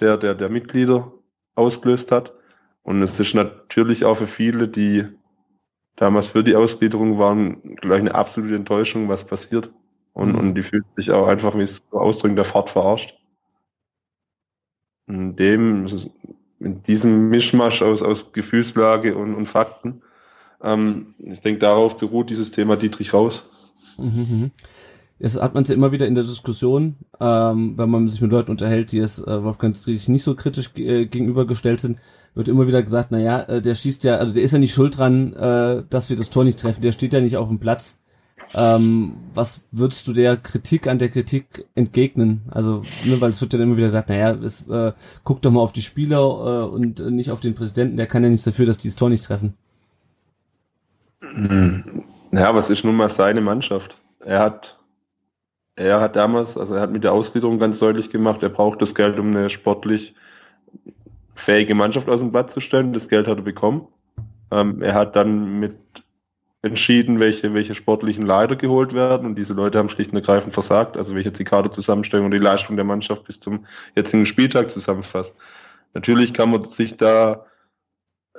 der, 0.00 0.16
der, 0.16 0.34
der 0.34 0.48
Mitglieder 0.48 1.12
ausgelöst 1.54 2.12
hat. 2.12 2.32
Und 2.82 3.02
es 3.02 3.18
ist 3.18 3.34
natürlich 3.34 4.04
auch 4.04 4.18
für 4.18 4.26
viele, 4.26 4.68
die 4.68 5.06
damals 5.96 6.28
für 6.28 6.44
die 6.44 6.54
Ausgliederung 6.54 7.18
waren, 7.18 7.76
gleich 7.76 8.00
eine 8.00 8.14
absolute 8.14 8.54
Enttäuschung, 8.54 9.08
was 9.08 9.26
passiert. 9.26 9.72
Und, 10.12 10.32
mhm. 10.32 10.38
und 10.38 10.54
die 10.54 10.62
fühlt 10.62 10.84
sich 10.96 11.10
auch 11.10 11.26
einfach, 11.26 11.56
wie 11.56 11.62
es 11.62 11.82
so 11.90 11.98
ausdrücken, 11.98 12.36
der 12.36 12.44
Fahrt 12.44 12.70
verarscht. 12.70 13.18
In 15.08 15.36
dem, 15.36 15.86
in 16.60 16.82
diesem 16.82 17.28
Mischmasch 17.28 17.82
aus, 17.82 18.02
aus 18.02 18.32
Gefühlslage 18.32 19.16
und, 19.16 19.34
und 19.34 19.46
Fakten, 19.46 20.02
ähm, 20.62 21.14
ich 21.18 21.40
denke, 21.40 21.60
darauf 21.60 21.98
beruht 21.98 22.30
dieses 22.30 22.50
Thema 22.50 22.76
Dietrich 22.76 23.12
raus. 23.12 23.48
Mhm. 23.98 24.26
mhm. 24.28 24.50
Jetzt 25.18 25.40
hat 25.40 25.54
man 25.54 25.62
es 25.62 25.70
ja 25.70 25.74
immer 25.74 25.92
wieder 25.92 26.06
in 26.06 26.14
der 26.14 26.24
Diskussion, 26.24 26.96
ähm, 27.20 27.78
wenn 27.78 27.88
man 27.88 28.06
sich 28.10 28.20
mit 28.20 28.30
Leuten 28.30 28.50
unterhält, 28.50 28.92
die 28.92 28.98
es 28.98 29.18
äh, 29.18 29.42
Wolfgang 29.42 29.74
Dietrich 29.74 30.08
nicht 30.08 30.22
so 30.22 30.34
kritisch 30.34 30.70
äh, 30.76 31.06
gegenübergestellt 31.06 31.80
sind, 31.80 31.98
wird 32.34 32.48
immer 32.48 32.66
wieder 32.66 32.82
gesagt, 32.82 33.08
na 33.12 33.18
ja, 33.18 33.40
äh, 33.44 33.62
der 33.62 33.74
schießt 33.74 34.04
ja, 34.04 34.16
also 34.16 34.34
der 34.34 34.42
ist 34.42 34.52
ja 34.52 34.58
nicht 34.58 34.74
schuld 34.74 34.98
dran, 34.98 35.32
äh, 35.32 35.84
dass 35.88 36.10
wir 36.10 36.18
das 36.18 36.28
Tor 36.28 36.44
nicht 36.44 36.58
treffen, 36.58 36.82
der 36.82 36.92
steht 36.92 37.14
ja 37.14 37.20
nicht 37.22 37.38
auf 37.38 37.48
dem 37.48 37.58
Platz. 37.58 37.98
Ähm, 38.54 39.16
was 39.34 39.64
würdest 39.72 40.06
du 40.06 40.12
der 40.12 40.36
Kritik 40.36 40.86
an 40.86 40.98
der 40.98 41.08
Kritik 41.08 41.66
entgegnen? 41.74 42.42
Also, 42.50 42.82
ne, 43.06 43.20
weil 43.20 43.30
es 43.30 43.40
wird 43.40 43.54
ja 43.54 43.60
immer 43.60 43.76
wieder 43.76 43.88
gesagt, 43.88 44.10
naja, 44.10 44.32
es, 44.34 44.68
äh, 44.68 44.92
guck 45.24 45.40
doch 45.42 45.50
mal 45.50 45.60
auf 45.60 45.72
die 45.72 45.82
Spieler 45.82 46.18
äh, 46.18 46.68
und 46.68 47.00
nicht 47.10 47.30
auf 47.30 47.40
den 47.40 47.54
Präsidenten, 47.54 47.96
der 47.96 48.06
kann 48.06 48.22
ja 48.22 48.28
nichts 48.28 48.44
dafür, 48.44 48.66
dass 48.66 48.78
die 48.78 48.88
das 48.88 48.96
Tor 48.96 49.08
nicht 49.08 49.24
treffen. 49.24 49.54
Hm. 51.20 52.04
Ja, 52.32 52.56
es 52.56 52.70
ist 52.70 52.84
nun 52.84 52.96
mal 52.96 53.08
seine 53.08 53.40
Mannschaft. 53.40 53.96
Er 54.20 54.40
hat, 54.40 54.78
er 55.76 56.00
hat 56.00 56.16
damals, 56.16 56.56
also 56.56 56.74
er 56.74 56.82
hat 56.82 56.90
mit 56.90 57.04
der 57.04 57.12
Ausgliederung 57.12 57.58
ganz 57.58 57.78
deutlich 57.78 58.10
gemacht, 58.10 58.42
er 58.42 58.48
braucht 58.48 58.82
das 58.82 58.94
Geld, 58.94 59.18
um 59.18 59.28
eine 59.28 59.50
sportlich 59.50 60.14
fähige 61.34 61.74
Mannschaft 61.74 62.08
aus 62.08 62.20
dem 62.20 62.32
Blatt 62.32 62.50
zu 62.50 62.60
stellen. 62.60 62.92
Das 62.92 63.08
Geld 63.08 63.26
hat 63.26 63.38
er 63.38 63.44
bekommen. 63.44 63.86
Ähm, 64.50 64.82
er 64.82 64.94
hat 64.94 65.16
dann 65.16 65.60
mit 65.60 65.76
entschieden, 66.62 67.20
welche, 67.20 67.54
welche 67.54 67.74
sportlichen 67.74 68.26
Leiter 68.26 68.56
geholt 68.56 68.92
werden 68.92 69.26
und 69.26 69.36
diese 69.36 69.52
Leute 69.52 69.78
haben 69.78 69.88
schlicht 69.88 70.10
und 70.10 70.18
ergreifend 70.18 70.52
versagt, 70.52 70.96
also 70.96 71.14
welche 71.14 71.30
die 71.30 71.44
Kaderzusammenstellung 71.44 72.26
und 72.26 72.32
die 72.32 72.38
Leistung 72.38 72.76
der 72.76 72.84
Mannschaft 72.84 73.24
bis 73.24 73.38
zum 73.38 73.66
jetzigen 73.94 74.26
Spieltag 74.26 74.70
zusammenfasst. 74.70 75.34
Natürlich 75.94 76.34
kann 76.34 76.50
man 76.50 76.64
sich 76.64 76.96
da 76.96 77.46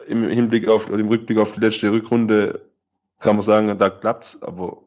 im 0.07 0.27
Hinblick 0.29 0.67
auf, 0.67 0.89
oder 0.89 0.99
im 0.99 1.07
Rückblick 1.07 1.37
auf 1.37 1.53
die 1.53 1.59
letzte 1.59 1.91
Rückrunde, 1.91 2.61
kann 3.19 3.35
man 3.35 3.45
sagen, 3.45 3.77
da 3.77 3.89
klappt's, 3.89 4.41
aber 4.41 4.77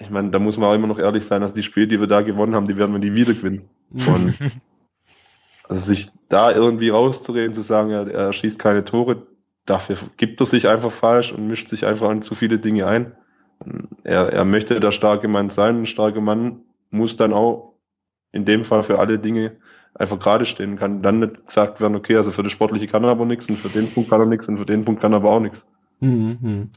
ich 0.00 0.10
meine, 0.10 0.30
da 0.30 0.38
muss 0.38 0.56
man 0.56 0.68
auch 0.68 0.74
immer 0.74 0.86
noch 0.86 0.98
ehrlich 0.98 1.24
sein, 1.24 1.40
dass 1.40 1.52
die 1.52 1.62
Spiele, 1.62 1.88
die 1.88 2.00
wir 2.00 2.06
da 2.06 2.22
gewonnen 2.22 2.54
haben, 2.54 2.66
die 2.66 2.76
werden 2.76 2.92
wir 2.92 2.98
nie 2.98 3.14
wieder 3.14 3.34
gewinnen. 3.34 3.68
Und 3.90 4.38
also 5.68 5.84
sich 5.84 6.08
da 6.28 6.52
irgendwie 6.52 6.90
rauszureden, 6.90 7.54
zu 7.54 7.62
sagen, 7.62 7.90
er, 7.90 8.08
er 8.08 8.32
schießt 8.32 8.58
keine 8.58 8.84
Tore, 8.84 9.26
dafür 9.66 9.96
gibt 10.16 10.40
er 10.40 10.46
sich 10.46 10.68
einfach 10.68 10.92
falsch 10.92 11.32
und 11.32 11.46
mischt 11.46 11.68
sich 11.68 11.84
einfach 11.84 12.08
an 12.08 12.22
zu 12.22 12.34
viele 12.34 12.58
Dinge 12.58 12.86
ein. 12.86 13.12
Er, 14.04 14.32
er 14.32 14.44
möchte 14.44 14.78
der 14.78 14.92
starke 14.92 15.28
Mann 15.28 15.50
sein. 15.50 15.82
Ein 15.82 15.86
starker 15.86 16.20
Mann 16.20 16.60
muss 16.90 17.16
dann 17.16 17.32
auch 17.32 17.74
in 18.32 18.44
dem 18.44 18.64
Fall 18.64 18.82
für 18.82 18.98
alle 18.98 19.18
Dinge 19.18 19.56
einfach 19.98 20.18
gerade 20.18 20.46
stehen. 20.46 20.76
Kann 20.76 21.02
dann 21.02 21.20
nicht 21.20 21.46
gesagt 21.46 21.80
werden, 21.80 21.96
okay, 21.96 22.16
also 22.16 22.30
für 22.30 22.42
das 22.42 22.52
Sportliche 22.52 22.86
kann 22.86 23.04
er 23.04 23.10
aber 23.10 23.26
nichts 23.26 23.48
und 23.48 23.56
für 23.58 23.68
den 23.68 23.90
Punkt 23.90 24.10
kann 24.10 24.20
er 24.20 24.26
nichts 24.26 24.48
und 24.48 24.58
für 24.58 24.66
den 24.66 24.84
Punkt 24.84 25.00
kann 25.00 25.12
er 25.12 25.16
aber 25.16 25.30
auch 25.30 25.40
nichts. 25.40 25.64
Mhm. 26.00 26.70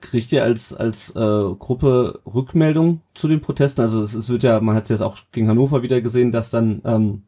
Kriegt 0.00 0.32
ihr 0.32 0.42
als, 0.42 0.74
als 0.74 1.10
äh, 1.10 1.54
Gruppe 1.58 2.20
Rückmeldung 2.26 3.02
zu 3.14 3.28
den 3.28 3.40
Protesten? 3.40 3.82
Also 3.82 4.00
es, 4.00 4.14
es 4.14 4.28
wird 4.28 4.42
ja, 4.42 4.60
man 4.60 4.74
hat 4.74 4.84
es 4.84 4.88
jetzt 4.88 5.02
auch 5.02 5.18
gegen 5.30 5.48
Hannover 5.48 5.82
wieder 5.82 6.00
gesehen, 6.00 6.32
dass 6.32 6.50
dann 6.50 6.82
ähm, 6.84 7.22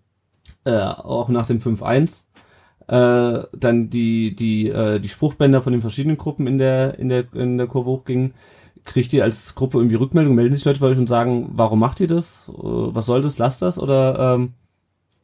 äh, 0.64 0.76
auch 0.78 1.28
nach 1.28 1.46
dem 1.46 1.58
5-1 1.58 2.24
äh, 2.88 3.46
dann 3.56 3.90
die 3.90 4.34
die 4.34 4.68
äh, 4.68 4.98
die 5.00 5.08
Spruchbänder 5.08 5.62
von 5.62 5.72
den 5.72 5.80
verschiedenen 5.82 6.18
Gruppen 6.18 6.46
in 6.46 6.58
der 6.58 6.98
in 6.98 7.08
der 7.08 7.32
in 7.32 7.58
der 7.58 7.66
Kurve 7.66 7.90
hochgingen. 7.90 8.34
Kriegt 8.84 9.14
ihr 9.14 9.24
als 9.24 9.54
Gruppe 9.54 9.78
irgendwie 9.78 9.96
Rückmeldung? 9.96 10.34
Melden 10.34 10.52
sich 10.52 10.64
Leute 10.64 10.80
bei 10.80 10.88
euch 10.88 10.98
und 10.98 11.08
sagen, 11.08 11.52
warum 11.54 11.78
macht 11.78 12.00
ihr 12.00 12.08
das? 12.08 12.48
Äh, 12.48 12.52
was 12.54 13.06
soll 13.06 13.22
das? 13.22 13.38
Lasst 13.38 13.62
das? 13.62 13.78
Oder 13.78 14.34
ähm, 14.34 14.54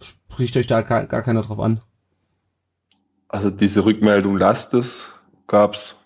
spricht 0.02 0.56
euch 0.56 0.66
da 0.66 0.82
gar, 0.82 1.06
gar 1.06 1.22
keiner 1.22 1.42
drauf 1.42 1.60
an? 1.60 1.80
Also 3.28 3.50
diese 3.50 3.84
Rückmeldung 3.84 4.38
lasst 4.38 4.74
es 4.74 5.12
gab's 5.50 5.96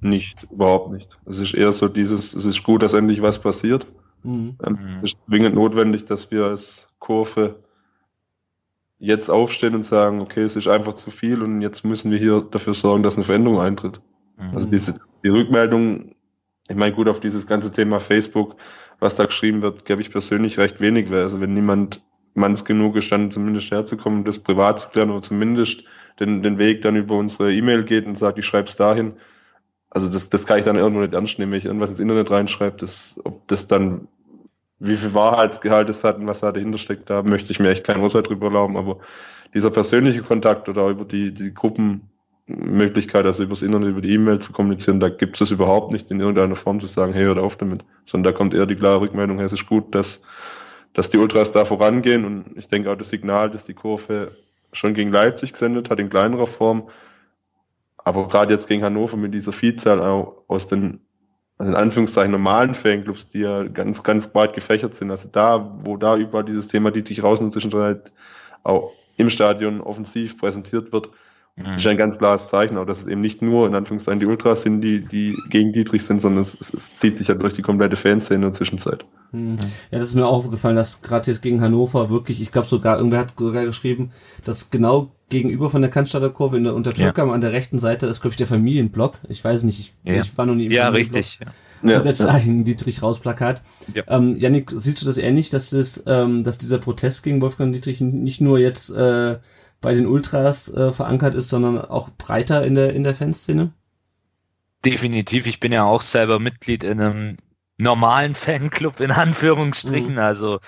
nicht, 0.00 0.46
überhaupt 0.50 0.92
nicht. 0.92 1.18
Es 1.26 1.40
ist 1.40 1.54
eher 1.54 1.72
so 1.72 1.88
dieses, 1.88 2.34
es 2.34 2.44
ist 2.44 2.62
gut, 2.62 2.82
dass 2.82 2.94
endlich 2.94 3.22
was 3.22 3.38
passiert. 3.38 3.86
Mhm. 4.22 4.56
Ähm, 4.64 4.78
es 5.02 5.12
ist 5.12 5.18
zwingend 5.26 5.54
notwendig, 5.54 6.04
dass 6.06 6.30
wir 6.30 6.44
als 6.44 6.88
Kurve 6.98 7.56
jetzt 8.98 9.30
aufstehen 9.30 9.74
und 9.74 9.84
sagen, 9.84 10.20
okay, 10.20 10.42
es 10.42 10.56
ist 10.56 10.68
einfach 10.68 10.94
zu 10.94 11.10
viel 11.10 11.42
und 11.42 11.62
jetzt 11.62 11.84
müssen 11.84 12.10
wir 12.10 12.18
hier 12.18 12.46
dafür 12.50 12.74
sorgen, 12.74 13.02
dass 13.02 13.16
eine 13.16 13.24
Veränderung 13.24 13.60
eintritt. 13.60 14.00
Mhm. 14.36 14.54
Also 14.54 14.68
diese, 14.68 14.94
die 15.24 15.28
Rückmeldung, 15.28 16.14
ich 16.68 16.76
meine, 16.76 16.94
gut, 16.94 17.08
auf 17.08 17.20
dieses 17.20 17.46
ganze 17.46 17.72
Thema 17.72 18.00
Facebook, 18.00 18.56
was 19.00 19.14
da 19.14 19.24
geschrieben 19.24 19.62
wird, 19.62 19.86
gebe 19.86 20.02
ich 20.02 20.10
persönlich 20.10 20.58
recht 20.58 20.80
wenig, 20.80 21.10
weil 21.10 21.22
also 21.22 21.40
wenn 21.40 21.54
niemand 21.54 22.02
manns 22.34 22.64
genug 22.64 22.96
ist, 22.96 23.10
dann 23.10 23.30
zumindest 23.30 23.70
herzukommen, 23.70 24.24
das 24.24 24.38
privat 24.38 24.80
zu 24.80 24.88
klären 24.88 25.10
oder 25.10 25.22
zumindest 25.22 25.82
den, 26.18 26.42
den 26.42 26.58
Weg 26.58 26.82
dann 26.82 26.96
über 26.96 27.16
unsere 27.16 27.52
E-Mail 27.52 27.84
geht 27.84 28.06
und 28.06 28.18
sagt, 28.18 28.38
ich 28.38 28.46
schreibe 28.46 28.68
es 28.68 28.76
dahin. 28.76 29.14
Also 29.90 30.08
das, 30.08 30.28
das 30.28 30.46
kann 30.46 30.58
ich 30.58 30.64
dann 30.64 30.76
irgendwo 30.76 31.00
nicht 31.00 31.14
ernst 31.14 31.38
nehmen, 31.38 31.52
wenn 31.52 31.58
ich 31.58 31.64
irgendwas 31.64 31.90
ins 31.90 32.00
Internet 32.00 32.30
reinschreibe, 32.30 32.76
das, 32.78 33.18
ob 33.24 33.46
das 33.48 33.66
dann 33.66 34.06
wie 34.78 34.96
viel 34.96 35.12
Wahrheitsgehalt 35.14 35.88
es 35.90 36.02
hat 36.04 36.16
und 36.16 36.26
was 36.26 36.40
da 36.40 36.52
dahinter 36.52 36.78
steckt, 36.78 37.10
da 37.10 37.22
möchte 37.22 37.52
ich 37.52 37.60
mir 37.60 37.70
echt 37.70 37.84
kein 37.84 38.00
Urteil 38.00 38.22
drüber 38.22 38.46
erlauben, 38.46 38.76
aber 38.76 38.98
dieser 39.52 39.70
persönliche 39.70 40.22
Kontakt 40.22 40.68
oder 40.68 40.88
über 40.88 41.04
die, 41.04 41.34
die 41.34 41.52
Gruppenmöglichkeit, 41.52 43.26
also 43.26 43.42
übers 43.42 43.62
Internet, 43.62 43.90
über 43.90 44.00
die 44.00 44.12
E-Mail 44.12 44.38
zu 44.38 44.52
kommunizieren, 44.52 45.00
da 45.00 45.10
gibt 45.10 45.40
es 45.40 45.50
überhaupt 45.50 45.92
nicht 45.92 46.10
in 46.10 46.20
irgendeiner 46.20 46.56
Form 46.56 46.80
zu 46.80 46.86
sagen, 46.86 47.12
hey, 47.12 47.24
hört 47.24 47.38
auf 47.38 47.56
damit, 47.56 47.84
sondern 48.04 48.32
da 48.32 48.36
kommt 48.36 48.54
eher 48.54 48.66
die 48.66 48.76
klare 48.76 49.02
Rückmeldung, 49.02 49.36
hey, 49.36 49.46
es 49.46 49.52
ist 49.52 49.66
gut, 49.66 49.94
dass, 49.94 50.22
dass 50.92 51.10
die 51.10 51.18
Ultras 51.18 51.52
da 51.52 51.64
vorangehen 51.64 52.24
und 52.24 52.56
ich 52.56 52.68
denke 52.68 52.90
auch 52.90 52.96
das 52.96 53.10
Signal, 53.10 53.50
dass 53.50 53.64
die 53.64 53.74
Kurve 53.74 54.28
schon 54.72 54.94
gegen 54.94 55.12
Leipzig 55.12 55.52
gesendet 55.52 55.90
hat, 55.90 56.00
in 56.00 56.10
kleinerer 56.10 56.46
Form, 56.46 56.88
aber 57.98 58.28
gerade 58.28 58.54
jetzt 58.54 58.68
gegen 58.68 58.82
Hannover 58.82 59.16
mit 59.16 59.34
dieser 59.34 59.52
Vielzahl 59.52 60.00
auch 60.00 60.44
aus 60.48 60.68
den 60.68 61.00
also 61.60 61.72
in 61.72 61.76
Anführungszeichen 61.76 62.32
normalen 62.32 62.74
Fanclubs, 62.74 63.28
die 63.28 63.40
ja 63.40 63.62
ganz, 63.62 64.02
ganz 64.02 64.26
breit 64.26 64.54
gefächert 64.54 64.94
sind. 64.94 65.10
Also 65.10 65.28
da, 65.30 65.78
wo 65.84 65.98
da 65.98 66.16
über 66.16 66.42
dieses 66.42 66.68
Thema 66.68 66.90
die 66.90 67.02
dich 67.02 67.22
raus 67.22 67.38
inzwischen 67.38 67.70
halt 67.74 68.12
auch 68.62 68.90
im 69.18 69.28
Stadion 69.28 69.82
offensiv 69.82 70.38
präsentiert 70.38 70.90
wird, 70.90 71.10
mhm. 71.56 71.76
ist 71.76 71.86
ein 71.86 71.98
ganz 71.98 72.16
klares 72.16 72.46
Zeichen, 72.46 72.78
auch 72.78 72.86
dass 72.86 73.02
es 73.02 73.06
eben 73.06 73.20
nicht 73.20 73.42
nur 73.42 73.66
in 73.66 73.74
Anführungszeichen 73.74 74.20
die 74.20 74.26
Ultras 74.26 74.62
sind, 74.62 74.80
die, 74.80 75.00
die 75.06 75.36
gegen 75.50 75.74
Dietrich 75.74 76.02
sind, 76.06 76.22
sondern 76.22 76.44
es, 76.44 76.58
es, 76.58 76.72
es 76.72 76.98
zieht 76.98 77.18
sich 77.18 77.28
ja 77.28 77.34
durch 77.34 77.52
die 77.52 77.62
komplette 77.62 77.96
Fanszene 77.96 78.36
in 78.36 78.42
der 78.42 78.52
Zwischenzeit. 78.54 79.04
Mhm. 79.32 79.56
Ja, 79.90 79.98
das 79.98 80.08
ist 80.08 80.14
mir 80.14 80.26
auch 80.26 80.36
aufgefallen, 80.36 80.76
dass 80.76 81.02
gerade 81.02 81.30
jetzt 81.30 81.42
gegen 81.42 81.60
Hannover 81.60 82.10
wirklich, 82.10 82.40
ich 82.40 82.52
glaube 82.52 82.66
sogar, 82.66 82.96
irgendwer 82.96 83.20
hat 83.20 83.34
sogar 83.38 83.64
geschrieben, 83.64 84.10
dass 84.44 84.70
genau 84.70 85.12
gegenüber 85.28 85.70
von 85.70 85.80
der 85.80 85.90
Cannstatter 85.90 86.30
Kurve 86.30 86.56
in 86.56 86.64
der 86.64 86.74
Untertürkheim 86.74 87.28
ja. 87.28 87.34
an 87.34 87.40
der 87.40 87.52
rechten 87.52 87.78
Seite 87.78 88.06
ist, 88.06 88.20
glaube 88.20 88.32
ich, 88.32 88.36
der 88.36 88.46
Familienblock. 88.46 89.18
Ich 89.28 89.42
weiß 89.42 89.62
nicht, 89.62 89.78
ich, 89.78 89.94
ja. 90.04 90.20
ich 90.20 90.36
war 90.36 90.46
noch 90.46 90.54
nie 90.54 90.66
im 90.66 90.72
Ja, 90.72 90.88
richtig. 90.88 91.38
Ja. 91.40 91.52
Und 91.82 91.90
ja, 91.90 92.02
selbst 92.02 92.20
ja. 92.20 92.26
da 92.26 92.36
hing 92.36 92.64
Dietrich 92.64 93.02
Raus-Plakat. 93.02 93.62
Ja. 93.94 94.02
Ähm, 94.08 94.36
Janik, 94.36 94.70
siehst 94.74 95.00
du 95.00 95.06
das 95.06 95.16
ähnlich, 95.16 95.48
dass 95.48 95.70
das, 95.70 96.02
ähm, 96.06 96.44
dass 96.44 96.58
dieser 96.58 96.78
Protest 96.78 97.22
gegen 97.22 97.40
Wolfgang 97.40 97.72
Dietrich 97.72 98.00
nicht 98.00 98.40
nur 98.40 98.58
jetzt 98.58 98.90
äh, 98.90 99.38
bei 99.80 99.94
den 99.94 100.06
Ultras 100.06 100.68
äh, 100.74 100.92
verankert 100.92 101.34
ist, 101.34 101.48
sondern 101.48 101.78
auch 101.78 102.10
breiter 102.10 102.66
in 102.66 102.74
der 102.74 102.92
in 102.92 103.02
der 103.02 103.14
Fanszene? 103.14 103.72
Definitiv. 104.84 105.46
Ich 105.46 105.60
bin 105.60 105.72
ja 105.72 105.84
auch 105.84 106.02
selber 106.02 106.38
Mitglied 106.38 106.84
in 106.84 107.00
einem 107.00 107.36
normalen 107.80 108.34
Fanclub 108.34 109.00
in 109.00 109.10
Anführungsstrichen, 109.10 110.14
mhm. 110.14 110.18
also 110.18 110.60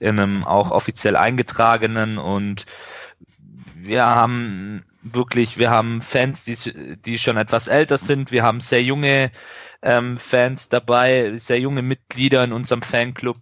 in 0.00 0.18
einem 0.18 0.44
auch 0.44 0.70
offiziell 0.70 1.16
eingetragenen 1.16 2.18
und 2.18 2.66
wir 3.74 4.04
haben 4.04 4.84
wirklich, 5.02 5.56
wir 5.56 5.70
haben 5.70 6.02
Fans, 6.02 6.44
die, 6.44 6.96
die 6.96 7.18
schon 7.18 7.36
etwas 7.36 7.68
älter 7.68 7.96
sind, 7.96 8.32
wir 8.32 8.42
haben 8.42 8.60
sehr 8.60 8.82
junge 8.82 9.30
ähm, 9.82 10.18
Fans 10.18 10.68
dabei, 10.68 11.38
sehr 11.38 11.60
junge 11.60 11.82
Mitglieder 11.82 12.44
in 12.44 12.52
unserem 12.52 12.82
Fanclub 12.82 13.38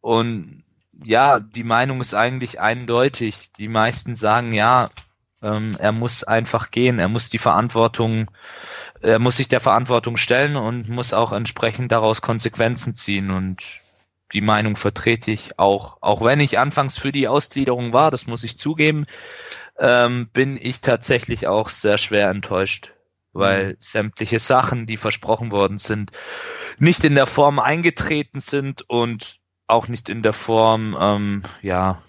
und 0.00 0.62
ja, 1.02 1.40
die 1.40 1.64
Meinung 1.64 2.00
ist 2.00 2.14
eigentlich 2.14 2.60
eindeutig. 2.60 3.52
Die 3.52 3.68
meisten 3.68 4.14
sagen, 4.14 4.52
ja, 4.52 4.90
ähm, 5.42 5.76
er 5.78 5.92
muss 5.92 6.24
einfach 6.24 6.70
gehen, 6.70 6.98
er 6.98 7.08
muss 7.08 7.30
die 7.30 7.38
Verantwortung, 7.38 8.30
er 9.00 9.18
muss 9.18 9.36
sich 9.36 9.48
der 9.48 9.60
Verantwortung 9.60 10.16
stellen 10.16 10.56
und 10.56 10.88
muss 10.88 11.12
auch 11.12 11.32
entsprechend 11.32 11.92
daraus 11.92 12.22
Konsequenzen 12.22 12.94
ziehen 12.94 13.30
und 13.30 13.80
die 14.32 14.40
Meinung 14.40 14.76
vertrete 14.76 15.30
ich 15.30 15.58
auch, 15.58 15.96
auch 16.00 16.22
wenn 16.22 16.40
ich 16.40 16.58
anfangs 16.58 16.96
für 16.98 17.10
die 17.10 17.26
Ausgliederung 17.26 17.92
war, 17.92 18.10
das 18.10 18.26
muss 18.26 18.44
ich 18.44 18.58
zugeben, 18.58 19.06
ähm, 19.78 20.28
bin 20.32 20.56
ich 20.60 20.80
tatsächlich 20.80 21.48
auch 21.48 21.68
sehr 21.68 21.98
schwer 21.98 22.30
enttäuscht, 22.30 22.92
weil 23.32 23.70
mhm. 23.70 23.76
sämtliche 23.78 24.38
Sachen, 24.38 24.86
die 24.86 24.96
versprochen 24.96 25.50
worden 25.50 25.78
sind, 25.78 26.12
nicht 26.78 27.04
in 27.04 27.14
der 27.14 27.26
Form 27.26 27.58
eingetreten 27.58 28.40
sind 28.40 28.88
und 28.88 29.40
auch 29.66 29.88
nicht 29.88 30.08
in 30.08 30.22
der 30.22 30.32
Form, 30.32 30.96
ähm, 31.00 31.42
ja, 31.62 32.00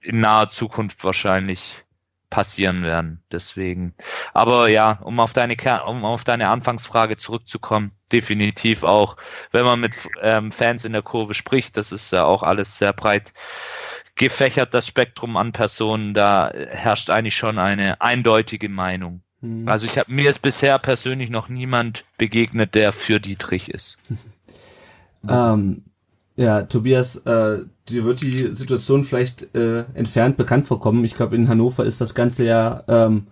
in 0.00 0.20
naher 0.20 0.50
Zukunft 0.50 1.02
wahrscheinlich 1.04 1.84
passieren 2.30 2.82
werden. 2.82 3.22
Deswegen. 3.30 3.94
Aber 4.32 4.68
ja, 4.68 4.98
um 5.02 5.20
auf 5.20 5.32
deine 5.32 5.56
Kern, 5.56 5.82
um 5.82 6.04
auf 6.04 6.24
deine 6.24 6.48
Anfangsfrage 6.48 7.16
zurückzukommen, 7.16 7.92
definitiv 8.12 8.84
auch, 8.84 9.16
wenn 9.52 9.64
man 9.64 9.80
mit 9.80 9.94
ähm, 10.22 10.52
Fans 10.52 10.84
in 10.84 10.92
der 10.92 11.02
Kurve 11.02 11.34
spricht, 11.34 11.76
das 11.76 11.92
ist 11.92 12.12
ja 12.12 12.24
auch 12.24 12.42
alles 12.42 12.78
sehr 12.78 12.92
breit 12.92 13.34
gefächert, 14.14 14.74
das 14.74 14.86
Spektrum 14.86 15.36
an 15.36 15.52
Personen, 15.52 16.14
da 16.14 16.50
herrscht 16.52 17.10
eigentlich 17.10 17.36
schon 17.36 17.58
eine 17.58 18.00
eindeutige 18.00 18.68
Meinung. 18.68 19.22
Hm. 19.40 19.66
Also 19.68 19.86
ich 19.86 19.98
habe 19.98 20.12
mir 20.12 20.28
ist 20.28 20.40
bisher 20.40 20.78
persönlich 20.78 21.30
noch 21.30 21.48
niemand 21.48 22.04
begegnet, 22.18 22.74
der 22.74 22.92
für 22.92 23.20
Dietrich 23.20 23.70
ist. 23.70 23.98
ähm, 25.28 25.89
ja, 26.36 26.62
Tobias, 26.62 27.16
äh, 27.18 27.64
dir 27.88 28.04
wird 28.04 28.22
die 28.22 28.54
Situation 28.54 29.04
vielleicht 29.04 29.54
äh, 29.54 29.84
entfernt 29.94 30.36
bekannt 30.36 30.66
vorkommen. 30.66 31.04
Ich 31.04 31.14
glaube, 31.14 31.36
in 31.36 31.48
Hannover 31.48 31.84
ist 31.84 32.00
das 32.00 32.14
Ganze 32.14 32.44
ja 32.44 32.84
ähm, 32.88 33.26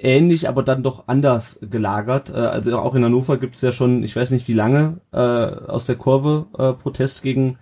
ähnlich, 0.00 0.48
aber 0.48 0.62
dann 0.62 0.82
doch 0.82 1.08
anders 1.08 1.58
gelagert. 1.62 2.30
Äh, 2.30 2.34
also 2.34 2.78
auch 2.78 2.94
in 2.94 3.04
Hannover 3.04 3.36
gibt 3.36 3.56
es 3.56 3.62
ja 3.62 3.72
schon, 3.72 4.02
ich 4.02 4.16
weiß 4.16 4.30
nicht 4.30 4.48
wie 4.48 4.54
lange, 4.54 5.00
äh, 5.12 5.18
aus 5.18 5.84
der 5.84 5.96
Kurve 5.96 6.46
äh, 6.58 6.72
Protest 6.72 7.22
gegen, 7.22 7.58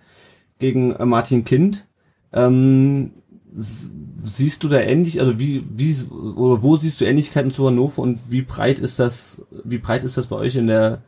gegen 0.59 0.95
äh, 0.95 1.05
Martin 1.05 1.45
Kind. 1.45 1.85
Ähm, 2.33 3.11
siehst 3.55 4.63
du 4.63 4.67
da 4.67 4.79
ähnlich, 4.79 5.19
also 5.19 5.39
wie, 5.39 5.63
wie, 5.69 5.95
oder 6.11 6.61
wo 6.61 6.75
siehst 6.75 6.99
du 6.99 7.05
Ähnlichkeiten 7.05 7.51
zu 7.51 7.67
Hannover 7.67 8.01
und 8.01 8.19
wie 8.29 8.41
breit 8.41 8.79
ist 8.79 8.99
das, 8.99 9.43
wie 9.63 9.77
breit 9.77 10.03
ist 10.03 10.17
das 10.17 10.27
bei 10.27 10.35
euch 10.35 10.55
in 10.55 10.67
der, 10.67 11.03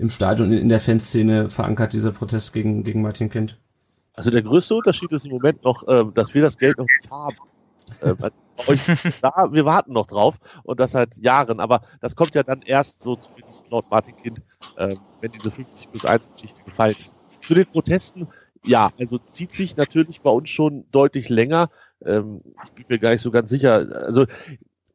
im 0.00 0.08
Stadion, 0.08 0.50
in 0.50 0.70
der 0.70 0.80
Fanszene 0.80 1.50
verankert, 1.50 1.92
dieser 1.92 2.12
Protest 2.12 2.54
gegen, 2.54 2.84
gegen 2.84 3.02
Martin 3.02 3.28
Kind? 3.28 3.58
Also 4.14 4.30
der 4.30 4.42
größte 4.42 4.74
Unterschied 4.74 5.12
ist 5.12 5.26
im 5.26 5.32
Moment 5.32 5.62
noch, 5.62 5.86
äh, 5.86 6.04
dass 6.14 6.32
wir 6.32 6.40
das 6.40 6.56
Geld 6.56 6.78
noch 6.78 6.86
nicht 6.86 7.10
haben. 7.10 7.36
Äh, 8.00 8.14
euch, 8.66 8.80
da, 9.20 9.48
wir 9.52 9.66
warten 9.66 9.92
noch 9.92 10.06
drauf 10.06 10.38
und 10.64 10.80
das 10.80 10.92
seit 10.92 11.18
Jahren, 11.18 11.60
aber 11.60 11.82
das 12.00 12.16
kommt 12.16 12.34
ja 12.34 12.42
dann 12.42 12.62
erst 12.62 13.02
so, 13.02 13.14
zumindest 13.16 13.70
laut 13.70 13.90
Martin 13.90 14.16
Kind, 14.16 14.42
äh, 14.76 14.96
wenn 15.20 15.32
diese 15.32 15.50
50 15.50 15.90
plus 15.90 16.06
1 16.06 16.30
Geschichte 16.32 16.62
gefallen 16.62 16.96
ist. 16.98 17.14
Zu 17.42 17.52
den 17.52 17.66
Protesten, 17.66 18.28
ja, 18.64 18.92
also 18.98 19.18
zieht 19.18 19.52
sich 19.52 19.76
natürlich 19.76 20.22
bei 20.22 20.30
uns 20.30 20.48
schon 20.48 20.86
deutlich 20.92 21.28
länger. 21.28 21.68
Ähm, 22.04 22.40
ich 22.64 22.72
bin 22.72 22.86
mir 22.88 22.98
gar 22.98 23.10
nicht 23.10 23.22
so 23.22 23.30
ganz 23.30 23.50
sicher. 23.50 23.86
Also 24.06 24.24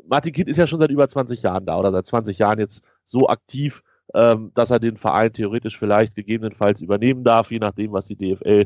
Martin 0.07 0.33
Kind 0.33 0.49
ist 0.49 0.57
ja 0.57 0.65
schon 0.65 0.79
seit 0.79 0.89
über 0.89 1.07
20 1.07 1.43
Jahren 1.43 1.67
da 1.67 1.77
oder 1.77 1.91
seit 1.91 2.07
20 2.07 2.39
Jahren 2.39 2.57
jetzt 2.57 2.83
so 3.05 3.29
aktiv 3.29 3.83
ähm, 4.13 4.51
dass 4.55 4.71
er 4.71 4.79
den 4.79 4.97
Verein 4.97 5.33
theoretisch 5.33 5.77
vielleicht 5.77 6.15
gegebenenfalls 6.15 6.81
übernehmen 6.81 7.23
darf, 7.23 7.51
je 7.51 7.59
nachdem, 7.59 7.91
was 7.91 8.05
die 8.05 8.15
DFL 8.15 8.65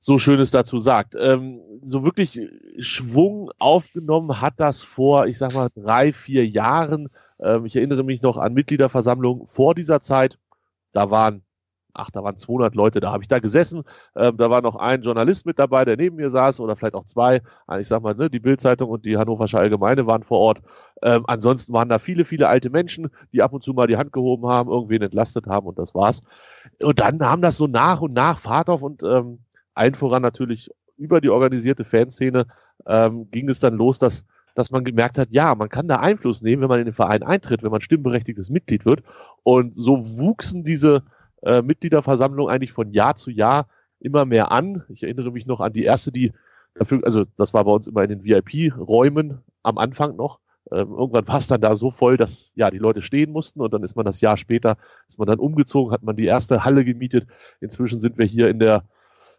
so 0.00 0.18
Schönes 0.18 0.50
dazu 0.50 0.80
sagt. 0.80 1.14
Ähm, 1.18 1.60
so 1.82 2.04
wirklich 2.04 2.40
Schwung 2.78 3.50
aufgenommen 3.58 4.40
hat 4.40 4.54
das 4.58 4.82
vor, 4.82 5.26
ich 5.26 5.38
sag 5.38 5.54
mal, 5.54 5.70
drei, 5.74 6.12
vier 6.12 6.46
Jahren. 6.46 7.08
Ähm, 7.40 7.64
ich 7.66 7.76
erinnere 7.76 8.02
mich 8.02 8.20
noch 8.20 8.36
an 8.36 8.52
Mitgliederversammlungen 8.52 9.46
vor 9.46 9.74
dieser 9.74 10.02
Zeit. 10.02 10.38
Da 10.92 11.10
waren 11.10 11.42
ach, 11.94 12.10
da 12.10 12.22
waren 12.24 12.36
200 12.36 12.74
Leute, 12.74 13.00
da 13.00 13.12
habe 13.12 13.22
ich 13.22 13.28
da 13.28 13.38
gesessen. 13.38 13.82
Ähm, 14.16 14.36
da 14.36 14.50
war 14.50 14.62
noch 14.62 14.76
ein 14.76 15.02
Journalist 15.02 15.46
mit 15.46 15.58
dabei, 15.58 15.84
der 15.84 15.96
neben 15.96 16.16
mir 16.16 16.30
saß, 16.30 16.60
oder 16.60 16.76
vielleicht 16.76 16.94
auch 16.94 17.04
zwei. 17.04 17.42
Ah, 17.66 17.78
ich 17.78 17.88
sag 17.88 18.02
mal, 18.02 18.14
ne, 18.14 18.30
die 18.30 18.40
Bildzeitung 18.40 18.90
und 18.90 19.04
die 19.04 19.16
Hannoversche 19.16 19.58
Allgemeine 19.58 20.06
waren 20.06 20.22
vor 20.22 20.38
Ort. 20.38 20.62
Ähm, 21.02 21.24
ansonsten 21.26 21.72
waren 21.72 21.88
da 21.88 21.98
viele, 21.98 22.24
viele 22.24 22.48
alte 22.48 22.70
Menschen, 22.70 23.10
die 23.32 23.42
ab 23.42 23.52
und 23.52 23.62
zu 23.62 23.72
mal 23.72 23.86
die 23.86 23.96
Hand 23.96 24.12
gehoben 24.12 24.46
haben, 24.46 24.70
irgendwen 24.70 25.02
entlastet 25.02 25.46
haben 25.46 25.66
und 25.66 25.78
das 25.78 25.94
war's. 25.94 26.22
Und 26.82 27.00
dann 27.00 27.16
nahm 27.16 27.42
das 27.42 27.56
so 27.56 27.66
nach 27.66 28.00
und 28.00 28.14
nach 28.14 28.38
Fahrt 28.38 28.70
auf 28.70 28.82
und 28.82 29.02
ähm, 29.02 29.40
allen 29.74 29.94
voran 29.94 30.22
natürlich 30.22 30.70
über 30.96 31.20
die 31.20 31.30
organisierte 31.30 31.84
Fanszene 31.84 32.46
ähm, 32.86 33.30
ging 33.30 33.48
es 33.48 33.60
dann 33.60 33.74
los, 33.74 33.98
dass 33.98 34.24
dass 34.54 34.70
man 34.70 34.84
gemerkt 34.84 35.18
hat, 35.18 35.28
ja, 35.30 35.54
man 35.54 35.68
kann 35.68 35.88
da 35.88 35.96
Einfluss 35.96 36.42
nehmen, 36.42 36.62
wenn 36.62 36.68
man 36.68 36.80
in 36.80 36.86
den 36.86 36.94
Verein 36.94 37.22
eintritt, 37.22 37.62
wenn 37.62 37.70
man 37.70 37.80
stimmberechtigtes 37.80 38.50
Mitglied 38.50 38.84
wird. 38.84 39.02
Und 39.42 39.74
so 39.74 40.18
wuchsen 40.18 40.64
diese, 40.64 41.02
äh, 41.42 41.62
Mitgliederversammlung 41.62 42.48
eigentlich 42.48 42.72
von 42.72 42.90
Jahr 42.92 43.16
zu 43.16 43.30
Jahr 43.30 43.66
immer 44.00 44.24
mehr 44.24 44.52
an. 44.52 44.84
Ich 44.88 45.02
erinnere 45.02 45.30
mich 45.30 45.46
noch 45.46 45.60
an 45.60 45.72
die 45.72 45.84
erste, 45.84 46.12
die 46.12 46.32
dafür, 46.74 47.00
also 47.04 47.24
das 47.36 47.54
war 47.54 47.64
bei 47.64 47.72
uns 47.72 47.86
immer 47.86 48.02
in 48.02 48.10
den 48.10 48.24
VIP-Räumen 48.24 49.42
am 49.62 49.78
Anfang 49.78 50.16
noch. 50.16 50.40
Ähm, 50.70 50.92
irgendwann 50.92 51.28
war 51.28 51.38
es 51.38 51.46
dann 51.46 51.60
da 51.60 51.74
so 51.76 51.90
voll, 51.90 52.16
dass 52.16 52.52
ja 52.54 52.70
die 52.70 52.78
Leute 52.78 53.02
stehen 53.02 53.32
mussten 53.32 53.60
und 53.60 53.72
dann 53.72 53.82
ist 53.82 53.96
man 53.96 54.06
das 54.06 54.20
Jahr 54.20 54.36
später, 54.36 54.76
ist 55.08 55.18
man 55.18 55.28
dann 55.28 55.38
umgezogen, 55.38 55.92
hat 55.92 56.02
man 56.02 56.16
die 56.16 56.26
erste 56.26 56.64
Halle 56.64 56.84
gemietet. 56.84 57.26
Inzwischen 57.60 58.00
sind 58.00 58.18
wir 58.18 58.26
hier 58.26 58.48
in 58.48 58.58
der 58.58 58.84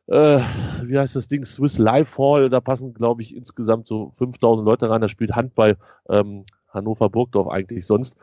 äh, 0.07 0.39
wie 0.83 0.99
heißt 0.99 1.15
das 1.15 1.29
Ding, 1.29 1.45
Swiss 1.45 1.77
Life 1.77 2.17
Hall, 2.21 2.49
da 2.49 2.59
passen, 2.59 2.93
glaube 2.93 3.21
ich, 3.21 3.35
insgesamt 3.35 3.87
so 3.87 4.11
5000 4.11 4.65
Leute 4.65 4.89
rein, 4.89 4.99
da 4.99 5.07
spielt 5.07 5.33
Handball 5.33 5.77
ähm, 6.09 6.45
Hannover 6.67 7.09
Burgdorf 7.09 7.47
eigentlich 7.47 7.85
sonst 7.85 8.17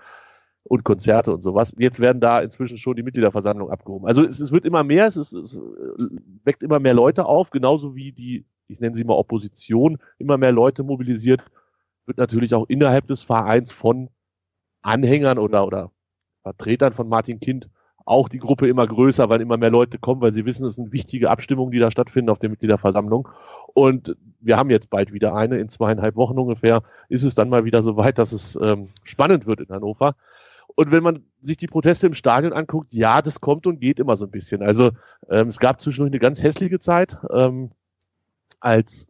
und 0.70 0.84
Konzerte 0.84 1.34
und 1.34 1.42
sowas. 1.42 1.74
Jetzt 1.78 1.98
werden 1.98 2.20
da 2.20 2.38
inzwischen 2.38 2.78
schon 2.78 2.94
die 2.94 3.02
Mitgliederversammlungen 3.02 3.72
abgehoben. 3.72 4.06
Also 4.06 4.24
es, 4.24 4.38
es 4.38 4.52
wird 4.52 4.64
immer 4.64 4.84
mehr, 4.84 5.09
es, 5.09 5.16
ist, 5.16 5.32
es 5.32 5.60
weckt 6.44 6.62
immer 6.62 6.78
mehr 6.78 6.94
Leute 6.94 7.26
auf, 7.26 7.51
genauso 7.51 7.97
wie 7.97 8.12
die, 8.12 8.44
ich 8.68 8.78
nenne 8.78 8.94
sie 8.94 9.02
mal 9.02 9.14
Opposition, 9.14 9.98
immer 10.18 10.38
mehr 10.38 10.52
Leute 10.52 10.84
mobilisiert, 10.84 11.42
wird 12.06 12.18
natürlich 12.18 12.55
auch 12.55 12.66
innerhalb 12.68 13.09
des 13.09 13.24
Vereins 13.24 13.72
von 13.72 14.10
Anhängern 14.80 15.38
oder, 15.38 15.66
oder 15.66 15.90
Vertretern 16.44 16.92
von 16.92 17.09
Martin 17.09 17.40
Kind 17.40 17.68
auch 18.05 18.28
die 18.28 18.38
Gruppe 18.38 18.68
immer 18.68 18.86
größer, 18.86 19.28
weil 19.28 19.40
immer 19.40 19.56
mehr 19.56 19.70
Leute 19.70 19.98
kommen, 19.98 20.20
weil 20.20 20.32
sie 20.32 20.44
wissen, 20.44 20.66
es 20.66 20.76
sind 20.76 20.92
wichtige 20.92 21.30
Abstimmungen, 21.30 21.72
die 21.72 21.80
da 21.80 21.90
stattfinden 21.90 22.30
auf 22.30 22.38
der 22.38 22.51
Mitgliederversammlung. 22.51 23.28
Und 23.74 24.16
wir 24.38 24.56
haben 24.56 24.70
jetzt 24.70 24.88
bald 24.88 25.12
wieder 25.12 25.34
eine, 25.34 25.59
in 25.59 25.68
zweieinhalb 25.68 26.14
Wochen 26.14 26.38
ungefähr, 26.38 26.82
ist 27.09 27.24
es 27.24 27.34
dann 27.34 27.48
mal 27.48 27.64
wieder 27.64 27.82
so 27.82 27.97
weit, 27.97 28.18
dass 28.18 28.30
es 28.30 28.56
ähm, 28.62 28.90
spannend 29.02 29.47
wird 29.47 29.60
in 29.60 29.68
Hannover. 29.68 30.14
Und 30.81 30.93
wenn 30.93 31.02
man 31.02 31.27
sich 31.43 31.59
die 31.59 31.66
Proteste 31.66 32.07
im 32.07 32.15
Stadion 32.15 32.55
anguckt, 32.55 32.94
ja, 32.94 33.20
das 33.20 33.43
kommt 33.43 33.66
und 33.66 33.82
geht 33.82 34.01
immer 34.01 34.16
so 34.16 34.24
ein 34.24 34.31
bisschen. 34.31 34.62
Also 34.62 34.93
ähm, 35.28 35.48
es 35.48 35.59
gab 35.59 35.78
zwischendurch 35.78 36.11
eine 36.11 36.20
ganz 36.20 36.43
hässliche 36.43 36.81
Zeit, 36.81 37.19
ähm, 37.31 37.73
als 38.61 39.07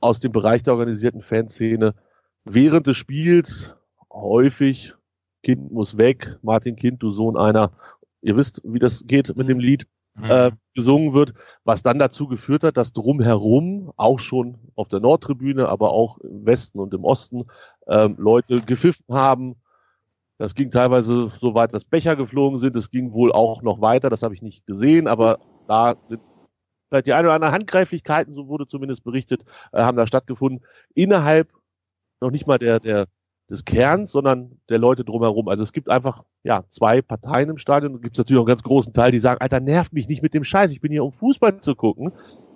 aus 0.00 0.20
dem 0.20 0.32
Bereich 0.32 0.64
der 0.64 0.74
organisierten 0.74 1.22
Fanszene 1.22 1.94
während 2.44 2.88
des 2.88 2.98
Spiels 2.98 3.74
häufig 4.12 4.92
Kind 5.42 5.72
muss 5.72 5.96
weg, 5.96 6.38
Martin 6.42 6.76
Kind, 6.76 7.02
du 7.02 7.08
Sohn 7.08 7.38
einer. 7.38 7.72
Ihr 8.20 8.36
wisst, 8.36 8.60
wie 8.62 8.78
das 8.78 9.06
geht 9.06 9.34
mit 9.34 9.48
dem 9.48 9.60
Lied. 9.60 9.86
Mhm. 10.14 10.30
Äh, 10.30 10.50
gesungen 10.74 11.14
wird, 11.14 11.32
was 11.64 11.82
dann 11.82 11.98
dazu 11.98 12.28
geführt 12.28 12.64
hat, 12.64 12.76
dass 12.76 12.92
drumherum, 12.92 13.94
auch 13.96 14.18
schon 14.18 14.58
auf 14.74 14.88
der 14.88 15.00
Nordtribüne, 15.00 15.70
aber 15.70 15.92
auch 15.92 16.18
im 16.18 16.44
Westen 16.44 16.80
und 16.80 16.92
im 16.92 17.04
Osten, 17.04 17.46
ähm, 17.86 18.16
Leute 18.18 18.60
gepfiffen 18.60 19.06
haben, 19.08 19.56
das 20.42 20.56
ging 20.56 20.72
teilweise 20.72 21.30
so 21.38 21.54
weit, 21.54 21.72
dass 21.72 21.84
Becher 21.84 22.16
geflogen 22.16 22.58
sind. 22.58 22.74
Es 22.74 22.90
ging 22.90 23.12
wohl 23.12 23.30
auch 23.30 23.62
noch 23.62 23.80
weiter. 23.80 24.10
Das 24.10 24.24
habe 24.24 24.34
ich 24.34 24.42
nicht 24.42 24.66
gesehen, 24.66 25.06
aber 25.06 25.38
da 25.68 25.94
sind 26.08 26.20
vielleicht 26.88 27.06
die 27.06 27.12
eine 27.12 27.28
oder 27.28 27.36
andere 27.36 27.52
Handgreiflichkeiten, 27.52 28.34
so 28.34 28.48
wurde 28.48 28.66
zumindest 28.66 29.04
berichtet, 29.04 29.44
äh, 29.70 29.82
haben 29.82 29.96
da 29.96 30.04
stattgefunden. 30.04 30.66
Innerhalb 30.96 31.52
noch 32.20 32.32
nicht 32.32 32.48
mal 32.48 32.58
der, 32.58 32.80
der, 32.80 33.06
des 33.48 33.64
Kerns, 33.64 34.10
sondern 34.10 34.58
der 34.68 34.78
Leute 34.78 35.04
drumherum. 35.04 35.46
Also 35.46 35.62
es 35.62 35.72
gibt 35.72 35.88
einfach 35.88 36.24
ja 36.42 36.64
zwei 36.70 37.02
Parteien 37.02 37.48
im 37.48 37.58
Stadion. 37.58 37.94
Es 37.94 38.00
gibt 38.00 38.18
natürlich 38.18 38.38
auch 38.38 38.42
einen 38.42 38.48
ganz 38.48 38.64
großen 38.64 38.92
Teil, 38.92 39.12
die 39.12 39.20
sagen, 39.20 39.40
Alter, 39.40 39.60
nervt 39.60 39.92
mich 39.92 40.08
nicht 40.08 40.22
mit 40.22 40.34
dem 40.34 40.42
Scheiß. 40.42 40.72
Ich 40.72 40.80
bin 40.80 40.90
hier, 40.90 41.04
um 41.04 41.12
Fußball 41.12 41.60
zu 41.60 41.76
gucken. 41.76 42.10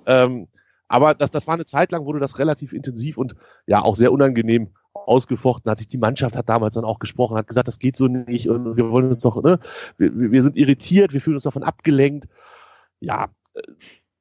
Ähm, 0.07 0.49
aber 0.89 1.15
das, 1.15 1.31
das 1.31 1.47
war 1.47 1.55
eine 1.55 1.67
Zeit 1.67 1.93
lang, 1.93 2.05
wurde 2.05 2.19
das 2.19 2.41
relativ 2.41 2.73
intensiv 2.73 3.17
und 3.17 3.37
ja 3.69 3.81
auch 3.81 3.95
sehr 3.95 4.11
unangenehm 4.11 4.71
ausgefochten, 5.07 5.71
hat 5.71 5.79
sich 5.79 5.89
die 5.89 5.99
Mannschaft 5.99 6.37
hat 6.37 6.49
damals 6.49 6.75
dann 6.75 6.85
auch 6.85 6.99
gesprochen, 6.99 7.37
hat 7.37 7.47
gesagt, 7.47 7.69
das 7.69 7.79
geht 7.79 7.97
so 7.97 8.09
nicht 8.09 8.49
und 8.49 8.77
wir 8.77 8.91
wollen 8.91 9.09
uns 9.09 9.21
doch, 9.21 9.43
ne, 9.43 9.59
wir, 9.99 10.33
wir 10.33 10.43
sind 10.43 10.57
irritiert, 10.57 11.13
wir 11.13 11.21
fühlen 11.21 11.37
uns 11.37 11.45
davon 11.45 11.63
abgelenkt. 11.63 12.29
Ja, 13.01 13.29
äh, 13.55 13.63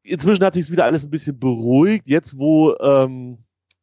inzwischen 0.04 0.44
hat 0.44 0.54
sich 0.54 0.72
wieder 0.72 0.86
alles 0.86 1.04
ein 1.04 1.12
bisschen 1.12 1.40
beruhigt. 1.40 2.08
Jetzt, 2.08 2.38
wo 2.38 2.76
ähm, 2.76 3.40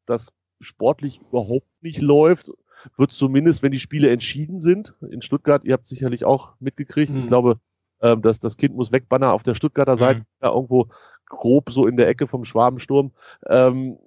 das 0.06 0.32
sportlich 0.60 1.20
überhaupt 1.20 1.66
nicht 1.80 2.00
läuft, 2.00 2.50
wird 2.96 3.12
zumindest, 3.12 3.62
wenn 3.62 3.72
die 3.72 3.78
Spiele 3.78 4.10
entschieden 4.10 4.60
sind, 4.60 4.94
in 5.10 5.22
Stuttgart, 5.22 5.64
ihr 5.64 5.74
habt 5.74 5.86
sicherlich 5.86 6.24
auch 6.24 6.54
mitgekriegt, 6.60 7.12
mhm. 7.12 7.20
ich 7.20 7.26
glaube, 7.26 7.60
ähm, 8.00 8.22
dass 8.22 8.40
das 8.40 8.56
Kind 8.56 8.74
muss 8.74 8.92
weg, 8.92 9.08
Banner 9.08 9.32
auf 9.32 9.42
der 9.42 9.54
Stuttgarter 9.54 9.96
Seite, 9.96 10.20
mhm. 10.20 10.48
irgendwo 10.48 10.88
grob 11.26 11.70
so 11.70 11.86
in 11.86 11.96
der 11.96 12.08
Ecke 12.08 12.26
vom 12.26 12.44
Schwabensturm. 12.44 13.12
Ähm, 13.48 13.98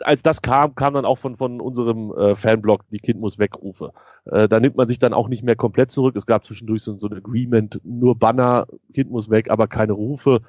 als 0.00 0.22
das 0.22 0.42
kam, 0.42 0.74
kam 0.74 0.94
dann 0.94 1.04
auch 1.04 1.18
von, 1.18 1.36
von 1.36 1.60
unserem 1.60 2.12
äh, 2.12 2.34
Fanblog 2.34 2.82
die 2.90 2.98
Kind 2.98 3.20
muss 3.20 3.38
wegrufe. 3.38 3.92
Äh, 4.24 4.48
da 4.48 4.60
nimmt 4.60 4.76
man 4.76 4.88
sich 4.88 4.98
dann 4.98 5.14
auch 5.14 5.28
nicht 5.28 5.42
mehr 5.42 5.56
komplett 5.56 5.90
zurück. 5.90 6.16
Es 6.16 6.26
gab 6.26 6.44
zwischendurch 6.44 6.82
so, 6.82 6.98
so 6.98 7.06
ein 7.08 7.14
Agreement, 7.14 7.80
nur 7.84 8.18
Banner, 8.18 8.66
Kind 8.92 9.10
muss 9.10 9.30
weg, 9.30 9.50
aber 9.50 9.68
keine 9.68 9.92
Rufe. 9.92 10.40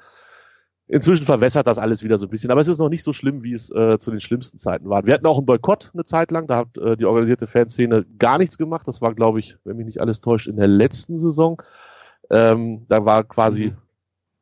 inzwischen 0.88 1.24
verwässert 1.24 1.66
das 1.66 1.78
alles 1.78 2.02
wieder 2.02 2.18
so 2.18 2.26
ein 2.26 2.30
bisschen, 2.30 2.50
aber 2.50 2.60
es 2.60 2.68
ist 2.68 2.78
noch 2.78 2.88
nicht 2.88 3.02
so 3.02 3.12
schlimm, 3.12 3.42
wie 3.42 3.52
es 3.52 3.70
äh, 3.70 3.98
zu 3.98 4.10
den 4.10 4.20
schlimmsten 4.20 4.58
Zeiten 4.58 4.88
war. 4.88 5.04
Wir 5.04 5.14
hatten 5.14 5.26
auch 5.26 5.38
einen 5.38 5.46
Boykott 5.46 5.90
eine 5.94 6.04
Zeit 6.04 6.30
lang, 6.30 6.46
da 6.46 6.58
hat 6.58 6.78
äh, 6.78 6.96
die 6.96 7.06
organisierte 7.06 7.46
Fanszene 7.46 8.04
gar 8.18 8.38
nichts 8.38 8.58
gemacht. 8.58 8.86
Das 8.86 9.00
war, 9.02 9.14
glaube 9.14 9.38
ich, 9.40 9.56
wenn 9.64 9.76
mich 9.76 9.86
nicht 9.86 10.00
alles 10.00 10.20
täuscht, 10.20 10.46
in 10.46 10.56
der 10.56 10.68
letzten 10.68 11.18
Saison. 11.18 11.60
Ähm, 12.30 12.86
da 12.88 13.04
war 13.04 13.24
quasi, 13.24 13.66
mhm. 13.66 13.76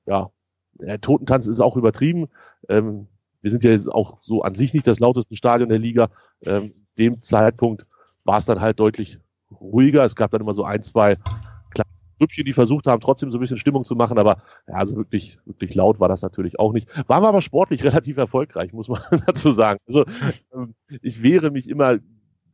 ja, 0.07 0.31
der 0.75 1.01
Totentanz 1.01 1.47
ist 1.47 1.61
auch 1.61 1.77
übertrieben. 1.77 2.29
Ähm, 2.69 3.09
wir 3.45 3.51
sind 3.51 3.63
ja 3.63 3.73
jetzt 3.73 3.93
auch 3.93 4.17
so 4.23 4.43
an 4.43 4.55
sich 4.55 4.73
nicht 4.73 4.87
das 4.87 5.01
lauteste 5.01 5.37
Stadion 5.37 5.69
der 5.69 5.79
Liga. 5.79 6.09
Ähm, 6.47 6.73
dem 6.99 7.23
Zeitpunkt 7.23 7.87
war 8.25 8.39
es 8.39 8.47
dann 8.47 8.63
halt 8.63 8.81
deutlich 8.81 9.19
ruhiger. 9.61 10.03
Es 10.03 10.17
gab 10.17 10.31
dann 10.31 10.41
immer 10.41 10.55
so 10.55 10.65
ein, 10.65 10.83
zwei 10.83 11.19
Grüppchen, 12.19 12.47
die 12.47 12.55
versucht 12.55 12.87
haben, 12.87 13.01
trotzdem 13.01 13.31
so 13.31 13.37
ein 13.37 13.41
bisschen 13.41 13.59
Stimmung 13.59 13.85
zu 13.85 13.97
machen, 13.97 14.17
aber 14.17 14.43
ja, 14.67 14.77
also 14.77 14.97
wirklich, 14.97 15.39
wirklich 15.45 15.75
laut 15.75 16.01
war 16.01 16.09
das 16.09 16.23
natürlich 16.23 16.59
auch 16.59 16.73
nicht. 16.73 16.89
Waren 17.07 17.23
wir 17.23 17.29
aber 17.29 17.43
sportlich 17.43 17.85
relativ 17.85 18.17
erfolgreich, 18.17 18.73
muss 18.73 18.89
man 18.89 19.03
dazu 19.27 19.51
sagen. 19.51 19.79
Also 19.87 20.07
ähm, 20.55 20.75
ich 21.03 21.23
wehre 21.23 21.51
mich 21.51 21.69
immer 21.69 21.99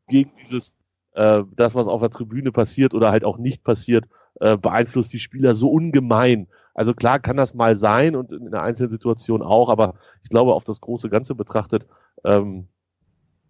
gegen 0.08 0.32
dieses, 0.40 0.72
äh, 1.12 1.44
das, 1.54 1.76
was 1.76 1.86
auf 1.86 2.00
der 2.00 2.10
Tribüne 2.10 2.50
passiert 2.50 2.94
oder 2.94 3.12
halt 3.12 3.22
auch 3.22 3.38
nicht 3.38 3.62
passiert, 3.62 4.06
äh, 4.40 4.56
beeinflusst 4.56 5.12
die 5.12 5.20
Spieler 5.20 5.54
so 5.54 5.70
ungemein. 5.70 6.48
Also 6.74 6.94
klar 6.94 7.18
kann 7.18 7.36
das 7.36 7.54
mal 7.54 7.76
sein 7.76 8.16
und 8.16 8.32
in 8.32 8.46
einer 8.46 8.62
einzelnen 8.62 8.90
Situation 8.90 9.42
auch, 9.42 9.68
aber 9.68 9.94
ich 10.22 10.30
glaube, 10.30 10.54
auf 10.54 10.64
das 10.64 10.80
große 10.80 11.10
Ganze 11.10 11.34
betrachtet, 11.34 11.86
ähm, 12.24 12.68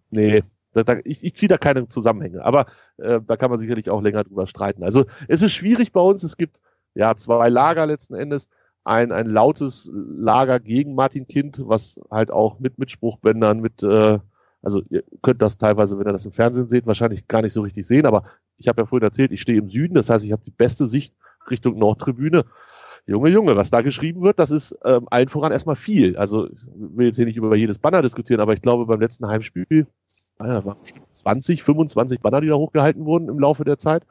nee, 0.09 0.43
da, 0.73 0.83
da, 0.83 0.97
ich, 1.03 1.23
ich 1.23 1.35
ziehe 1.35 1.49
da 1.49 1.57
keine 1.57 1.87
Zusammenhänge, 1.87 2.43
aber 2.43 2.65
äh, 2.97 3.19
da 3.25 3.37
kann 3.37 3.49
man 3.49 3.59
sicherlich 3.59 3.89
auch 3.89 4.01
länger 4.01 4.23
drüber 4.23 4.47
streiten. 4.47 4.83
Also 4.83 5.05
es 5.27 5.41
ist 5.41 5.53
schwierig 5.53 5.91
bei 5.91 6.01
uns. 6.01 6.23
Es 6.23 6.37
gibt 6.37 6.59
ja 6.93 7.15
zwei 7.15 7.49
Lager 7.49 7.85
letzten 7.85 8.15
Endes. 8.15 8.47
Ein, 8.83 9.11
ein 9.11 9.27
lautes 9.27 9.89
Lager 9.93 10.59
gegen 10.59 10.95
Martin 10.95 11.27
Kind, 11.27 11.61
was 11.65 11.99
halt 12.09 12.31
auch 12.31 12.59
mit, 12.59 12.79
mit 12.79 12.89
Spruchbändern, 12.89 13.59
mit, 13.59 13.83
äh, 13.83 14.19
also 14.61 14.81
ihr 14.89 15.03
könnt 15.21 15.41
das 15.41 15.57
teilweise, 15.57 15.97
wenn 15.97 16.07
ihr 16.07 16.13
das 16.13 16.25
im 16.25 16.31
Fernsehen 16.31 16.67
seht, 16.67 16.85
wahrscheinlich 16.85 17.27
gar 17.27 17.41
nicht 17.41 17.53
so 17.53 17.61
richtig 17.61 17.87
sehen, 17.87 18.05
aber 18.05 18.23
ich 18.57 18.67
habe 18.67 18.81
ja 18.81 18.85
vorhin 18.85 19.07
erzählt, 19.07 19.31
ich 19.31 19.41
stehe 19.41 19.57
im 19.57 19.69
Süden, 19.69 19.95
das 19.95 20.09
heißt, 20.09 20.23
ich 20.25 20.31
habe 20.31 20.43
die 20.45 20.51
beste 20.51 20.87
Sicht 20.87 21.15
Richtung 21.49 21.77
Nordtribüne. 21.79 22.45
Junge, 23.07 23.29
Junge, 23.29 23.55
was 23.55 23.71
da 23.71 23.81
geschrieben 23.81 24.21
wird, 24.21 24.37
das 24.37 24.51
ist 24.51 24.77
ähm, 24.85 25.07
allen 25.09 25.27
voran 25.27 25.51
erstmal 25.51 25.75
viel. 25.75 26.17
Also 26.17 26.47
ich 26.47 26.63
will 26.75 27.07
jetzt 27.07 27.15
hier 27.15 27.25
nicht 27.25 27.37
über 27.37 27.55
jedes 27.55 27.79
Banner 27.79 28.03
diskutieren, 28.03 28.41
aber 28.41 28.53
ich 28.53 28.61
glaube, 28.61 28.85
beim 28.85 28.99
letzten 28.99 29.27
Heimspiel 29.27 29.87
ah 30.37 30.63
waren 30.63 30.79
bestimmt 30.79 31.07
20, 31.13 31.63
25 31.63 32.19
Banner, 32.19 32.41
die 32.41 32.47
da 32.47 32.55
hochgehalten 32.55 33.05
wurden 33.05 33.29
im 33.29 33.39
Laufe 33.39 33.63
der 33.63 33.79
Zeit. 33.79 34.05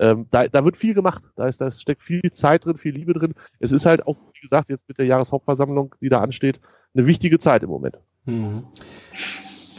Ähm, 0.00 0.26
da, 0.30 0.48
da 0.48 0.64
wird 0.64 0.76
viel 0.76 0.94
gemacht. 0.94 1.22
Da, 1.36 1.46
ist, 1.46 1.60
da 1.60 1.70
steckt 1.70 2.02
viel 2.02 2.32
Zeit 2.32 2.64
drin, 2.64 2.78
viel 2.78 2.94
Liebe 2.94 3.12
drin. 3.12 3.34
Es 3.60 3.70
ist 3.70 3.86
halt 3.86 4.06
auch, 4.06 4.18
wie 4.32 4.40
gesagt, 4.40 4.68
jetzt 4.68 4.88
mit 4.88 4.98
der 4.98 5.06
Jahreshauptversammlung, 5.06 5.94
die 6.00 6.08
da 6.08 6.20
ansteht, 6.20 6.60
eine 6.94 7.06
wichtige 7.06 7.38
Zeit 7.38 7.62
im 7.62 7.70
Moment. 7.70 7.98
Mhm. 8.24 8.64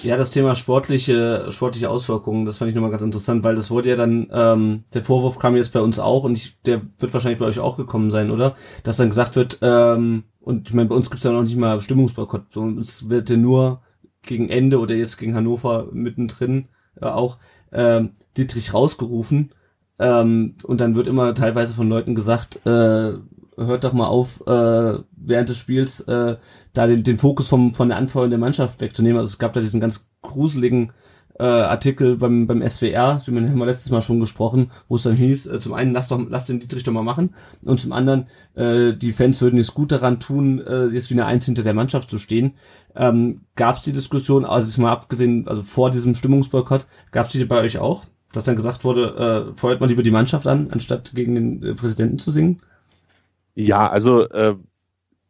Ja, 0.05 0.17
das 0.17 0.29
Thema 0.29 0.53
sportliche, 0.53 1.47
sportliche 1.49 1.89
Auswirkungen, 1.89 2.45
das 2.45 2.59
fand 2.59 2.69
ich 2.69 2.75
nochmal 2.75 2.91
ganz 2.91 3.01
interessant, 3.01 3.43
weil 3.43 3.55
das 3.55 3.71
wurde 3.71 3.89
ja 3.89 3.95
dann, 3.95 4.27
ähm, 4.31 4.83
der 4.93 5.03
Vorwurf 5.03 5.39
kam 5.39 5.55
jetzt 5.55 5.73
bei 5.73 5.81
uns 5.81 5.97
auch 5.97 6.23
und 6.23 6.37
ich, 6.37 6.61
der 6.61 6.83
wird 6.99 7.11
wahrscheinlich 7.11 7.39
bei 7.39 7.45
euch 7.45 7.57
auch 7.57 7.75
gekommen 7.75 8.11
sein, 8.11 8.29
oder? 8.29 8.53
Dass 8.83 8.97
dann 8.97 9.09
gesagt 9.09 9.35
wird, 9.35 9.57
ähm, 9.63 10.25
und 10.39 10.69
ich 10.69 10.75
meine, 10.75 10.89
bei 10.89 10.95
uns 10.95 11.09
gibt's 11.09 11.23
ja 11.25 11.31
noch 11.31 11.41
nicht 11.41 11.57
mal 11.57 11.79
Stimmungsboykott, 11.79 12.53
bei 12.53 12.61
uns 12.61 13.09
wird 13.09 13.31
ja 13.31 13.35
nur 13.35 13.81
gegen 14.21 14.47
Ende 14.47 14.79
oder 14.79 14.93
jetzt 14.93 15.17
gegen 15.17 15.33
Hannover 15.33 15.87
mittendrin 15.91 16.67
äh, 17.01 17.05
auch 17.05 17.39
ähm, 17.71 18.11
Dietrich 18.37 18.75
rausgerufen. 18.75 19.55
Ähm, 19.97 20.55
und 20.61 20.81
dann 20.81 20.95
wird 20.95 21.07
immer 21.07 21.33
teilweise 21.33 21.73
von 21.73 21.89
Leuten 21.89 22.13
gesagt, 22.13 22.63
äh, 22.67 23.13
hört 23.57 23.83
doch 23.83 23.93
mal 23.93 24.07
auf, 24.07 24.41
äh, 24.47 24.99
während 25.15 25.49
des 25.49 25.57
Spiels 25.57 26.01
äh, 26.01 26.37
da 26.73 26.87
den, 26.87 27.03
den 27.03 27.17
Fokus 27.17 27.47
vom, 27.47 27.73
von 27.73 27.89
der 27.89 27.97
Anfeuerung 27.97 28.29
der 28.29 28.39
Mannschaft 28.39 28.81
wegzunehmen. 28.81 29.17
Also 29.17 29.29
es 29.33 29.39
gab 29.39 29.53
da 29.53 29.61
diesen 29.61 29.79
ganz 29.79 30.07
gruseligen 30.21 30.91
äh, 31.39 31.43
Artikel 31.43 32.15
beim, 32.15 32.47
beim 32.47 32.67
SWR, 32.67 33.21
den 33.25 33.49
haben 33.49 33.57
wir 33.57 33.65
letztes 33.65 33.91
Mal 33.91 34.01
schon 34.01 34.19
gesprochen, 34.19 34.71
wo 34.87 34.95
es 34.95 35.03
dann 35.03 35.15
hieß, 35.15 35.47
äh, 35.47 35.59
zum 35.59 35.73
einen, 35.73 35.91
lass 35.91 36.07
doch, 36.07 36.21
lass 36.29 36.45
den 36.45 36.59
Dietrich 36.59 36.83
doch 36.83 36.93
mal 36.93 37.03
machen 37.03 37.33
und 37.63 37.79
zum 37.79 37.91
anderen, 37.91 38.27
äh, 38.55 38.93
die 38.93 39.11
Fans 39.11 39.41
würden 39.41 39.59
es 39.59 39.73
gut 39.73 39.91
daran 39.91 40.19
tun, 40.19 40.61
äh, 40.65 40.85
jetzt 40.85 41.09
wie 41.09 41.15
eine 41.15 41.25
Eins 41.25 41.45
hinter 41.45 41.63
der 41.63 41.73
Mannschaft 41.73 42.09
zu 42.09 42.19
stehen. 42.19 42.53
Ähm, 42.95 43.41
gab 43.55 43.75
es 43.75 43.81
die 43.81 43.91
Diskussion, 43.91 44.45
also 44.45 44.69
ich 44.69 44.77
mal 44.77 44.91
abgesehen, 44.91 45.47
also 45.47 45.61
vor 45.61 45.91
diesem 45.91 46.15
Stimmungsboykott, 46.15 46.85
gab 47.11 47.25
es 47.25 47.33
die 47.33 47.43
bei 47.43 47.59
euch 47.59 47.79
auch, 47.79 48.05
dass 48.31 48.45
dann 48.45 48.55
gesagt 48.55 48.85
wurde, 48.85 49.49
äh, 49.51 49.55
feuert 49.55 49.81
man 49.81 49.89
lieber 49.89 50.03
die 50.03 50.11
Mannschaft 50.11 50.47
an, 50.47 50.69
anstatt 50.71 51.11
gegen 51.15 51.35
den 51.35 51.63
äh, 51.63 51.73
Präsidenten 51.73 52.17
zu 52.17 52.31
singen? 52.31 52.61
Ja, 53.55 53.89
also 53.89 54.29
äh, 54.29 54.55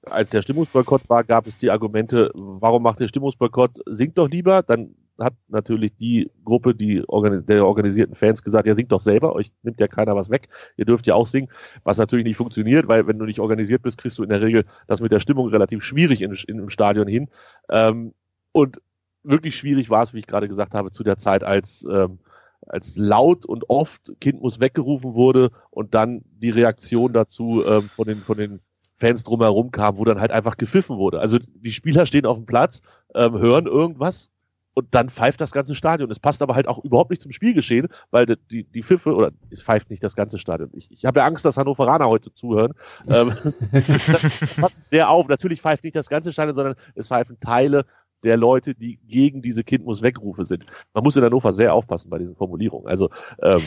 als 0.03 0.31
der 0.31 0.41
Stimmungsboykott 0.41 1.07
war, 1.09 1.23
gab 1.23 1.47
es 1.47 1.57
die 1.57 1.71
Argumente, 1.71 2.31
warum 2.35 2.83
macht 2.83 2.99
der 2.99 3.07
Stimmungsboykott, 3.07 3.79
singt 3.85 4.17
doch 4.17 4.29
lieber, 4.29 4.63
dann 4.63 4.95
hat 5.19 5.33
natürlich 5.47 5.95
die 5.95 6.29
Gruppe 6.43 6.75
die 6.75 7.01
der 7.47 7.65
organisierten 7.65 8.15
Fans 8.15 8.43
gesagt, 8.43 8.67
ja, 8.67 8.75
singt 8.75 8.91
doch 8.91 8.99
selber, 8.99 9.33
euch 9.33 9.51
nimmt 9.63 9.79
ja 9.79 9.87
keiner 9.87 10.15
was 10.15 10.29
weg, 10.29 10.49
ihr 10.75 10.85
dürft 10.85 11.07
ja 11.07 11.15
auch 11.15 11.27
singen, 11.27 11.49
was 11.83 11.97
natürlich 11.97 12.25
nicht 12.25 12.35
funktioniert, 12.35 12.87
weil 12.87 13.07
wenn 13.07 13.17
du 13.17 13.25
nicht 13.25 13.39
organisiert 13.39 13.81
bist, 13.81 13.97
kriegst 13.97 14.17
du 14.17 14.23
in 14.23 14.29
der 14.29 14.41
Regel 14.41 14.65
das 14.87 15.01
mit 15.01 15.11
der 15.11 15.19
Stimmung 15.19 15.47
relativ 15.47 15.83
schwierig 15.83 16.21
in, 16.21 16.35
in, 16.47 16.59
im 16.59 16.69
Stadion 16.69 17.07
hin. 17.07 17.29
Ähm, 17.69 18.13
und 18.51 18.81
wirklich 19.23 19.55
schwierig 19.55 19.89
war 19.89 20.03
es, 20.03 20.13
wie 20.13 20.19
ich 20.19 20.27
gerade 20.27 20.47
gesagt 20.47 20.73
habe, 20.73 20.91
zu 20.91 21.03
der 21.03 21.17
Zeit, 21.17 21.43
als, 21.43 21.87
ähm, 21.89 22.19
als 22.67 22.97
laut 22.97 23.45
und 23.45 23.69
oft 23.69 24.13
Kind 24.19 24.41
muss 24.41 24.59
weggerufen 24.59 25.13
wurde 25.13 25.51
und 25.69 25.93
dann 25.93 26.21
die 26.31 26.49
Reaktion 26.49 27.13
dazu 27.13 27.63
ähm, 27.65 27.89
von 27.95 28.07
den, 28.07 28.21
von 28.21 28.37
den 28.37 28.59
Fans 28.97 29.23
drumherum 29.23 29.71
kam, 29.71 29.97
wo 29.97 30.05
dann 30.05 30.19
halt 30.19 30.31
einfach 30.31 30.57
gepfiffen 30.57 30.97
wurde. 30.97 31.19
Also 31.19 31.37
die 31.39 31.73
Spieler 31.73 32.05
stehen 32.05 32.25
auf 32.25 32.37
dem 32.37 32.45
Platz, 32.45 32.81
ähm, 33.13 33.37
hören 33.37 33.65
irgendwas 33.65 34.29
und 34.75 34.93
dann 34.93 35.09
pfeift 35.09 35.41
das 35.41 35.51
ganze 35.51 35.73
Stadion. 35.73 36.11
Es 36.11 36.19
passt 36.19 36.41
aber 36.41 36.53
halt 36.53 36.67
auch 36.67 36.83
überhaupt 36.83 37.09
nicht 37.09 37.21
zum 37.21 37.31
Spielgeschehen, 37.31 37.87
weil 38.11 38.25
die, 38.25 38.65
die 38.65 38.83
Pfiffe, 38.83 39.15
oder 39.15 39.31
es 39.49 39.63
pfeift 39.63 39.89
nicht 39.89 40.03
das 40.03 40.15
ganze 40.15 40.37
Stadion. 40.37 40.69
Ich, 40.73 40.91
ich 40.91 41.05
habe 41.05 41.21
ja 41.21 41.25
Angst, 41.25 41.45
dass 41.45 41.57
Hannoveraner 41.57 42.07
heute 42.07 42.33
zuhören. 42.33 42.73
ähm, 43.07 43.33
das 43.71 44.55
passt 44.59 44.77
sehr 44.91 45.09
auf. 45.09 45.27
Natürlich 45.27 45.61
pfeift 45.61 45.83
nicht 45.83 45.95
das 45.95 46.09
ganze 46.09 46.31
Stadion, 46.31 46.55
sondern 46.55 46.75
es 46.93 47.07
pfeifen 47.07 47.39
Teile 47.39 47.85
der 48.25 48.37
Leute, 48.37 48.73
die 48.73 48.99
gegen 49.07 49.41
diese 49.41 49.63
Kind 49.63 49.85
muss 49.85 50.01
Wegrufe 50.01 50.45
sind. 50.45 50.65
Man 50.93 51.03
muss 51.03 51.15
in 51.15 51.23
Hannover 51.23 51.53
sehr 51.53 51.73
aufpassen 51.73 52.09
bei 52.09 52.17
diesen 52.17 52.35
Formulierungen. 52.35 52.87
Also 52.87 53.09
ähm, 53.41 53.61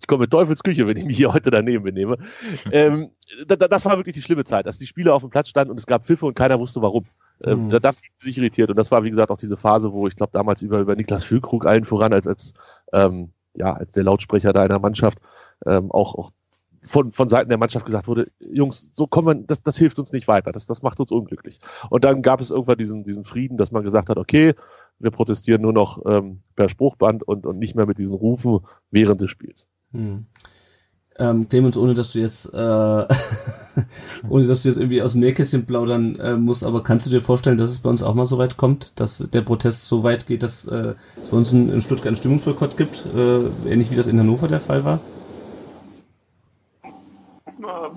ich 0.00 0.06
komme 0.06 0.22
mit 0.22 0.30
Teufelsküche, 0.30 0.86
wenn 0.86 0.96
ich 0.96 1.04
mich 1.04 1.16
hier 1.16 1.32
heute 1.32 1.50
daneben 1.50 1.84
benehme. 1.84 2.18
Ähm, 2.72 3.10
da, 3.46 3.56
das 3.56 3.84
war 3.84 3.96
wirklich 3.96 4.14
die 4.14 4.22
schlimme 4.22 4.44
Zeit, 4.44 4.66
dass 4.66 4.78
die 4.78 4.86
Spieler 4.86 5.14
auf 5.14 5.22
dem 5.22 5.30
Platz 5.30 5.48
standen 5.48 5.70
und 5.70 5.78
es 5.78 5.86
gab 5.86 6.04
Pfiffe 6.04 6.26
und 6.26 6.34
keiner 6.34 6.58
wusste 6.58 6.82
warum. 6.82 7.06
Ähm, 7.42 7.64
mhm. 7.64 7.68
Da 7.70 7.78
das 7.78 8.00
sich 8.18 8.36
irritiert 8.36 8.68
und 8.68 8.76
das 8.76 8.90
war 8.90 9.02
wie 9.04 9.10
gesagt 9.10 9.30
auch 9.30 9.38
diese 9.38 9.56
Phase, 9.56 9.92
wo 9.92 10.06
ich 10.06 10.16
glaube 10.16 10.32
damals 10.32 10.60
über 10.60 10.80
über 10.80 10.94
Niklas 10.94 11.24
Füllkrug 11.24 11.64
allen 11.64 11.84
voran 11.84 12.12
als 12.12 12.26
als 12.26 12.52
ähm, 12.92 13.32
ja 13.54 13.72
als 13.72 13.92
der 13.92 14.04
Lautsprecher 14.04 14.52
da 14.52 14.62
einer 14.62 14.78
Mannschaft 14.78 15.18
ähm, 15.64 15.90
auch 15.90 16.14
auch 16.16 16.32
von, 16.82 17.12
von 17.12 17.28
Seiten 17.28 17.48
der 17.48 17.58
Mannschaft 17.58 17.86
gesagt 17.86 18.08
wurde, 18.08 18.30
Jungs, 18.38 18.90
so 18.92 19.06
kommen 19.06 19.26
wir, 19.28 19.46
das, 19.46 19.62
das 19.62 19.76
hilft 19.76 19.98
uns 19.98 20.12
nicht 20.12 20.28
weiter, 20.28 20.52
das, 20.52 20.66
das 20.66 20.82
macht 20.82 21.00
uns 21.00 21.10
unglücklich. 21.10 21.58
Und 21.90 22.04
dann 22.04 22.22
gab 22.22 22.40
es 22.40 22.50
irgendwann 22.50 22.78
diesen, 22.78 23.04
diesen 23.04 23.24
Frieden, 23.24 23.56
dass 23.56 23.72
man 23.72 23.82
gesagt 23.82 24.08
hat, 24.08 24.16
okay, 24.16 24.54
wir 24.98 25.10
protestieren 25.10 25.62
nur 25.62 25.72
noch 25.72 26.04
ähm, 26.06 26.40
per 26.56 26.68
Spruchband 26.68 27.22
und, 27.22 27.46
und 27.46 27.58
nicht 27.58 27.74
mehr 27.74 27.86
mit 27.86 27.98
diesen 27.98 28.14
Rufen 28.14 28.60
während 28.90 29.20
des 29.20 29.30
Spiels. 29.30 29.66
Hm. 29.92 30.26
Ähm, 31.18 31.48
Clemens, 31.48 31.76
ohne 31.76 31.92
dass 31.92 32.12
du 32.12 32.20
jetzt, 32.20 32.46
äh, 32.54 32.56
ohne 34.28 34.46
dass 34.46 34.62
du 34.62 34.68
jetzt 34.68 34.78
irgendwie 34.78 35.02
aus 35.02 35.12
dem 35.12 35.20
Nähkästchen 35.20 35.66
plaudern 35.66 36.16
äh, 36.16 36.36
musst, 36.36 36.64
aber 36.64 36.82
kannst 36.82 37.06
du 37.06 37.10
dir 37.10 37.20
vorstellen, 37.20 37.58
dass 37.58 37.70
es 37.70 37.80
bei 37.80 37.90
uns 37.90 38.02
auch 38.02 38.14
mal 38.14 38.26
so 38.26 38.38
weit 38.38 38.56
kommt, 38.56 38.98
dass 38.98 39.18
der 39.18 39.42
Protest 39.42 39.86
so 39.86 40.02
weit 40.02 40.26
geht, 40.26 40.42
dass 40.42 40.66
äh, 40.66 40.94
es 41.20 41.28
bei 41.28 41.36
uns 41.36 41.52
in, 41.52 41.70
in 41.70 41.82
Stuttgart 41.82 42.08
einen 42.08 42.16
Stimmungsboykott 42.16 42.76
gibt, 42.76 43.04
äh, 43.14 43.70
ähnlich 43.70 43.90
wie 43.90 43.96
das 43.96 44.06
in 44.06 44.18
Hannover 44.18 44.48
der 44.48 44.62
Fall 44.62 44.84
war? 44.84 45.00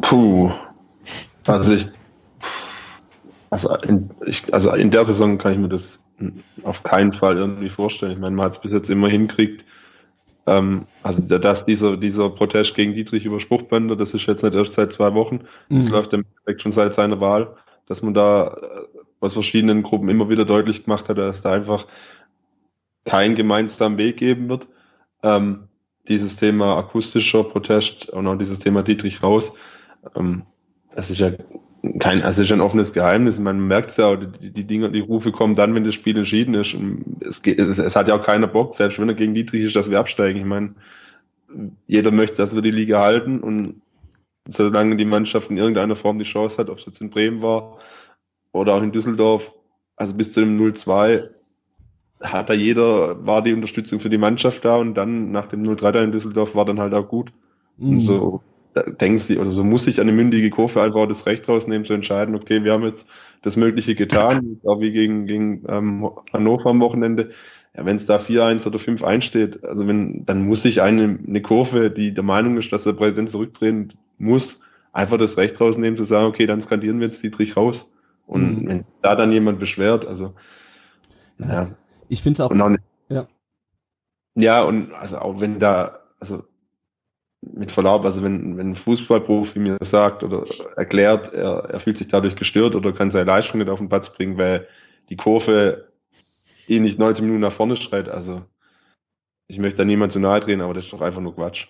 Puh. 0.02 0.52
Also 1.48 1.74
ich, 1.74 1.88
also 3.50 3.76
in, 3.78 4.10
ich, 4.26 4.54
also 4.54 4.72
in 4.72 4.92
der 4.92 5.06
Saison 5.06 5.38
kann 5.38 5.54
ich 5.54 5.60
mir 5.60 5.70
das 5.70 6.02
auf 6.64 6.84
keinen 6.84 7.14
Fall 7.14 7.38
irgendwie 7.38 7.70
vorstellen. 7.70 8.14
Ich 8.14 8.20
meine, 8.20 8.36
man 8.36 8.46
hat 8.46 8.54
es 8.54 8.62
bis 8.62 8.74
jetzt 8.74 8.90
immer 8.90 9.10
hinkriegt, 9.10 9.66
ähm, 10.46 10.86
also 11.04 11.22
dass 11.22 11.66
dieser, 11.66 11.98
dieser 11.98 12.30
Protest 12.30 12.76
gegen 12.76 12.94
Dietrich 12.94 13.26
über 13.26 13.40
Spruchbänder, 13.40 13.96
das 13.96 14.14
ist 14.14 14.26
jetzt 14.26 14.44
nicht 14.44 14.56
erst 14.56 14.74
seit 14.74 14.94
zwei 14.94 15.14
Wochen, 15.14 15.42
das 15.70 15.86
mhm. 15.86 15.92
läuft 15.92 16.14
im 16.14 16.26
Endeffekt 16.26 16.62
schon 16.62 16.72
seit 16.72 16.96
seiner 16.96 17.20
Wahl, 17.20 17.56
dass 17.88 18.02
man 18.02 18.14
da 18.14 18.48
äh, 18.48 19.00
aus 19.20 19.34
verschiedenen 19.34 19.84
Gruppen 19.84 20.10
immer 20.10 20.30
wieder 20.30 20.46
deutlich 20.46 20.84
gemacht 20.84 21.08
hat, 21.10 21.18
dass 21.18 21.42
da 21.42 21.54
einfach 21.54 21.88
keinen 23.06 23.36
gemeinsamen 23.36 23.98
Weg 23.98 24.18
geben 24.18 24.50
wird. 24.50 24.68
Ähm, 25.24 25.68
dieses 26.08 26.36
Thema 26.36 26.78
akustischer 26.78 27.44
Protest 27.44 28.10
und 28.10 28.28
auch 28.28 28.38
dieses 28.38 28.60
Thema 28.60 28.84
Dietrich 28.84 29.24
raus, 29.24 29.54
ähm, 30.16 30.44
das 30.96 31.10
ist 31.10 31.20
ja 31.20 31.32
kein, 32.00 32.22
also 32.22 32.42
ist 32.42 32.52
ein 32.52 32.62
offenes 32.62 32.94
Geheimnis. 32.94 33.40
Man 33.40 33.68
merkt 33.68 33.92
es 33.92 33.98
ja, 33.98 34.16
die, 34.16 34.52
die 34.52 34.64
Dinge, 34.66 34.92
die 34.92 35.02
Rufe 35.02 35.32
kommen 35.32 35.56
dann, 35.56 35.76
wenn 35.76 35.84
das 35.84 35.96
Spiel 35.96 36.18
entschieden 36.18 36.54
ist. 36.54 36.74
Und 36.74 37.18
es, 37.22 37.42
es, 37.46 37.78
es 37.78 37.96
hat 37.96 38.08
ja 38.08 38.16
auch 38.16 38.24
keiner 38.24 38.48
Bock, 38.48 38.76
selbst 38.76 39.00
wenn 39.00 39.10
er 39.10 39.16
gegen 39.16 39.34
Dietrich 39.34 39.64
ist, 39.64 39.76
dass 39.76 39.90
wir 39.90 40.00
absteigen. 40.00 40.40
Ich 40.40 40.46
meine, 40.46 40.76
jeder 41.88 42.12
möchte, 42.12 42.38
dass 42.38 42.56
wir 42.56 42.62
die 42.62 42.72
Liga 42.72 43.02
halten 43.02 43.42
und 43.42 43.82
solange 44.48 44.96
die 44.96 45.06
Mannschaft 45.06 45.50
in 45.50 45.58
irgendeiner 45.58 45.96
Form 45.96 46.20
die 46.20 46.26
Chance 46.26 46.58
hat, 46.58 46.70
ob 46.70 46.80
es 46.80 46.86
jetzt 46.86 47.02
in 47.02 47.10
Bremen 47.10 47.42
war 47.42 47.78
oder 48.52 48.76
auch 48.76 48.82
in 48.82 48.92
Düsseldorf, 48.92 49.52
also 49.96 50.16
bis 50.16 50.34
zu 50.34 50.42
dem 50.42 50.60
0-2 50.60 51.22
hat 52.22 52.50
da 52.50 52.54
jeder, 52.54 53.26
war 53.26 53.42
die 53.42 53.54
Unterstützung 53.54 54.00
für 54.00 54.10
die 54.10 54.18
Mannschaft 54.18 54.64
da 54.66 54.78
und 54.78 54.96
dann 54.96 55.32
nach 55.32 55.48
dem 55.48 55.64
0-3 55.64 55.92
da 55.92 56.04
in 56.04 56.12
Düsseldorf 56.12 56.56
war 56.56 56.66
dann 56.66 56.80
halt 56.80 56.94
auch 56.94 57.08
gut. 57.08 57.32
Und 57.80 58.00
so 58.00 58.42
denken 58.76 59.20
sie, 59.20 59.38
oder 59.38 59.50
so 59.50 59.64
muss 59.64 59.86
sich 59.86 60.00
eine 60.02 60.12
mündige 60.12 60.50
Kurve 60.50 60.82
einfach 60.82 61.08
das 61.08 61.26
Recht 61.26 61.48
rausnehmen 61.48 61.86
zu 61.86 61.94
entscheiden, 61.94 62.36
okay, 62.36 62.64
wir 62.64 62.74
haben 62.74 62.84
jetzt 62.84 63.08
das 63.42 63.56
Mögliche 63.56 63.96
getan, 63.96 64.60
auch 64.66 64.80
wie 64.80 64.92
gegen, 64.92 65.26
gegen 65.26 65.64
ähm, 65.68 66.10
Hannover 66.32 66.70
am 66.70 66.80
Wochenende. 66.80 67.32
Ja, 67.76 67.86
wenn 67.86 67.98
es 67.98 68.06
da 68.06 68.18
4-1 68.18 68.68
oder 68.68 68.78
5-1 68.78 69.22
steht, 69.22 69.64
also 69.64 69.88
wenn, 69.88 70.26
dann 70.26 70.46
muss 70.46 70.62
sich 70.62 70.82
eine, 70.82 71.20
eine 71.28 71.42
Kurve, 71.42 71.90
die 71.90 72.14
der 72.14 72.24
Meinung 72.24 72.58
ist, 72.58 72.72
dass 72.72 72.84
der 72.84 72.94
Präsident 72.94 73.32
zurückdrehen 73.32 73.94
muss, 74.20 74.60
einfach 74.92 75.18
das 75.18 75.38
Recht 75.38 75.60
rausnehmen, 75.60 75.98
zu 75.98 76.04
sagen, 76.04 76.28
okay, 76.28 76.46
dann 76.46 76.62
skandieren 76.62 77.00
wir 77.00 77.08
jetzt 77.08 77.24
Dietrich 77.24 77.58
raus. 77.58 77.92
Und 78.28 78.64
mhm. 78.64 78.68
wenn 78.68 78.86
da 79.02 79.16
dann 79.16 79.32
jemand 79.32 79.60
beschwert, 79.60 80.06
also 80.08 80.34
ja. 81.40 81.70
Ich 82.10 82.22
finde 82.22 82.34
es 82.34 82.42
auch, 82.42 82.52
auch 82.52 82.76
ja. 83.10 83.28
ja, 84.36 84.64
und 84.64 84.94
also 84.94 85.18
auch 85.20 85.40
wenn 85.40 85.60
da, 85.60 86.00
also 86.20 86.44
mit 87.42 87.72
Verlaub, 87.72 88.06
also 88.06 88.24
wenn, 88.24 88.58
wenn 88.58 88.72
ein 88.72 88.76
Fußballprofi 88.76 89.60
mir 89.60 89.78
sagt 89.82 90.24
oder 90.24 90.44
erklärt, 90.76 91.34
er, 91.34 91.66
er 91.70 91.80
fühlt 91.80 91.98
sich 91.98 92.08
dadurch 92.08 92.36
gestört 92.36 92.76
oder 92.76 92.94
kann 92.94 93.12
seine 93.12 93.26
Leistung 93.26 93.60
nicht 93.60 93.70
auf 93.70 93.80
den 93.80 93.90
Platz 93.90 94.10
bringen, 94.14 94.38
weil 94.38 94.68
die 95.10 95.18
Kurve 95.18 95.90
ihn 96.68 96.84
nicht 96.84 97.00
90 97.00 97.24
Minuten 97.24 97.42
nach 97.42 97.52
vorne 97.52 97.76
schreit, 97.76 98.08
also 98.08 98.44
ich 99.48 99.60
möchte 99.60 99.78
da 99.78 99.86
niemand 99.86 100.14
zu 100.14 100.20
nahe 100.20 100.40
drehen, 100.40 100.62
aber 100.62 100.74
das 100.74 100.86
ist 100.86 100.94
doch 100.94 101.02
einfach 101.02 101.22
nur 101.22 101.36
Quatsch. 101.36 101.68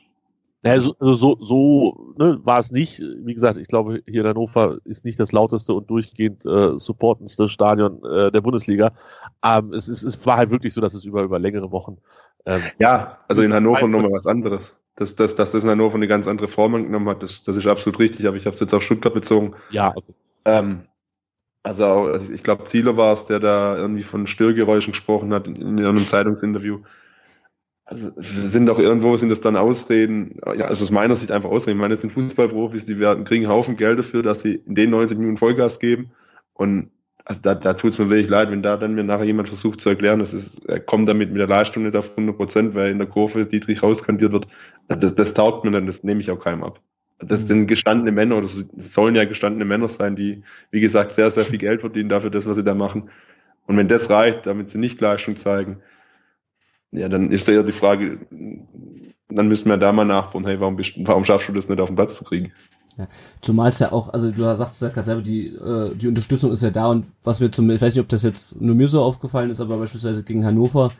Naja, 0.63 0.79
so, 0.79 0.95
also 0.97 1.13
so, 1.13 1.37
so 1.41 2.13
ne, 2.17 2.39
war 2.43 2.57
es 2.57 2.71
nicht. 2.71 2.99
Wie 2.99 3.33
gesagt, 3.33 3.57
ich 3.57 3.67
glaube, 3.67 4.01
hier 4.07 4.21
in 4.21 4.27
Hannover 4.27 4.77
ist 4.85 5.03
nicht 5.03 5.19
das 5.19 5.33
lauteste 5.33 5.73
und 5.73 5.89
durchgehend 5.89 6.45
äh, 6.45 6.79
supportendste 6.79 7.49
Stadion 7.49 8.01
äh, 8.05 8.31
der 8.31 8.39
Bundesliga. 8.39 8.93
Ähm, 9.43 9.73
es, 9.73 9.89
ist, 9.89 10.03
es 10.03 10.25
war 10.25 10.37
halt 10.37 10.51
wirklich 10.51 10.73
so, 10.73 10.79
dass 10.79 10.93
es 10.93 11.03
über, 11.03 11.23
über 11.23 11.37
längere 11.37 11.71
Wochen. 11.71 11.97
Ähm, 12.45 12.61
ja, 12.79 13.19
also 13.27 13.41
in 13.41 13.53
Hannover 13.53 13.89
nochmal 13.89 14.13
was 14.13 14.25
anderes. 14.25 14.73
Dass, 14.95 15.15
dass, 15.15 15.35
dass 15.35 15.51
das 15.51 15.63
in 15.63 15.69
Hannover 15.69 15.95
eine 15.95 16.07
ganz 16.07 16.27
andere 16.27 16.47
Form 16.47 16.75
angenommen 16.75 17.09
hat, 17.09 17.23
das, 17.23 17.43
das 17.43 17.57
ist 17.57 17.67
absolut 17.67 17.99
richtig, 17.99 18.25
aber 18.25 18.37
ich 18.37 18.45
habe 18.45 18.53
es 18.53 18.61
jetzt 18.61 18.73
auf 18.73 18.83
Stuttgart 18.83 19.13
bezogen. 19.13 19.55
Ja, 19.71 19.91
okay. 19.93 20.13
Ähm, 20.45 20.83
also, 21.63 21.85
also 21.85 22.31
ich 22.31 22.43
glaube, 22.43 22.65
Ziele 22.65 22.95
war 22.95 23.13
es, 23.13 23.25
der 23.25 23.39
da 23.39 23.75
irgendwie 23.75 24.03
von 24.03 24.27
Störgeräuschen 24.27 24.93
gesprochen 24.93 25.33
hat 25.33 25.47
in, 25.47 25.55
in 25.55 25.79
einem 25.79 25.97
Zeitungsinterview 25.97 26.79
also 27.85 28.11
sind 28.17 28.67
doch 28.67 28.79
irgendwo, 28.79 29.15
sind 29.17 29.29
das 29.29 29.41
dann 29.41 29.57
Ausreden, 29.57 30.39
ja, 30.45 30.65
also 30.65 30.85
aus 30.85 30.91
meiner 30.91 31.15
Sicht 31.15 31.31
einfach 31.31 31.49
Ausreden. 31.49 31.77
Ich 31.77 31.81
meine, 31.81 31.95
das 31.95 32.01
sind 32.01 32.13
Fußballprofis, 32.13 32.85
die 32.85 32.99
werden, 32.99 33.25
kriegen 33.25 33.45
einen 33.45 33.53
Haufen 33.53 33.75
Geld 33.75 33.99
dafür, 33.99 34.23
dass 34.23 34.41
sie 34.41 34.61
in 34.65 34.75
den 34.75 34.89
90 34.91 35.17
Minuten 35.17 35.37
Vollgas 35.37 35.79
geben. 35.79 36.11
Und 36.53 36.91
also 37.25 37.41
da, 37.41 37.55
da 37.55 37.73
tut 37.73 37.91
es 37.91 37.99
mir 37.99 38.09
wirklich 38.09 38.29
leid, 38.29 38.51
wenn 38.51 38.61
da 38.61 38.77
dann 38.77 38.95
mir 38.95 39.03
nachher 39.03 39.25
jemand 39.25 39.49
versucht 39.49 39.81
zu 39.81 39.89
erklären, 39.89 40.19
dass 40.19 40.33
es, 40.33 40.59
er 40.65 40.79
kommt 40.79 41.07
damit 41.07 41.31
mit 41.31 41.39
der 41.39 41.47
Leistung 41.47 41.83
nicht 41.83 41.95
auf 41.95 42.11
100 42.11 42.35
Prozent, 42.35 42.75
weil 42.75 42.91
in 42.91 42.99
der 42.99 43.07
Kurve 43.07 43.45
Dietrich 43.45 43.83
rauskandiert 43.83 44.31
wird. 44.31 44.47
Das, 44.87 45.15
das 45.15 45.33
taugt 45.33 45.65
mir 45.65 45.71
dann, 45.71 45.87
das 45.87 46.03
nehme 46.03 46.21
ich 46.21 46.31
auch 46.31 46.39
keinem 46.39 46.63
ab. 46.63 46.79
Das 47.19 47.43
mhm. 47.43 47.47
sind 47.47 47.67
gestandene 47.67 48.11
Männer, 48.11 48.37
oder 48.37 48.47
das 48.47 48.93
sollen 48.93 49.15
ja 49.15 49.25
gestandene 49.25 49.65
Männer 49.65 49.87
sein, 49.87 50.15
die, 50.15 50.43
wie 50.71 50.81
gesagt, 50.81 51.13
sehr, 51.13 51.31
sehr 51.31 51.43
viel 51.43 51.59
Geld 51.59 51.81
verdienen 51.81 52.09
dafür, 52.09 52.29
das, 52.29 52.45
was 52.45 52.55
sie 52.55 52.63
da 52.63 52.75
machen. 52.75 53.09
Und 53.65 53.77
wenn 53.77 53.87
das 53.87 54.09
reicht, 54.09 54.45
damit 54.45 54.69
sie 54.69 54.77
nicht 54.77 54.99
Leistung 54.99 55.37
zeigen, 55.37 55.77
ja, 56.93 57.09
dann 57.09 57.31
ist 57.31 57.47
ja 57.47 57.63
die 57.63 57.71
Frage, 57.71 58.19
dann 59.29 59.47
müssen 59.47 59.69
wir 59.69 59.77
da 59.77 59.91
mal 59.91 60.05
nachbauen, 60.05 60.45
hey, 60.45 60.59
warum, 60.59 60.75
bist, 60.75 60.93
warum 60.97 61.25
schaffst 61.25 61.49
du 61.49 61.53
das 61.53 61.67
nicht 61.67 61.81
auf 61.81 61.89
den 61.89 61.95
Platz 61.95 62.15
zu 62.15 62.23
kriegen? 62.23 62.51
Ja, 62.97 63.07
zumal 63.41 63.69
es 63.69 63.79
ja 63.79 63.91
auch, 63.91 64.13
also 64.13 64.29
du 64.29 64.43
sagst 64.55 64.81
ja 64.81 64.89
gerade 64.89 65.05
selber, 65.05 65.21
die, 65.23 65.47
äh, 65.47 65.95
die 65.95 66.07
Unterstützung 66.07 66.51
ist 66.51 66.61
ja 66.61 66.69
da 66.69 66.87
und 66.91 67.05
was 67.23 67.39
mir 67.39 67.49
zum, 67.49 67.69
ich 67.71 67.81
weiß 67.81 67.95
nicht, 67.95 68.03
ob 68.03 68.09
das 68.09 68.21
jetzt 68.21 68.61
nur 68.61 68.75
mir 68.75 68.87
so 68.87 69.01
aufgefallen 69.01 69.49
ist, 69.49 69.61
aber 69.61 69.77
beispielsweise 69.77 70.23
gegen 70.23 70.45
Hannover, 70.45 70.91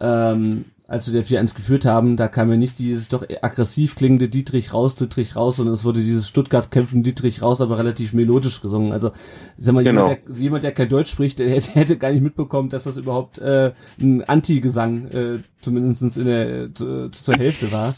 ähm, 0.00 0.64
als 0.88 1.06
wir 1.06 1.12
der 1.12 1.24
4-1 1.24 1.54
geführt 1.54 1.84
haben, 1.84 2.16
da 2.16 2.28
kam 2.28 2.50
ja 2.50 2.56
nicht 2.56 2.78
dieses 2.78 3.08
doch 3.08 3.22
aggressiv 3.42 3.94
klingende 3.94 4.30
Dietrich 4.30 4.72
raus, 4.72 4.96
Dietrich 4.96 5.36
raus, 5.36 5.56
sondern 5.56 5.74
es 5.74 5.84
wurde 5.84 6.00
dieses 6.00 6.26
Stuttgart 6.26 6.70
kämpfen 6.70 7.02
Dietrich 7.02 7.42
raus, 7.42 7.60
aber 7.60 7.76
relativ 7.76 8.14
melodisch 8.14 8.62
gesungen. 8.62 8.92
Also, 8.92 9.12
sag 9.58 9.74
mal, 9.74 9.84
genau. 9.84 10.08
jemand, 10.08 10.28
der, 10.28 10.36
jemand, 10.36 10.64
der 10.64 10.72
kein 10.72 10.88
Deutsch 10.88 11.10
spricht, 11.10 11.40
der 11.40 11.50
hätte, 11.54 11.72
hätte 11.72 11.98
gar 11.98 12.10
nicht 12.10 12.22
mitbekommen, 12.22 12.70
dass 12.70 12.84
das 12.84 12.96
überhaupt 12.96 13.36
äh, 13.36 13.72
ein 14.00 14.24
Anti-Gesang 14.24 15.08
äh, 15.08 15.38
zumindest 15.60 16.16
in 16.16 16.24
der, 16.24 16.74
zu, 16.74 17.10
zur 17.10 17.34
Hälfte 17.34 17.70
war. 17.70 17.94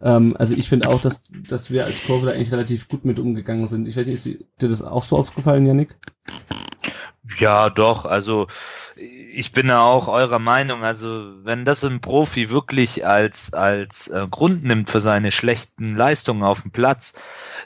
Ähm, 0.00 0.36
also 0.36 0.56
ich 0.56 0.68
finde 0.68 0.88
auch, 0.88 1.00
dass, 1.00 1.22
dass 1.48 1.70
wir 1.70 1.84
als 1.84 2.06
Kurve 2.06 2.26
da 2.26 2.32
eigentlich 2.32 2.50
relativ 2.50 2.88
gut 2.88 3.04
mit 3.04 3.20
umgegangen 3.20 3.68
sind. 3.68 3.86
Ich 3.86 3.96
weiß 3.96 4.06
nicht, 4.06 4.26
ist 4.26 4.38
dir 4.60 4.68
das 4.68 4.82
auch 4.82 5.04
so 5.04 5.16
aufgefallen, 5.16 5.64
Janik? 5.64 5.94
Ja, 7.38 7.70
doch. 7.70 8.04
Also 8.04 8.48
ich 9.34 9.52
bin 9.52 9.68
ja 9.68 9.82
auch 9.82 10.08
eurer 10.08 10.38
Meinung. 10.38 10.84
Also 10.84 11.32
wenn 11.42 11.64
das 11.64 11.84
ein 11.84 12.00
Profi 12.00 12.50
wirklich 12.50 13.06
als 13.06 13.54
als 13.54 14.08
äh, 14.08 14.26
Grund 14.30 14.64
nimmt 14.64 14.90
für 14.90 15.00
seine 15.00 15.32
schlechten 15.32 15.96
Leistungen 15.96 16.42
auf 16.42 16.62
dem 16.62 16.70
Platz, 16.70 17.14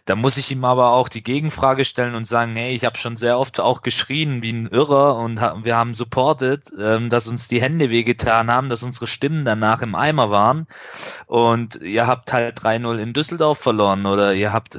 dann 0.04 0.20
muss 0.20 0.36
ich 0.36 0.50
ihm 0.50 0.64
aber 0.64 0.90
auch 0.90 1.08
die 1.08 1.22
Gegenfrage 1.22 1.84
stellen 1.84 2.14
und 2.14 2.26
sagen, 2.26 2.54
hey, 2.54 2.74
ich 2.74 2.84
habe 2.84 2.98
schon 2.98 3.16
sehr 3.16 3.38
oft 3.38 3.60
auch 3.60 3.82
geschrien 3.82 4.42
wie 4.42 4.52
ein 4.52 4.68
Irrer 4.68 5.16
und 5.16 5.40
ha 5.40 5.56
wir 5.62 5.76
haben 5.76 5.94
supported, 5.94 6.70
ähm, 6.80 7.10
dass 7.10 7.26
uns 7.28 7.48
die 7.48 7.60
Hände 7.60 7.90
wehgetan 7.90 8.50
haben, 8.50 8.68
dass 8.68 8.82
unsere 8.82 9.06
Stimmen 9.06 9.44
danach 9.44 9.82
im 9.82 9.94
Eimer 9.94 10.30
waren 10.30 10.66
und 11.26 11.76
ihr 11.76 12.06
habt 12.06 12.32
halt 12.32 12.60
3-0 12.60 12.98
in 12.98 13.12
Düsseldorf 13.12 13.58
verloren 13.58 14.06
oder 14.06 14.34
ihr 14.34 14.52
habt 14.52 14.78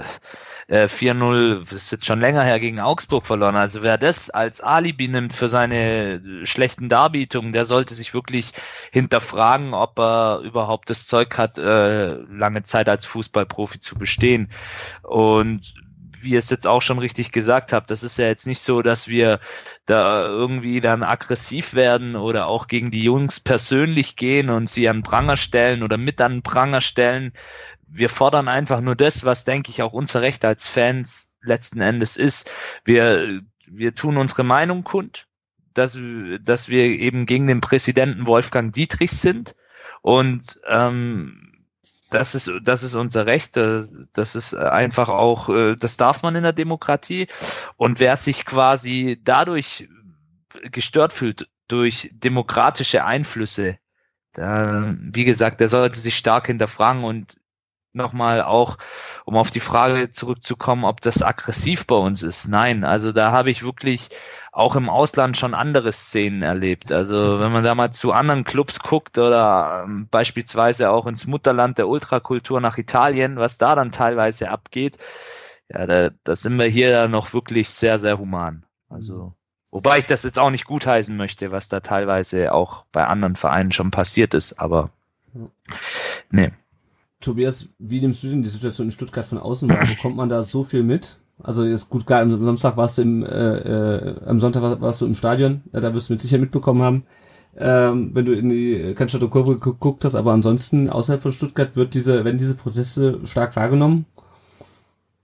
äh, 0.68 0.88
4-0, 0.88 1.60
das 1.62 1.72
ist 1.72 1.92
jetzt 1.92 2.06
schon 2.06 2.20
länger 2.20 2.44
her, 2.44 2.60
gegen 2.60 2.80
Augsburg 2.80 3.26
verloren. 3.26 3.56
Also 3.56 3.82
wer 3.82 3.98
das 3.98 4.30
als 4.30 4.62
Alibi 4.62 5.08
nimmt 5.08 5.34
für 5.34 5.48
seine 5.48 6.46
schlechten 6.46 6.90
Darbietungen, 6.90 7.54
der 7.54 7.66
sollte 7.66 7.94
sich 7.94 8.14
wirklich 8.14 8.52
hinterfragen, 8.92 9.74
ob 9.74 9.98
er 10.00 10.42
überhaupt 10.44 10.90
das 10.90 11.08
Zeug 11.08 11.38
hat, 11.38 11.58
äh, 11.58 12.16
lange 12.16 12.64
Zeit 12.64 12.90
als 12.90 13.06
Fußballprofi 13.06 13.80
zu 13.80 13.96
bestehen. 13.96 14.50
Und 15.04 15.74
wie 16.20 16.32
ihr 16.32 16.40
es 16.40 16.50
jetzt 16.50 16.68
auch 16.68 16.82
schon 16.82 17.00
richtig 17.00 17.32
gesagt 17.32 17.74
habt, 17.74 17.90
das 17.90 18.04
ist 18.04 18.18
ja 18.18 18.26
jetzt 18.26 18.48
nicht 18.48 18.60
so, 18.60 18.82
dass 18.82 19.08
wir 19.08 19.40
da 19.86 20.26
irgendwie 20.26 20.82
dann 20.82 21.04
aggressiv 21.04 21.74
werden 21.74 22.16
oder 22.16 22.48
auch 22.48 22.68
gegen 22.68 22.92
die 22.92 23.04
Jungs 23.04 23.40
persönlich 23.40 24.16
gehen 24.16 24.50
und 24.50 24.70
sie 24.70 24.90
an 24.90 25.04
Pranger 25.04 25.38
stellen 25.38 25.84
oder 25.84 25.98
mit 25.98 26.20
an 26.20 26.42
Pranger 26.42 26.82
stellen 26.82 27.34
wir 27.88 28.10
fordern 28.10 28.48
einfach 28.48 28.82
nur 28.82 28.96
das, 28.96 29.26
was, 29.26 29.44
denke 29.44 29.72
ich, 29.72 29.82
auch 29.82 29.94
unser 29.94 30.22
Recht 30.22 30.46
als 30.46 30.68
Fans 30.68 31.34
letzten 31.42 31.82
Endes 31.82 32.18
ist. 32.18 32.50
Wir, 32.84 33.42
wir 33.66 33.96
tun 33.96 34.18
unsere 34.18 34.44
Meinung 34.44 34.84
kund, 34.84 35.28
dass, 35.74 35.98
dass 36.42 36.70
wir 36.70 36.86
eben 36.86 37.26
gegen 37.26 37.48
den 37.48 37.62
Präsidenten 37.62 38.28
Wolfgang 38.28 38.74
Dietrich 38.74 39.12
sind. 39.12 39.56
Und 40.02 40.60
ähm, 40.68 41.54
das 42.10 42.36
ist, 42.36 42.52
das 42.64 42.84
ist 42.84 42.96
unser 42.96 43.26
Recht. 43.26 43.58
Das 43.58 44.36
ist 44.36 44.54
einfach 44.54 45.10
auch, 45.10 45.50
äh, 45.50 45.76
das 45.76 45.98
darf 45.98 46.24
man 46.24 46.36
in 46.36 46.44
der 46.44 46.54
Demokratie. 46.54 47.28
Und 47.76 48.00
wer 48.00 48.18
sich 48.18 48.46
quasi 48.46 49.20
dadurch 49.24 49.90
gestört 50.72 51.14
fühlt, 51.14 51.50
durch 51.68 52.10
demokratische 52.14 53.04
Einflüsse, 53.04 53.78
da, 54.34 54.96
wie 55.00 55.26
gesagt, 55.26 55.60
der 55.60 55.70
sollte 55.70 56.00
sich 56.00 56.16
stark 56.16 56.48
hinterfragen 56.48 57.04
und 57.04 57.38
nochmal 57.98 58.42
auch, 58.42 58.78
um 59.26 59.36
auf 59.36 59.52
die 59.52 59.60
Frage 59.60 60.12
zurückzukommen, 60.12 60.86
ob 60.86 61.02
das 61.02 61.22
aggressiv 61.22 61.86
bei 61.86 61.96
uns 61.96 62.24
ist. 62.24 62.48
Nein, 62.48 62.84
also 62.86 63.12
da 63.12 63.32
habe 63.32 63.52
ich 63.52 63.64
wirklich 63.64 64.10
auch 64.54 64.76
im 64.76 64.90
Ausland 64.90 65.38
schon 65.38 65.54
andere 65.54 65.92
Szenen 65.92 66.42
erlebt. 66.42 66.92
Also 66.92 67.40
wenn 67.40 67.52
man 67.52 67.64
da 67.64 67.76
mal 67.76 67.92
zu 67.92 68.14
anderen 68.14 68.44
Clubs 68.44 68.80
guckt 68.80 69.18
oder 69.18 69.84
ähm, 69.86 70.08
beispielsweise 70.10 70.90
auch 70.90 71.06
ins 71.06 71.28
Mutterland 71.28 71.78
der 71.78 71.90
Ultrakultur 71.90 72.62
nach 72.62 72.78
Italien, 72.78 73.38
was 73.38 73.58
da 73.58 73.76
dann 73.76 73.92
teilweise 73.92 74.50
abgeht, 74.50 74.98
ja, 75.70 75.86
da, 75.86 76.10
da 76.24 76.36
sind 76.36 76.58
wir 76.58 76.68
hier 76.68 77.08
noch 77.08 77.34
wirklich 77.34 77.70
sehr, 77.70 78.00
sehr 78.00 78.18
human. 78.18 78.64
Also 78.90 79.34
Wobei 79.72 80.00
ich 80.00 80.06
das 80.06 80.24
jetzt 80.24 80.40
auch 80.40 80.50
nicht 80.50 80.66
gutheißen 80.66 81.16
möchte, 81.16 81.52
was 81.52 81.68
da 81.68 81.82
teilweise 81.82 82.54
auch 82.54 82.86
bei 82.92 83.06
anderen 83.06 83.36
Vereinen 83.36 83.72
schon 83.72 83.92
passiert 83.92 84.34
ist, 84.34 84.60
aber 84.60 84.92
nee. 86.30 86.52
Tobias, 87.20 87.70
wie 87.80 88.00
nimmst 88.00 88.24
du 88.24 88.30
denn 88.30 88.42
die 88.42 88.50
Situation 88.50 88.88
in 88.88 88.92
Stuttgart 88.92 89.26
von 89.26 89.38
außen 89.38 89.70
wahr? 89.70 89.86
Bekommt 89.86 90.16
man 90.16 90.30
da 90.30 90.44
so 90.44 90.64
viel 90.64 90.84
mit? 90.84 91.18
Also 91.42 91.66
jetzt 91.66 91.90
gut, 91.90 92.06
klar, 92.06 92.22
am 92.22 92.46
Samstag 92.46 92.78
warst 92.78 92.98
du 92.98 93.04
im, 93.04 93.24
äh, 93.24 93.28
äh, 93.28 94.16
am 94.26 94.40
Sonntag 94.40 94.82
warst 94.82 95.02
du 95.02 95.06
im 95.06 95.14
Stadion, 95.14 95.62
ja, 95.72 95.80
da 95.80 95.94
wirst 95.94 96.10
du 96.10 96.14
mit 96.14 96.22
Sicherheit 96.22 96.42
mitbekommen 96.42 96.82
haben, 96.82 97.04
ähm, 97.58 98.12
wenn 98.14 98.26
du 98.26 98.34
in 98.34 98.50
die 98.50 98.94
Cannstatter 98.96 99.28
Kurve 99.28 99.60
geguckt 99.60 100.04
hast, 100.04 100.16
aber 100.16 100.32
ansonsten 100.34 100.90
außerhalb 100.90 101.22
von 101.22 101.32
Stuttgart 101.32 101.76
wird 101.76 101.94
diese, 101.94 102.26
werden 102.26 102.38
diese 102.38 102.56
Proteste 102.56 103.20
stark 103.26 103.56
wahrgenommen? 103.56 104.06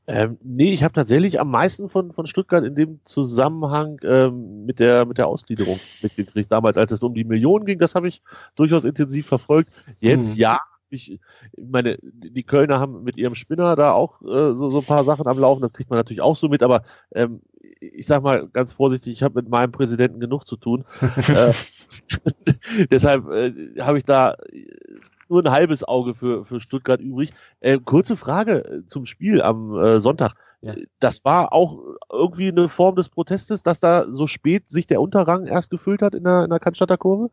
Ähm, 0.05 0.37
nee, 0.43 0.73
ich 0.73 0.83
habe 0.83 0.93
tatsächlich 0.93 1.39
am 1.39 1.49
meisten 1.49 1.87
von, 1.87 2.11
von 2.11 2.27
Stuttgart 2.27 2.65
in 2.65 2.75
dem 2.75 2.99
Zusammenhang 3.05 3.99
ähm, 4.03 4.65
mit, 4.65 4.79
der, 4.79 5.05
mit 5.05 5.17
der 5.17 5.27
Ausgliederung 5.27 5.79
mitgekriegt. 6.01 6.51
Damals, 6.51 6.77
als 6.77 6.91
es 6.91 7.01
um 7.01 7.13
die 7.13 7.23
Millionen 7.23 7.65
ging, 7.65 7.79
das 7.79 7.95
habe 7.95 8.09
ich 8.09 8.21
durchaus 8.55 8.83
intensiv 8.83 9.27
verfolgt. 9.27 9.69
Jetzt 10.01 10.31
hm. 10.31 10.37
ja, 10.37 10.59
ich 10.93 11.19
meine, 11.57 11.97
die 12.01 12.43
Kölner 12.43 12.79
haben 12.79 13.03
mit 13.03 13.17
ihrem 13.17 13.35
Spinner 13.35 13.75
da 13.75 13.91
auch 13.91 14.21
äh, 14.21 14.55
so, 14.55 14.69
so 14.69 14.79
ein 14.79 14.85
paar 14.85 15.03
Sachen 15.03 15.27
am 15.27 15.39
Laufen, 15.39 15.61
das 15.61 15.73
kriegt 15.73 15.89
man 15.89 15.99
natürlich 15.99 16.21
auch 16.21 16.35
so 16.35 16.47
mit, 16.47 16.63
aber 16.63 16.83
ähm, 17.13 17.41
ich 17.79 18.07
sag 18.07 18.23
mal 18.23 18.47
ganz 18.47 18.73
vorsichtig, 18.73 19.13
ich 19.13 19.23
habe 19.23 19.41
mit 19.41 19.49
meinem 19.49 19.71
Präsidenten 19.71 20.19
genug 20.19 20.45
zu 20.45 20.55
tun. 20.55 20.85
äh, 21.27 21.53
deshalb 22.91 23.29
äh, 23.29 23.53
habe 23.79 23.97
ich 23.97 24.05
da 24.05 24.35
nur 25.29 25.43
ein 25.43 25.51
halbes 25.51 25.83
Auge 25.83 26.13
für, 26.13 26.45
für 26.45 26.59
Stuttgart 26.59 27.01
übrig. 27.01 27.33
Äh, 27.59 27.79
kurze 27.79 28.15
Frage 28.15 28.65
äh, 28.65 28.87
zum 28.87 29.05
Spiel 29.05 29.41
am 29.41 29.75
äh, 29.75 29.99
Sonntag. 29.99 30.35
Ja. 30.61 30.75
Das 30.99 31.25
war 31.25 31.51
auch 31.51 31.77
irgendwie 32.11 32.47
eine 32.47 32.69
Form 32.69 32.95
des 32.95 33.09
Protestes, 33.09 33.63
dass 33.63 33.79
da 33.79 34.05
so 34.09 34.27
spät 34.27 34.69
sich 34.69 34.87
der 34.87 35.01
Unterrang 35.01 35.45
erst 35.45 35.69
gefüllt 35.69 36.01
hat 36.01 36.15
in 36.15 36.23
der, 36.23 36.45
in 36.45 36.49
der 36.49 36.59
Cannstatter 36.59 36.97
Kurve? 36.97 37.31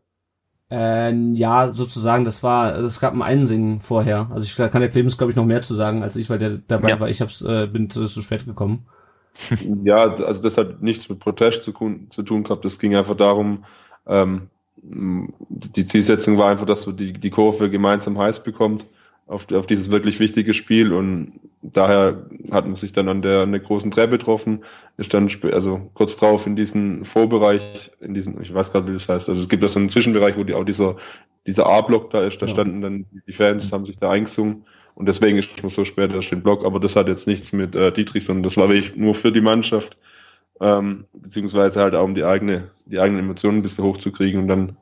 Äh, 0.71 1.13
ja, 1.33 1.67
sozusagen, 1.67 2.23
das 2.25 2.43
war, 2.43 2.75
es 2.79 2.99
gab 3.01 3.13
ein 3.13 3.21
Einsingen 3.21 3.81
vorher. 3.81 4.29
Also 4.33 4.45
ich 4.45 4.55
kann 4.55 4.81
der 4.81 4.89
Clemens, 4.89 5.17
glaube 5.17 5.31
ich, 5.31 5.35
noch 5.35 5.45
mehr 5.45 5.61
zu 5.61 5.75
sagen 5.75 6.01
als 6.01 6.15
ich, 6.15 6.29
weil 6.29 6.39
der 6.39 6.59
dabei 6.67 6.91
Ja. 6.91 6.99
war. 6.99 7.09
Ich 7.09 7.21
hab's, 7.21 7.41
äh, 7.41 7.67
bin 7.67 7.89
zu, 7.89 8.05
zu 8.05 8.21
spät 8.21 8.45
gekommen. 8.45 8.85
Ja, 9.83 10.13
also 10.15 10.41
das 10.41 10.57
hat 10.57 10.81
nichts 10.81 11.09
mit 11.09 11.19
Protest 11.19 11.63
zu, 11.63 11.71
tun- 11.71 12.07
zu 12.09 12.23
tun 12.23 12.43
gehabt. 12.43 12.65
Es 12.65 12.79
ging 12.79 12.95
einfach 12.95 13.15
darum, 13.15 13.65
ähm, 14.05 14.49
die 14.83 15.87
Zielsetzung 15.87 16.37
war 16.37 16.49
einfach, 16.49 16.65
dass 16.65 16.81
so 16.81 16.91
die, 16.91 17.13
die 17.13 17.29
Kurve 17.29 17.69
gemeinsam 17.69 18.17
heiß 18.17 18.43
bekommt 18.43 18.83
auf, 19.31 19.49
auf 19.51 19.65
dieses 19.67 19.89
wirklich 19.91 20.19
wichtige 20.19 20.53
Spiel 20.53 20.91
und 20.93 21.33
daher 21.61 22.25
hat 22.51 22.65
man 22.65 22.75
sich 22.75 22.91
dann 22.91 23.07
an 23.07 23.21
der, 23.21 23.41
an 23.41 23.51
der 23.51 23.61
großen 23.61 23.91
Treppe 23.91 24.17
getroffen, 24.17 24.63
ist 24.97 25.13
dann 25.13 25.29
also 25.51 25.89
kurz 25.93 26.17
drauf 26.17 26.45
in 26.45 26.55
diesen 26.55 27.05
Vorbereich, 27.05 27.91
in 28.01 28.13
diesen, 28.13 28.41
ich 28.41 28.53
weiß 28.53 28.71
gerade, 28.71 28.87
wie 28.87 28.93
das 28.93 29.07
heißt, 29.07 29.29
also 29.29 29.41
es 29.41 29.47
gibt 29.49 29.63
da 29.63 29.67
so 29.67 29.79
einen 29.79 29.89
Zwischenbereich, 29.89 30.37
wo 30.37 30.43
die 30.43 30.53
auch 30.53 30.65
dieser, 30.65 30.97
dieser 31.47 31.65
A-Block 31.67 32.09
da 32.11 32.23
ist, 32.23 32.41
da 32.41 32.45
Ja. 32.45 32.51
standen 32.53 32.81
dann 32.81 33.05
die 33.27 33.33
Fans, 33.33 33.71
haben 33.71 33.85
sich 33.85 33.97
da 33.97 34.11
eingesungen 34.11 34.65
und 34.95 35.07
deswegen 35.07 35.37
ist 35.37 35.49
man 35.63 35.69
so 35.69 35.85
spät 35.85 36.11
erst 36.11 36.31
den 36.31 36.43
Block, 36.43 36.65
aber 36.65 36.79
das 36.79 36.95
hat 36.95 37.07
jetzt 37.07 37.27
nichts 37.27 37.53
mit 37.53 37.75
äh, 37.75 37.91
Dietrich, 37.91 38.25
sondern 38.25 38.43
das 38.43 38.57
war 38.57 38.69
wirklich 38.69 38.95
nur 38.97 39.15
für 39.15 39.31
die 39.31 39.41
Mannschaft, 39.41 39.97
ähm, 40.59 41.05
beziehungsweise 41.13 41.79
halt 41.79 41.95
auch 41.95 42.03
um 42.03 42.15
die 42.15 42.23
eigene, 42.25 42.71
die 42.85 42.99
eigenen 42.99 43.23
Emotionen 43.23 43.59
ein 43.59 43.63
bisschen 43.63 43.85
hochzukriegen 43.85 44.41
und 44.41 44.47
dann 44.47 44.77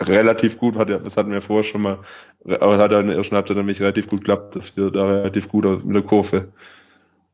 relativ 0.00 0.58
gut, 0.58 0.76
hat 0.76 0.88
ja, 0.90 0.98
das 0.98 1.16
hatten 1.16 1.30
wir 1.30 1.42
vorher 1.42 1.64
schon 1.64 1.82
mal, 1.82 1.98
aber 2.44 2.74
es 2.74 2.80
hat 2.80 2.92
ja 2.92 3.00
in 3.00 3.08
der 3.08 3.16
ersten 3.16 3.34
Halbzeit 3.36 3.56
nämlich 3.56 3.80
relativ 3.80 4.08
gut 4.08 4.20
geklappt, 4.20 4.56
dass 4.56 4.76
wir 4.76 4.90
da 4.90 5.06
relativ 5.06 5.48
gut 5.48 5.66
aus- 5.66 5.84
mit 5.84 5.94
der 5.96 6.02
Kurve 6.02 6.48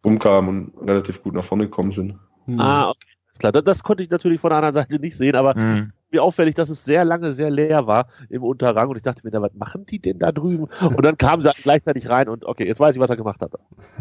umkamen 0.02 0.68
und 0.68 0.88
relativ 0.88 1.22
gut 1.22 1.34
nach 1.34 1.44
vorne 1.44 1.64
gekommen 1.64 1.92
sind. 1.92 2.18
Hm. 2.46 2.60
Ah, 2.60 2.90
okay. 2.90 2.98
Klar, 3.38 3.52
das, 3.52 3.64
das 3.64 3.82
konnte 3.82 4.02
ich 4.02 4.10
natürlich 4.10 4.40
von 4.40 4.50
der 4.50 4.58
anderen 4.58 4.74
Seite 4.74 4.98
nicht 5.00 5.16
sehen, 5.16 5.34
aber 5.36 5.56
Mhm. 5.56 5.92
mir 6.10 6.22
auffällig, 6.22 6.54
dass 6.54 6.68
es 6.68 6.84
sehr 6.84 7.04
lange 7.04 7.32
sehr 7.32 7.50
leer 7.50 7.86
war 7.86 8.08
im 8.28 8.42
Unterrang 8.42 8.88
und 8.88 8.96
ich 8.96 9.02
dachte 9.02 9.22
mir, 9.24 9.40
was 9.40 9.54
machen 9.54 9.86
die 9.86 9.98
denn 10.00 10.18
da 10.18 10.30
drüben? 10.32 10.68
Und 10.80 11.02
dann 11.04 11.16
kamen 11.16 11.42
sie 11.42 11.50
gleichzeitig 11.62 12.08
rein 12.10 12.28
und 12.28 12.44
okay, 12.44 12.66
jetzt 12.66 12.80
weiß 12.80 12.94
ich, 12.94 13.00
was 13.00 13.10
er 13.10 13.16
gemacht 13.16 13.40
hat. 13.40 13.52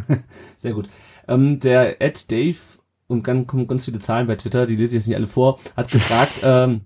Sehr 0.57 0.73
gut. 0.73 0.89
Ähm, 1.27 1.59
der 1.59 2.01
Ed 2.01 2.29
Dave, 2.31 2.57
und 3.07 3.27
dann 3.27 3.47
kommen 3.47 3.67
ganz 3.67 3.85
viele 3.85 3.99
Zahlen 3.99 4.27
bei 4.27 4.35
Twitter, 4.35 4.65
die 4.65 4.75
lese 4.75 4.97
ich 4.97 5.01
jetzt 5.03 5.07
nicht 5.07 5.15
alle 5.17 5.27
vor, 5.27 5.59
hat 5.77 5.89
gefragt, 5.91 6.41
ähm, 6.43 6.81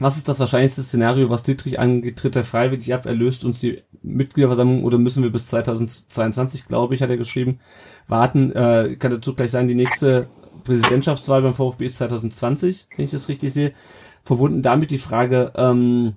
was 0.00 0.16
ist 0.16 0.28
das 0.28 0.40
wahrscheinlichste 0.40 0.82
Szenario, 0.82 1.28
was 1.28 1.42
Dietrich 1.42 1.78
angeht? 1.78 2.18
Tritt 2.18 2.34
er 2.34 2.44
freiwillig 2.44 2.92
ab, 2.94 3.04
erlöst 3.04 3.44
uns 3.44 3.60
die 3.60 3.82
Mitgliederversammlung 4.02 4.82
oder 4.82 4.96
müssen 4.98 5.22
wir 5.22 5.30
bis 5.30 5.46
2022, 5.48 6.66
glaube 6.66 6.94
ich, 6.94 7.02
hat 7.02 7.10
er 7.10 7.18
geschrieben, 7.18 7.60
warten? 8.08 8.50
Äh, 8.52 8.96
kann 8.98 9.10
dazu 9.10 9.34
gleich 9.34 9.50
sagen, 9.50 9.68
die 9.68 9.74
nächste 9.74 10.28
Präsidentschaftswahl 10.64 11.42
beim 11.42 11.54
VfB 11.54 11.84
ist 11.84 11.98
2020, 11.98 12.88
wenn 12.96 13.04
ich 13.04 13.10
das 13.10 13.28
richtig 13.28 13.52
sehe. 13.52 13.72
Verbunden 14.24 14.62
damit 14.62 14.90
die 14.90 14.98
Frage, 14.98 15.52
ähm, 15.54 16.14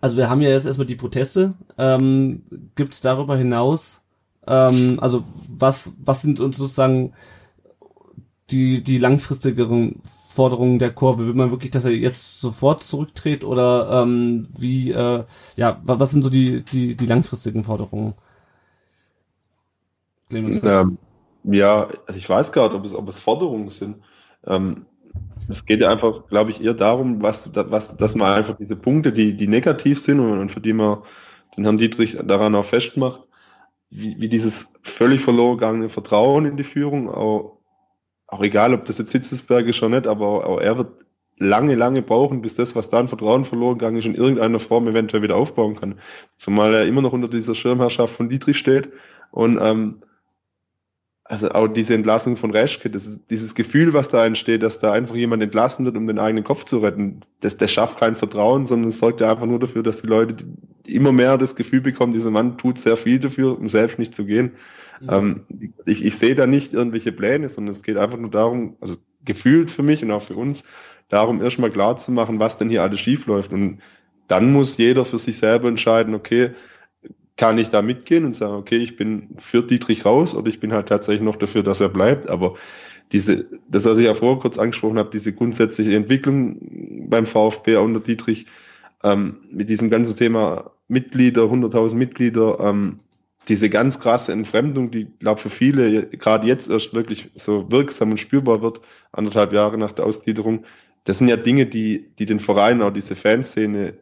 also 0.00 0.16
wir 0.16 0.28
haben 0.28 0.40
ja 0.40 0.50
jetzt 0.50 0.66
erstmal 0.66 0.86
die 0.86 0.96
Proteste. 0.96 1.54
Ähm, 1.76 2.42
Gibt 2.74 2.94
es 2.94 3.00
darüber 3.00 3.36
hinaus, 3.36 4.02
ähm, 4.48 4.98
also 5.00 5.22
was, 5.48 5.92
was 6.04 6.22
sind 6.22 6.40
uns 6.40 6.56
sozusagen 6.56 7.12
die, 8.50 8.82
die 8.82 8.98
langfristigeren 8.98 10.00
Forderungen 10.38 10.78
der 10.80 10.92
Kurve? 10.92 11.26
Will 11.26 11.34
man 11.34 11.50
wirklich, 11.52 11.72
dass 11.72 11.84
er 11.86 11.92
jetzt 11.92 12.40
sofort 12.40 12.82
zurücktritt 12.84 13.44
oder 13.44 14.02
ähm, 14.04 14.48
wie, 14.58 14.92
äh, 14.92 15.24
ja, 15.56 15.80
wa- 15.84 16.00
was 16.00 16.12
sind 16.12 16.22
so 16.24 16.30
die, 16.30 16.64
die, 16.64 16.96
die 16.96 17.06
langfristigen 17.06 17.64
Forderungen? 17.64 18.14
Ähm, 20.62 20.98
ja, 21.44 21.88
also 22.06 22.18
ich 22.18 22.28
weiß 22.28 22.48
nicht, 22.48 22.56
ob 22.58 22.84
es, 22.84 22.94
ob 22.94 23.08
es 23.08 23.20
Forderungen 23.20 23.70
sind. 23.70 24.02
Ähm, 24.46 24.86
es 25.48 25.64
geht 25.66 25.80
ja 25.80 25.90
einfach, 25.90 26.28
glaube 26.28 26.50
ich, 26.50 26.62
eher 26.62 26.74
darum, 26.74 27.22
was, 27.22 27.50
was, 27.54 27.96
dass 27.96 28.14
man 28.14 28.32
einfach 28.32 28.56
diese 28.56 28.76
Punkte, 28.76 29.12
die, 29.12 29.36
die 29.36 29.48
negativ 29.48 30.02
sind 30.02 30.20
und, 30.20 30.38
und 30.38 30.50
für 30.52 30.60
die 30.60 30.72
man 30.74 31.00
den 31.56 31.64
Herrn 31.64 31.78
Dietrich 31.78 32.18
daran 32.24 32.54
auch 32.54 32.66
festmacht, 32.66 33.22
wie, 33.90 34.20
wie 34.20 34.30
dieses 34.30 34.72
völlig 34.84 35.22
verloren 35.22 35.58
gegangene 35.58 35.90
Vertrauen 35.90 36.46
in 36.46 36.58
die 36.58 36.64
Führung, 36.64 37.10
auch, 37.10 37.57
auch 38.28 38.42
egal, 38.42 38.74
ob 38.74 38.84
das 38.84 38.98
jetzt 38.98 39.12
Hitzesberg 39.12 39.66
ist 39.66 39.82
oder 39.82 39.96
nicht, 39.96 40.06
aber 40.06 40.46
auch, 40.46 40.60
er 40.60 40.78
wird 40.78 40.92
lange, 41.38 41.74
lange 41.74 42.02
brauchen, 42.02 42.42
bis 42.42 42.54
das, 42.54 42.76
was 42.76 42.90
da 42.90 43.00
an 43.00 43.08
Vertrauen 43.08 43.44
verloren 43.44 43.78
gegangen 43.78 43.98
ist, 43.98 44.04
in 44.04 44.14
irgendeiner 44.14 44.60
Form 44.60 44.86
eventuell 44.86 45.22
wieder 45.22 45.36
aufbauen 45.36 45.76
kann. 45.76 45.98
Zumal 46.36 46.74
er 46.74 46.86
immer 46.86 47.02
noch 47.02 47.12
unter 47.12 47.28
dieser 47.28 47.54
Schirmherrschaft 47.54 48.14
von 48.14 48.28
Dietrich 48.28 48.58
steht 48.58 48.90
und 49.30 49.58
ähm, 49.60 50.02
also 51.24 51.50
auch 51.50 51.68
diese 51.68 51.94
Entlassung 51.94 52.36
von 52.36 52.50
Reschke, 52.50 52.88
ist, 52.88 53.20
dieses 53.28 53.54
Gefühl, 53.54 53.92
was 53.92 54.08
da 54.08 54.24
entsteht, 54.24 54.62
dass 54.62 54.78
da 54.78 54.92
einfach 54.92 55.14
jemand 55.14 55.42
entlassen 55.42 55.84
wird, 55.84 55.96
um 55.96 56.06
den 56.06 56.18
eigenen 56.18 56.44
Kopf 56.44 56.64
zu 56.64 56.78
retten, 56.78 57.20
das, 57.40 57.58
das 57.58 57.70
schafft 57.70 57.98
kein 57.98 58.16
Vertrauen, 58.16 58.64
sondern 58.64 58.88
es 58.88 58.98
sorgt 58.98 59.20
ja 59.20 59.30
einfach 59.30 59.44
nur 59.44 59.58
dafür, 59.58 59.82
dass 59.82 60.00
die 60.00 60.06
Leute 60.06 60.36
immer 60.88 61.12
mehr 61.12 61.38
das 61.38 61.54
Gefühl 61.54 61.80
bekommen, 61.80 62.12
dieser 62.12 62.30
Mann 62.30 62.58
tut 62.58 62.80
sehr 62.80 62.96
viel 62.96 63.18
dafür, 63.18 63.58
um 63.58 63.68
selbst 63.68 63.98
nicht 63.98 64.14
zu 64.14 64.24
gehen. 64.24 64.52
Ähm, 65.08 65.42
ich, 65.86 66.04
ich 66.04 66.16
sehe 66.16 66.34
da 66.34 66.46
nicht 66.46 66.72
irgendwelche 66.72 67.12
Pläne, 67.12 67.48
sondern 67.48 67.74
es 67.74 67.82
geht 67.82 67.96
einfach 67.96 68.18
nur 68.18 68.30
darum, 68.30 68.76
also 68.80 68.96
gefühlt 69.24 69.70
für 69.70 69.82
mich 69.82 70.02
und 70.02 70.10
auch 70.10 70.22
für 70.22 70.34
uns, 70.34 70.64
darum 71.08 71.42
erstmal 71.42 71.70
klar 71.70 71.96
zu 71.98 72.10
machen, 72.12 72.38
was 72.38 72.56
denn 72.56 72.70
hier 72.70 72.82
alles 72.82 73.00
schief 73.00 73.26
läuft. 73.26 73.52
Und 73.52 73.80
dann 74.26 74.52
muss 74.52 74.76
jeder 74.76 75.04
für 75.04 75.18
sich 75.18 75.38
selber 75.38 75.68
entscheiden, 75.68 76.14
okay, 76.14 76.50
kann 77.36 77.58
ich 77.58 77.70
da 77.70 77.82
mitgehen 77.82 78.24
und 78.24 78.36
sagen, 78.36 78.54
okay, 78.54 78.78
ich 78.78 78.96
bin 78.96 79.36
für 79.38 79.62
Dietrich 79.62 80.04
raus 80.04 80.34
oder 80.34 80.48
ich 80.48 80.60
bin 80.60 80.72
halt 80.72 80.88
tatsächlich 80.88 81.22
noch 81.22 81.36
dafür, 81.36 81.62
dass 81.62 81.80
er 81.80 81.88
bleibt. 81.88 82.28
Aber 82.28 82.56
diese, 83.12 83.46
das, 83.68 83.84
was 83.84 83.98
ich 83.98 84.06
ja 84.06 84.14
vorher 84.14 84.40
kurz 84.40 84.58
angesprochen 84.58 84.98
habe, 84.98 85.10
diese 85.12 85.32
grundsätzliche 85.32 85.94
Entwicklung 85.94 87.06
beim 87.08 87.26
VfB 87.26 87.76
unter 87.76 88.00
Dietrich, 88.00 88.46
ähm, 89.04 89.36
mit 89.50 89.70
diesem 89.70 89.88
ganzen 89.88 90.16
Thema 90.16 90.72
Mitglieder, 90.88 91.42
100.000 91.42 91.94
Mitglieder, 91.94 92.58
ähm, 92.60 92.96
diese 93.48 93.70
ganz 93.70 93.98
krasse 93.98 94.32
Entfremdung, 94.32 94.90
die, 94.90 95.06
glaube 95.20 95.40
für 95.40 95.50
viele 95.50 96.06
gerade 96.08 96.46
jetzt 96.46 96.68
erst 96.68 96.92
wirklich 96.92 97.30
so 97.34 97.70
wirksam 97.70 98.10
und 98.10 98.20
spürbar 98.20 98.60
wird, 98.60 98.80
anderthalb 99.12 99.52
Jahre 99.52 99.78
nach 99.78 99.92
der 99.92 100.04
Ausgliederung, 100.04 100.64
das 101.04 101.18
sind 101.18 101.28
ja 101.28 101.36
Dinge, 101.36 101.66
die, 101.66 102.10
die 102.18 102.26
den 102.26 102.40
Verein, 102.40 102.82
auch 102.82 102.92
diese 102.92 103.16
Fanszene 103.16 103.94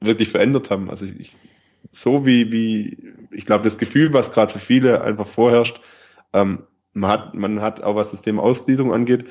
wirklich 0.00 0.28
verändert 0.28 0.70
haben. 0.70 0.90
Also 0.90 1.04
ich, 1.04 1.32
so 1.92 2.24
wie, 2.24 2.52
wie, 2.52 2.96
ich 3.32 3.46
glaube, 3.46 3.64
das 3.64 3.78
Gefühl, 3.78 4.12
was 4.12 4.30
gerade 4.30 4.52
für 4.52 4.58
viele 4.60 5.02
einfach 5.02 5.26
vorherrscht, 5.26 5.80
ähm, 6.32 6.64
man 6.92 7.10
hat, 7.10 7.34
man 7.34 7.60
hat 7.60 7.82
auch 7.82 7.96
was 7.96 8.10
das 8.10 8.22
Thema 8.22 8.42
Ausgliederung 8.42 8.92
angeht, 8.92 9.26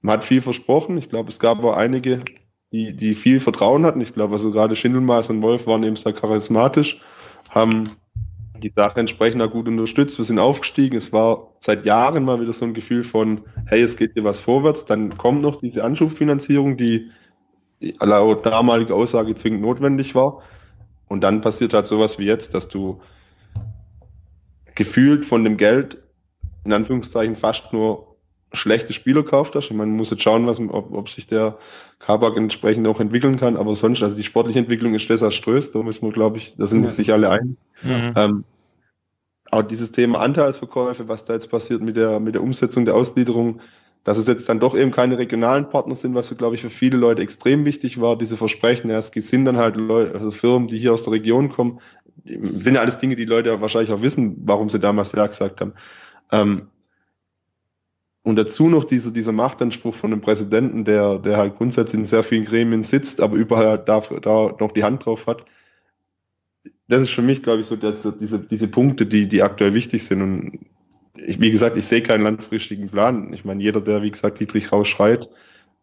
man 0.00 0.18
hat 0.18 0.24
viel 0.24 0.40
versprochen. 0.40 0.96
Ich 0.98 1.08
glaube, 1.10 1.30
es 1.30 1.38
gab 1.38 1.62
auch 1.64 1.76
einige, 1.76 2.20
die, 2.76 2.92
die 2.92 3.14
viel 3.14 3.40
Vertrauen 3.40 3.86
hatten. 3.86 4.00
Ich 4.00 4.12
glaube, 4.12 4.34
also 4.34 4.50
gerade 4.50 4.76
Schindelmaß 4.76 5.30
und 5.30 5.42
Wolf 5.42 5.66
waren 5.66 5.82
eben 5.82 5.96
sehr 5.96 6.12
charismatisch, 6.12 7.00
haben 7.50 7.84
die 8.62 8.72
Sache 8.74 9.00
entsprechend 9.00 9.42
auch 9.42 9.50
gut 9.50 9.68
unterstützt. 9.68 10.18
Wir 10.18 10.24
sind 10.24 10.38
aufgestiegen. 10.38 10.96
Es 10.96 11.12
war 11.12 11.52
seit 11.60 11.86
Jahren 11.86 12.24
mal 12.24 12.40
wieder 12.40 12.52
so 12.52 12.64
ein 12.64 12.74
Gefühl 12.74 13.04
von, 13.04 13.42
hey, 13.66 13.82
es 13.82 13.96
geht 13.96 14.12
hier 14.14 14.24
was 14.24 14.40
vorwärts. 14.40 14.84
Dann 14.84 15.16
kommt 15.16 15.42
noch 15.42 15.60
diese 15.60 15.84
Anschubfinanzierung, 15.84 16.76
die 16.76 17.10
laut 18.00 18.46
damaliger 18.46 18.94
Aussage 18.94 19.34
zwingend 19.34 19.62
notwendig 19.62 20.14
war. 20.14 20.42
Und 21.08 21.22
dann 21.22 21.40
passiert 21.40 21.74
halt 21.74 21.86
sowas 21.86 22.18
wie 22.18 22.24
jetzt, 22.24 22.54
dass 22.54 22.68
du 22.68 23.00
gefühlt 24.74 25.24
von 25.24 25.44
dem 25.44 25.56
Geld 25.56 25.98
in 26.64 26.72
Anführungszeichen 26.72 27.36
fast 27.36 27.72
nur 27.72 28.15
schlechte 28.52 28.92
Spieler 28.92 29.22
kauft 29.22 29.54
hast. 29.54 29.64
Ich 29.64 29.70
meine, 29.70 29.90
man 29.90 29.96
muss 29.96 30.10
jetzt 30.10 30.22
schauen, 30.22 30.46
was, 30.46 30.60
ob, 30.60 30.92
ob 30.92 31.08
sich 31.08 31.26
der 31.26 31.58
Kabak 31.98 32.36
entsprechend 32.36 32.86
auch 32.86 33.00
entwickeln 33.00 33.38
kann. 33.38 33.56
Aber 33.56 33.76
sonst, 33.76 34.02
also 34.02 34.16
die 34.16 34.24
sportliche 34.24 34.58
Entwicklung 34.58 34.94
ist 34.94 35.08
desaströs. 35.08 35.70
Da 35.70 35.82
müssen 35.82 36.02
wir, 36.02 36.12
glaube 36.12 36.38
ich, 36.38 36.54
da 36.56 36.66
sind 36.66 36.84
Ja. 36.84 36.90
sich 36.90 37.12
alle 37.12 37.30
ein. 37.30 37.56
Mhm. 37.82 38.12
Ähm, 38.16 38.44
auch 39.50 39.62
dieses 39.62 39.92
Thema 39.92 40.20
Anteilsverkäufe, 40.20 41.08
was 41.08 41.24
da 41.24 41.34
jetzt 41.34 41.50
passiert 41.50 41.82
mit 41.82 41.96
der, 41.96 42.20
mit 42.20 42.34
der 42.34 42.42
Umsetzung 42.42 42.84
der 42.84 42.94
Ausgliederung, 42.94 43.60
dass 44.04 44.18
es 44.18 44.26
jetzt 44.26 44.48
dann 44.48 44.60
doch 44.60 44.76
eben 44.76 44.92
keine 44.92 45.18
regionalen 45.18 45.68
Partner 45.68 45.96
sind, 45.96 46.14
was, 46.14 46.36
glaube 46.36 46.54
ich, 46.54 46.62
für 46.62 46.70
viele 46.70 46.96
Leute 46.96 47.22
extrem 47.22 47.64
wichtig 47.64 48.00
war, 48.00 48.16
diese 48.16 48.36
Versprechen. 48.36 48.88
Ja, 48.90 48.98
es 48.98 49.08
sind 49.08 49.44
dann 49.44 49.56
halt 49.56 49.76
Leute, 49.76 50.14
also 50.14 50.30
Firmen, 50.30 50.68
die 50.68 50.78
hier 50.78 50.94
aus 50.94 51.02
der 51.02 51.12
Region 51.12 51.48
kommen. 51.48 51.80
Sind 52.24 52.74
ja 52.74 52.80
alles 52.80 52.98
Dinge, 52.98 53.16
die 53.16 53.24
Leute 53.24 53.60
wahrscheinlich 53.60 53.92
auch 53.92 54.02
wissen, 54.02 54.36
warum 54.44 54.70
sie 54.70 54.78
damals 54.78 55.12
ja 55.12 55.26
gesagt 55.26 55.60
haben. 55.60 55.74
Ähm, 56.30 56.68
und 58.26 58.34
dazu 58.34 58.68
noch 58.68 58.82
dieser, 58.82 59.12
dieser 59.12 59.30
Machtanspruch 59.30 59.94
von 59.94 60.10
dem 60.10 60.20
Präsidenten, 60.20 60.84
der, 60.84 61.20
der 61.20 61.36
halt 61.36 61.56
grundsätzlich 61.56 62.00
in 62.00 62.06
sehr 62.06 62.24
vielen 62.24 62.44
Gremien 62.44 62.82
sitzt, 62.82 63.20
aber 63.20 63.36
überall 63.36 63.68
halt 63.68 63.88
da, 63.88 64.00
da 64.20 64.52
noch 64.58 64.72
die 64.72 64.82
Hand 64.82 65.06
drauf 65.06 65.28
hat. 65.28 65.44
Das 66.88 67.02
ist 67.02 67.10
für 67.10 67.22
mich, 67.22 67.44
glaube 67.44 67.60
ich, 67.60 67.66
so 67.66 67.76
dass 67.76 68.02
diese, 68.18 68.40
diese 68.40 68.66
Punkte, 68.66 69.06
die, 69.06 69.28
die 69.28 69.44
aktuell 69.44 69.74
wichtig 69.74 70.04
sind. 70.06 70.22
Und 70.22 70.58
ich, 71.14 71.40
wie 71.40 71.52
gesagt, 71.52 71.76
ich 71.76 71.84
sehe 71.84 72.02
keinen 72.02 72.24
langfristigen 72.24 72.88
Plan. 72.88 73.32
Ich 73.32 73.44
meine, 73.44 73.62
jeder, 73.62 73.80
der, 73.80 74.02
wie 74.02 74.10
gesagt, 74.10 74.40
Dietrich 74.40 74.72
rausschreit 74.72 75.28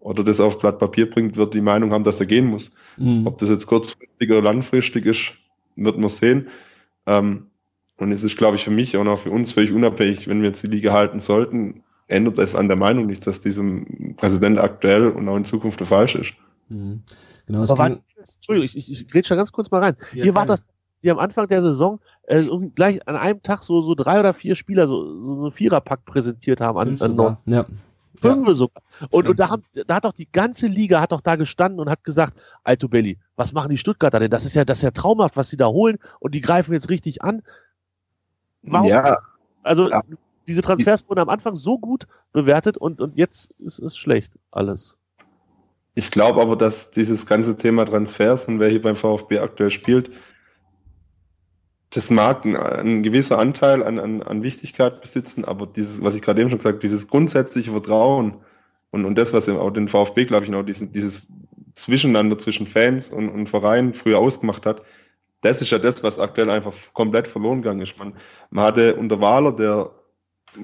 oder 0.01 0.25
das 0.25 0.41
auf 0.41 0.59
Blatt 0.59 0.79
Papier 0.79 1.09
bringt, 1.09 1.37
wird 1.37 1.53
die 1.53 1.61
Meinung 1.61 1.93
haben, 1.93 2.03
dass 2.03 2.19
er 2.19 2.25
gehen 2.25 2.47
muss. 2.47 2.75
Mhm. 2.97 3.25
Ob 3.25 3.37
das 3.37 3.47
jetzt 3.47 3.67
kurzfristig 3.67 4.29
oder 4.29 4.41
langfristig 4.41 5.05
ist, 5.05 5.31
wird 5.77 5.97
man 5.97 6.09
sehen. 6.09 6.49
Ähm, 7.05 7.45
und 7.95 8.11
es 8.11 8.21
ist, 8.21 8.35
glaube 8.35 8.57
ich, 8.57 8.65
für 8.65 8.71
mich 8.71 8.97
und 8.97 9.07
auch 9.07 9.19
für 9.19 9.31
uns 9.31 9.53
völlig 9.53 9.71
unabhängig, 9.71 10.27
wenn 10.27 10.41
wir 10.41 10.49
jetzt 10.49 10.61
die 10.61 10.67
Liga 10.67 10.91
halten 10.91 11.21
sollten, 11.21 11.83
ändert 12.07 12.37
es 12.39 12.55
an 12.55 12.67
der 12.67 12.77
Meinung 12.77 13.07
nichts, 13.07 13.25
dass 13.25 13.41
diesem 13.41 14.15
Präsident 14.17 14.59
aktuell 14.59 15.07
und 15.07 15.27
auch 15.29 15.37
in 15.37 15.45
Zukunft 15.45 15.81
falsch 15.81 16.15
ist. 16.15 16.33
Mhm. 16.69 17.03
Genau, 17.45 17.63
Aber 17.63 17.77
war, 17.77 17.97
Entschuldigung, 18.17 18.65
ich, 18.65 18.89
ich, 18.89 19.13
ich 19.13 19.27
da 19.27 19.35
ganz 19.35 19.51
kurz 19.51 19.69
mal 19.71 19.81
rein. 19.81 19.95
Ja, 20.13 20.25
Ihr 20.25 20.35
wart 20.35 20.49
das, 20.49 20.63
die 21.01 21.11
am 21.11 21.19
Anfang 21.19 21.47
der 21.47 21.61
Saison 21.61 21.99
äh, 22.23 22.43
gleich 22.75 23.05
an 23.07 23.15
einem 23.15 23.41
Tag 23.43 23.59
so, 23.59 23.81
so 23.81 23.95
drei 23.95 24.19
oder 24.19 24.33
vier 24.33 24.55
Spieler 24.55 24.87
so, 24.87 25.21
so, 25.21 25.41
so 25.41 25.51
Viererpack 25.51 26.05
präsentiert 26.05 26.61
haben 26.61 26.77
an, 26.77 26.89
an 26.89 26.97
sogar, 26.97 27.41
ja. 27.45 27.65
Fünf 28.21 28.47
ja. 28.47 28.53
sogar. 28.53 28.83
Und, 29.09 29.27
und 29.27 29.39
da, 29.39 29.49
haben, 29.49 29.63
da 29.85 29.95
hat 29.95 30.05
doch 30.05 30.13
die 30.13 30.31
ganze 30.31 30.67
Liga 30.67 31.01
hat 31.01 31.11
doch 31.11 31.19
da 31.19 31.35
gestanden 31.35 31.79
und 31.79 31.89
hat 31.89 32.03
gesagt, 32.03 32.33
Alto 32.63 32.87
Belli, 32.87 33.17
was 33.35 33.51
machen 33.51 33.69
die 33.69 33.77
Stuttgarter 33.77 34.19
denn? 34.19 34.31
Das 34.31 34.45
ist 34.45 34.53
ja, 34.53 34.63
das 34.63 34.77
ist 34.77 34.83
ja 34.83 34.91
traumhaft, 34.91 35.35
was 35.35 35.49
sie 35.49 35.57
da 35.57 35.67
holen 35.67 35.97
und 36.19 36.33
die 36.33 36.41
greifen 36.41 36.73
jetzt 36.73 36.89
richtig 36.89 37.21
an. 37.21 37.41
Warum? 38.61 38.87
Ja. 38.87 39.17
Also 39.63 39.89
ja. 39.89 40.01
Diese 40.47 40.61
Transfers 40.61 41.07
wurden 41.09 41.19
am 41.19 41.29
Anfang 41.29 41.55
so 41.55 41.77
gut 41.77 42.07
bewertet 42.31 42.77
und, 42.77 43.01
und 43.01 43.17
jetzt 43.17 43.51
ist 43.59 43.79
es 43.79 43.97
schlecht 43.97 44.31
alles. 44.51 44.97
Ich 45.95 46.11
glaube 46.11 46.41
aber, 46.41 46.55
dass 46.55 46.91
dieses 46.91 47.25
ganze 47.25 47.55
Thema 47.55 47.85
Transfers 47.85 48.45
und 48.45 48.59
wer 48.59 48.69
hier 48.69 48.81
beim 48.81 48.95
VfB 48.95 49.39
aktuell 49.39 49.71
spielt, 49.71 50.11
das 51.91 52.09
mag 52.09 52.45
ein, 52.45 52.55
ein 52.55 53.03
gewisser 53.03 53.37
Anteil 53.37 53.83
an, 53.83 53.99
an, 53.99 54.23
an 54.23 54.41
Wichtigkeit 54.41 55.01
besitzen, 55.01 55.45
aber 55.45 55.67
dieses, 55.67 56.01
was 56.01 56.15
ich 56.15 56.23
gerade 56.23 56.41
eben 56.41 56.49
schon 56.49 56.57
gesagt 56.57 56.75
habe, 56.75 56.87
dieses 56.87 57.07
grundsätzliche 57.07 57.71
Vertrauen 57.71 58.37
und, 58.89 59.05
und 59.05 59.15
das, 59.15 59.33
was 59.33 59.47
auch 59.47 59.71
den 59.71 59.89
VfB, 59.89 60.25
glaube 60.25 60.45
ich, 60.45 60.51
noch 60.51 60.63
dieses, 60.63 60.91
dieses 60.91 61.27
Zwischeneinander 61.75 62.39
zwischen 62.39 62.65
Fans 62.65 63.11
und, 63.11 63.29
und 63.29 63.49
Vereinen 63.49 63.93
früher 63.93 64.17
ausgemacht 64.17 64.65
hat, 64.65 64.81
das 65.41 65.61
ist 65.61 65.71
ja 65.71 65.77
das, 65.77 66.03
was 66.03 66.19
aktuell 66.19 66.49
einfach 66.49 66.73
komplett 66.93 67.27
verloren 67.27 67.61
gegangen 67.61 67.81
ist. 67.81 67.97
Man, 67.97 68.13
man 68.49 68.65
hatte 68.65 68.95
unter 68.95 69.19
Wahler, 69.19 69.51
der 69.51 69.91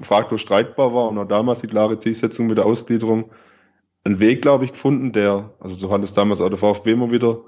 Faktor 0.02 0.38
streitbar 0.38 0.94
war 0.94 1.08
und 1.08 1.18
auch 1.18 1.28
damals 1.28 1.60
die 1.60 1.66
klare 1.66 1.98
Zielsetzung 1.98 2.46
mit 2.46 2.58
der 2.58 2.66
Ausgliederung, 2.66 3.30
einen 4.04 4.18
Weg, 4.18 4.42
glaube 4.42 4.64
ich, 4.64 4.72
gefunden, 4.72 5.12
der, 5.12 5.50
also 5.60 5.76
so 5.76 5.90
hat 5.90 6.02
es 6.02 6.12
damals 6.12 6.40
auch 6.40 6.48
der 6.48 6.58
VfB 6.58 6.92
immer 6.92 7.10
wieder 7.10 7.40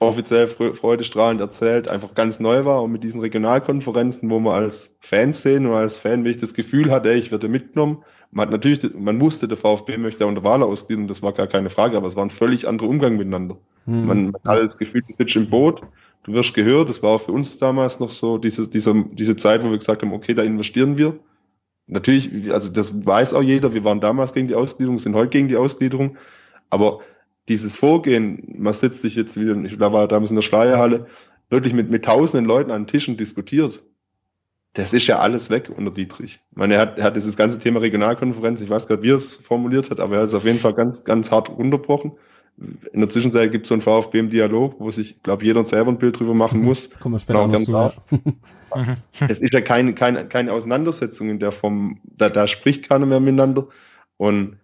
offiziell 0.00 0.48
freudestrahlend 0.48 1.42
erzählt, 1.42 1.86
einfach 1.86 2.14
ganz 2.14 2.40
neu 2.40 2.64
war 2.64 2.82
und 2.82 2.90
mit 2.90 3.04
diesen 3.04 3.20
Regionalkonferenzen, 3.20 4.30
wo 4.30 4.40
man 4.40 4.54
als 4.54 4.90
Fan 5.00 5.34
sehen 5.34 5.66
und 5.66 5.74
als 5.74 5.98
Fan 5.98 6.24
wirklich 6.24 6.40
das 6.40 6.54
Gefühl 6.54 6.90
hatte, 6.90 7.12
ich 7.12 7.30
werde 7.30 7.48
mitgenommen. 7.48 8.02
Man 8.30 8.46
hat 8.46 8.52
natürlich, 8.52 8.94
man 8.94 9.20
wusste, 9.20 9.46
der 9.46 9.58
VfB 9.58 9.98
möchte 9.98 10.26
unter 10.26 10.42
Wahler 10.42 10.66
ausgliedern, 10.66 11.06
das 11.06 11.20
war 11.20 11.32
gar 11.32 11.48
keine 11.48 11.68
Frage, 11.68 11.98
aber 11.98 12.06
es 12.06 12.16
war 12.16 12.24
ein 12.24 12.30
völlig 12.30 12.66
anderer 12.66 12.88
Umgang 12.88 13.18
miteinander. 13.18 13.58
Hm. 13.84 14.06
Man, 14.06 14.30
man 14.30 14.40
hat 14.44 14.70
das 14.70 14.78
Gefühl, 14.78 15.02
du 15.06 15.14
sitzt 15.18 15.36
im 15.36 15.50
Boot, 15.50 15.82
du 16.22 16.32
wirst 16.32 16.54
gehört, 16.54 16.88
das 16.88 17.02
war 17.02 17.10
auch 17.10 17.22
für 17.22 17.32
uns 17.32 17.58
damals 17.58 18.00
noch 18.00 18.10
so 18.10 18.38
diese, 18.38 18.68
diese, 18.68 19.04
diese 19.12 19.36
Zeit, 19.36 19.62
wo 19.62 19.70
wir 19.70 19.78
gesagt 19.78 20.00
haben, 20.00 20.14
okay, 20.14 20.32
da 20.32 20.42
investieren 20.42 20.96
wir. 20.96 21.18
Natürlich, 21.90 22.52
also 22.52 22.70
das 22.70 23.04
weiß 23.04 23.34
auch 23.34 23.42
jeder, 23.42 23.74
wir 23.74 23.82
waren 23.82 24.00
damals 24.00 24.32
gegen 24.32 24.46
die 24.46 24.54
Ausgliederung, 24.54 25.00
sind 25.00 25.14
heute 25.14 25.30
gegen 25.30 25.48
die 25.48 25.56
Ausgliederung, 25.56 26.16
aber 26.70 27.00
dieses 27.48 27.76
Vorgehen, 27.76 28.54
man 28.58 28.74
sitzt 28.74 29.02
sich 29.02 29.16
jetzt 29.16 29.38
wieder, 29.38 29.56
ich 29.64 29.80
war 29.80 30.06
damals 30.06 30.30
in 30.30 30.36
der 30.36 30.42
Schleierhalle, 30.42 31.06
wirklich 31.48 31.74
mit, 31.74 31.90
mit 31.90 32.04
tausenden 32.04 32.44
Leuten 32.44 32.70
an 32.70 32.86
Tischen 32.86 33.16
diskutiert. 33.16 33.82
Das 34.74 34.92
ist 34.92 35.08
ja 35.08 35.18
alles 35.18 35.50
weg 35.50 35.68
unter 35.76 35.90
Dietrich. 35.90 36.40
Ich 36.52 36.56
meine, 36.56 36.74
er 36.74 36.80
hat, 36.80 36.98
er 36.98 37.04
hat 37.04 37.16
dieses 37.16 37.36
ganze 37.36 37.58
Thema 37.58 37.80
Regionalkonferenz, 37.80 38.60
ich 38.60 38.70
weiß 38.70 38.86
gerade, 38.86 39.02
wie 39.02 39.10
er 39.10 39.16
es 39.16 39.34
formuliert 39.34 39.90
hat, 39.90 39.98
aber 39.98 40.18
er 40.18 40.24
ist 40.24 40.34
auf 40.34 40.44
jeden 40.44 40.60
Fall 40.60 40.74
ganz, 40.74 41.02
ganz 41.02 41.32
hart 41.32 41.48
unterbrochen 41.48 42.12
in 42.92 43.00
der 43.00 43.08
Zwischenzeit 43.08 43.52
gibt 43.52 43.64
es 43.64 43.68
so 43.68 43.74
einen 43.74 43.82
VfB 43.82 44.18
im 44.18 44.30
Dialog, 44.30 44.76
wo 44.78 44.90
sich, 44.90 45.22
glaube 45.22 45.44
jeder 45.44 45.64
selber 45.64 45.90
ein 45.90 45.98
Bild 45.98 46.18
drüber 46.18 46.34
machen 46.34 46.62
muss. 46.62 46.90
Kommen 47.00 47.14
wir 47.14 47.18
später 47.18 47.46
noch 47.46 47.62
zu. 47.62 47.72
Ja. 47.72 47.92
es 49.20 49.38
ist 49.38 49.52
ja 49.52 49.60
keine, 49.60 49.94
keine, 49.94 50.26
keine 50.26 50.52
Auseinandersetzung 50.52 51.30
in 51.30 51.38
der 51.38 51.52
Form, 51.52 52.00
da, 52.04 52.28
da 52.28 52.46
spricht 52.46 52.88
keiner 52.88 53.06
mehr 53.06 53.20
miteinander. 53.20 53.68
Und 54.18 54.58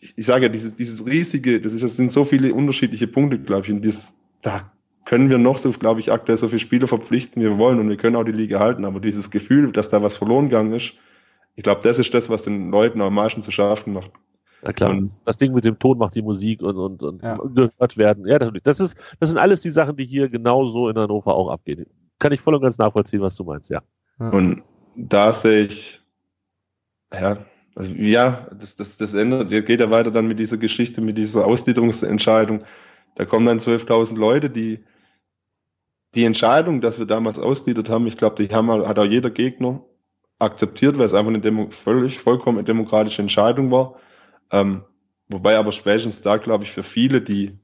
ich, 0.00 0.18
ich 0.18 0.26
sage 0.26 0.46
ja, 0.46 0.48
dieses, 0.48 0.74
dieses 0.74 1.06
riesige, 1.06 1.60
das, 1.60 1.72
ist, 1.72 1.82
das 1.82 1.96
sind 1.96 2.12
so 2.12 2.24
viele 2.24 2.52
unterschiedliche 2.52 3.06
Punkte, 3.06 3.38
glaube 3.38 3.66
ich, 3.66 3.72
und 3.72 3.82
dieses, 3.82 4.12
da 4.42 4.70
können 5.04 5.30
wir 5.30 5.38
noch 5.38 5.58
so, 5.58 5.70
glaube 5.70 6.00
ich, 6.00 6.10
aktuell 6.10 6.38
so 6.38 6.48
viele 6.48 6.58
Spieler 6.58 6.88
verpflichten, 6.88 7.40
wie 7.40 7.46
wir 7.46 7.58
wollen, 7.58 7.78
und 7.78 7.88
wir 7.88 7.96
können 7.96 8.16
auch 8.16 8.24
die 8.24 8.32
Liga 8.32 8.58
halten, 8.58 8.84
aber 8.84 8.98
dieses 8.98 9.30
Gefühl, 9.30 9.70
dass 9.70 9.88
da 9.88 10.02
was 10.02 10.16
verloren 10.16 10.48
gegangen 10.48 10.72
ist, 10.72 10.94
ich 11.54 11.62
glaube, 11.62 11.80
das 11.84 11.98
ist 11.98 12.12
das, 12.12 12.28
was 12.28 12.42
den 12.42 12.70
Leuten 12.70 13.00
am 13.00 13.14
meisten 13.14 13.42
zu 13.42 13.50
schaffen 13.50 13.94
macht. 13.94 14.10
Na 14.66 14.72
klar, 14.72 14.90
und 14.90 15.12
das 15.24 15.36
Ding 15.36 15.54
mit 15.54 15.64
dem 15.64 15.78
Ton 15.78 15.96
macht 15.96 16.16
die 16.16 16.22
Musik 16.22 16.60
und, 16.60 16.76
und, 16.76 17.00
und 17.00 17.22
ja. 17.22 17.38
gehört 17.54 17.96
werden. 17.96 18.26
Ja, 18.26 18.38
das, 18.38 18.80
ist, 18.80 18.96
das 19.20 19.28
sind 19.28 19.38
alles 19.38 19.60
die 19.60 19.70
Sachen, 19.70 19.96
die 19.96 20.04
hier 20.04 20.28
genauso 20.28 20.88
in 20.88 20.98
Hannover 20.98 21.36
auch 21.36 21.50
abgehen. 21.50 21.86
Kann 22.18 22.32
ich 22.32 22.40
voll 22.40 22.54
und 22.56 22.62
ganz 22.62 22.76
nachvollziehen, 22.76 23.20
was 23.20 23.36
du 23.36 23.44
meinst, 23.44 23.70
ja. 23.70 23.82
Und 24.18 24.62
da 24.96 25.32
sehe 25.32 25.66
ich, 25.66 26.00
ja, 27.12 27.38
also 27.76 27.90
ja, 27.90 28.48
das, 28.58 28.74
das, 28.74 28.96
das 28.96 29.14
ändert, 29.14 29.50
geht 29.50 29.80
ja 29.80 29.90
weiter 29.90 30.10
dann 30.10 30.26
mit 30.26 30.40
dieser 30.40 30.56
Geschichte, 30.56 31.00
mit 31.00 31.16
dieser 31.16 31.46
Ausgliederungsentscheidung. 31.46 32.64
Da 33.14 33.24
kommen 33.24 33.46
dann 33.46 33.60
12.000 33.60 34.16
Leute, 34.16 34.50
die 34.50 34.84
die 36.16 36.24
Entscheidung, 36.24 36.80
dass 36.80 36.98
wir 36.98 37.06
damals 37.06 37.38
ausgliedert 37.38 37.88
haben, 37.88 38.06
ich 38.06 38.16
glaube, 38.16 38.42
die 38.42 38.52
haben, 38.52 38.70
hat 38.70 38.98
auch 38.98 39.04
jeder 39.04 39.30
Gegner 39.30 39.84
akzeptiert, 40.38 40.98
weil 40.98 41.06
es 41.06 41.14
einfach 41.14 41.28
eine 41.28 41.40
Demo 41.40 41.68
völlig 41.70 42.18
vollkommen 42.18 42.64
demokratische 42.64 43.22
Entscheidung 43.22 43.70
war. 43.70 44.00
Ähm, 44.50 44.82
wobei 45.28 45.56
aber 45.56 45.72
spätestens 45.72 46.22
da, 46.22 46.36
glaube 46.36 46.64
ich, 46.64 46.72
für 46.72 46.82
viele, 46.82 47.20
die 47.20 47.58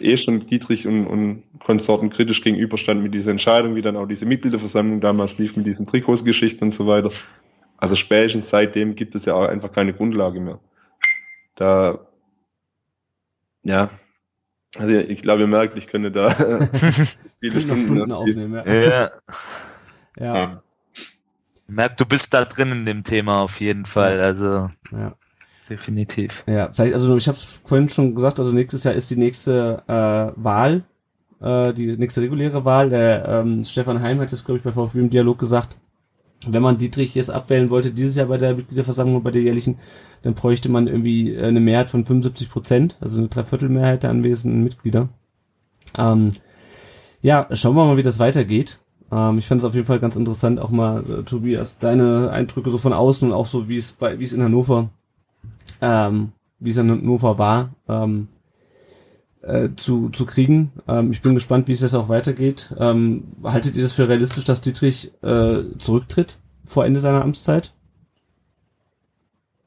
eh 0.00 0.16
schon 0.16 0.46
Dietrich 0.46 0.86
und, 0.86 1.06
und 1.06 1.44
Konsorten 1.60 2.10
kritisch 2.10 2.42
gegenüberstanden 2.42 3.02
mit 3.02 3.14
dieser 3.14 3.30
Entscheidung, 3.30 3.74
wie 3.74 3.82
dann 3.82 3.96
auch 3.96 4.06
diese 4.06 4.26
Mitgliederversammlung 4.26 5.00
damals 5.00 5.38
lief 5.38 5.56
mit 5.56 5.66
diesen 5.66 5.86
Trikotsgeschichten 5.86 6.68
und 6.68 6.72
so 6.72 6.86
weiter. 6.86 7.10
Also 7.76 7.96
spätestens 7.96 8.50
seitdem 8.50 8.94
gibt 8.94 9.14
es 9.14 9.24
ja 9.24 9.34
auch 9.34 9.46
einfach 9.46 9.72
keine 9.72 9.92
Grundlage 9.92 10.40
mehr. 10.40 10.60
Da, 11.56 12.06
ja, 13.62 13.90
also 14.76 14.94
ich 14.94 15.22
glaube, 15.22 15.42
ihr 15.42 15.48
merkt, 15.48 15.76
ich 15.76 15.86
könnte 15.86 16.10
da 16.10 16.30
viele 17.40 17.60
Stunden, 17.60 17.84
Stunden 17.84 18.12
aufnehmen. 18.12 18.54
Ja. 18.54 18.64
ja. 18.72 19.10
ja. 20.16 20.62
Merkt, 21.66 22.00
du 22.00 22.06
bist 22.06 22.32
da 22.34 22.44
drin 22.44 22.72
in 22.72 22.86
dem 22.86 23.04
Thema 23.04 23.40
auf 23.40 23.60
jeden 23.60 23.84
Fall. 23.84 24.20
Also. 24.20 24.70
Ja 24.90 25.16
definitiv. 25.68 26.44
Ja, 26.46 26.70
vielleicht, 26.72 26.94
also 26.94 27.16
ich 27.16 27.28
habe 27.28 27.38
es 27.38 27.60
vorhin 27.64 27.88
schon 27.88 28.14
gesagt, 28.14 28.38
also 28.40 28.52
nächstes 28.52 28.84
Jahr 28.84 28.94
ist 28.94 29.10
die 29.10 29.16
nächste 29.16 29.82
äh, 29.86 30.42
Wahl, 30.42 30.84
äh, 31.40 31.72
die 31.72 31.96
nächste 31.96 32.20
reguläre 32.20 32.64
Wahl. 32.64 32.90
Der 32.90 33.28
ähm, 33.28 33.64
Stefan 33.64 34.02
Heim 34.02 34.20
hat 34.20 34.30
jetzt, 34.30 34.44
glaube 34.44 34.58
ich, 34.58 34.64
bei 34.64 34.72
VfB 34.72 34.98
im 34.98 35.10
Dialog 35.10 35.38
gesagt, 35.38 35.76
wenn 36.46 36.62
man 36.62 36.78
Dietrich 36.78 37.14
jetzt 37.14 37.30
abwählen 37.30 37.70
wollte, 37.70 37.92
dieses 37.92 38.16
Jahr 38.16 38.26
bei 38.26 38.38
der 38.38 38.56
Mitgliederversammlung, 38.56 39.22
bei 39.22 39.30
der 39.30 39.42
jährlichen, 39.42 39.78
dann 40.22 40.34
bräuchte 40.34 40.68
man 40.68 40.86
irgendwie 40.86 41.36
eine 41.36 41.60
Mehrheit 41.60 41.88
von 41.88 42.04
75 42.04 42.48
Prozent, 42.48 42.96
also 43.00 43.18
eine 43.18 43.28
Dreiviertelmehrheit 43.28 44.02
der 44.02 44.10
anwesenden 44.10 44.64
Mitglieder. 44.64 45.08
Ähm, 45.96 46.32
ja, 47.20 47.46
schauen 47.52 47.76
wir 47.76 47.84
mal, 47.84 47.96
wie 47.96 48.02
das 48.02 48.18
weitergeht. 48.18 48.80
Ähm, 49.12 49.38
ich 49.38 49.46
fand 49.46 49.60
es 49.60 49.64
auf 49.64 49.74
jeden 49.74 49.86
Fall 49.86 50.00
ganz 50.00 50.16
interessant, 50.16 50.58
auch 50.58 50.70
mal, 50.70 51.04
äh, 51.08 51.22
Tobias, 51.22 51.78
deine 51.78 52.30
Eindrücke 52.30 52.70
so 52.70 52.78
von 52.78 52.92
außen 52.92 53.28
und 53.28 53.34
auch 53.34 53.46
so, 53.46 53.68
wie 53.68 53.76
es 53.76 53.92
bei, 53.92 54.18
wie 54.18 54.24
es 54.24 54.32
in 54.32 54.42
Hannover 54.42 54.90
ähm, 55.82 56.32
wie 56.60 56.70
es 56.70 56.76
in 56.78 56.90
Hannover 56.90 57.36
war, 57.36 57.74
ähm, 57.88 58.28
äh, 59.42 59.70
zu, 59.76 60.08
zu 60.10 60.24
kriegen. 60.24 60.72
Ähm, 60.88 61.10
ich 61.12 61.20
bin 61.20 61.34
gespannt, 61.34 61.68
wie 61.68 61.72
es 61.72 61.82
jetzt 61.82 61.94
auch 61.94 62.08
weitergeht. 62.08 62.72
Ähm, 62.78 63.24
haltet 63.42 63.76
ihr 63.76 63.82
das 63.82 63.92
für 63.92 64.08
realistisch, 64.08 64.44
dass 64.44 64.60
Dietrich 64.60 65.12
äh, 65.22 65.64
zurücktritt 65.78 66.38
vor 66.64 66.86
Ende 66.86 67.00
seiner 67.00 67.22
Amtszeit? 67.22 67.72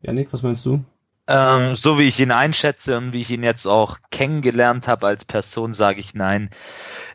Janik, 0.01 0.31
was 0.31 0.41
meinst 0.41 0.65
du? 0.65 0.83
Ähm, 1.27 1.75
so 1.75 1.97
wie 1.99 2.07
ich 2.07 2.19
ihn 2.19 2.31
einschätze 2.31 2.97
und 2.97 3.11
wie 3.11 3.21
ich 3.21 3.31
ihn 3.31 3.43
jetzt 3.43 3.65
auch 3.65 3.97
kennengelernt 4.11 4.87
habe 4.87 5.07
als 5.07 5.25
Person, 5.25 5.73
sage 5.73 5.99
ich 5.99 6.13
nein. 6.13 6.49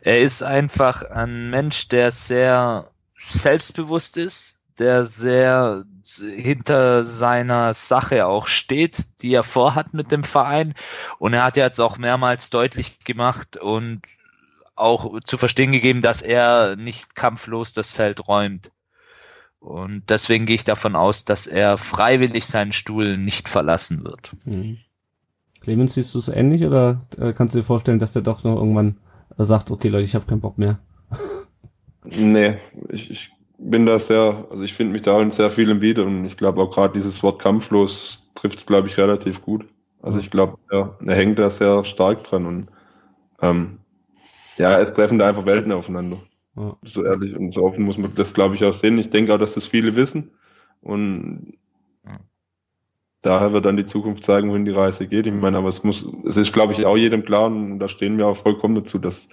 Er 0.01 0.21
ist 0.21 0.43
einfach 0.43 1.03
ein 1.03 1.49
Mensch, 1.49 1.87
der 1.87 2.11
sehr 2.11 2.91
selbstbewusst 3.17 4.17
ist, 4.17 4.59
der 4.77 5.05
sehr 5.05 5.85
hinter 6.17 7.03
seiner 7.03 7.73
Sache 7.73 8.25
auch 8.25 8.47
steht, 8.47 9.21
die 9.21 9.33
er 9.33 9.43
vorhat 9.43 9.93
mit 9.93 10.11
dem 10.11 10.23
Verein. 10.23 10.73
Und 11.19 11.33
er 11.33 11.43
hat 11.43 11.57
ja 11.57 11.65
jetzt 11.65 11.79
auch 11.79 11.97
mehrmals 11.97 12.49
deutlich 12.49 12.99
gemacht 12.99 13.57
und 13.57 14.01
auch 14.75 15.19
zu 15.21 15.37
verstehen 15.37 15.71
gegeben, 15.71 16.01
dass 16.01 16.21
er 16.21 16.75
nicht 16.75 17.15
kampflos 17.15 17.73
das 17.73 17.91
Feld 17.91 18.27
räumt. 18.27 18.71
Und 19.59 20.09
deswegen 20.09 20.47
gehe 20.47 20.55
ich 20.55 20.63
davon 20.63 20.95
aus, 20.95 21.23
dass 21.23 21.45
er 21.45 21.77
freiwillig 21.77 22.47
seinen 22.47 22.71
Stuhl 22.71 23.17
nicht 23.17 23.47
verlassen 23.47 24.03
wird. 24.03 24.31
Mhm. 24.45 24.77
Clemens, 25.59 25.93
siehst 25.93 26.15
du 26.15 26.19
es 26.19 26.27
ähnlich 26.27 26.63
oder 26.63 27.01
äh, 27.19 27.33
kannst 27.33 27.53
du 27.53 27.59
dir 27.59 27.63
vorstellen, 27.63 27.99
dass 27.99 28.13
der 28.13 28.23
doch 28.23 28.43
noch 28.43 28.55
irgendwann 28.55 28.97
sagt, 29.37 29.69
okay 29.69 29.89
Leute, 29.89 30.05
ich 30.05 30.15
habe 30.15 30.25
keinen 30.25 30.41
Bock 30.41 30.57
mehr? 30.57 30.79
Nee, 32.03 32.57
ich, 32.89 33.11
ich 33.11 33.31
bin 33.63 33.85
da 33.85 33.99
sehr, 33.99 34.47
also 34.49 34.63
ich 34.63 34.73
finde 34.73 34.93
mich 34.93 35.03
da 35.03 35.21
in 35.21 35.31
sehr 35.31 35.49
vielem 35.51 35.81
wieder 35.81 36.05
und 36.05 36.25
ich 36.25 36.37
glaube 36.37 36.61
auch 36.61 36.71
gerade 36.71 36.93
dieses 36.93 37.21
Wort 37.21 37.41
kampflos 37.41 38.29
trifft 38.35 38.59
es, 38.59 38.65
glaube 38.65 38.87
ich, 38.87 38.97
relativ 38.97 39.41
gut. 39.41 39.65
Also 40.01 40.19
ich 40.19 40.31
glaube, 40.31 40.57
er, 40.69 40.97
er 41.05 41.15
hängt 41.15 41.37
da 41.37 41.49
sehr 41.49 41.85
stark 41.85 42.23
dran 42.23 42.45
und 42.45 42.67
ähm, 43.41 43.77
ja, 44.57 44.79
es 44.79 44.93
treffen 44.93 45.19
da 45.19 45.29
einfach 45.29 45.45
Welten 45.45 45.71
aufeinander. 45.71 46.17
Ja. 46.55 46.75
So 46.83 47.05
ehrlich 47.05 47.35
und 47.35 47.53
so 47.53 47.63
offen 47.63 47.83
muss 47.83 47.97
man 47.97 48.13
das, 48.15 48.33
glaube 48.33 48.55
ich, 48.55 48.65
auch 48.65 48.73
sehen. 48.73 48.97
Ich 48.97 49.11
denke 49.11 49.33
auch, 49.33 49.39
dass 49.39 49.53
das 49.53 49.67
viele 49.67 49.95
wissen 49.95 50.31
und 50.81 51.53
Ja. 52.05 52.19
daher 53.21 53.53
wird 53.53 53.65
dann 53.65 53.77
die 53.77 53.85
Zukunft 53.85 54.25
zeigen, 54.25 54.49
wohin 54.49 54.65
die 54.65 54.71
Reise 54.71 55.07
geht. 55.07 55.27
Ich 55.27 55.33
meine, 55.33 55.57
aber 55.57 55.69
es 55.69 55.83
muss, 55.83 56.07
es 56.25 56.35
ist, 56.35 56.51
glaube 56.51 56.73
ich, 56.73 56.83
auch 56.85 56.97
jedem 56.97 57.23
klar 57.23 57.45
und 57.45 57.77
da 57.77 57.87
stehen 57.87 58.17
wir 58.17 58.27
auch 58.27 58.37
vollkommen 58.37 58.75
dazu, 58.75 58.97
dass 58.97 59.29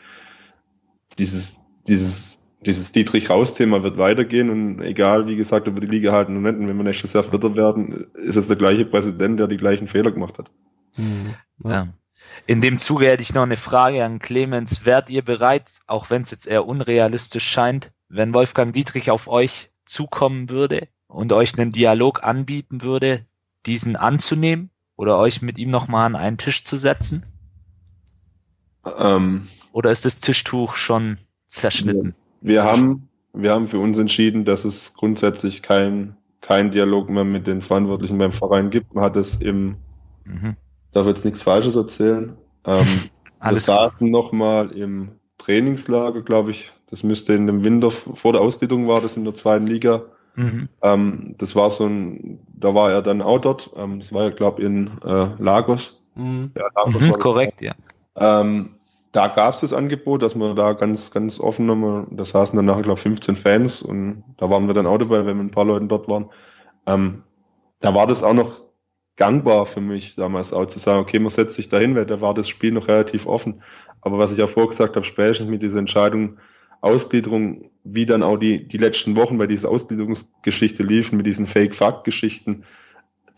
dieses, 1.18 1.58
dieses, 1.88 2.27
dieses 2.60 2.90
Dietrich-Raus-Thema 2.92 3.82
wird 3.82 3.98
weitergehen 3.98 4.50
und 4.50 4.80
egal, 4.80 5.26
wie 5.26 5.36
gesagt, 5.36 5.68
ob 5.68 5.74
wir 5.74 5.80
die 5.80 5.86
Liga 5.86 6.12
halten 6.12 6.36
und 6.36 6.44
und 6.44 6.68
wenn 6.68 6.76
wir 6.76 6.84
nächstes 6.84 7.12
Jahr 7.12 7.24
Vierter 7.24 7.54
werden, 7.54 8.06
ist 8.14 8.36
es 8.36 8.48
der 8.48 8.56
gleiche 8.56 8.84
Präsident, 8.84 9.38
der 9.38 9.46
die 9.46 9.56
gleichen 9.56 9.86
Fehler 9.86 10.10
gemacht 10.10 10.38
hat. 10.38 10.50
Mhm. 10.96 11.34
Ja. 11.64 11.70
Ja. 11.70 11.88
In 12.46 12.60
dem 12.60 12.78
Zuge 12.78 13.06
hätte 13.06 13.22
ich 13.22 13.34
noch 13.34 13.42
eine 13.42 13.56
Frage 13.56 14.04
an 14.04 14.18
Clemens. 14.18 14.84
Wärt 14.84 15.10
ihr 15.10 15.22
bereit, 15.22 15.80
auch 15.86 16.10
wenn 16.10 16.22
es 16.22 16.30
jetzt 16.30 16.46
eher 16.46 16.66
unrealistisch 16.66 17.46
scheint, 17.46 17.92
wenn 18.08 18.34
Wolfgang 18.34 18.72
Dietrich 18.72 19.10
auf 19.10 19.28
euch 19.28 19.70
zukommen 19.86 20.50
würde 20.50 20.88
und 21.06 21.32
euch 21.32 21.58
einen 21.58 21.72
Dialog 21.72 22.22
anbieten 22.22 22.82
würde, 22.82 23.24
diesen 23.66 23.96
anzunehmen 23.96 24.70
oder 24.96 25.18
euch 25.18 25.42
mit 25.42 25.58
ihm 25.58 25.70
nochmal 25.70 26.06
an 26.06 26.16
einen 26.16 26.38
Tisch 26.38 26.64
zu 26.64 26.76
setzen? 26.76 27.24
Ähm, 28.84 29.48
Oder 29.72 29.90
ist 29.90 30.04
das 30.04 30.20
Tischtuch 30.20 30.76
schon 30.76 31.18
zerschnitten? 31.46 32.14
Wir 32.40 32.64
haben, 32.64 33.08
wir 33.32 33.52
haben 33.52 33.68
für 33.68 33.78
uns 33.78 33.98
entschieden, 33.98 34.44
dass 34.44 34.64
es 34.64 34.94
grundsätzlich 34.94 35.62
kein, 35.62 36.16
kein 36.40 36.70
Dialog 36.70 37.08
mehr 37.10 37.24
mit 37.24 37.46
den 37.46 37.62
Verantwortlichen 37.62 38.18
beim 38.18 38.32
Verein 38.32 38.70
gibt. 38.70 38.94
Man 38.94 39.04
hat 39.04 39.16
es 39.16 39.34
im, 39.36 39.76
Mhm. 40.24 40.56
darf 40.92 41.06
jetzt 41.06 41.24
nichts 41.24 41.42
Falsches 41.42 41.76
erzählen. 41.76 42.36
Ähm, 42.66 42.84
Alles 43.38 43.66
wir 43.68 43.74
saßen 43.74 44.10
nochmal 44.10 44.72
im 44.72 45.12
Trainingslager, 45.38 46.20
glaube 46.22 46.50
ich. 46.50 46.70
Das 46.90 47.02
müsste 47.02 47.32
in 47.32 47.46
dem 47.46 47.62
Winter 47.64 47.90
vor 47.90 48.32
der 48.32 48.42
Ausbildung 48.42 48.88
war 48.88 49.00
das 49.00 49.16
in 49.16 49.24
der 49.24 49.34
zweiten 49.34 49.66
Liga. 49.66 50.02
Mhm. 50.34 50.68
Ähm, 50.82 51.34
das 51.38 51.56
war 51.56 51.70
so 51.70 51.86
ein, 51.86 52.40
da 52.52 52.74
war 52.74 52.90
er 52.90 53.00
dann 53.00 53.22
auch 53.22 53.40
dort. 53.40 53.70
Ähm, 53.76 54.00
das 54.00 54.12
war 54.12 54.24
ja, 54.24 54.30
glaube 54.30 54.60
ich, 54.60 54.66
in 54.66 54.90
äh, 55.02 55.28
Lagos. 55.38 56.02
Mhm. 56.14 56.50
Ja, 56.56 56.64
Lagos 56.74 57.00
Mhm, 57.00 57.08
das. 57.08 57.18
korrekt, 57.20 57.62
ja. 57.62 57.72
Ähm, 58.16 58.74
da 59.12 59.28
gab 59.28 59.54
es 59.54 59.62
das 59.62 59.72
Angebot, 59.72 60.22
dass 60.22 60.34
wir 60.34 60.54
da 60.54 60.72
ganz, 60.74 61.10
ganz 61.10 61.40
offen 61.40 61.66
nochmal, 61.66 62.06
da 62.10 62.24
saßen 62.24 62.56
dann 62.56 62.66
nachher, 62.66 62.82
glaube 62.82 62.98
ich, 62.98 63.02
15 63.02 63.36
Fans 63.36 63.82
und 63.82 64.24
da 64.36 64.50
waren 64.50 64.66
wir 64.66 64.74
dann 64.74 64.86
auch 64.86 64.98
dabei, 64.98 65.24
wenn 65.24 65.36
wir 65.36 65.44
ein 65.44 65.50
paar 65.50 65.64
Leuten 65.64 65.88
dort 65.88 66.08
waren. 66.08 66.30
Ähm, 66.86 67.22
da 67.80 67.94
war 67.94 68.06
das 68.06 68.22
auch 68.22 68.34
noch 68.34 68.64
gangbar 69.16 69.66
für 69.66 69.80
mich 69.80 70.14
damals 70.14 70.52
auch 70.52 70.66
zu 70.66 70.78
sagen, 70.78 71.00
okay, 71.00 71.18
man 71.18 71.30
setzt 71.30 71.56
sich 71.56 71.68
dahin, 71.68 71.94
weil 71.94 72.06
da 72.06 72.20
war 72.20 72.34
das 72.34 72.48
Spiel 72.48 72.72
noch 72.72 72.88
relativ 72.88 73.26
offen. 73.26 73.62
Aber 74.00 74.18
was 74.18 74.32
ich 74.32 74.42
auch 74.42 74.48
vorgesagt 74.48 74.94
habe, 74.96 75.04
spätestens 75.04 75.48
mit 75.48 75.62
dieser 75.62 75.78
Entscheidung 75.78 76.38
Ausgliederung, 76.80 77.70
wie 77.82 78.06
dann 78.06 78.22
auch 78.22 78.36
die, 78.36 78.68
die 78.68 78.78
letzten 78.78 79.16
Wochen 79.16 79.38
bei 79.38 79.46
dieser 79.46 79.68
Ausgliederungsgeschichte 79.68 80.82
liefen, 80.82 81.16
mit 81.16 81.26
diesen 81.26 81.46
Fake-Fact-Geschichten, 81.46 82.64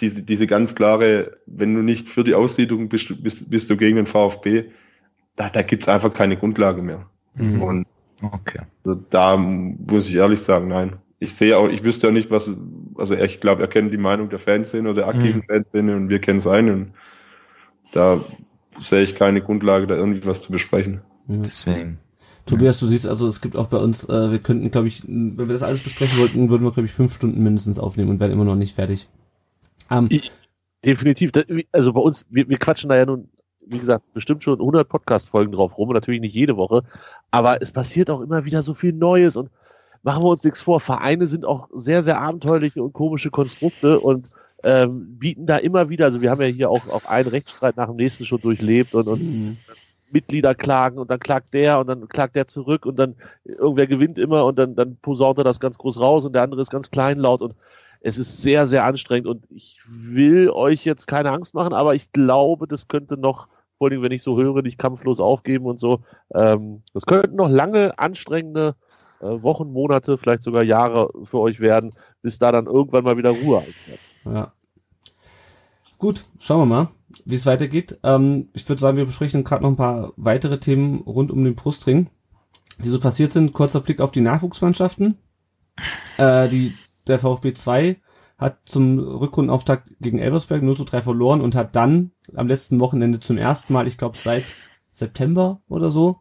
diese, 0.01 0.23
diese 0.23 0.47
ganz 0.47 0.75
klare, 0.75 1.39
wenn 1.47 1.75
du 1.75 1.83
nicht 1.83 2.09
für 2.09 2.25
die 2.25 2.35
Ausgliederung 2.35 2.89
bist, 2.89 3.23
bist, 3.23 3.49
bist 3.51 3.71
du 3.71 3.77
gegen 3.77 3.97
den 3.97 4.07
VfB, 4.07 4.65
da, 5.37 5.49
da 5.49 5.63
gibt's 5.63 5.89
einfach 5.89 6.13
keine 6.13 6.37
Grundlage 6.37 6.83
mehr. 6.83 7.07
Mhm. 7.35 7.63
Und 7.63 7.87
Okay. 8.23 8.61
also 8.85 9.01
da 9.09 9.37
muss 9.39 10.07
ich 10.09 10.15
ehrlich 10.17 10.41
sagen, 10.41 10.69
nein. 10.69 10.99
Ich 11.21 11.35
sehe 11.35 11.57
auch, 11.57 11.69
ich 11.69 11.83
wüsste 11.85 12.09
ja 12.09 12.13
nicht, 12.13 12.31
was, 12.31 12.51
also 12.97 13.15
ich 13.15 13.41
glaube, 13.41 13.63
er 13.63 13.69
kennt 13.69 13.93
die 13.93 13.97
Meinung 13.99 14.29
der 14.31 14.39
Fanszene 14.39 14.91
oder 14.91 15.03
der 15.03 15.09
aktiven 15.09 15.43
Fanszene 15.43 15.97
und 15.97 16.09
wir 16.11 16.19
kennen 16.19 16.39
es 16.39 16.47
ein 16.47 16.71
und 16.71 16.93
da 17.93 18.21
sehe 18.81 19.03
ich 19.03 19.15
keine 19.15 19.41
Grundlage, 19.43 19.87
da 19.87 19.95
irgendwie 19.97 20.25
was 20.27 20.43
zu 20.43 20.53
besprechen. 20.53 21.01
Ja. 21.29 21.37
Deswegen. 21.39 21.99
Tobias, 22.47 22.81
du 22.81 22.87
siehst 22.87 23.07
also, 23.07 23.27
es 23.27 23.41
gibt 23.41 23.57
auch 23.57 23.67
bei 23.69 23.77
uns, 23.79 24.09
äh, 24.09 24.31
wir 24.31 24.39
könnten, 24.39 24.71
glaube 24.71 24.89
ich, 24.89 25.03
wenn 25.07 25.39
wir 25.39 25.47
das 25.47 25.63
alles 25.63 25.83
besprechen 25.83 26.19
wollten, 26.19 26.51
würden 26.51 26.65
wir, 26.65 26.73
glaube 26.73 26.87
ich, 26.87 26.93
fünf 26.93 27.15
Stunden 27.15 27.43
mindestens 27.43 27.79
aufnehmen 27.79 28.11
und 28.11 28.21
wären 28.21 28.33
immer 28.33 28.45
noch 28.45 28.57
nicht 28.57 28.75
fertig. 28.75 29.09
Ähm, 29.91 30.09
Definitiv. 30.85 31.33
Da- 31.33 31.43
Also 31.73 31.93
bei 31.93 32.01
uns, 32.01 32.25
wir, 32.31 32.49
wir 32.49 32.57
quatschen 32.59 32.89
da 32.89 32.97
ja 32.97 33.05
nun, 33.07 33.29
wie 33.71 33.79
gesagt, 33.79 34.13
bestimmt 34.13 34.43
schon 34.43 34.59
100 34.59 34.89
Podcast-Folgen 34.89 35.53
drauf 35.53 35.79
rum 35.79 35.89
und 35.89 35.95
natürlich 35.95 36.21
nicht 36.21 36.35
jede 36.35 36.57
Woche. 36.57 36.83
Aber 37.31 37.63
es 37.63 37.73
passiert 37.73 38.11
auch 38.11 38.21
immer 38.21 38.45
wieder 38.45 38.63
so 38.63 38.75
viel 38.75 38.93
Neues 38.93 39.37
und 39.37 39.51
machen 40.03 40.23
wir 40.23 40.29
uns 40.29 40.45
nichts 40.45 40.61
vor. 40.61 40.81
Vereine 40.81 41.27
sind 41.27 41.45
auch 41.45 41.69
sehr, 41.73 42.03
sehr 42.03 42.21
abenteuerliche 42.21 42.83
und 42.83 42.93
komische 42.93 43.31
Konstrukte 43.31 44.01
und 44.01 44.29
ähm, 44.63 45.19
bieten 45.19 45.47
da 45.47 45.57
immer 45.57 45.89
wieder, 45.89 46.07
also 46.07 46.21
wir 46.21 46.31
haben 46.31 46.43
ja 46.43 46.49
hier 46.49 46.71
auch, 46.71 46.89
auch 46.89 47.07
einen 47.07 47.29
Rechtsstreit 47.29 47.77
nach 47.77 47.87
dem 47.87 47.97
nächsten 47.97 48.25
schon 48.25 48.41
durchlebt 48.41 48.95
und, 48.95 49.09
und 49.09 49.23
mhm. 49.23 49.57
Mitglieder 50.13 50.55
klagen 50.55 50.99
und 50.99 51.11
dann 51.11 51.21
klagt 51.21 51.55
der 51.55 51.79
und 51.79 51.87
dann 51.87 52.09
klagt 52.09 52.37
der 52.37 52.49
zurück 52.49 52.85
und 52.85 52.99
dann 52.99 53.15
irgendwer 53.45 53.87
gewinnt 53.87 54.19
immer 54.19 54.45
und 54.45 54.59
dann, 54.59 54.75
dann 54.75 54.97
posaunt 54.97 55.39
er 55.39 55.45
das 55.45 55.61
ganz 55.61 55.79
groß 55.79 56.01
raus 56.01 56.25
und 56.25 56.35
der 56.35 56.43
andere 56.43 56.61
ist 56.61 56.71
ganz 56.71 56.91
kleinlaut 56.91 57.43
und 57.43 57.55
es 58.01 58.19
ist 58.19 58.43
sehr, 58.43 58.67
sehr 58.67 58.85
anstrengend 58.85 59.29
und 59.29 59.45
ich 59.51 59.79
will 59.85 60.51
euch 60.51 60.85
jetzt 60.85 61.07
keine 61.07 61.31
Angst 61.31 61.55
machen, 61.55 61.73
aber 61.73 61.95
ich 61.95 62.13
glaube, 62.13 62.67
das 62.67 62.89
könnte 62.89 63.17
noch, 63.17 63.49
vor 63.81 63.91
allem 63.91 64.03
wenn 64.03 64.13
ich 64.13 64.23
so 64.23 64.37
höre, 64.37 64.61
nicht 64.61 64.77
kampflos 64.77 65.21
aufgeben 65.21 65.65
und 65.65 65.81
so, 65.81 66.01
ähm, 66.35 66.83
das 66.93 67.07
könnten 67.07 67.37
noch 67.37 67.49
lange 67.49 67.99
anstrengende 67.99 68.75
äh, 69.21 69.43
Wochen, 69.43 69.73
Monate, 69.73 70.19
vielleicht 70.19 70.43
sogar 70.43 70.63
Jahre 70.63 71.09
für 71.23 71.39
euch 71.39 71.61
werden, 71.61 71.95
bis 72.21 72.39
da 72.39 72.53
dann 72.53 72.67
irgendwann 72.67 73.05
mal 73.05 73.17
wieder 73.17 73.31
Ruhe 73.31 73.57
einkehrt. 73.57 74.01
Ja. 74.27 74.53
Gut, 75.97 76.27
schauen 76.39 76.61
wir 76.61 76.67
mal, 76.67 76.89
wie 77.25 77.37
es 77.37 77.47
weitergeht. 77.47 77.99
Ähm, 78.03 78.51
ich 78.53 78.69
würde 78.69 78.81
sagen, 78.81 78.99
wir 78.99 79.07
besprechen 79.07 79.45
gerade 79.45 79.63
noch 79.63 79.71
ein 79.71 79.77
paar 79.77 80.13
weitere 80.17 80.61
Themen 80.61 81.01
rund 81.01 81.31
um 81.31 81.43
den 81.43 81.55
Brustring, 81.55 82.11
die 82.85 82.89
so 82.91 83.01
passiert 83.01 83.33
sind. 83.33 83.55
Kurzer 83.55 83.81
Blick 83.81 84.01
auf 84.01 84.11
die 84.11 84.21
Nachwuchsmannschaften. 84.21 85.17
Äh, 86.19 86.49
die, 86.49 86.75
der 87.07 87.19
VfB 87.19 87.55
2 87.55 87.97
hat 88.41 88.59
zum 88.65 88.99
Rückrundenauftakt 88.99 89.91
gegen 90.01 90.19
Elversberg 90.19 90.63
0 90.63 90.77
zu 90.77 90.85
3 90.85 91.03
verloren 91.03 91.41
und 91.43 91.55
hat 91.55 91.77
dann 91.77 92.13
am 92.35 92.49
letzten 92.49 92.81
Wochenende 92.81 93.21
zum 93.21 93.37
ersten 93.37 93.73
Mal, 93.73 93.87
ich 93.87 93.99
glaube 93.99 94.17
seit 94.17 94.45
September 94.91 95.61
oder 95.69 95.91
so, 95.91 96.21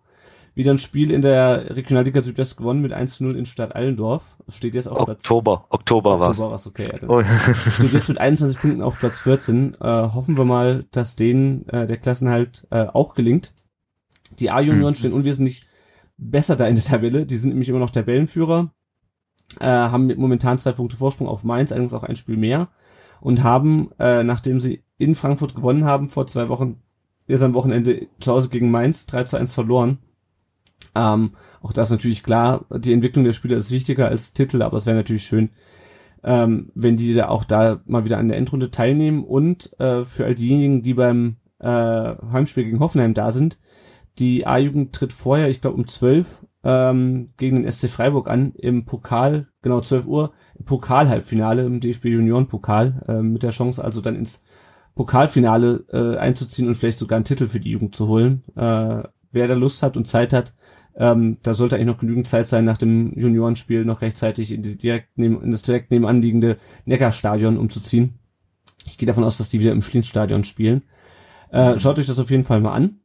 wieder 0.53 0.71
ein 0.71 0.77
Spiel 0.79 1.11
in 1.11 1.21
der 1.21 1.75
Regionalliga 1.75 2.21
Südwest 2.21 2.57
gewonnen 2.57 2.81
mit 2.81 2.91
1 2.91 3.15
zu 3.17 3.23
0 3.23 3.37
in 3.37 3.45
Stadt 3.45 3.73
Allendorf. 3.75 4.35
Steht 4.49 4.75
jetzt 4.75 4.89
auf 4.89 5.05
Platz 5.05 5.23
Oktober, 5.23 5.65
Oktober 5.69 6.19
war's. 6.19 6.37
Oktober 6.39 6.51
war's, 6.51 6.67
okay. 6.67 6.89
Ja, 7.01 7.07
Oh. 7.07 7.23
steht 7.23 7.93
jetzt 7.93 8.09
mit 8.09 8.17
21 8.17 8.59
Punkten 8.59 8.81
auf 8.81 8.99
Platz 8.99 9.19
14. 9.19 9.75
Äh, 9.79 9.87
hoffen 9.87 10.37
wir 10.37 10.43
mal, 10.43 10.85
dass 10.91 11.15
denen 11.15 11.67
äh, 11.69 11.87
der 11.87 11.97
Klassenhalt 11.97 12.67
äh, 12.71 12.87
auch 12.87 13.15
gelingt. 13.15 13.53
Die 14.39 14.49
A-Junioren 14.51 14.95
stehen 14.95 15.13
unwesentlich 15.13 15.63
besser 16.17 16.57
da 16.57 16.67
in 16.67 16.75
der 16.75 16.83
Tabelle. 16.83 17.25
Die 17.25 17.37
sind 17.37 17.51
nämlich 17.51 17.69
immer 17.69 17.79
noch 17.79 17.91
Tabellenführer, 17.91 18.73
äh, 19.59 19.65
haben 19.65 20.13
momentan 20.17 20.59
zwei 20.59 20.71
Punkte 20.71 20.97
Vorsprung 20.97 21.27
auf 21.27 21.43
Mainz, 21.43 21.71
allerdings 21.71 21.93
auch 21.93 22.03
ein 22.03 22.15
Spiel 22.15 22.37
mehr 22.37 22.69
und 23.21 23.43
haben, 23.43 23.91
äh, 23.99 24.23
nachdem 24.23 24.59
sie 24.59 24.83
in 24.97 25.15
Frankfurt 25.15 25.55
gewonnen 25.55 25.85
haben, 25.85 26.09
vor 26.09 26.27
zwei 26.27 26.49
Wochen, 26.49 26.81
jetzt 27.27 27.43
am 27.43 27.53
Wochenende 27.53 28.07
zu 28.19 28.31
Hause 28.31 28.49
gegen 28.49 28.71
Mainz 28.71 29.05
3 29.05 29.23
zu 29.23 29.37
1 29.37 29.53
verloren. 29.53 29.99
Ähm, 30.95 31.31
auch 31.61 31.73
das 31.73 31.87
ist 31.87 31.91
natürlich 31.91 32.23
klar, 32.23 32.65
die 32.69 32.93
Entwicklung 32.93 33.25
der 33.25 33.33
Spieler 33.33 33.57
ist 33.57 33.71
wichtiger 33.71 34.07
als 34.07 34.33
Titel, 34.33 34.61
aber 34.61 34.77
es 34.77 34.85
wäre 34.85 34.95
natürlich 34.95 35.23
schön, 35.23 35.49
ähm, 36.23 36.71
wenn 36.73 36.97
die 36.97 37.13
da 37.13 37.29
auch 37.29 37.43
da 37.43 37.81
mal 37.85 38.05
wieder 38.05 38.17
an 38.17 38.27
der 38.27 38.37
Endrunde 38.37 38.71
teilnehmen 38.71 39.23
und 39.23 39.77
äh, 39.79 40.03
für 40.05 40.25
all 40.25 40.35
diejenigen, 40.35 40.81
die 40.81 40.93
beim 40.93 41.37
äh, 41.59 41.67
Heimspiel 41.67 42.63
gegen 42.63 42.79
Hoffenheim 42.79 43.13
da 43.13 43.31
sind, 43.31 43.59
die 44.17 44.45
A-Jugend 44.45 44.93
tritt 44.93 45.13
vorher, 45.13 45.49
ich 45.49 45.61
glaube 45.61 45.77
um 45.77 45.87
12 45.87 46.45
ähm, 46.63 47.29
gegen 47.37 47.63
den 47.63 47.71
SC 47.71 47.89
Freiburg 47.89 48.29
an 48.29 48.53
im 48.55 48.85
Pokal, 48.85 49.47
genau 49.61 49.81
12 49.81 50.07
Uhr, 50.07 50.33
im 50.57 50.65
Pokal-Halbfinale 50.65 51.65
im 51.65 51.79
DFB 51.79 52.05
Junioren-Pokal 52.05 53.03
äh, 53.07 53.21
mit 53.21 53.43
der 53.43 53.51
Chance 53.51 53.83
also 53.83 54.01
dann 54.01 54.15
ins 54.15 54.41
Pokalfinale 54.95 55.85
äh, 55.93 56.17
einzuziehen 56.17 56.67
und 56.67 56.75
vielleicht 56.75 56.99
sogar 56.99 57.15
einen 57.15 57.25
Titel 57.25 57.47
für 57.47 57.61
die 57.61 57.71
Jugend 57.71 57.95
zu 57.95 58.07
holen. 58.07 58.43
Äh, 58.57 59.03
wer 59.31 59.47
da 59.47 59.53
Lust 59.53 59.81
hat 59.81 59.95
und 59.95 60.05
Zeit 60.05 60.33
hat, 60.33 60.53
ähm, 60.95 61.37
da 61.43 61.53
sollte 61.53 61.75
eigentlich 61.75 61.87
noch 61.87 61.99
genügend 61.99 62.27
Zeit 62.27 62.47
sein, 62.47 62.65
nach 62.65 62.77
dem 62.77 63.17
Juniorenspiel 63.17 63.85
noch 63.85 64.01
rechtzeitig 64.01 64.51
in, 64.51 64.61
die 64.61 64.77
direkt 64.77 65.17
neben, 65.17 65.41
in 65.41 65.51
das 65.51 65.61
direkt 65.61 65.91
nebenan 65.91 66.21
liegende 66.21 66.57
Neckarstadion 66.83 67.57
umzuziehen. 67.57 68.15
Ich 68.85 68.97
gehe 68.97 69.07
davon 69.07 69.23
aus, 69.23 69.37
dass 69.37 69.49
die 69.49 69.61
wieder 69.61 69.71
im 69.71 69.81
Schlienstadion 69.81 70.43
spielen. 70.43 70.83
Äh, 71.51 71.79
schaut 71.79 71.97
euch 71.97 72.05
das 72.05 72.19
auf 72.19 72.29
jeden 72.29 72.43
Fall 72.43 72.59
mal 72.59 72.73
an. 72.73 72.99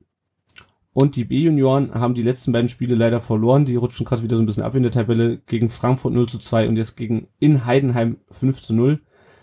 Und 0.95 1.17
die 1.17 1.25
B-Junioren 1.25 1.93
haben 1.93 2.15
die 2.15 2.23
letzten 2.23 2.53
beiden 2.53 2.69
Spiele 2.69 2.95
leider 2.95 3.21
verloren. 3.21 3.65
Die 3.65 3.75
rutschen 3.77 4.07
gerade 4.07 4.23
wieder 4.23 4.37
so 4.37 4.43
ein 4.43 4.47
bisschen 4.47 4.63
ab 4.63 4.75
in 4.77 4.83
der 4.85 4.93
Tabelle 4.93 5.39
gegen 5.47 5.69
Frankfurt 5.69 6.15
0 6.15 6.29
zu 6.29 6.39
2 6.39 6.69
und 6.69 6.77
jetzt 6.77 6.97
gegen 6.97 7.27
in 7.41 7.67
Heidenheim 7.67 8.19
5 8.31 8.63
zu 8.63 8.75
0. 8.75 9.01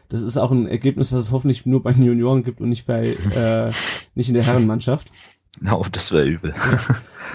Das 0.07 0.21
ist 0.21 0.37
auch 0.37 0.51
ein 0.51 0.65
Ergebnis, 0.67 1.11
was 1.11 1.19
es 1.19 1.31
hoffentlich 1.31 1.65
nur 1.65 1.83
bei 1.83 1.91
den 1.91 2.03
Junioren 2.05 2.43
gibt 2.43 2.61
und 2.61 2.69
nicht 2.69 2.85
bei 2.85 3.01
äh, 3.35 3.69
nicht 4.15 4.29
in 4.29 4.33
der 4.33 4.43
Herrenmannschaft. 4.43 5.11
Oh, 5.69 5.85
das 5.91 6.13
wäre 6.13 6.25
übel. 6.25 6.53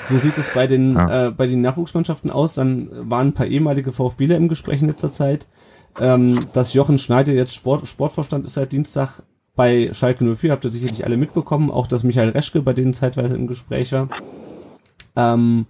So 0.03 0.17
sieht 0.17 0.39
es 0.39 0.49
bei 0.55 0.67
den, 0.67 0.95
Ja. 0.95 1.27
äh, 1.27 1.31
bei 1.31 1.47
den 1.47 1.61
Nachwuchsmannschaften 1.61 2.31
aus. 2.31 2.55
Dann 2.55 2.89
waren 3.11 3.29
ein 3.29 3.35
paar 3.35 3.47
ehemalige 3.47 3.93
VfBler 3.93 4.37
im 4.37 4.49
Gespräch 4.49 4.81
in 4.81 4.89
letzter 4.89 5.13
Zeit. 5.13 5.47
Ähm, 6.01 6.47
dass 6.55 6.73
Jochen 6.75 6.99
Schneider 6.99 7.33
jetzt 7.35 7.55
Sport, 7.55 7.87
Sportvorstand 7.89 8.47
ist 8.47 8.55
seit 8.55 8.73
Dienstag 8.73 9.23
bei 9.57 9.93
Schalke 9.93 10.25
04, 10.25 10.53
habt 10.53 10.65
ihr 10.65 10.71
sicherlich 10.71 11.05
alle 11.05 11.17
mitbekommen. 11.17 11.71
Auch, 11.71 11.87
dass 11.87 12.05
Michael 12.05 12.29
Reschke 12.29 12.63
bei 12.63 12.75
denen 12.75 12.95
zeitweise 12.95 13.35
im 13.35 13.47
Gespräch 13.47 13.91
war. 13.93 14.09
Ähm, 15.17 15.67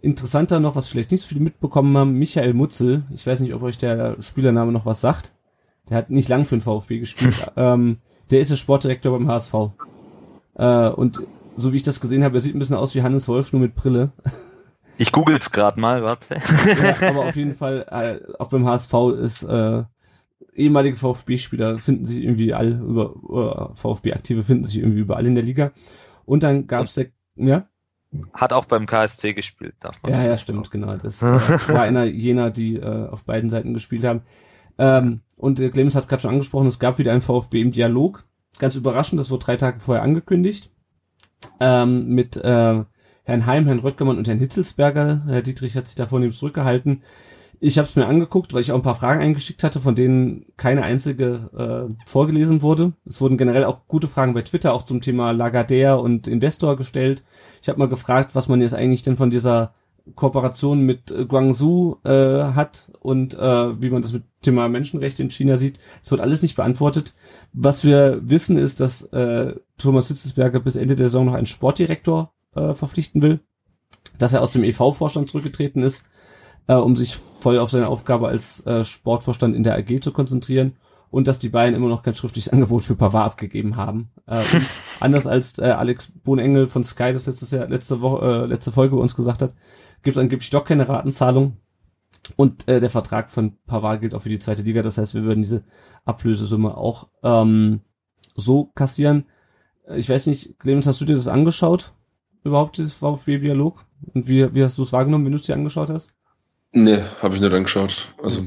interessanter 0.00 0.58
noch, 0.58 0.74
was 0.74 0.88
vielleicht 0.88 1.10
nicht 1.10 1.20
so 1.20 1.28
viele 1.28 1.42
mitbekommen 1.42 1.96
haben, 1.96 2.18
Michael 2.18 2.54
Mutzel. 2.54 3.04
Ich 3.10 3.26
weiß 3.26 3.40
nicht, 3.40 3.54
ob 3.54 3.62
euch 3.62 3.78
der 3.78 4.16
Spielername 4.20 4.72
noch 4.72 4.86
was 4.86 5.00
sagt. 5.00 5.32
Der 5.88 5.98
hat 5.98 6.10
nicht 6.10 6.28
lang 6.28 6.44
für 6.44 6.56
den 6.56 6.62
VfB 6.62 6.98
gespielt. 6.98 7.52
ähm, 7.56 7.98
der 8.30 8.40
ist 8.40 8.50
der 8.50 8.56
Sportdirektor 8.56 9.12
beim 9.12 9.28
HSV. 9.28 9.54
Äh, 10.54 10.88
und 10.88 11.22
so 11.56 11.72
wie 11.72 11.76
ich 11.76 11.82
das 11.82 12.00
gesehen 12.00 12.24
habe, 12.24 12.38
er 12.38 12.40
sieht 12.40 12.54
ein 12.54 12.58
bisschen 12.58 12.76
aus 12.76 12.94
wie 12.94 13.02
Hannes 13.02 13.28
Wolf, 13.28 13.52
nur 13.52 13.60
mit 13.60 13.74
Brille. 13.74 14.12
Ich 14.96 15.12
google's 15.12 15.50
gerade 15.50 15.80
mal, 15.80 16.02
warte. 16.02 16.36
ja, 16.36 17.08
aber 17.08 17.26
auf 17.26 17.36
jeden 17.36 17.54
Fall, 17.54 17.86
äh, 17.90 18.32
auch 18.38 18.48
beim 18.48 18.66
HSV 18.66 18.94
ist 19.20 19.42
äh, 19.42 19.82
ehemalige 20.54 20.96
VfB-Spieler 20.96 21.78
finden 21.78 22.04
sich 22.04 22.22
irgendwie 22.22 22.54
alle 22.54 22.76
über, 22.76 23.72
VfB-Aktive 23.74 24.44
finden 24.44 24.64
sich 24.64 24.78
irgendwie 24.78 25.00
überall 25.00 25.26
in 25.26 25.34
der 25.34 25.44
Liga. 25.44 25.72
Und 26.24 26.42
dann 26.42 26.66
gab's 26.66 26.94
der, 26.94 27.06
ja, 27.36 27.66
Hat 28.34 28.52
auch 28.52 28.66
beim 28.66 28.86
KSC 28.86 29.32
gespielt, 29.34 29.74
darf 29.80 30.02
man 30.02 30.12
ja, 30.12 30.24
ja, 30.24 30.36
stimmt, 30.36 30.66
auch. 30.66 30.70
genau. 30.70 30.96
Das 30.96 31.22
äh, 31.22 31.26
war 31.74 31.82
einer 31.82 32.04
jener, 32.04 32.50
die 32.50 32.76
äh, 32.76 33.08
auf 33.08 33.24
beiden 33.24 33.50
Seiten 33.50 33.74
gespielt 33.74 34.04
haben. 34.04 34.22
Ähm, 34.78 35.20
und 35.36 35.58
der 35.58 35.70
Clemens 35.70 35.94
hat 35.94 36.02
es 36.02 36.08
gerade 36.08 36.22
schon 36.22 36.30
angesprochen, 36.30 36.66
es 36.66 36.78
gab 36.78 36.98
wieder 36.98 37.12
ein 37.12 37.22
VfB 37.22 37.60
im 37.60 37.72
Dialog. 37.72 38.24
Ganz 38.58 38.76
überraschend, 38.76 39.18
das 39.18 39.30
wurde 39.30 39.44
drei 39.44 39.56
Tage 39.56 39.80
vorher 39.80 40.02
angekündigt. 40.02 40.70
Ähm, 41.58 42.08
mit 42.08 42.36
äh, 42.36 42.84
Herrn 43.24 43.46
Heim, 43.46 43.66
Herrn 43.66 43.78
Röttgermann 43.78 44.18
und 44.18 44.28
Herrn 44.28 44.38
Hitzelsberger. 44.38 45.22
Herr 45.26 45.42
Dietrich 45.42 45.76
hat 45.76 45.86
sich 45.86 45.96
da 45.96 46.06
vornehm 46.06 46.32
zurückgehalten. 46.32 47.02
Ich 47.64 47.78
habe 47.78 47.86
es 47.86 47.94
mir 47.94 48.06
angeguckt, 48.06 48.52
weil 48.52 48.60
ich 48.60 48.72
auch 48.72 48.76
ein 48.76 48.82
paar 48.82 48.96
Fragen 48.96 49.20
eingeschickt 49.20 49.62
hatte, 49.62 49.78
von 49.78 49.94
denen 49.94 50.46
keine 50.56 50.82
einzige 50.82 51.48
äh, 51.88 52.08
vorgelesen 52.08 52.60
wurde. 52.60 52.94
Es 53.06 53.20
wurden 53.20 53.38
generell 53.38 53.66
auch 53.66 53.86
gute 53.86 54.08
Fragen 54.08 54.34
bei 54.34 54.42
Twitter 54.42 54.74
auch 54.74 54.82
zum 54.82 55.00
Thema 55.00 55.30
Lagardère 55.30 55.94
und 55.94 56.26
Investor 56.26 56.76
gestellt. 56.76 57.22
Ich 57.62 57.68
habe 57.68 57.78
mal 57.78 57.88
gefragt, 57.88 58.34
was 58.34 58.48
man 58.48 58.60
jetzt 58.60 58.74
eigentlich 58.74 59.04
denn 59.04 59.16
von 59.16 59.30
dieser 59.30 59.74
Kooperation 60.16 60.80
mit 60.80 61.12
äh, 61.12 61.24
Guangzhou 61.24 61.98
äh, 62.02 62.10
hat 62.10 62.90
und 62.98 63.34
äh, 63.34 63.80
wie 63.80 63.90
man 63.90 64.02
das 64.02 64.12
mit 64.12 64.24
Thema 64.42 64.68
Menschenrechte 64.68 65.22
in 65.22 65.30
China 65.30 65.56
sieht. 65.56 65.78
Es 66.02 66.10
wird 66.10 66.20
alles 66.20 66.42
nicht 66.42 66.56
beantwortet. 66.56 67.14
Was 67.52 67.84
wir 67.84 68.28
wissen 68.28 68.56
ist, 68.56 68.80
dass 68.80 69.02
äh, 69.12 69.54
Thomas 69.78 70.08
Hitzelsberger 70.08 70.58
bis 70.58 70.74
Ende 70.74 70.96
der 70.96 71.06
Saison 71.06 71.26
noch 71.26 71.34
einen 71.34 71.46
Sportdirektor 71.46 72.32
äh, 72.56 72.74
verpflichten 72.74 73.22
will, 73.22 73.38
dass 74.18 74.32
er 74.32 74.42
aus 74.42 74.50
dem 74.50 74.64
EV-Vorstand 74.64 75.28
zurückgetreten 75.28 75.84
ist, 75.84 76.02
äh, 76.68 76.74
um 76.74 76.96
sich 76.96 77.16
voll 77.16 77.58
auf 77.58 77.70
seine 77.70 77.88
Aufgabe 77.88 78.28
als 78.28 78.64
äh, 78.66 78.84
Sportvorstand 78.84 79.56
in 79.56 79.62
der 79.62 79.76
AG 79.76 80.00
zu 80.00 80.12
konzentrieren 80.12 80.76
und 81.10 81.28
dass 81.28 81.38
die 81.38 81.48
beiden 81.50 81.74
immer 81.74 81.88
noch 81.88 82.02
kein 82.02 82.14
schriftliches 82.14 82.48
Angebot 82.52 82.84
für 82.84 82.96
Pavard 82.96 83.32
abgegeben 83.32 83.76
haben. 83.76 84.10
Äh, 84.26 84.40
anders 85.00 85.26
als 85.26 85.58
äh, 85.58 85.64
Alex 85.64 86.12
Bohnengel 86.24 86.68
von 86.68 86.84
Sky 86.84 87.12
das 87.12 87.26
letztes 87.26 87.50
Jahr, 87.50 87.68
letzte 87.68 88.00
Woche, 88.00 88.44
äh, 88.44 88.46
letzte 88.46 88.72
Folge 88.72 88.96
bei 88.96 89.02
uns 89.02 89.14
gesagt 89.14 89.42
hat, 89.42 89.54
gibt 90.02 90.16
es 90.16 90.20
angeblich 90.20 90.50
doch 90.50 90.64
keine 90.64 90.88
Ratenzahlung. 90.88 91.58
Und 92.36 92.68
äh, 92.68 92.80
der 92.80 92.90
Vertrag 92.90 93.30
von 93.30 93.58
Pavard 93.66 94.00
gilt 94.00 94.14
auch 94.14 94.22
für 94.22 94.28
die 94.28 94.38
zweite 94.38 94.62
Liga. 94.62 94.82
Das 94.82 94.96
heißt, 94.96 95.14
wir 95.14 95.24
würden 95.24 95.42
diese 95.42 95.64
Ablösesumme 96.04 96.76
auch 96.76 97.08
ähm, 97.22 97.80
so 98.36 98.66
kassieren. 98.74 99.26
Äh, 99.86 99.98
Ich 99.98 100.08
weiß 100.08 100.26
nicht, 100.28 100.58
Clemens, 100.60 100.86
hast 100.86 101.00
du 101.00 101.04
dir 101.04 101.16
das 101.16 101.28
angeschaut? 101.28 101.92
Überhaupt 102.44 102.78
dieses 102.78 102.94
VfB-Dialog? 102.94 103.84
Und 104.14 104.28
wie, 104.28 104.54
wie 104.54 104.62
hast 104.62 104.78
du 104.78 104.82
es 104.82 104.92
wahrgenommen, 104.92 105.24
wenn 105.24 105.32
du 105.32 105.38
es 105.38 105.44
dir 105.44 105.54
angeschaut 105.54 105.90
hast? 105.90 106.14
Nee, 106.72 107.02
habe 107.20 107.34
ich 107.34 107.40
nicht 107.40 107.52
angeschaut. 107.52 108.14
Also, 108.22 108.46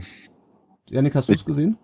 Janik, 0.87 1.15
hast 1.15 1.29
du 1.29 1.33
es 1.33 1.45
gesehen? 1.45 1.77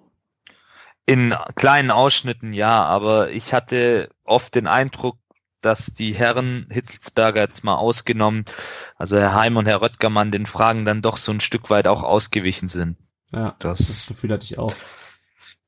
In 1.05 1.33
kleinen 1.55 1.91
Ausschnitten 1.91 2.53
ja, 2.53 2.83
aber 2.83 3.31
ich 3.31 3.53
hatte 3.53 4.09
oft 4.23 4.55
den 4.55 4.67
Eindruck, 4.67 5.17
dass 5.61 5.87
die 5.87 6.13
Herren 6.13 6.65
Hitzelsberger 6.69 7.41
jetzt 7.41 7.63
mal 7.63 7.75
ausgenommen, 7.75 8.45
also 8.97 9.17
Herr 9.17 9.35
Heim 9.35 9.57
und 9.57 9.67
Herr 9.67 9.81
Röttgermann, 9.81 10.31
den 10.31 10.45
Fragen 10.45 10.85
dann 10.85 11.01
doch 11.01 11.17
so 11.17 11.31
ein 11.31 11.41
Stück 11.41 11.69
weit 11.69 11.87
auch 11.87 12.03
ausgewichen 12.03 12.67
sind. 12.67 12.97
Ja, 13.31 13.55
das, 13.59 13.79
das 13.79 13.87
Das, 13.87 14.07
Gefühl 14.07 14.31
hatte 14.31 14.45
ich 14.45 14.57
auch. 14.57 14.73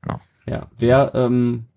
Ja. 0.08 0.20
Ja, 0.46 0.68
wer 0.78 1.14
ähm, 1.16 1.68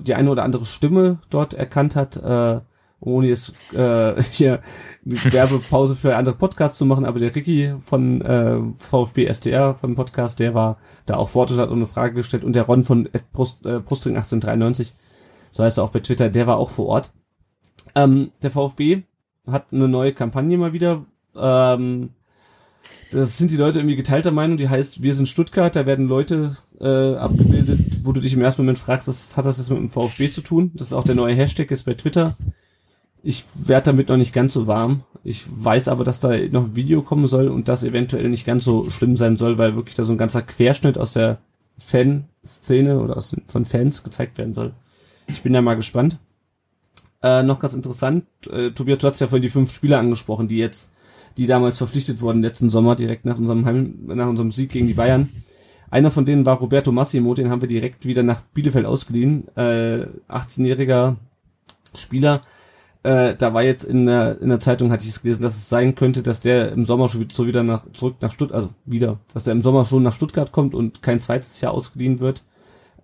die 0.00 0.14
eine 0.14 0.30
oder 0.30 0.42
andere 0.42 0.64
Stimme 0.64 1.20
dort 1.30 1.54
erkannt 1.54 1.94
hat, 1.94 2.16
äh, 2.16 2.60
ohne 3.00 3.28
jetzt 3.28 3.74
äh, 3.74 4.20
hier 4.30 4.60
eine 5.04 5.32
Werbepause 5.32 5.94
für 5.94 6.16
andere 6.16 6.34
Podcasts 6.34 6.78
zu 6.78 6.86
machen, 6.86 7.04
aber 7.04 7.18
der 7.18 7.34
Ricky 7.34 7.74
von 7.80 8.20
äh, 8.22 8.58
VfB 8.76 9.26
SDR 9.26 9.74
vom 9.74 9.94
Podcast, 9.94 10.38
der 10.40 10.54
war 10.54 10.78
da 11.04 11.16
auch 11.16 11.28
vor 11.28 11.42
Ort 11.42 11.52
und 11.52 11.58
hat 11.58 11.70
eine 11.70 11.86
Frage 11.86 12.14
gestellt 12.14 12.44
und 12.44 12.54
der 12.54 12.64
Ron 12.64 12.84
von 12.84 13.08
Brust, 13.32 13.64
äh, 13.64 13.80
Brustring 13.80 14.16
1893, 14.16 14.94
so 15.50 15.62
heißt 15.62 15.78
er 15.78 15.84
auch 15.84 15.90
bei 15.90 16.00
Twitter, 16.00 16.28
der 16.28 16.46
war 16.46 16.56
auch 16.56 16.70
vor 16.70 16.86
Ort. 16.86 17.12
Ähm, 17.94 18.32
der 18.42 18.50
VfB 18.50 19.02
hat 19.46 19.72
eine 19.72 19.88
neue 19.88 20.12
Kampagne 20.12 20.58
mal 20.58 20.72
wieder. 20.72 21.04
Ähm, 21.36 22.10
das 23.12 23.38
sind 23.38 23.50
die 23.50 23.56
Leute 23.56 23.78
irgendwie 23.78 23.96
geteilter 23.96 24.32
Meinung, 24.32 24.56
die 24.56 24.68
heißt, 24.68 25.02
wir 25.02 25.14
sind 25.14 25.28
Stuttgart, 25.28 25.74
da 25.76 25.86
werden 25.86 26.08
Leute 26.08 26.56
äh, 26.80 27.14
abgebildet, 27.14 28.04
wo 28.04 28.12
du 28.12 28.20
dich 28.20 28.32
im 28.32 28.42
ersten 28.42 28.62
Moment 28.62 28.78
fragst, 28.78 29.06
was 29.06 29.36
hat 29.36 29.46
das 29.46 29.58
jetzt 29.58 29.70
mit 29.70 29.78
dem 29.78 29.88
VfB 29.88 30.30
zu 30.30 30.40
tun? 30.40 30.72
Das 30.74 30.88
ist 30.88 30.92
auch 30.92 31.04
der 31.04 31.14
neue 31.14 31.34
Hashtag 31.34 31.70
ist 31.70 31.84
bei 31.84 31.94
Twitter. 31.94 32.34
Ich 33.28 33.44
werde 33.66 33.86
damit 33.86 34.08
noch 34.08 34.16
nicht 34.16 34.32
ganz 34.32 34.52
so 34.52 34.68
warm. 34.68 35.02
Ich 35.24 35.46
weiß 35.48 35.88
aber, 35.88 36.04
dass 36.04 36.20
da 36.20 36.28
noch 36.28 36.66
ein 36.66 36.76
Video 36.76 37.02
kommen 37.02 37.26
soll 37.26 37.48
und 37.48 37.66
das 37.66 37.82
eventuell 37.82 38.28
nicht 38.28 38.46
ganz 38.46 38.62
so 38.62 38.88
schlimm 38.88 39.16
sein 39.16 39.36
soll, 39.36 39.58
weil 39.58 39.74
wirklich 39.74 39.96
da 39.96 40.04
so 40.04 40.12
ein 40.12 40.18
ganzer 40.18 40.42
Querschnitt 40.42 40.96
aus 40.96 41.12
der 41.12 41.38
Fanszene 41.76 43.00
oder 43.00 43.16
aus, 43.16 43.34
von 43.48 43.64
Fans 43.64 44.04
gezeigt 44.04 44.38
werden 44.38 44.54
soll. 44.54 44.74
Ich 45.26 45.42
bin 45.42 45.52
da 45.52 45.60
mal 45.60 45.74
gespannt. 45.74 46.20
Äh, 47.20 47.42
noch 47.42 47.58
ganz 47.58 47.74
interessant, 47.74 48.26
äh, 48.48 48.70
Tobias, 48.70 48.98
du 48.98 49.08
hast 49.08 49.18
ja 49.18 49.26
vorhin 49.26 49.42
die 49.42 49.48
fünf 49.48 49.72
Spieler 49.72 49.98
angesprochen, 49.98 50.46
die 50.46 50.58
jetzt, 50.58 50.90
die 51.36 51.46
damals 51.46 51.78
verpflichtet 51.78 52.20
wurden 52.20 52.42
letzten 52.42 52.70
Sommer, 52.70 52.94
direkt 52.94 53.24
nach 53.24 53.38
unserem 53.38 53.64
Heim, 53.64 54.06
nach 54.06 54.28
unserem 54.28 54.52
Sieg 54.52 54.70
gegen 54.70 54.86
die 54.86 54.94
Bayern. 54.94 55.28
Einer 55.90 56.12
von 56.12 56.26
denen 56.26 56.46
war 56.46 56.58
Roberto 56.58 56.92
Massimo, 56.92 57.34
den 57.34 57.50
haben 57.50 57.60
wir 57.60 57.68
direkt 57.68 58.06
wieder 58.06 58.22
nach 58.22 58.42
Bielefeld 58.54 58.86
ausgeliehen. 58.86 59.48
Äh, 59.56 60.06
18-jähriger 60.28 61.16
Spieler. 61.96 62.42
Äh, 63.06 63.36
da 63.36 63.54
war 63.54 63.62
jetzt 63.62 63.84
in 63.84 64.06
der, 64.06 64.40
in 64.40 64.48
der 64.48 64.60
Zeitung, 64.60 64.90
hatte 64.90 65.04
ich 65.04 65.10
es 65.10 65.22
gelesen, 65.22 65.42
dass 65.42 65.56
es 65.56 65.68
sein 65.68 65.94
könnte, 65.94 66.22
dass 66.22 66.40
der 66.40 66.72
im 66.72 66.84
Sommer 66.84 67.08
schon 67.08 67.20
wieder, 67.46 67.62
nach, 67.62 67.84
zurück 67.92 68.16
nach 68.20 68.32
Stuttgart, 68.32 68.56
also 68.56 68.70
wieder, 68.84 69.18
dass 69.32 69.44
der 69.44 69.52
im 69.52 69.62
Sommer 69.62 69.84
schon 69.84 70.02
nach 70.02 70.12
Stuttgart 70.12 70.52
kommt 70.52 70.74
und 70.74 71.02
kein 71.02 71.20
zweites 71.20 71.60
Jahr 71.60 71.72
ausgeliehen 71.72 72.20
wird 72.20 72.42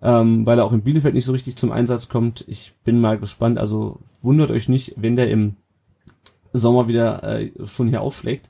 ähm, 0.03 0.45
weil 0.45 0.59
er 0.59 0.65
auch 0.65 0.73
in 0.73 0.81
Bielefeld 0.81 1.13
nicht 1.13 1.23
so 1.23 1.31
richtig 1.31 1.55
zum 1.55 1.71
Einsatz 1.71 2.09
kommt. 2.09 2.43
Ich 2.47 2.73
bin 2.83 2.99
mal 2.99 3.17
gespannt. 3.17 3.57
Also 3.57 3.99
wundert 4.21 4.51
euch 4.51 4.67
nicht, 4.67 4.93
wenn 4.97 5.15
der 5.15 5.31
im 5.31 5.55
Sommer 6.51 6.89
wieder 6.89 7.23
äh, 7.23 7.51
schon 7.65 7.87
hier 7.87 8.01
aufschlägt. 8.01 8.49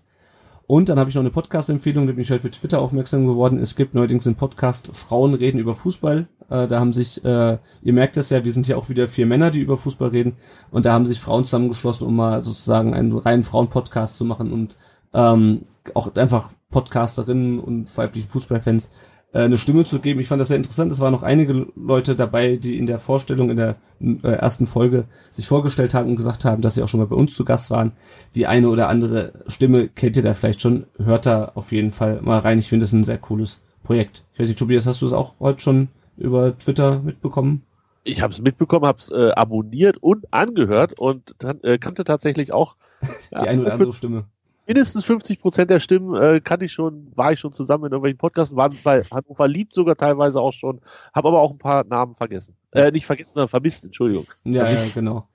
Und 0.66 0.88
dann 0.90 0.98
habe 0.98 1.10
ich 1.10 1.16
noch 1.16 1.22
eine 1.22 1.30
Podcast-Empfehlung, 1.30 2.08
da 2.08 2.14
bin 2.14 2.22
ich 2.22 2.32
halt 2.32 2.44
mit 2.44 2.54
Twitter 2.54 2.80
aufmerksam 2.80 3.28
geworden. 3.28 3.60
Es 3.60 3.76
gibt 3.76 3.94
neuerdings 3.94 4.26
einen 4.26 4.38
Podcast 4.38 4.90
Frauen 4.96 5.34
reden 5.34 5.60
über 5.60 5.74
Fußball. 5.74 6.28
Äh, 6.50 6.68
da 6.68 6.80
haben 6.80 6.94
sich, 6.94 7.24
äh, 7.26 7.58
ihr 7.82 7.94
merkt 7.94 8.16
es 8.16 8.30
ja, 8.30 8.46
wir 8.46 8.52
sind 8.52 8.68
ja 8.68 8.78
auch 8.78 8.88
wieder 8.88 9.08
vier 9.10 9.26
Männer, 9.26 9.52
die 9.52 9.60
über 9.60 9.78
Fußball 9.78 10.10
reden. 10.10 10.38
Und 10.72 10.86
da 10.86 10.94
haben 10.94 11.06
sich 11.06 11.20
Frauen 11.20 11.44
zusammengeschlossen, 11.44 12.08
um 12.08 12.16
mal 12.16 12.44
sozusagen 12.44 12.94
einen 12.94 13.18
reinen 13.18 13.44
Frauen-Podcast 13.44 14.18
zu 14.18 14.24
machen 14.24 14.54
und 14.54 14.78
ähm, 15.14 15.64
auch 15.94 16.16
einfach 16.16 16.50
Podcasterinnen 16.72 17.60
und 17.60 17.96
weiblichen 17.98 18.30
Fußballfans 18.30 18.90
eine 19.40 19.58
Stimme 19.58 19.84
zu 19.84 20.00
geben. 20.00 20.20
Ich 20.20 20.28
fand 20.28 20.40
das 20.40 20.50
sehr 20.50 20.58
interessant. 20.58 20.92
Es 20.92 21.00
waren 21.00 21.12
noch 21.12 21.24
einige 21.24 21.68
Leute 21.76 22.16
dabei, 22.16 22.58
die 22.58 22.78
in 22.78 22.86
der 22.86 23.00
Vorstellung 23.00 23.50
in 23.50 23.58
der 23.58 23.76
äh, 24.00 24.28
ersten 24.28 24.68
Folge 24.68 25.06
sich 25.32 25.48
vorgestellt 25.48 25.94
haben 25.94 26.10
und 26.10 26.18
gesagt 26.18 26.46
haben, 26.46 26.62
dass 26.62 26.76
sie 26.76 26.84
auch 26.84 26.88
schon 26.88 27.00
mal 27.00 27.08
bei 27.08 27.16
uns 27.16 27.36
zu 27.36 27.44
Gast 27.44 27.72
waren. 27.72 27.94
Die 28.36 28.46
eine 28.48 28.70
oder 28.70 28.90
andere 28.90 29.34
Stimme 29.48 29.88
kennt 29.88 30.18
ihr 30.18 30.24
da 30.24 30.34
vielleicht 30.34 30.62
schon. 30.62 30.86
Hört 30.98 31.26
da 31.26 31.52
auf 31.56 31.72
jeden 31.72 31.92
Fall 31.92 32.22
mal 32.22 32.40
rein. 32.40 32.60
Ich 32.60 32.70
finde 32.70 32.86
es 32.86 32.94
ein 32.94 33.04
sehr 33.04 33.18
cooles 33.18 33.60
Projekt. 33.84 34.24
Ich 34.34 34.40
weiß 34.40 34.48
nicht, 34.48 34.60
Tobias, 34.60 34.86
hast 34.86 35.02
du 35.02 35.08
es 35.08 35.14
auch 35.14 35.34
heute 35.40 35.62
schon 35.62 35.90
über 36.18 36.58
Twitter 36.58 37.00
mitbekommen? 37.00 37.64
Ich 38.04 38.22
habe 38.22 38.34
es 38.34 38.42
mitbekommen, 38.42 38.86
habe 38.86 39.00
es 39.00 39.12
äh, 39.12 39.32
abonniert 39.32 39.98
und 39.98 40.32
angehört 40.34 41.00
und 41.00 41.36
äh, 41.64 41.78
kannte 41.78 42.04
tatsächlich 42.04 42.52
auch 42.52 42.76
Die 43.32 43.48
eine 43.48 43.62
oder 43.62 43.74
andere 43.74 43.94
Stimme. 43.94 44.26
Mindestens 44.66 45.06
50 45.06 45.40
Prozent 45.40 45.70
der 45.70 45.80
Stimmen 45.80 46.16
äh, 46.22 46.40
kannte 46.42 46.66
ich 46.66 46.74
schon, 46.74 47.12
war 47.16 47.32
ich 47.32 47.40
schon 47.40 47.54
zusammen 47.54 47.86
in 47.86 47.92
irgendwelchen 47.92 48.18
Podcasts, 48.18 48.56
waren 48.56 48.76
bei 48.84 49.04
Hannover 49.04 49.48
liebt 49.48 49.74
sogar 49.74 49.96
teilweise 49.96 50.40
auch 50.40 50.54
schon, 50.54 50.82
habe 51.14 51.28
aber 51.28 51.42
auch 51.42 51.52
ein 51.52 51.58
paar 51.58 51.84
Namen 51.84 52.16
vergessen. 52.16 52.56
Äh, 52.72 52.92
nicht 52.92 53.06
vergessen, 53.06 53.34
sondern 53.34 53.50
vermisst, 53.50 53.84
Entschuldigung. 53.84 54.26
Ja, 54.44 54.64
ja, 54.64 54.80
genau. 54.94 55.28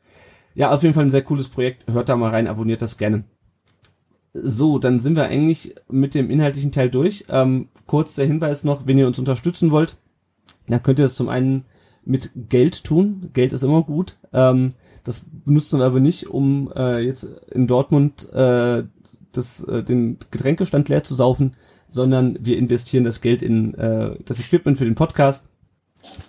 Ja, 0.54 0.72
auf 0.72 0.82
jeden 0.82 0.94
Fall 0.94 1.04
ein 1.04 1.10
sehr 1.10 1.22
cooles 1.22 1.48
Projekt. 1.48 1.90
Hört 1.90 2.08
da 2.08 2.16
mal 2.16 2.30
rein, 2.30 2.48
abonniert 2.48 2.82
das 2.82 2.96
gerne. 2.96 3.24
So, 4.32 4.78
dann 4.78 4.98
sind 4.98 5.16
wir 5.16 5.24
eigentlich 5.24 5.74
mit 5.88 6.14
dem 6.14 6.30
inhaltlichen 6.30 6.72
Teil 6.72 6.90
durch. 6.90 7.24
Ähm, 7.28 7.68
kurz 7.86 8.14
der 8.14 8.26
Hinweis 8.26 8.64
noch, 8.64 8.86
wenn 8.86 8.98
ihr 8.98 9.06
uns 9.06 9.18
unterstützen 9.18 9.70
wollt, 9.70 9.96
dann 10.66 10.82
könnt 10.82 10.98
ihr 10.98 11.04
das 11.04 11.14
zum 11.14 11.28
einen 11.28 11.64
mit 12.04 12.30
Geld 12.34 12.84
tun. 12.84 13.30
Geld 13.34 13.52
ist 13.52 13.62
immer 13.62 13.82
gut. 13.82 14.16
Ähm, 14.32 14.74
das 15.04 15.24
benutzen 15.44 15.78
wir 15.78 15.86
aber 15.86 16.00
nicht, 16.00 16.28
um 16.28 16.72
äh, 16.74 17.00
jetzt 17.00 17.24
in 17.52 17.66
Dortmund 17.66 18.30
äh, 18.32 18.82
das, 19.32 19.62
äh, 19.64 19.82
den 19.82 20.18
Getränkestand 20.30 20.88
leer 20.88 21.04
zu 21.04 21.14
saufen, 21.14 21.56
sondern 21.88 22.38
wir 22.40 22.58
investieren 22.58 23.04
das 23.04 23.20
Geld 23.20 23.42
in 23.42 23.74
äh, 23.74 24.16
das 24.24 24.40
Equipment 24.40 24.78
für 24.78 24.84
den 24.84 24.94
Podcast, 24.94 25.46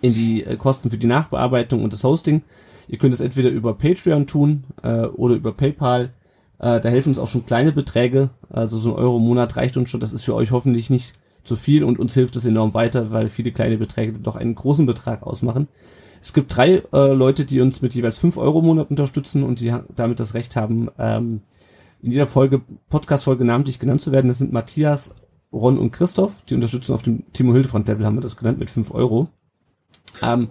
in 0.01 0.13
die 0.13 0.43
äh, 0.43 0.55
Kosten 0.57 0.89
für 0.89 0.97
die 0.97 1.07
Nachbearbeitung 1.07 1.84
und 1.84 1.93
das 1.93 2.03
Hosting. 2.03 2.43
Ihr 2.88 2.97
könnt 2.97 3.13
es 3.13 3.19
entweder 3.19 3.49
über 3.49 3.76
Patreon 3.76 4.26
tun 4.26 4.63
äh, 4.81 5.05
oder 5.05 5.35
über 5.35 5.53
PayPal. 5.53 6.13
Äh, 6.57 6.80
da 6.80 6.89
helfen 6.89 7.09
uns 7.09 7.19
auch 7.19 7.27
schon 7.27 7.45
kleine 7.45 7.71
Beträge. 7.71 8.31
Also 8.49 8.77
so 8.77 8.91
ein 8.91 8.99
Euro 8.99 9.17
im 9.17 9.23
Monat 9.23 9.55
reicht 9.55 9.77
uns 9.77 9.89
schon. 9.89 9.99
Das 9.99 10.13
ist 10.13 10.23
für 10.23 10.35
euch 10.35 10.51
hoffentlich 10.51 10.89
nicht 10.89 11.13
zu 11.43 11.55
viel 11.55 11.84
und 11.84 11.99
uns 11.99 12.13
hilft 12.13 12.35
es 12.35 12.45
enorm 12.45 12.73
weiter, 12.73 13.11
weil 13.11 13.30
viele 13.30 13.51
kleine 13.51 13.77
Beträge 13.77 14.13
doch 14.13 14.35
einen 14.35 14.55
großen 14.55 14.85
Betrag 14.85 15.23
ausmachen. 15.23 15.67
Es 16.21 16.34
gibt 16.34 16.55
drei 16.55 16.84
äh, 16.91 17.13
Leute, 17.13 17.45
die 17.45 17.61
uns 17.61 17.81
mit 17.81 17.95
jeweils 17.95 18.17
fünf 18.17 18.38
Euro 18.38 18.59
im 18.59 18.65
Monat 18.65 18.89
unterstützen 18.89 19.43
und 19.43 19.59
die 19.59 19.73
damit 19.95 20.19
das 20.19 20.34
Recht 20.34 20.55
haben, 20.55 20.89
ähm, 20.97 21.41
in 22.01 22.11
jeder 22.11 22.27
Folge, 22.27 22.61
Podcast-Folge 22.89 23.45
namentlich 23.45 23.80
genannt 23.80 24.01
zu 24.01 24.11
werden. 24.11 24.27
Das 24.27 24.38
sind 24.38 24.53
Matthias, 24.53 25.11
Ron 25.51 25.77
und 25.77 25.91
Christoph. 25.91 26.34
Die 26.47 26.55
unterstützen 26.55 26.93
auf 26.93 27.01
dem 27.01 27.31
Timo 27.34 27.53
Hildefront-Level, 27.53 28.05
haben 28.05 28.15
wir 28.15 28.21
das 28.21 28.38
genannt, 28.38 28.59
mit 28.59 28.69
fünf 28.69 28.91
Euro. 28.91 29.30
Ähm, 30.21 30.49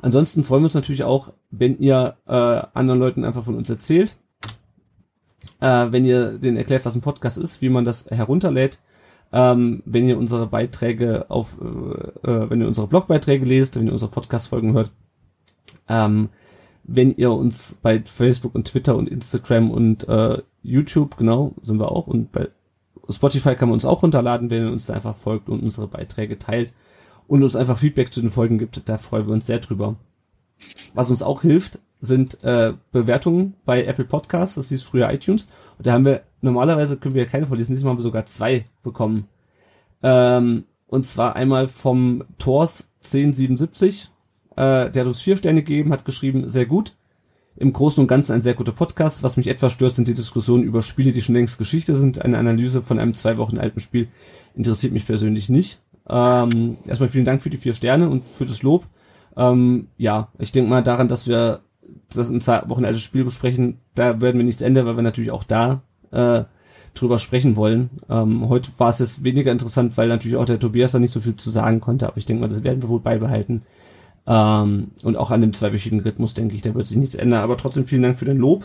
ansonsten 0.00 0.42
freuen 0.44 0.62
wir 0.62 0.66
uns 0.66 0.74
natürlich 0.74 1.04
auch, 1.04 1.32
wenn 1.50 1.78
ihr 1.78 2.16
äh, 2.26 2.32
anderen 2.32 3.00
Leuten 3.00 3.24
einfach 3.24 3.44
von 3.44 3.56
uns 3.56 3.70
erzählt. 3.70 4.16
Äh, 5.60 5.92
wenn 5.92 6.04
ihr 6.04 6.38
denen 6.38 6.56
erklärt, 6.56 6.84
was 6.84 6.94
ein 6.94 7.02
Podcast 7.02 7.38
ist, 7.38 7.62
wie 7.62 7.68
man 7.68 7.84
das 7.84 8.06
herunterlädt. 8.06 8.78
Ähm, 9.32 9.82
wenn 9.86 10.06
ihr 10.06 10.18
unsere 10.18 10.46
Beiträge 10.46 11.30
auf, 11.30 11.56
äh, 11.60 12.28
äh 12.30 12.50
wenn 12.50 12.60
ihr 12.60 12.68
unsere 12.68 12.86
Blogbeiträge 12.86 13.46
lest, 13.46 13.76
wenn 13.76 13.86
ihr 13.86 13.92
unsere 13.92 14.10
Podcast-Folgen 14.10 14.74
hört. 14.74 14.92
Ähm, 15.88 16.28
wenn 16.84 17.14
ihr 17.16 17.30
uns 17.30 17.78
bei 17.80 18.02
Facebook 18.04 18.54
und 18.54 18.66
Twitter 18.66 18.96
und 18.96 19.08
Instagram 19.08 19.70
und 19.70 20.08
äh, 20.08 20.42
YouTube, 20.62 21.16
genau, 21.16 21.54
sind 21.62 21.78
wir 21.78 21.92
auch. 21.92 22.06
Und 22.06 22.32
bei 22.32 22.48
Spotify 23.08 23.54
kann 23.54 23.68
man 23.68 23.74
uns 23.74 23.84
auch 23.84 24.02
runterladen, 24.02 24.50
wenn 24.50 24.66
ihr 24.66 24.72
uns 24.72 24.90
einfach 24.90 25.16
folgt 25.16 25.48
und 25.48 25.62
unsere 25.62 25.88
Beiträge 25.88 26.38
teilt 26.38 26.72
und 27.26 27.42
uns 27.42 27.56
einfach 27.56 27.78
Feedback 27.78 28.12
zu 28.12 28.20
den 28.20 28.30
Folgen 28.30 28.58
gibt. 28.58 28.88
Da 28.88 28.98
freuen 28.98 29.26
wir 29.26 29.34
uns 29.34 29.46
sehr 29.46 29.58
drüber. 29.58 29.96
Was 30.94 31.10
uns 31.10 31.22
auch 31.22 31.42
hilft, 31.42 31.80
sind 32.00 32.42
äh, 32.42 32.74
Bewertungen 32.90 33.54
bei 33.64 33.84
Apple 33.84 34.04
Podcasts. 34.04 34.56
Das 34.56 34.68
hieß 34.68 34.82
früher 34.82 35.10
iTunes. 35.12 35.46
Und 35.78 35.86
da 35.86 35.92
haben 35.92 36.04
wir, 36.04 36.22
normalerweise 36.40 36.96
können 36.96 37.14
wir 37.14 37.24
ja 37.24 37.28
keine 37.28 37.46
vorlesen. 37.46 37.74
Diesmal 37.74 37.92
haben 37.92 37.98
wir 37.98 38.02
sogar 38.02 38.26
zwei 38.26 38.66
bekommen. 38.82 39.28
Ähm, 40.02 40.64
und 40.88 41.06
zwar 41.06 41.36
einmal 41.36 41.68
vom 41.68 42.24
Tors 42.38 42.88
1077. 43.02 44.10
Äh, 44.56 44.90
der 44.90 45.00
hat 45.02 45.06
uns 45.06 45.20
vier 45.20 45.36
Sterne 45.36 45.62
gegeben, 45.62 45.92
hat 45.92 46.04
geschrieben, 46.04 46.48
sehr 46.48 46.66
gut. 46.66 46.94
Im 47.56 47.72
Großen 47.72 48.00
und 48.00 48.08
Ganzen 48.08 48.32
ein 48.32 48.42
sehr 48.42 48.54
guter 48.54 48.72
Podcast. 48.72 49.22
Was 49.22 49.36
mich 49.36 49.46
etwas 49.46 49.72
stört, 49.72 49.94
sind 49.94 50.08
die 50.08 50.14
Diskussionen 50.14 50.64
über 50.64 50.82
Spiele, 50.82 51.12
die 51.12 51.22
schon 51.22 51.34
längst 51.34 51.58
Geschichte 51.58 51.94
sind. 51.96 52.22
Eine 52.22 52.38
Analyse 52.38 52.82
von 52.82 52.98
einem 52.98 53.14
zwei 53.14 53.36
Wochen 53.36 53.58
alten 53.58 53.80
Spiel 53.80 54.08
interessiert 54.54 54.92
mich 54.92 55.06
persönlich 55.06 55.48
nicht. 55.48 55.80
Ähm, 56.08 56.78
erstmal 56.86 57.08
vielen 57.08 57.24
Dank 57.24 57.42
für 57.42 57.50
die 57.50 57.56
vier 57.56 57.74
Sterne 57.74 58.08
und 58.08 58.24
für 58.24 58.46
das 58.46 58.62
Lob. 58.62 58.86
Ähm, 59.36 59.88
ja, 59.96 60.28
ich 60.38 60.52
denke 60.52 60.70
mal 60.70 60.82
daran, 60.82 61.08
dass 61.08 61.26
wir 61.26 61.60
das 62.14 62.30
ein 62.30 62.40
zwei 62.40 62.68
Wochen 62.68 62.84
altes 62.84 63.02
Spiel 63.02 63.24
besprechen, 63.24 63.78
da 63.94 64.20
werden 64.20 64.38
wir 64.38 64.44
nichts 64.44 64.62
ändern, 64.62 64.86
weil 64.86 64.96
wir 64.96 65.02
natürlich 65.02 65.30
auch 65.30 65.44
da 65.44 65.82
äh, 66.10 66.44
drüber 66.94 67.18
sprechen 67.18 67.56
wollen. 67.56 67.90
Ähm, 68.08 68.48
heute 68.48 68.70
war 68.78 68.90
es 68.90 68.98
jetzt 68.98 69.24
weniger 69.24 69.52
interessant, 69.52 69.96
weil 69.96 70.08
natürlich 70.08 70.36
auch 70.36 70.44
der 70.44 70.58
Tobias 70.58 70.92
da 70.92 70.98
nicht 70.98 71.12
so 71.12 71.20
viel 71.20 71.36
zu 71.36 71.50
sagen 71.50 71.80
konnte, 71.80 72.06
aber 72.06 72.16
ich 72.16 72.26
denke 72.26 72.42
mal, 72.42 72.48
das 72.48 72.64
werden 72.64 72.82
wir 72.82 72.88
wohl 72.88 73.00
beibehalten. 73.00 73.62
Ähm, 74.26 74.92
und 75.02 75.16
auch 75.16 75.30
an 75.30 75.40
dem 75.40 75.52
zweiwöchigen 75.52 76.00
Rhythmus, 76.00 76.34
denke 76.34 76.54
ich, 76.54 76.62
da 76.62 76.74
wird 76.74 76.86
sich 76.86 76.96
nichts 76.96 77.14
ändern. 77.14 77.40
Aber 77.40 77.56
trotzdem 77.56 77.84
vielen 77.84 78.02
Dank 78.02 78.18
für 78.18 78.24
den 78.24 78.38
Lob. 78.38 78.64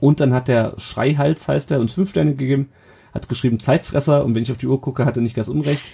Und 0.00 0.20
dann 0.20 0.34
hat 0.34 0.48
der 0.48 0.74
Schreihals, 0.78 1.48
heißt 1.48 1.70
er, 1.70 1.80
uns 1.80 1.94
fünf 1.94 2.10
Sterne 2.10 2.34
gegeben, 2.34 2.68
hat 3.12 3.28
geschrieben 3.28 3.60
Zeitfresser 3.60 4.24
und 4.24 4.34
wenn 4.34 4.42
ich 4.42 4.50
auf 4.50 4.56
die 4.56 4.66
Uhr 4.66 4.80
gucke, 4.80 5.04
hat 5.04 5.16
er 5.16 5.22
nicht 5.22 5.36
ganz 5.36 5.48
unrecht. 5.48 5.84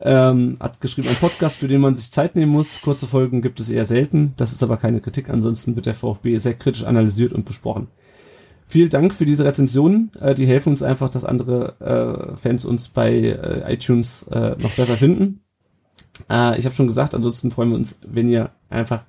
Ähm, 0.00 0.56
hat 0.58 0.80
geschrieben, 0.80 1.08
ein 1.08 1.14
Podcast, 1.14 1.58
für 1.58 1.68
den 1.68 1.80
man 1.80 1.94
sich 1.94 2.10
Zeit 2.10 2.34
nehmen 2.34 2.50
muss. 2.50 2.80
Kurze 2.82 3.06
Folgen 3.06 3.42
gibt 3.42 3.60
es 3.60 3.70
eher 3.70 3.84
selten. 3.84 4.34
Das 4.36 4.52
ist 4.52 4.62
aber 4.62 4.76
keine 4.76 5.00
Kritik. 5.00 5.30
Ansonsten 5.30 5.76
wird 5.76 5.86
der 5.86 5.94
VfB 5.94 6.36
sehr 6.38 6.54
kritisch 6.54 6.84
analysiert 6.84 7.32
und 7.32 7.44
besprochen. 7.44 7.88
Vielen 8.66 8.88
Dank 8.88 9.14
für 9.14 9.24
diese 9.24 9.44
Rezensionen. 9.44 10.10
Äh, 10.20 10.34
die 10.34 10.46
helfen 10.46 10.70
uns 10.70 10.82
einfach, 10.82 11.10
dass 11.10 11.24
andere 11.24 12.34
äh, 12.34 12.36
Fans 12.36 12.64
uns 12.64 12.88
bei 12.88 13.12
äh, 13.12 13.72
iTunes 13.72 14.24
äh, 14.30 14.56
noch 14.58 14.74
besser 14.74 14.94
finden. 14.94 15.43
Äh, 16.30 16.58
ich 16.58 16.64
habe 16.64 16.74
schon 16.74 16.88
gesagt, 16.88 17.14
ansonsten 17.14 17.50
freuen 17.50 17.70
wir 17.70 17.76
uns, 17.76 17.98
wenn 18.06 18.28
ihr 18.28 18.50
einfach 18.70 19.04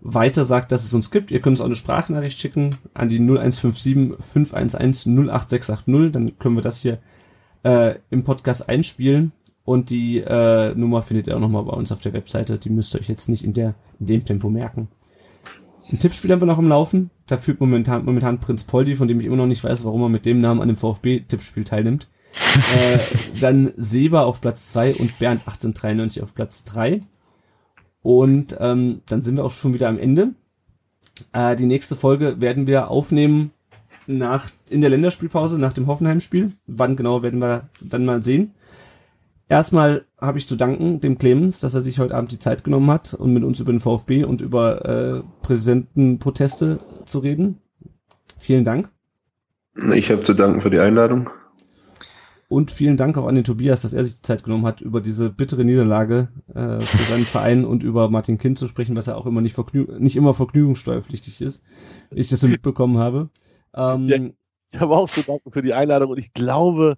weiter 0.00 0.44
sagt, 0.44 0.70
dass 0.70 0.84
es 0.84 0.92
uns 0.92 1.10
gibt. 1.10 1.30
Ihr 1.30 1.40
könnt 1.40 1.54
uns 1.54 1.60
auch 1.60 1.66
eine 1.66 1.76
Sprachnachricht 1.76 2.38
schicken 2.38 2.76
an 2.92 3.08
die 3.08 3.18
0157 3.18 4.22
511 4.22 5.06
08680. 5.30 6.12
Dann 6.12 6.38
können 6.38 6.56
wir 6.56 6.62
das 6.62 6.78
hier 6.78 6.98
äh, 7.62 7.96
im 8.10 8.24
Podcast 8.24 8.68
einspielen. 8.68 9.32
Und 9.64 9.88
die 9.88 10.18
äh, 10.18 10.74
Nummer 10.74 11.00
findet 11.00 11.26
ihr 11.26 11.36
auch 11.36 11.40
nochmal 11.40 11.64
bei 11.64 11.72
uns 11.72 11.90
auf 11.90 12.02
der 12.02 12.12
Webseite. 12.12 12.58
Die 12.58 12.68
müsst 12.68 12.94
ihr 12.94 13.00
euch 13.00 13.08
jetzt 13.08 13.30
nicht 13.30 13.44
in, 13.44 13.54
der, 13.54 13.74
in 13.98 14.06
dem 14.06 14.24
Tempo 14.24 14.50
merken. 14.50 14.88
Ein 15.90 15.98
Tippspiel 15.98 16.30
haben 16.32 16.42
wir 16.42 16.46
noch 16.46 16.58
im 16.58 16.68
Laufen. 16.68 17.10
Da 17.26 17.38
führt 17.38 17.60
momentan, 17.60 18.04
momentan 18.04 18.40
Prinz 18.40 18.64
Poldi, 18.64 18.94
von 18.94 19.08
dem 19.08 19.20
ich 19.20 19.26
immer 19.26 19.36
noch 19.36 19.46
nicht 19.46 19.64
weiß, 19.64 19.84
warum 19.84 20.02
er 20.02 20.08
mit 20.10 20.26
dem 20.26 20.40
Namen 20.42 20.60
an 20.60 20.68
dem 20.68 20.76
VfB-Tippspiel 20.76 21.64
teilnimmt 21.64 22.08
äh, 22.34 22.98
dann 23.40 23.72
Seba 23.76 24.22
auf 24.22 24.40
Platz 24.40 24.68
2 24.70 24.94
und 24.94 25.18
Bernd 25.18 25.40
1893 25.40 26.22
auf 26.22 26.34
Platz 26.34 26.64
3. 26.64 27.00
Und 28.02 28.56
ähm, 28.60 29.02
dann 29.06 29.22
sind 29.22 29.36
wir 29.36 29.44
auch 29.44 29.50
schon 29.50 29.74
wieder 29.74 29.88
am 29.88 29.98
Ende. 29.98 30.34
Äh, 31.32 31.56
die 31.56 31.66
nächste 31.66 31.96
Folge 31.96 32.40
werden 32.40 32.66
wir 32.66 32.88
aufnehmen 32.88 33.52
nach 34.06 34.48
in 34.68 34.80
der 34.80 34.90
Länderspielpause, 34.90 35.58
nach 35.58 35.72
dem 35.72 35.86
Hoffenheim-Spiel. 35.86 36.52
Wann 36.66 36.96
genau 36.96 37.22
werden 37.22 37.40
wir 37.40 37.70
dann 37.80 38.04
mal 38.04 38.22
sehen. 38.22 38.52
Erstmal 39.48 40.04
habe 40.18 40.38
ich 40.38 40.48
zu 40.48 40.56
danken 40.56 41.00
dem 41.00 41.18
Clemens, 41.18 41.60
dass 41.60 41.74
er 41.74 41.82
sich 41.82 41.98
heute 41.98 42.14
Abend 42.14 42.32
die 42.32 42.38
Zeit 42.38 42.64
genommen 42.64 42.90
hat, 42.90 43.14
um 43.14 43.32
mit 43.32 43.44
uns 43.44 43.60
über 43.60 43.72
den 43.72 43.80
VfB 43.80 44.24
und 44.24 44.40
über 44.40 44.84
äh, 44.84 45.22
Präsidentenproteste 45.42 46.80
zu 47.04 47.18
reden. 47.18 47.60
Vielen 48.38 48.64
Dank. 48.64 48.90
Ich 49.92 50.10
habe 50.10 50.22
zu 50.22 50.34
danken 50.34 50.60
für 50.60 50.70
die 50.70 50.78
Einladung. 50.78 51.30
Und 52.48 52.70
vielen 52.70 52.96
Dank 52.96 53.16
auch 53.16 53.26
an 53.26 53.34
den 53.34 53.44
Tobias, 53.44 53.82
dass 53.82 53.94
er 53.94 54.04
sich 54.04 54.16
die 54.16 54.22
Zeit 54.22 54.44
genommen 54.44 54.66
hat, 54.66 54.80
über 54.80 55.00
diese 55.00 55.30
bittere 55.30 55.64
Niederlage 55.64 56.28
äh, 56.48 56.78
für 56.80 57.12
seinen 57.12 57.24
Verein 57.24 57.64
und 57.64 57.82
über 57.82 58.10
Martin 58.10 58.38
Kind 58.38 58.58
zu 58.58 58.66
sprechen, 58.66 58.96
was 58.96 59.06
ja 59.06 59.14
auch 59.14 59.26
immer 59.26 59.40
nicht, 59.40 59.54
vergnü 59.54 59.86
nicht 59.98 60.16
immer 60.16 60.34
vergnügungssteuerpflichtig 60.34 61.40
ist, 61.40 61.62
wie 62.10 62.20
ich 62.20 62.28
das 62.28 62.40
so 62.40 62.48
mitbekommen 62.48 62.98
habe. 62.98 63.30
Ähm, 63.74 64.08
ja, 64.08 64.18
ich 64.70 64.80
habe 64.80 64.94
auch 64.94 65.08
zu 65.08 65.22
danken 65.22 65.50
für 65.52 65.62
die 65.62 65.72
Einladung 65.72 66.10
und 66.10 66.18
ich 66.18 66.32
glaube, 66.32 66.96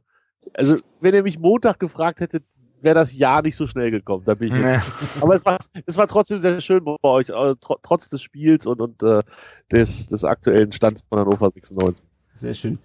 also 0.55 0.79
wenn 1.01 1.15
ihr 1.15 1.23
mich 1.23 1.39
Montag 1.39 1.79
gefragt 1.79 2.21
hättet, 2.21 2.45
wäre 2.83 2.95
das 2.95 3.17
Jahr 3.17 3.43
nicht 3.43 3.57
so 3.57 3.67
schnell 3.67 3.91
gekommen. 3.91 4.25
Da 4.27 4.35
bin 4.35 4.49
ich 4.49 4.63
nee. 4.63 4.79
Aber 5.23 5.35
es 5.35 5.45
war, 5.45 5.59
es 5.87 5.97
war 5.97 6.09
trotzdem 6.09 6.41
sehr 6.41 6.61
schön 6.61 6.85
bei 6.85 6.97
euch, 7.03 7.31
äh, 7.31 7.55
tr 7.61 7.77
trotz 7.83 8.09
des 8.09 8.21
Spiels 8.21 8.67
und, 8.67 8.81
und 8.81 9.03
äh, 9.03 9.23
des, 9.73 10.09
des 10.09 10.25
aktuellen 10.25 10.73
Stands 10.73 11.03
von 11.09 11.19
Hannover 11.19 11.51
96. 11.55 12.05
Sehr 12.35 12.55
schön 12.55 12.79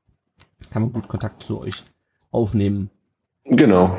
kann 0.70 0.82
man 0.82 0.92
gut 0.92 1.08
Kontakt 1.08 1.42
zu 1.42 1.60
euch 1.60 1.82
aufnehmen. 2.30 2.90
Genau. 3.44 3.98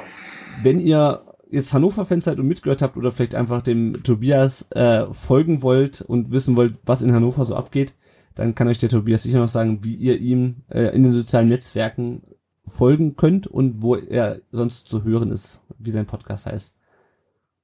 Wenn 0.61 0.79
ihr 0.79 1.23
jetzt 1.49 1.73
Hannover-Fans 1.73 2.25
seid 2.25 2.39
und 2.39 2.47
mitgehört 2.47 2.81
habt 2.81 2.95
oder 2.97 3.11
vielleicht 3.11 3.35
einfach 3.35 3.61
dem 3.61 4.03
Tobias 4.03 4.71
äh, 4.71 5.11
folgen 5.11 5.61
wollt 5.61 6.01
und 6.01 6.31
wissen 6.31 6.55
wollt, 6.55 6.77
was 6.85 7.01
in 7.01 7.13
Hannover 7.13 7.43
so 7.45 7.55
abgeht, 7.55 7.95
dann 8.35 8.55
kann 8.55 8.67
euch 8.67 8.77
der 8.77 8.89
Tobias 8.89 9.23
sicher 9.23 9.39
noch 9.39 9.49
sagen, 9.49 9.83
wie 9.83 9.95
ihr 9.95 10.17
ihm 10.17 10.63
äh, 10.69 10.95
in 10.95 11.03
den 11.03 11.13
sozialen 11.13 11.49
Netzwerken 11.49 12.21
folgen 12.65 13.15
könnt 13.15 13.47
und 13.47 13.81
wo 13.81 13.95
er 13.95 14.41
sonst 14.51 14.87
zu 14.87 15.03
hören 15.03 15.31
ist, 15.31 15.61
wie 15.79 15.91
sein 15.91 16.05
Podcast 16.05 16.45
heißt. 16.45 16.75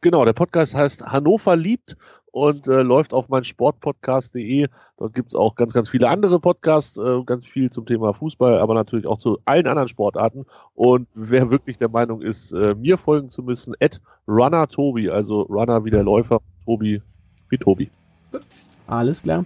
Genau, 0.02 0.26
der 0.26 0.34
Podcast 0.34 0.74
heißt 0.74 1.06
Hannover 1.06 1.56
liebt 1.56 1.96
und 2.36 2.68
äh, 2.68 2.82
läuft 2.82 3.14
auf 3.14 3.30
mein 3.30 3.46
Sportpodcast.de. 3.46 4.68
Dort 4.98 5.14
gibt 5.14 5.30
es 5.30 5.36
auch 5.36 5.56
ganz, 5.56 5.72
ganz 5.72 5.88
viele 5.88 6.10
andere 6.10 6.38
Podcasts, 6.38 6.98
äh, 6.98 7.24
ganz 7.26 7.48
viel 7.48 7.72
zum 7.72 7.86
Thema 7.86 8.14
Fußball, 8.14 8.60
aber 8.60 8.74
natürlich 8.74 9.08
auch 9.08 9.20
zu 9.20 9.40
allen 9.46 9.66
anderen 9.68 9.88
Sportarten. 9.88 10.46
Und 10.74 11.08
wer 11.14 11.50
wirklich 11.50 11.78
der 11.78 11.88
Meinung 11.88 12.22
ist, 12.22 12.52
äh, 12.52 12.76
mir 12.76 12.98
folgen 12.98 13.30
zu 13.30 13.42
müssen, 13.42 13.74
at 13.80 14.02
Runner 14.28 14.68
Tobi, 14.68 15.10
also 15.10 15.44
Runner 15.44 15.86
wie 15.86 15.92
der 15.92 16.04
Läufer, 16.04 16.42
Tobi 16.66 17.02
wie 17.48 17.58
Tobi. 17.58 17.90
Gut. 18.34 18.42
Alles 18.86 19.24
klar. 19.24 19.46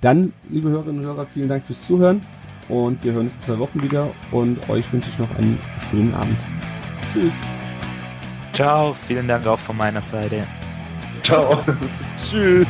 Dann, 0.00 0.32
liebe 0.48 0.70
Hörerinnen 0.70 1.00
und 1.00 1.06
Hörer, 1.06 1.26
vielen 1.26 1.50
Dank 1.50 1.66
fürs 1.66 1.86
Zuhören. 1.86 2.22
und 2.70 3.04
wir 3.04 3.12
hören 3.12 3.26
uns 3.26 3.34
in 3.34 3.40
zwei 3.42 3.58
Wochen 3.58 3.82
wieder 3.82 4.10
und 4.32 4.70
euch 4.70 4.90
wünsche 4.94 5.10
ich 5.10 5.18
noch 5.18 5.30
einen 5.36 5.58
schönen 5.90 6.14
Abend. 6.14 6.38
Tschüss. 7.12 7.34
Ciao, 8.54 8.94
vielen 8.94 9.28
Dank 9.28 9.46
auch 9.46 9.58
von 9.58 9.76
meiner 9.76 10.00
Seite. 10.00 10.46
Ciao. 11.24 11.64
Tschüss. 12.30 12.66